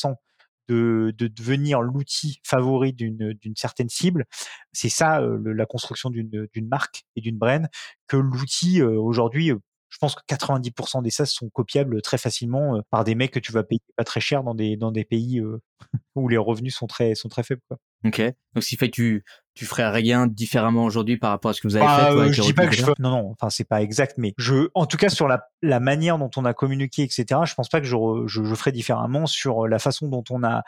de, 0.67 1.13
de 1.17 1.27
devenir 1.27 1.81
l'outil 1.81 2.39
favori 2.43 2.93
d'une 2.93 3.55
certaine 3.55 3.89
cible. 3.89 4.25
C'est 4.73 4.89
ça 4.89 5.21
la 5.21 5.65
construction 5.65 6.09
d'une 6.09 6.67
marque 6.67 7.03
et 7.15 7.21
d'une 7.21 7.37
brand 7.37 7.67
que 8.07 8.17
l'outil 8.17 8.81
aujourd'hui. 8.81 9.51
je 9.89 9.97
pense 9.99 10.15
que 10.15 10.21
90% 10.27 11.03
des 11.03 11.11
SaaS 11.11 11.27
sont 11.27 11.49
copiables 11.49 12.01
très 12.01 12.17
facilement 12.17 12.81
par 12.89 13.03
des 13.03 13.15
mecs 13.15 13.31
que 13.31 13.39
tu 13.39 13.51
vas 13.51 13.63
payer 13.63 13.81
pas 13.95 14.03
très 14.03 14.19
cher 14.21 14.43
dans 14.43 14.55
des, 14.55 14.75
dans 14.75 14.91
des 14.91 15.05
pays 15.05 15.41
où 16.15 16.27
les 16.27 16.37
revenus 16.37 16.75
sont 16.75 16.87
très, 16.87 17.13
faibles. 17.43 17.61
Ok. 18.05 18.21
Donc, 18.53 18.63
ce 18.63 18.69
qui 18.69 18.77
fait 18.77 18.87
que 18.89 18.95
tu, 18.95 19.25
tu 19.55 19.65
ferais 19.65 19.89
rien 19.89 20.27
différemment 20.27 20.85
aujourd'hui 20.85 21.17
par 21.17 21.31
rapport 21.31 21.51
à 21.51 21.53
ce 21.53 21.61
que 21.61 21.67
vous 21.67 21.75
avez 21.75 21.85
fait. 21.85 22.11
Toi, 22.11 22.31
je 22.31 22.41
dis 22.41 22.53
pas 22.53 22.67
que 22.67 22.75
je 22.75 22.85
non, 22.99 23.09
non. 23.09 23.31
Enfin, 23.31 23.49
c'est 23.49 23.67
pas 23.67 23.81
exact, 23.81 24.17
mais 24.17 24.33
je, 24.37 24.69
en 24.75 24.85
tout 24.85 24.97
cas, 24.97 25.09
sur 25.09 25.27
la, 25.27 25.47
la 25.61 25.79
manière 25.79 26.17
dont 26.17 26.29
on 26.35 26.45
a 26.45 26.53
communiqué, 26.53 27.03
etc. 27.03 27.41
Je 27.45 27.55
pense 27.55 27.69
pas 27.69 27.81
que 27.81 27.87
je, 27.87 27.95
je, 28.27 28.43
je 28.43 28.55
ferais 28.55 28.71
différemment 28.71 29.25
sur 29.25 29.67
la 29.67 29.79
façon 29.79 30.07
dont 30.07 30.23
on 30.29 30.43
a, 30.43 30.63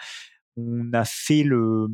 on 0.58 0.92
a 0.94 1.06
fait 1.06 1.44
le 1.44 1.88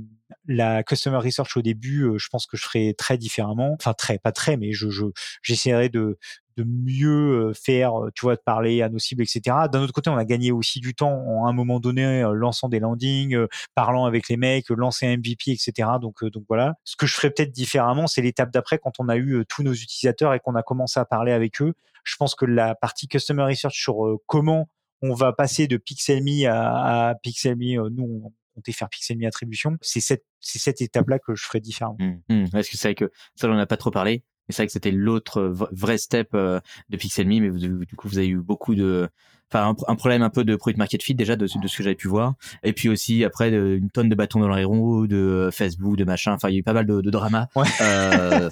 la 0.48 0.84
customer 0.84 1.18
research 1.18 1.56
au 1.58 1.62
début. 1.62 2.10
Je 2.18 2.28
pense 2.30 2.48
que 2.48 2.58
je 2.58 2.64
ferais 2.64 2.94
très 2.98 3.18
différemment. 3.18 3.76
Enfin, 3.80 3.94
très, 3.94 4.18
pas 4.18 4.32
très, 4.32 4.58
mais 4.58 4.72
je, 4.72 4.90
je 4.90 5.06
j'essaierai 5.42 5.90
de 5.90 6.18
de 6.58 6.64
mieux 6.64 7.52
faire, 7.54 7.94
tu 8.14 8.22
vois, 8.22 8.36
de 8.36 8.42
parler 8.46 8.84
à 8.84 8.90
nos 8.90 9.00
cibles, 9.00 9.24
etc. 9.24 9.42
D'un 9.72 9.82
autre 9.82 9.94
côté, 9.94 10.12
on 10.12 10.18
a 10.18 10.26
gagné 10.26 10.52
aussi 10.52 10.80
du 10.80 10.94
temps 10.94 11.46
à 11.46 11.50
un 11.50 11.54
moment 11.54 11.80
donné, 11.80 12.24
lançant 12.34 12.70
des 12.70 12.80
landings, 12.80 13.38
parlant 13.74 14.06
avec 14.06 14.30
les 14.30 14.38
mecs, 14.38 14.70
lancer 14.70 15.08
un 15.08 15.18
MVP, 15.18 15.52
etc. 15.52 15.90
Donc, 16.00 16.24
donc 16.24 16.44
voilà. 16.48 16.76
Ce 16.84 16.96
que 16.96 17.08
je 17.08 17.16
ferais 17.16 17.32
peut-être 17.32 17.52
différemment, 17.52 18.06
c'est 18.06 18.22
l'étape 18.22 18.52
d'après 18.52 18.78
quand 18.78 19.00
on 19.00 19.10
a 19.10 19.18
eu 19.18 19.44
tous 19.50 19.64
nos 19.64 19.74
utilisateurs 19.74 20.34
et 20.36 20.40
qu'on 20.40 20.56
a 20.56 20.62
commencé 20.62 21.00
à 21.00 21.06
parler 21.06 21.32
avec 21.32 21.62
eux. 21.62 21.74
Je 22.04 22.16
pense 22.18 22.36
que 22.36 22.46
la 22.46 22.76
partie 22.76 23.08
customer 23.08 23.44
research 23.44 23.76
sur 23.76 23.96
comment 24.28 24.68
on 25.02 25.14
va 25.14 25.34
passer 25.34 25.68
de 25.68 25.78
PixelMe 25.78 26.46
à, 26.48 27.10
à 27.10 27.16
PixelMe, 27.16 27.90
nous, 27.90 28.32
compter 28.54 28.72
faire 28.72 28.90
PixelMe 28.90 29.26
attribution, 29.26 29.78
c'est 29.82 30.00
cette, 30.00 30.26
c'est 30.40 30.60
cette 30.60 30.82
étape-là 30.82 31.20
que 31.20 31.36
je 31.36 31.44
ferais 31.46 31.60
différemment. 31.60 31.98
Mmh, 32.00 32.34
mmh. 32.34 32.58
Est-ce 32.58 32.72
que 32.72 32.78
c'est 32.78 32.90
vrai 32.90 32.96
que 32.96 33.12
ça, 33.36 33.50
on 33.50 33.56
n'a 33.56 33.66
pas 33.66 33.78
trop 33.78 33.92
parlé. 33.92 34.24
Mais 34.48 34.54
c'est 34.54 34.64
vrai 34.64 34.68
que 34.68 34.74
c'était 34.74 34.92
l'autre 34.92 35.42
vrai 35.72 35.98
step 35.98 36.30
euh, 36.34 36.60
de 36.90 36.98
PixelMe, 36.98 37.40
mais 37.40 37.52
du 37.52 37.96
coup, 37.96 38.10
vous 38.10 38.18
avez 38.18 38.28
eu 38.28 38.38
beaucoup 38.38 38.76
de, 38.76 39.10
enfin, 39.54 39.76
un, 39.88 39.96
problème 39.96 40.22
un 40.22 40.30
peu 40.30 40.44
de 40.44 40.56
product 40.56 40.78
market 40.78 41.04
fit 41.04 41.16
déjà 41.16 41.36
de, 41.36 41.46
de 41.46 41.68
ce 41.68 41.78
que 41.78 41.84
j'avais 41.84 41.96
pu 41.96 42.08
voir. 42.08 42.34
Et 42.64 42.74
puis 42.74 42.90
aussi 42.90 43.24
après 43.24 43.50
une 43.50 43.90
tonne 43.90 44.10
de 44.10 44.16
bâtons 44.16 44.40
dans 44.40 44.54
les 44.54 44.64
roues, 44.64 45.08
de 45.08 45.50
Facebook, 45.52 45.96
de 45.98 46.04
machin. 46.04 46.34
Enfin, 46.34 46.50
il 46.50 46.54
y 46.54 46.56
a 46.58 46.60
eu 46.60 46.64
pas 46.64 46.74
mal 46.74 46.86
de, 46.86 47.02
de 47.02 47.10
drama 47.10 47.48
ouais. 47.56 47.68
euh, 47.82 48.50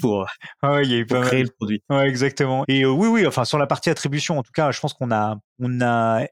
pour, 0.00 0.26
ouais, 0.62 0.84
il 0.84 0.90
y 0.90 0.94
a 0.94 0.98
eu 0.98 1.06
pas 1.06 1.20
créer 1.20 1.40
mal. 1.40 1.48
le 1.48 1.54
produit. 1.56 1.82
Ouais, 1.90 2.08
exactement. 2.08 2.64
Et 2.68 2.84
euh, 2.84 2.90
oui, 2.90 3.08
oui. 3.08 3.26
Enfin, 3.26 3.44
sur 3.44 3.58
la 3.58 3.66
partie 3.66 3.90
attribution, 3.90 4.38
en 4.38 4.42
tout 4.42 4.52
cas, 4.52 4.70
je 4.70 4.80
pense 4.80 4.94
qu'on 4.94 5.10
a, 5.10 5.38
on 5.60 5.80
a 5.80 6.26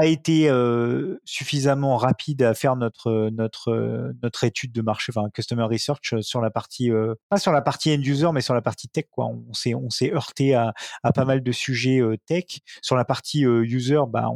a 0.00 0.06
été 0.06 0.50
suffisamment 1.24 1.96
rapide 1.96 2.42
à 2.42 2.54
faire 2.54 2.76
notre 2.76 3.30
notre 3.30 4.12
notre 4.22 4.44
étude 4.44 4.72
de 4.72 4.82
marché, 4.82 5.12
enfin 5.14 5.28
customer 5.30 5.64
research 5.64 6.20
sur 6.20 6.40
la 6.40 6.50
partie 6.50 6.90
pas 7.28 7.38
sur 7.38 7.52
la 7.52 7.62
partie 7.62 7.92
end 7.92 8.00
user, 8.00 8.30
mais 8.32 8.40
sur 8.40 8.54
la 8.54 8.62
partie 8.62 8.88
tech 8.88 9.06
quoi. 9.10 9.26
On 9.26 9.52
s'est 9.52 9.74
on 9.74 9.90
s'est 9.90 10.12
heurté 10.12 10.54
à, 10.54 10.74
à 11.02 11.12
pas 11.12 11.24
mal 11.24 11.42
de 11.42 11.52
sujets 11.52 12.00
tech. 12.26 12.60
Sur 12.82 12.96
la 12.96 13.04
partie 13.04 13.40
user, 13.42 14.00
bah 14.08 14.30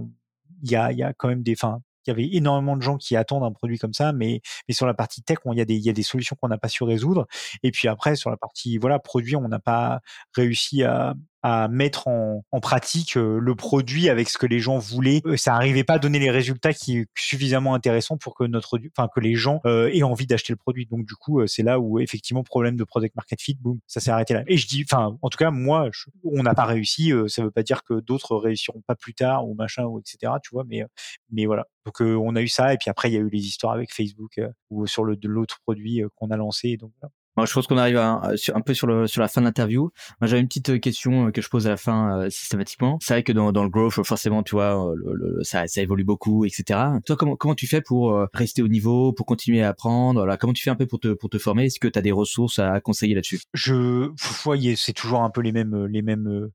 il 0.62 0.70
y 0.70 0.76
a 0.76 0.92
il 0.92 0.98
y 0.98 1.02
a 1.02 1.12
quand 1.12 1.28
même 1.28 1.42
des, 1.42 1.54
enfin 1.54 1.80
il 2.06 2.10
y 2.10 2.12
avait 2.12 2.36
énormément 2.36 2.76
de 2.76 2.82
gens 2.82 2.96
qui 2.96 3.16
attendent 3.16 3.44
un 3.44 3.52
produit 3.52 3.78
comme 3.78 3.92
ça, 3.92 4.12
mais, 4.12 4.40
mais 4.68 4.74
sur 4.74 4.86
la 4.86 4.94
partie 4.94 5.22
tech, 5.22 5.38
il 5.44 5.58
y 5.58 5.60
a 5.60 5.64
des, 5.64 5.74
il 5.76 5.84
y 5.84 5.90
a 5.90 5.92
des 5.92 6.02
solutions 6.02 6.36
qu'on 6.40 6.48
n'a 6.48 6.58
pas 6.58 6.68
su 6.68 6.82
résoudre. 6.84 7.26
Et 7.62 7.70
puis 7.70 7.88
après, 7.88 8.16
sur 8.16 8.30
la 8.30 8.36
partie 8.36 8.78
voilà 8.78 8.98
produit, 8.98 9.36
on 9.36 9.48
n'a 9.48 9.58
pas 9.58 10.00
réussi 10.34 10.82
à, 10.82 11.14
à 11.42 11.68
mettre 11.68 12.08
en, 12.08 12.44
en 12.50 12.60
pratique 12.60 13.16
euh, 13.16 13.38
le 13.40 13.54
produit 13.54 14.08
avec 14.08 14.28
ce 14.28 14.38
que 14.38 14.46
les 14.46 14.60
gens 14.60 14.78
voulaient. 14.78 15.22
Euh, 15.24 15.36
ça 15.36 15.52
n'arrivait 15.52 15.84
pas 15.84 15.94
à 15.94 15.98
donner 15.98 16.18
les 16.18 16.30
résultats 16.30 16.72
qui 16.72 17.06
suffisamment 17.16 17.74
intéressants 17.74 18.18
pour 18.18 18.34
que 18.34 18.44
notre, 18.44 18.78
enfin 18.96 19.08
que 19.14 19.20
les 19.20 19.34
gens 19.34 19.60
euh, 19.66 19.90
aient 19.92 20.02
envie 20.02 20.26
d'acheter 20.26 20.52
le 20.52 20.58
produit. 20.58 20.86
Donc 20.86 21.06
du 21.06 21.14
coup, 21.14 21.46
c'est 21.46 21.62
là 21.62 21.80
où 21.80 21.98
effectivement 21.98 22.42
problème 22.42 22.76
de 22.76 22.84
product 22.84 23.16
market 23.16 23.40
fit, 23.40 23.56
boum, 23.60 23.78
ça 23.86 24.00
s'est 24.00 24.10
arrêté 24.10 24.34
là. 24.34 24.42
Et 24.46 24.56
je 24.56 24.66
dis, 24.66 24.84
enfin, 24.90 25.16
en 25.22 25.28
tout 25.28 25.38
cas, 25.38 25.50
moi, 25.50 25.90
on 26.24 26.42
n'a 26.42 26.54
pas 26.54 26.64
réussi. 26.64 27.12
ça 27.28 27.42
veut 27.42 27.50
pas 27.50 27.62
dire 27.62 27.84
que 27.84 28.00
d'autres 28.00 28.36
réussiront 28.36 28.82
pas 28.86 28.94
plus 28.94 29.14
tard 29.14 29.48
ou 29.48 29.54
machin 29.54 29.84
ou 29.84 29.98
etc. 29.98 30.32
Tu 30.42 30.50
vois, 30.52 30.64
mais 30.68 30.84
mais 31.30 31.46
voilà. 31.46 31.66
Donc 31.86 32.00
on 32.00 32.36
a 32.36 32.42
eu 32.42 32.48
ça 32.48 32.74
et 32.74 32.78
puis 32.78 32.90
après 32.90 33.10
il 33.10 33.14
y 33.14 33.16
a 33.16 33.20
eu 33.20 33.30
les 33.30 33.46
histoires 33.46 33.72
avec 33.72 33.92
Facebook 33.92 34.40
ou 34.70 34.86
sur 34.86 35.04
le 35.04 35.16
de 35.16 35.28
l'autre 35.28 35.60
produit 35.62 36.02
qu'on 36.16 36.30
a 36.30 36.36
lancé. 36.36 36.76
Donc 36.76 36.92
voilà 37.00 37.12
je 37.46 37.52
pense 37.52 37.66
qu'on 37.66 37.78
arrive 37.78 37.96
un 37.98 38.60
peu 38.64 38.74
sur, 38.74 38.86
le, 38.86 39.06
sur 39.06 39.20
la 39.20 39.28
fin 39.28 39.40
de 39.40 39.46
l'interview. 39.46 39.90
Moi, 40.20 40.28
j'avais 40.28 40.40
une 40.40 40.48
petite 40.48 40.70
euh, 40.70 40.78
question 40.78 41.26
euh, 41.26 41.30
que 41.30 41.42
je 41.42 41.48
pose 41.48 41.66
à 41.66 41.70
la 41.70 41.76
fin 41.76 42.18
euh, 42.18 42.30
systématiquement. 42.30 42.98
C'est 43.02 43.14
vrai 43.14 43.22
que 43.22 43.32
dans, 43.32 43.52
dans 43.52 43.62
le 43.62 43.70
growth, 43.70 43.92
forcément, 44.04 44.42
tu 44.42 44.54
vois, 44.54 44.92
le, 44.96 45.42
ça, 45.42 45.66
ça 45.66 45.82
évolue 45.82 46.04
beaucoup, 46.04 46.44
etc. 46.44 46.80
Toi, 47.06 47.16
comment, 47.16 47.36
comment 47.36 47.54
tu 47.54 47.66
fais 47.66 47.80
pour 47.80 48.26
rester 48.32 48.62
au 48.62 48.68
niveau, 48.68 49.12
pour 49.12 49.26
continuer 49.26 49.62
à 49.62 49.68
apprendre? 49.68 50.26
Là, 50.26 50.36
Comment 50.36 50.52
tu 50.52 50.62
fais 50.62 50.70
un 50.70 50.76
peu 50.76 50.86
pour 50.86 51.00
te, 51.00 51.08
pour 51.08 51.28
te 51.28 51.38
former? 51.38 51.66
Est-ce 51.66 51.78
que 51.78 51.88
tu 51.88 51.98
as 51.98 52.02
des 52.02 52.12
ressources 52.12 52.58
à 52.58 52.80
conseiller 52.80 53.14
là-dessus? 53.14 53.40
Je, 53.52 54.10
voyez, 54.42 54.76
c'est 54.76 54.92
toujours 54.92 55.22
un 55.22 55.30
peu 55.30 55.42
les 55.42 55.52
mêmes, 55.52 55.86
les 55.86 56.02
mêmes 56.02 56.50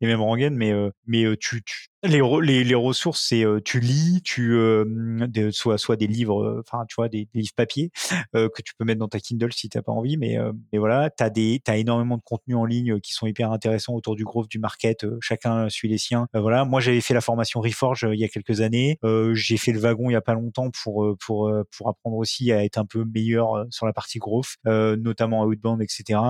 les 0.00 0.06
mêmes 0.06 0.20
rengaines, 0.20 0.56
mais 0.56 0.72
mais 1.06 1.24
tu, 1.38 1.62
tu 1.62 1.88
les, 2.04 2.20
les, 2.42 2.62
les, 2.62 2.74
ressources, 2.76 3.26
c'est 3.28 3.44
tu 3.64 3.80
lis, 3.80 4.20
tu 4.22 4.50
de, 4.50 5.50
soit 5.50 5.78
soit 5.78 5.96
des 5.96 6.06
livres, 6.06 6.60
enfin 6.60 6.84
tu 6.88 6.94
vois 6.96 7.08
des, 7.08 7.28
des 7.34 7.40
livres 7.40 7.54
papier 7.56 7.90
que 8.32 8.62
tu 8.62 8.74
peux 8.78 8.84
mettre 8.84 9.00
dans 9.00 9.08
ta 9.08 9.18
Kindle 9.18 9.52
si 9.52 9.68
t'as 9.68 9.82
pas 9.82 9.90
envie, 9.90 10.16
mais 10.16 10.38
mais 10.72 10.78
voilà, 10.78 11.10
t'as 11.10 11.28
des 11.28 11.60
t'as 11.64 11.76
énormément 11.76 12.16
de 12.16 12.22
contenus 12.22 12.56
en 12.56 12.64
ligne 12.64 13.00
qui 13.00 13.12
sont 13.12 13.26
hyper 13.26 13.50
intéressants 13.50 13.94
autour 13.94 14.14
du 14.14 14.24
growth 14.24 14.48
du 14.48 14.60
market. 14.60 15.04
chacun 15.20 15.68
suit 15.68 15.88
les 15.88 15.98
siens. 15.98 16.28
voilà, 16.34 16.64
moi 16.64 16.80
j'avais 16.80 17.00
fait 17.00 17.14
la 17.14 17.20
formation 17.20 17.60
Reforge 17.60 18.06
il 18.12 18.18
y 18.20 18.24
a 18.24 18.28
quelques 18.28 18.60
années. 18.60 18.98
j'ai 19.32 19.56
fait 19.56 19.72
le 19.72 19.80
wagon 19.80 20.08
il 20.08 20.12
y 20.12 20.16
a 20.16 20.20
pas 20.20 20.34
longtemps 20.34 20.70
pour 20.70 21.16
pour 21.18 21.52
pour 21.76 21.88
apprendre 21.88 22.16
aussi 22.16 22.52
à 22.52 22.64
être 22.64 22.78
un 22.78 22.86
peu 22.86 23.04
meilleur 23.04 23.66
sur 23.70 23.86
la 23.86 23.92
partie 23.92 24.18
growth, 24.18 24.56
notamment 24.64 25.42
à 25.42 25.46
outbound, 25.46 25.82
etc. 25.82 26.20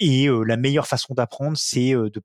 Et 0.00 0.28
la 0.46 0.56
meilleure 0.56 0.86
façon 0.86 1.12
d'apprendre, 1.12 1.56
c'est 1.58 1.92
de 1.92 2.20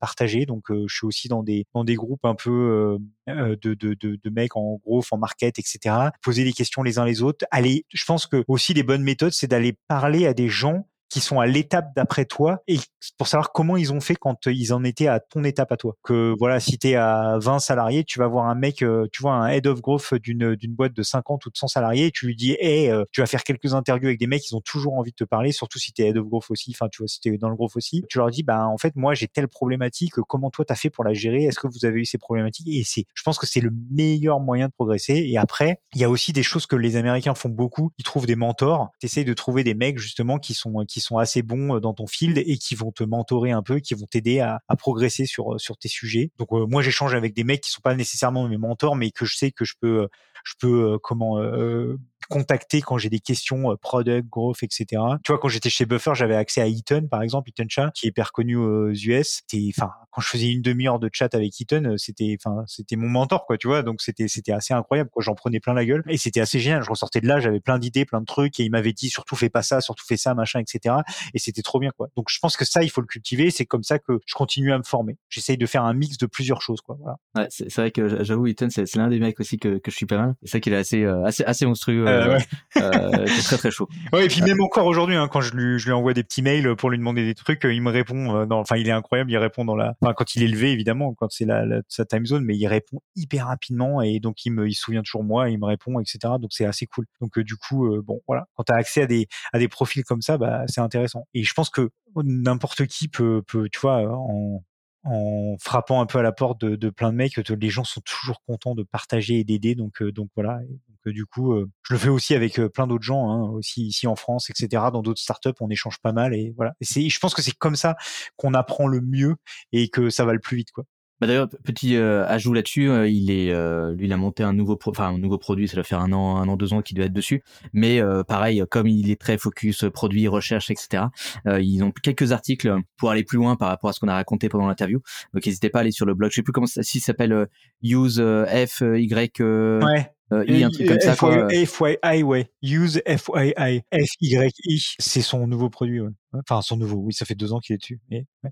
Donc 0.45 0.65
je 0.69 0.93
suis 0.93 1.05
aussi 1.05 1.27
dans 1.27 1.43
des 1.43 1.65
dans 1.73 1.83
des 1.83 1.95
groupes 1.95 2.25
un 2.25 2.35
peu 2.35 2.97
de, 3.27 3.55
de, 3.55 3.73
de, 3.73 3.93
de, 3.93 4.29
mecs 4.29 4.55
en 4.55 4.79
gros, 4.85 5.03
en 5.11 5.17
market, 5.17 5.59
etc. 5.59 5.95
Poser 6.21 6.43
des 6.43 6.53
questions 6.53 6.83
les 6.83 6.99
uns 6.99 7.05
les 7.05 7.21
autres. 7.21 7.45
Aller, 7.51 7.85
je 7.89 8.05
pense 8.05 8.27
que 8.27 8.43
aussi 8.47 8.73
les 8.73 8.83
bonnes 8.83 9.03
méthodes, 9.03 9.33
c'est 9.33 9.47
d'aller 9.47 9.75
parler 9.87 10.25
à 10.25 10.33
des 10.33 10.49
gens 10.49 10.87
qui 11.13 11.19
sont 11.19 11.39
à 11.39 11.45
l'étape 11.45 11.95
d'après 11.95 12.25
toi 12.25 12.63
et 12.67 12.79
pour 13.19 13.27
savoir 13.27 13.51
comment 13.51 13.77
ils 13.77 13.93
ont 13.93 14.01
fait 14.01 14.15
quand 14.15 14.47
ils 14.47 14.73
en 14.73 14.83
étaient 14.83 15.07
à 15.07 15.19
ton 15.19 15.43
étape 15.43 15.71
à 15.71 15.77
toi. 15.77 15.95
Que 16.03 16.33
voilà, 16.39 16.59
si 16.59 16.79
tu 16.79 16.89
es 16.89 16.95
à 16.95 17.37
20 17.39 17.59
salariés, 17.59 18.03
tu 18.03 18.17
vas 18.17 18.27
voir 18.27 18.47
un 18.47 18.55
mec, 18.55 18.77
tu 18.77 19.21
vois, 19.21 19.33
un 19.33 19.47
head 19.47 19.67
of 19.67 19.81
growth 19.81 20.15
d'une 20.15 20.55
d'une 20.55 20.73
boîte 20.73 20.93
de 20.93 21.03
50 21.03 21.45
ou 21.45 21.51
de 21.51 21.57
100 21.57 21.67
salariés, 21.67 22.07
et 22.07 22.11
tu 22.11 22.25
lui 22.25 22.35
dis, 22.35 22.55
hey, 22.59 22.91
tu 23.11 23.21
vas 23.21 23.27
faire 23.27 23.43
quelques 23.43 23.75
interviews 23.75 24.07
avec 24.07 24.19
des 24.19 24.25
mecs, 24.25 24.49
ils 24.49 24.55
ont 24.55 24.61
toujours 24.61 24.95
envie 24.95 25.11
de 25.11 25.15
te 25.15 25.23
parler, 25.23 25.51
surtout 25.51 25.77
si 25.77 25.93
tu 25.93 26.01
es 26.01 26.07
head 26.07 26.17
of 26.17 26.27
growth 26.27 26.49
aussi, 26.49 26.71
enfin, 26.75 26.89
tu 26.91 27.03
vois, 27.03 27.07
si 27.07 27.19
tu 27.19 27.31
es 27.31 27.37
dans 27.37 27.49
le 27.49 27.55
growth 27.55 27.75
aussi. 27.75 28.03
Tu 28.09 28.17
leur 28.17 28.31
dis, 28.31 28.41
bah, 28.41 28.67
en 28.67 28.77
fait, 28.77 28.95
moi, 28.95 29.13
j'ai 29.13 29.27
telle 29.27 29.47
problématique, 29.47 30.13
comment 30.27 30.49
toi, 30.49 30.65
tu 30.65 30.73
as 30.73 30.75
fait 30.75 30.89
pour 30.89 31.03
la 31.03 31.13
gérer? 31.13 31.43
Est-ce 31.43 31.59
que 31.59 31.67
vous 31.67 31.85
avez 31.85 32.01
eu 32.01 32.05
ces 32.05 32.17
problématiques 32.17 32.67
Et 32.67 32.83
c'est, 32.83 33.05
je 33.13 33.23
pense 33.23 33.37
que 33.37 33.45
c'est 33.45 33.61
le 33.61 33.71
meilleur 33.91 34.39
moyen 34.39 34.67
de 34.67 34.73
progresser. 34.73 35.13
Et 35.13 35.37
après, 35.37 35.79
il 35.93 36.01
y 36.01 36.03
a 36.03 36.09
aussi 36.09 36.33
des 36.33 36.43
choses 36.43 36.65
que 36.65 36.75
les 36.75 36.95
Américains 36.95 37.35
font 37.35 37.49
beaucoup. 37.49 37.91
Ils 37.97 38.03
trouvent 38.03 38.25
des 38.25 38.35
mentors. 38.35 38.89
Tu 38.99 39.05
essayes 39.05 39.25
de 39.25 39.33
trouver 39.33 39.63
des 39.63 39.73
mecs, 39.73 39.99
justement, 39.99 40.39
qui 40.39 40.53
sont, 40.53 40.81
sont 41.03 41.17
assez 41.17 41.41
bons 41.41 41.79
dans 41.79 41.93
ton 41.93 42.07
field 42.07 42.37
et 42.37 42.57
qui 42.57 42.75
vont 42.75 42.91
te 42.91 43.03
mentorer 43.03 43.51
un 43.51 43.61
peu, 43.61 43.79
qui 43.79 43.93
vont 43.93 44.05
t'aider 44.05 44.39
à, 44.39 44.59
progresser 44.77 45.25
sur, 45.25 45.59
sur 45.59 45.77
tes 45.77 45.87
sujets. 45.87 46.31
Donc, 46.37 46.51
euh, 46.51 46.65
moi, 46.65 46.81
j'échange 46.81 47.13
avec 47.15 47.33
des 47.33 47.43
mecs 47.43 47.61
qui 47.61 47.71
sont 47.71 47.81
pas 47.81 47.95
nécessairement 47.95 48.47
mes 48.47 48.57
mentors, 48.57 48.95
mais 48.95 49.11
que 49.11 49.25
je 49.25 49.35
sais 49.35 49.51
que 49.51 49.65
je 49.65 49.73
peux, 49.79 50.07
je 50.43 50.53
peux, 50.59 50.93
euh, 50.93 50.97
comment, 51.01 51.39
euh, 51.39 51.97
contacter 52.29 52.81
quand 52.81 52.97
j'ai 52.97 53.09
des 53.09 53.19
questions 53.19 53.71
euh, 53.71 53.75
product, 53.75 54.27
growth, 54.29 54.63
etc. 54.63 55.01
Tu 55.23 55.31
vois, 55.31 55.39
quand 55.39 55.49
j'étais 55.49 55.69
chez 55.69 55.85
Buffer, 55.85 56.11
j'avais 56.15 56.35
accès 56.35 56.61
à 56.61 56.67
Eaton, 56.67 57.07
par 57.09 57.21
exemple, 57.21 57.49
Eaton 57.49 57.65
Chat, 57.69 57.91
qui 57.93 58.07
est 58.07 58.09
hyper 58.09 58.31
connu 58.31 58.55
aux 58.55 58.91
US. 58.91 59.41
Enfin, 59.69 59.91
quand 60.11 60.21
je 60.21 60.27
faisais 60.27 60.51
une 60.51 60.61
demi-heure 60.61 60.99
de 60.99 61.09
chat 61.11 61.33
avec 61.33 61.59
Eaton, 61.59 61.83
euh, 61.85 61.97
c'était, 61.97 62.37
enfin, 62.39 62.63
c'était 62.67 62.95
mon 62.95 63.09
mentor, 63.09 63.45
quoi, 63.45 63.57
tu 63.57 63.67
vois. 63.67 63.83
Donc 63.83 64.01
c'était, 64.01 64.27
c'était 64.27 64.51
assez 64.51 64.73
incroyable. 64.73 65.09
Quoi, 65.09 65.23
j'en 65.23 65.35
prenais 65.35 65.59
plein 65.59 65.73
la 65.73 65.85
gueule 65.85 66.03
et 66.07 66.17
c'était 66.17 66.39
assez 66.39 66.59
génial. 66.59 66.83
Je 66.83 66.89
ressortais 66.89 67.21
de 67.21 67.27
là, 67.27 67.39
j'avais 67.39 67.59
plein 67.59 67.79
d'idées, 67.79 68.05
plein 68.05 68.21
de 68.21 68.25
trucs 68.25 68.59
et 68.59 68.63
il 68.63 68.71
m'avait 68.71 68.93
dit 68.93 69.09
surtout 69.09 69.35
fais 69.35 69.49
pas 69.49 69.63
ça, 69.63 69.81
surtout 69.81 70.05
fais 70.05 70.17
ça, 70.17 70.35
machin, 70.35 70.59
etc. 70.59 70.95
Et 71.33 71.39
c'était 71.39 71.61
trop 71.61 71.79
bien, 71.79 71.91
quoi. 71.95 72.09
Donc 72.15 72.27
je 72.29 72.39
pense 72.39 72.57
que 72.57 72.65
ça, 72.65 72.83
il 72.83 72.89
faut 72.89 73.01
le 73.01 73.07
cultiver. 73.07 73.49
C'est 73.49 73.65
comme 73.65 73.83
ça 73.83 73.99
que 73.99 74.19
je 74.25 74.35
continue 74.35 74.71
à 74.71 74.77
me 74.77 74.83
former. 74.83 75.17
J'essaye 75.29 75.57
de 75.57 75.65
faire 75.65 75.83
un 75.83 75.93
mix 75.93 76.17
de 76.17 76.25
plusieurs 76.25 76.61
choses, 76.61 76.81
quoi. 76.81 76.97
Ouais, 77.35 77.47
c'est, 77.49 77.73
vrai 77.75 77.91
que 77.91 78.23
j'avoue, 78.23 78.47
Eaton, 78.47 78.67
c'est, 78.69 78.95
l'un 78.95 79.09
des 79.09 79.19
mecs 79.19 79.39
aussi 79.39 79.57
que, 79.57 79.79
que 79.79 79.89
je 79.89 79.95
suis 79.95 80.05
pas 80.05 80.17
mal. 80.17 80.35
C'est 80.43 80.51
ça 80.51 80.59
qu'il 80.59 80.73
est 80.73 80.77
assez, 80.77 81.03
euh, 81.03 81.23
assez, 81.25 81.65
monstrueux. 81.65 82.07
Euh, 82.07 82.12
euh, 82.77 83.25
c'est 83.27 83.43
très 83.43 83.57
très 83.57 83.71
chaud. 83.71 83.87
Ouais, 84.11 84.25
et 84.25 84.27
puis 84.27 84.41
même 84.41 84.61
encore 84.61 84.85
aujourd'hui, 84.85 85.15
hein, 85.15 85.27
quand 85.27 85.41
je 85.41 85.53
lui, 85.53 85.79
je 85.79 85.85
lui 85.85 85.93
envoie 85.93 86.13
des 86.13 86.23
petits 86.23 86.41
mails 86.41 86.75
pour 86.75 86.89
lui 86.89 86.97
demander 86.97 87.25
des 87.25 87.35
trucs, 87.35 87.63
il 87.63 87.81
me 87.81 87.91
répond. 87.91 88.35
Euh, 88.35 88.45
enfin, 88.51 88.77
il 88.77 88.87
est 88.87 88.91
incroyable, 88.91 89.31
il 89.31 89.37
répond 89.37 89.65
dans 89.65 89.75
la. 89.75 89.95
Enfin, 90.01 90.13
quand 90.13 90.35
il 90.35 90.43
est 90.43 90.47
levé, 90.47 90.71
évidemment, 90.71 91.13
quand 91.13 91.31
c'est 91.31 91.45
la, 91.45 91.65
sa 91.87 92.05
time 92.05 92.25
zone, 92.25 92.43
mais 92.43 92.55
il 92.55 92.67
répond 92.67 92.99
hyper 93.15 93.47
rapidement 93.47 94.01
et 94.01 94.19
donc 94.19 94.45
il 94.45 94.51
me, 94.51 94.67
il 94.67 94.73
se 94.73 94.81
souvient 94.81 95.01
toujours 95.01 95.23
moi, 95.23 95.49
il 95.49 95.59
me 95.59 95.65
répond, 95.65 95.99
etc. 95.99 96.19
Donc 96.39 96.51
c'est 96.51 96.65
assez 96.65 96.85
cool. 96.87 97.05
Donc 97.21 97.37
euh, 97.37 97.43
du 97.43 97.55
coup, 97.55 97.87
euh, 97.87 98.01
bon, 98.01 98.21
voilà, 98.27 98.45
quand 98.55 98.63
tu 98.63 98.73
as 98.73 98.75
accès 98.75 99.03
à 99.03 99.07
des 99.07 99.27
à 99.53 99.59
des 99.59 99.67
profils 99.67 100.03
comme 100.03 100.21
ça, 100.21 100.37
bah 100.37 100.63
c'est 100.67 100.81
intéressant. 100.81 101.27
Et 101.33 101.43
je 101.43 101.53
pense 101.53 101.69
que 101.69 101.89
n'importe 102.23 102.85
qui 102.85 103.07
peut, 103.07 103.41
peut, 103.47 103.69
tu 103.71 103.79
vois, 103.79 104.03
en 104.07 104.63
en 105.03 105.57
frappant 105.59 106.01
un 106.01 106.05
peu 106.05 106.19
à 106.19 106.21
la 106.21 106.31
porte 106.31 106.61
de, 106.61 106.89
plein 106.89 107.11
de 107.11 107.17
mecs, 107.17 107.37
les 107.37 107.69
gens 107.69 107.83
sont 107.83 108.01
toujours 108.01 108.41
contents 108.45 108.75
de 108.75 108.83
partager 108.83 109.39
et 109.39 109.43
d'aider. 109.43 109.75
Donc, 109.75 110.01
euh, 110.01 110.13
voilà. 110.35 110.59
Euh, 111.05 111.11
du 111.11 111.25
coup, 111.25 111.53
euh, 111.53 111.69
je 111.83 111.93
le 111.93 111.99
fais 111.99 112.09
aussi 112.09 112.33
avec 112.33 112.61
plein 112.73 112.87
d'autres 112.87 113.03
gens, 113.03 113.29
hein, 113.29 113.49
aussi 113.49 113.85
ici 113.87 114.07
en 114.07 114.15
France, 114.15 114.49
etc. 114.49 114.83
Dans 114.93 115.01
d'autres 115.01 115.21
startups, 115.21 115.49
on 115.59 115.69
échange 115.69 115.99
pas 115.99 116.13
mal 116.13 116.33
et 116.33 116.53
voilà. 116.55 116.73
Et 116.79 117.09
je 117.09 117.19
pense 117.19 117.33
que 117.33 117.41
c'est 117.41 117.55
comme 117.57 117.75
ça 117.75 117.95
qu'on 118.37 118.53
apprend 118.53 118.87
le 118.87 119.01
mieux 119.01 119.35
et 119.73 119.89
que 119.89 120.09
ça 120.09 120.23
va 120.23 120.33
le 120.33 120.39
plus 120.39 120.57
vite, 120.57 120.71
quoi. 120.71 120.85
Bah 121.23 121.27
d'ailleurs, 121.27 121.47
petit 121.47 121.95
euh, 121.95 122.27
ajout 122.27 122.51
là-dessus, 122.51 122.89
euh, 122.89 123.07
il 123.07 123.31
est, 123.31 123.49
euh, 123.53 123.93
lui, 123.93 124.07
il 124.07 124.11
a 124.11 124.17
monté 124.17 124.43
un 124.43 124.51
nouveau, 124.51 124.77
enfin 124.87 125.07
un 125.07 125.17
nouveau 125.17 125.37
produit, 125.37 125.69
ça 125.69 125.75
doit 125.75 125.85
faire 125.85 126.01
un 126.01 126.11
an, 126.11 126.35
un 126.35 126.49
an, 126.49 126.57
deux 126.57 126.73
ans 126.73 126.81
qu'il 126.81 126.97
doit 126.97 127.05
être 127.05 127.13
dessus. 127.13 127.45
Mais 127.71 128.01
pareil, 128.27 128.61
comme 128.69 128.87
il 128.87 129.09
est 129.09 129.21
très 129.21 129.37
focus 129.37 129.85
produit, 129.93 130.27
recherche, 130.27 130.69
etc. 130.69 131.05
ils 131.45 131.81
ont 131.81 131.91
quelques 131.91 132.33
articles 132.33 132.75
pour 132.97 133.09
aller 133.09 133.23
plus 133.23 133.37
loin 133.37 133.55
par 133.55 133.69
rapport 133.69 133.89
à 133.89 133.93
ce 133.93 134.01
qu'on 134.01 134.09
a 134.09 134.15
raconté 134.15 134.49
pendant 134.49 134.67
l'interview. 134.67 134.99
Donc 135.33 135.45
n'hésitez 135.45 135.69
pas 135.69 135.79
à 135.79 135.81
aller 135.83 135.91
sur 135.91 136.05
le 136.05 136.13
blog. 136.13 136.29
Je 136.31 136.35
sais 136.35 136.43
plus 136.43 136.51
comment 136.51 136.67
ça, 136.67 136.83
si 136.83 136.99
s'appelle 136.99 137.47
Use 137.81 138.21
F 138.21 138.81
Y. 138.81 139.39
ouais. 139.39 140.11
I, 140.29 140.63
un 140.63 140.71
truc 140.71 140.89
comme 140.89 140.99
ça. 140.99 141.15
FYI, 141.15 142.23
ouais. 142.23 142.51
Use 142.61 143.01
FYI. 143.07 143.81
F-Y-I. 143.93 144.95
C'est 144.99 145.21
son 145.21 145.47
nouveau 145.47 145.69
produit, 145.69 146.01
ouais. 146.01 146.11
Enfin, 146.33 146.61
son 146.61 146.75
nouveau, 146.75 146.97
oui, 146.97 147.13
ça 147.13 147.23
fait 147.23 147.35
deux 147.35 147.53
ans 147.53 147.59
qu'il 147.59 147.75
est 147.75 147.77
dessus. 147.77 148.01
Mais, 148.09 148.25
ouais. 148.43 148.49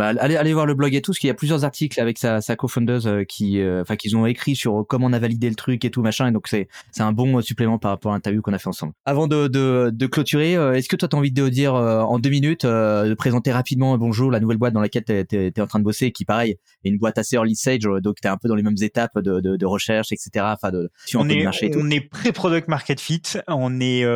Bah, 0.00 0.14
allez, 0.18 0.36
allez 0.36 0.54
voir 0.54 0.64
le 0.64 0.72
blog 0.72 0.94
et 0.94 1.02
tout, 1.02 1.12
parce 1.12 1.18
qu'il 1.18 1.28
y 1.28 1.30
a 1.30 1.34
plusieurs 1.34 1.66
articles 1.66 2.00
avec 2.00 2.16
sa, 2.16 2.40
sa 2.40 2.56
co-foundeuse 2.56 3.06
euh, 3.06 3.24
qui, 3.24 3.60
euh, 3.60 3.82
enfin, 3.82 3.96
qu'ils 3.96 4.16
ont 4.16 4.24
écrit 4.24 4.56
sur 4.56 4.86
comment 4.88 5.08
on 5.08 5.12
a 5.12 5.18
validé 5.18 5.50
le 5.50 5.54
truc 5.54 5.84
et 5.84 5.90
tout 5.90 6.00
machin. 6.00 6.26
Et 6.28 6.32
donc 6.32 6.48
c'est, 6.48 6.68
c'est 6.90 7.02
un 7.02 7.12
bon 7.12 7.42
supplément 7.42 7.78
par 7.78 7.90
rapport 7.90 8.12
à 8.12 8.14
l'interview 8.14 8.40
qu'on 8.40 8.54
a 8.54 8.58
fait 8.58 8.68
ensemble. 8.70 8.94
Avant 9.04 9.26
de, 9.26 9.46
de, 9.46 9.90
de 9.92 10.06
clôturer, 10.06 10.56
euh, 10.56 10.72
est-ce 10.72 10.88
que 10.88 10.96
toi 10.96 11.06
t'as 11.06 11.18
envie 11.18 11.32
de 11.32 11.50
dire 11.50 11.74
en 11.74 12.18
deux 12.18 12.30
minutes, 12.30 12.64
de 12.64 13.12
présenter 13.12 13.52
rapidement 13.52 13.98
bonjour 13.98 14.30
la 14.30 14.40
nouvelle 14.40 14.56
boîte 14.56 14.72
dans 14.72 14.80
laquelle 14.80 15.04
t'es, 15.04 15.26
t'es, 15.26 15.50
t'es 15.50 15.60
en 15.60 15.66
train 15.66 15.80
de 15.80 15.84
bosser, 15.84 16.12
qui 16.12 16.24
pareil 16.24 16.56
est 16.84 16.88
une 16.88 16.96
boîte 16.96 17.18
assez 17.18 17.36
early 17.36 17.54
stage, 17.54 17.82
donc 18.02 18.22
t'es 18.22 18.28
un 18.28 18.38
peu 18.38 18.48
dans 18.48 18.54
les 18.54 18.62
mêmes 18.62 18.80
étapes 18.80 19.18
de, 19.18 19.40
de, 19.40 19.58
de 19.58 19.66
recherche, 19.66 20.12
etc. 20.12 20.46
Enfin, 20.54 20.70
de 20.70 20.90
on 21.14 21.28
est, 21.28 21.44
marché 21.44 21.66
et 21.66 21.70
tout? 21.72 21.78
On 21.82 21.90
est 21.90 22.00
pré-product 22.00 22.68
market 22.68 23.00
fit, 23.00 23.20
on 23.48 23.82
est 23.82 24.06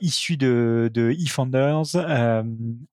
issu 0.00 0.36
de, 0.36 0.92
de 0.94 1.10
eFounders, 1.10 1.96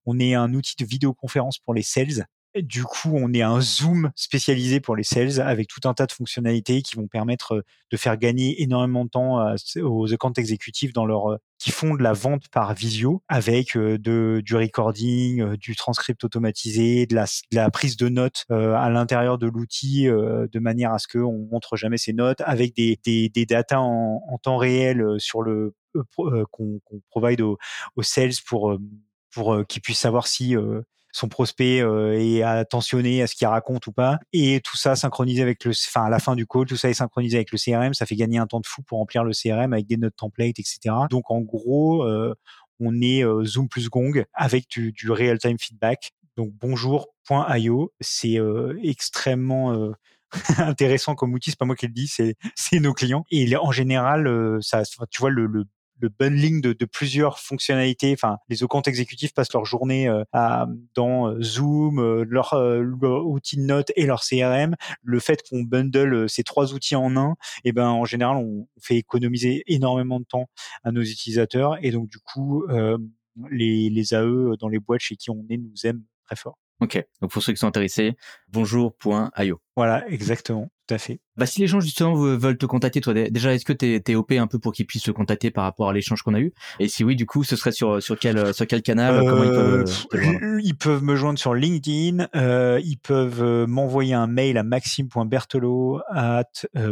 on 0.07 0.19
est 0.19 0.33
un 0.33 0.55
outil 0.55 0.73
de 0.79 0.85
vidéoconférence 0.85 1.59
pour 1.59 1.75
les 1.75 1.83
sales 1.83 2.25
du 2.55 2.83
coup, 2.83 3.11
on 3.13 3.33
est 3.33 3.41
un 3.41 3.61
Zoom 3.61 4.11
spécialisé 4.15 4.81
pour 4.81 4.95
les 4.95 5.03
sales 5.03 5.39
avec 5.39 5.67
tout 5.69 5.87
un 5.87 5.93
tas 5.93 6.05
de 6.05 6.11
fonctionnalités 6.11 6.81
qui 6.81 6.97
vont 6.97 7.07
permettre 7.07 7.55
euh, 7.55 7.61
de 7.91 7.97
faire 7.97 8.17
gagner 8.17 8.61
énormément 8.61 9.05
de 9.05 9.09
temps 9.09 9.55
aux 9.81 10.13
account 10.13 10.33
exécutifs 10.33 10.91
dans 10.91 11.05
leur 11.05 11.31
euh, 11.31 11.37
qui 11.59 11.71
font 11.71 11.95
de 11.95 12.03
la 12.03 12.11
vente 12.11 12.49
par 12.49 12.73
visio 12.73 13.23
avec 13.29 13.77
euh, 13.77 13.97
de, 13.97 14.41
du 14.43 14.55
recording, 14.55 15.55
du 15.55 15.75
transcript 15.75 16.23
automatisé, 16.23 17.05
de 17.05 17.15
la, 17.15 17.69
prise 17.71 17.95
de 17.95 18.09
notes 18.09 18.45
à 18.49 18.89
l'intérieur 18.89 19.37
de 19.37 19.47
l'outil 19.47 20.05
de 20.05 20.59
manière 20.59 20.91
à 20.91 20.99
ce 20.99 21.07
qu'on 21.07 21.47
montre 21.51 21.77
jamais 21.77 21.97
ses 21.97 22.13
notes 22.13 22.41
avec 22.41 22.75
des, 22.75 22.99
des, 23.05 23.29
des 23.29 23.45
datas 23.45 23.79
en, 23.79 24.37
temps 24.41 24.57
réel 24.57 25.03
sur 25.19 25.41
le 25.41 25.75
qu'on 26.51 26.81
provide 27.09 27.41
aux, 27.41 27.57
aux, 27.95 28.03
sales 28.03 28.31
pour 28.45 28.77
pour 29.31 29.65
qu'ils 29.67 29.81
puissent 29.81 29.99
savoir 29.99 30.27
si 30.27 30.55
son 31.11 31.27
prospect 31.27 31.81
euh, 31.81 32.19
est 32.19 32.43
attentionné 32.43 33.21
à 33.21 33.27
ce 33.27 33.35
qu'il 33.35 33.47
raconte 33.47 33.87
ou 33.87 33.91
pas. 33.91 34.19
Et 34.33 34.61
tout 34.63 34.77
ça 34.77 34.95
synchronisé 34.95 35.41
avec 35.41 35.63
le, 35.65 35.71
enfin 35.71 36.05
à 36.05 36.09
la 36.09 36.19
fin 36.19 36.35
du 36.35 36.45
call, 36.45 36.65
tout 36.65 36.77
ça 36.77 36.89
est 36.89 36.93
synchronisé 36.93 37.37
avec 37.37 37.51
le 37.51 37.57
CRM. 37.57 37.93
Ça 37.93 38.05
fait 38.05 38.15
gagner 38.15 38.37
un 38.37 38.47
temps 38.47 38.59
de 38.59 38.67
fou 38.67 38.81
pour 38.83 38.99
remplir 38.99 39.23
le 39.23 39.31
CRM 39.33 39.73
avec 39.73 39.87
des 39.87 39.97
notes 39.97 40.15
templates, 40.15 40.59
etc. 40.59 40.95
Donc 41.09 41.29
en 41.31 41.41
gros, 41.41 42.03
euh, 42.03 42.35
on 42.79 43.01
est 43.01 43.23
euh, 43.23 43.43
Zoom 43.43 43.67
plus 43.67 43.89
Gong 43.89 44.23
avec 44.33 44.69
du, 44.69 44.91
du 44.91 45.11
real-time 45.11 45.57
feedback. 45.59 46.11
Donc 46.37 46.51
bonjour.io, 46.59 47.93
c'est 47.99 48.39
extrêmement 48.83 49.91
intéressant 50.57 51.13
comme 51.13 51.33
outil. 51.33 51.51
C'est 51.51 51.59
pas 51.59 51.65
moi 51.65 51.75
qui 51.75 51.87
le 51.87 51.93
dis, 51.93 52.07
c'est 52.07 52.35
c'est 52.55 52.79
nos 52.79 52.93
clients. 52.93 53.25
Et 53.31 53.53
en 53.57 53.71
général, 53.71 54.59
ça, 54.61 54.83
tu 55.09 55.19
vois 55.19 55.29
le, 55.29 55.45
le 55.45 55.65
le 56.01 56.09
bundling 56.09 56.61
de, 56.61 56.85
plusieurs 56.85 57.39
fonctionnalités. 57.39 58.11
Enfin, 58.13 58.37
les 58.49 58.57
comptes 58.67 58.87
exécutifs 58.87 59.33
passent 59.33 59.53
leur 59.53 59.65
journée 59.65 60.09
euh, 60.09 60.23
dans 60.95 61.29
euh, 61.29 61.41
Zoom, 61.41 61.99
euh, 61.99 62.25
leur, 62.27 62.53
outil 63.25 63.57
de 63.57 63.61
notes 63.61 63.91
et 63.95 64.05
leur 64.05 64.21
CRM. 64.21 64.75
Le 65.03 65.19
fait 65.19 65.41
qu'on 65.47 65.63
bundle 65.63 66.27
ces 66.29 66.43
trois 66.43 66.73
outils 66.73 66.95
en 66.95 67.15
un, 67.15 67.35
eh 67.63 67.71
ben 67.71 67.87
en 67.87 68.05
général, 68.05 68.37
on 68.37 68.67
fait 68.79 68.95
économiser 68.95 69.63
énormément 69.67 70.19
de 70.19 70.25
temps 70.25 70.49
à 70.83 70.91
nos 70.91 71.01
utilisateurs 71.01 71.77
et 71.83 71.91
donc 71.91 72.09
du 72.09 72.19
coup, 72.19 72.65
les, 73.49 73.89
les 73.89 74.13
AE 74.13 74.55
dans 74.59 74.67
les 74.67 74.79
boîtes 74.79 75.01
chez 75.01 75.15
qui 75.15 75.29
on 75.29 75.45
est 75.49 75.57
nous 75.57 75.73
aiment 75.85 76.03
très 76.25 76.35
fort. 76.35 76.57
Ok, 76.81 76.99
donc 77.21 77.29
pour 77.29 77.43
ceux 77.43 77.53
qui 77.53 77.59
sont 77.59 77.67
intéressés, 77.67 78.15
bonjour.io. 78.51 79.61
Voilà, 79.75 80.03
exactement, 80.09 80.67
tout 80.87 80.95
à 80.95 80.97
fait. 80.97 81.19
Bah, 81.37 81.45
si 81.45 81.61
les 81.61 81.67
gens 81.67 81.79
justement 81.79 82.15
veulent 82.15 82.57
te 82.57 82.65
contacter, 82.65 83.01
toi 83.01 83.13
déjà, 83.13 83.53
est-ce 83.53 83.65
que 83.65 83.73
tu 83.73 84.01
es, 84.03 84.15
OP 84.15 84.31
un 84.31 84.47
peu 84.47 84.57
pour 84.57 84.73
qu'ils 84.73 84.87
puissent 84.87 85.03
se 85.03 85.11
contacter 85.11 85.51
par 85.51 85.63
rapport 85.63 85.89
à 85.89 85.93
l'échange 85.93 86.23
qu'on 86.23 86.33
a 86.33 86.39
eu? 86.39 86.53
Et 86.79 86.87
si 86.87 87.03
oui, 87.03 87.15
du 87.15 87.27
coup, 87.27 87.43
ce 87.43 87.55
serait 87.55 87.71
sur, 87.71 88.01
sur, 88.01 88.17
quel, 88.17 88.51
sur 88.55 88.65
quel 88.65 88.81
canal? 88.81 89.23
Comment 89.29 89.43
ils 89.43 89.51
peuvent, 89.51 89.85
euh, 90.15 90.59
ils 90.63 90.75
peuvent 90.75 91.03
me 91.03 91.15
joindre 91.15 91.37
sur 91.37 91.53
LinkedIn, 91.53 92.27
euh, 92.35 92.81
ils 92.83 92.97
peuvent 92.97 93.43
euh, 93.43 93.67
m'envoyer 93.67 94.15
un 94.15 94.27
mail 94.27 94.57
à 94.57 94.63
maxime.bertolo 94.63 96.01
at 96.09 96.45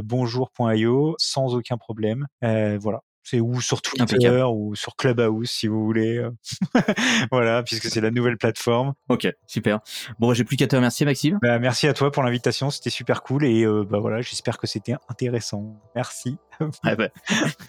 bonjour.io 0.03 1.15
sans 1.17 1.55
aucun 1.55 1.77
problème. 1.77 2.27
voilà. 2.43 3.01
C'est 3.23 3.39
ou 3.39 3.61
sur 3.61 3.81
Twitter 3.81 4.43
ou 4.43 4.75
sur 4.75 4.95
Clubhouse 4.95 5.49
si 5.49 5.67
vous 5.67 5.83
voulez. 5.83 6.17
Euh. 6.17 6.31
voilà, 7.31 7.63
puisque 7.63 7.89
c'est 7.89 8.01
la 8.01 8.11
nouvelle 8.11 8.37
plateforme. 8.37 8.93
Ok, 9.07 9.27
super. 9.45 9.79
Bon, 10.19 10.33
j'ai 10.33 10.43
plus 10.43 10.57
qu'à 10.57 10.67
te 10.67 10.75
remercier, 10.75 11.05
Maxime. 11.05 11.37
Bah, 11.41 11.59
merci 11.59 11.87
à 11.87 11.93
toi 11.93 12.11
pour 12.11 12.23
l'invitation, 12.23 12.69
c'était 12.69 12.89
super 12.89 13.21
cool 13.21 13.45
et 13.45 13.63
euh, 13.63 13.83
bah 13.83 13.99
voilà, 13.99 14.21
j'espère 14.21 14.57
que 14.57 14.67
c'était 14.67 14.95
intéressant. 15.09 15.79
Merci. 15.95 16.37
Ouais, 16.59 16.95
ouais. 16.99 17.11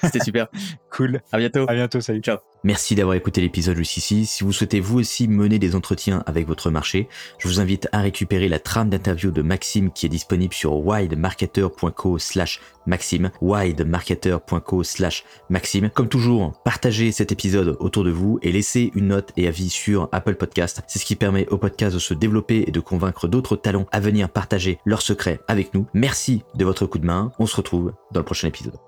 C'était 0.02 0.20
super. 0.24 0.48
Cool. 0.90 1.20
À 1.32 1.38
bientôt. 1.38 1.64
À 1.68 1.74
bientôt. 1.74 2.00
Salut. 2.00 2.20
Ciao. 2.20 2.38
Merci 2.62 2.94
d'avoir 2.94 3.16
écouté 3.16 3.40
l'épisode 3.40 3.76
jusqu'ici. 3.76 4.26
Si 4.26 4.44
vous 4.44 4.52
souhaitez 4.52 4.80
vous 4.80 4.98
aussi 4.98 5.28
mener 5.28 5.58
des 5.58 5.74
entretiens 5.74 6.22
avec 6.26 6.46
votre 6.46 6.70
marché, 6.70 7.08
je 7.38 7.48
vous 7.48 7.58
invite 7.58 7.88
à 7.92 8.00
récupérer 8.00 8.48
la 8.48 8.58
trame 8.58 8.90
d'interview 8.90 9.30
de 9.30 9.40
Maxime 9.40 9.90
qui 9.90 10.04
est 10.04 10.10
disponible 10.10 10.52
sur 10.52 10.74
widemarketer.co 10.74 12.18
slash 12.18 12.60
Maxime, 12.86 13.30
widemarketer.co 13.40 14.82
slash 14.82 15.24
Maxime. 15.48 15.90
Comme 15.90 16.08
toujours, 16.08 16.60
partagez 16.64 17.12
cet 17.12 17.32
épisode 17.32 17.76
autour 17.80 18.04
de 18.04 18.10
vous 18.10 18.38
et 18.42 18.52
laissez 18.52 18.90
une 18.94 19.08
note 19.08 19.32
et 19.36 19.48
avis 19.48 19.70
sur 19.70 20.08
Apple 20.12 20.34
Podcast. 20.34 20.82
C'est 20.86 20.98
ce 20.98 21.04
qui 21.04 21.16
permet 21.16 21.48
au 21.48 21.56
podcast 21.56 21.94
de 21.94 22.00
se 22.00 22.14
développer 22.14 22.64
et 22.66 22.72
de 22.72 22.80
convaincre 22.80 23.28
d'autres 23.28 23.56
talents 23.56 23.86
à 23.92 24.00
venir 24.00 24.28
partager 24.28 24.78
leurs 24.84 25.02
secrets 25.02 25.40
avec 25.48 25.72
nous. 25.72 25.86
Merci 25.94 26.42
de 26.54 26.64
votre 26.64 26.86
coup 26.86 26.98
de 26.98 27.06
main. 27.06 27.32
On 27.38 27.46
se 27.46 27.56
retrouve 27.56 27.92
dans 28.12 28.20
le 28.20 28.24
prochain 28.24 28.48
épisode. 28.48 28.79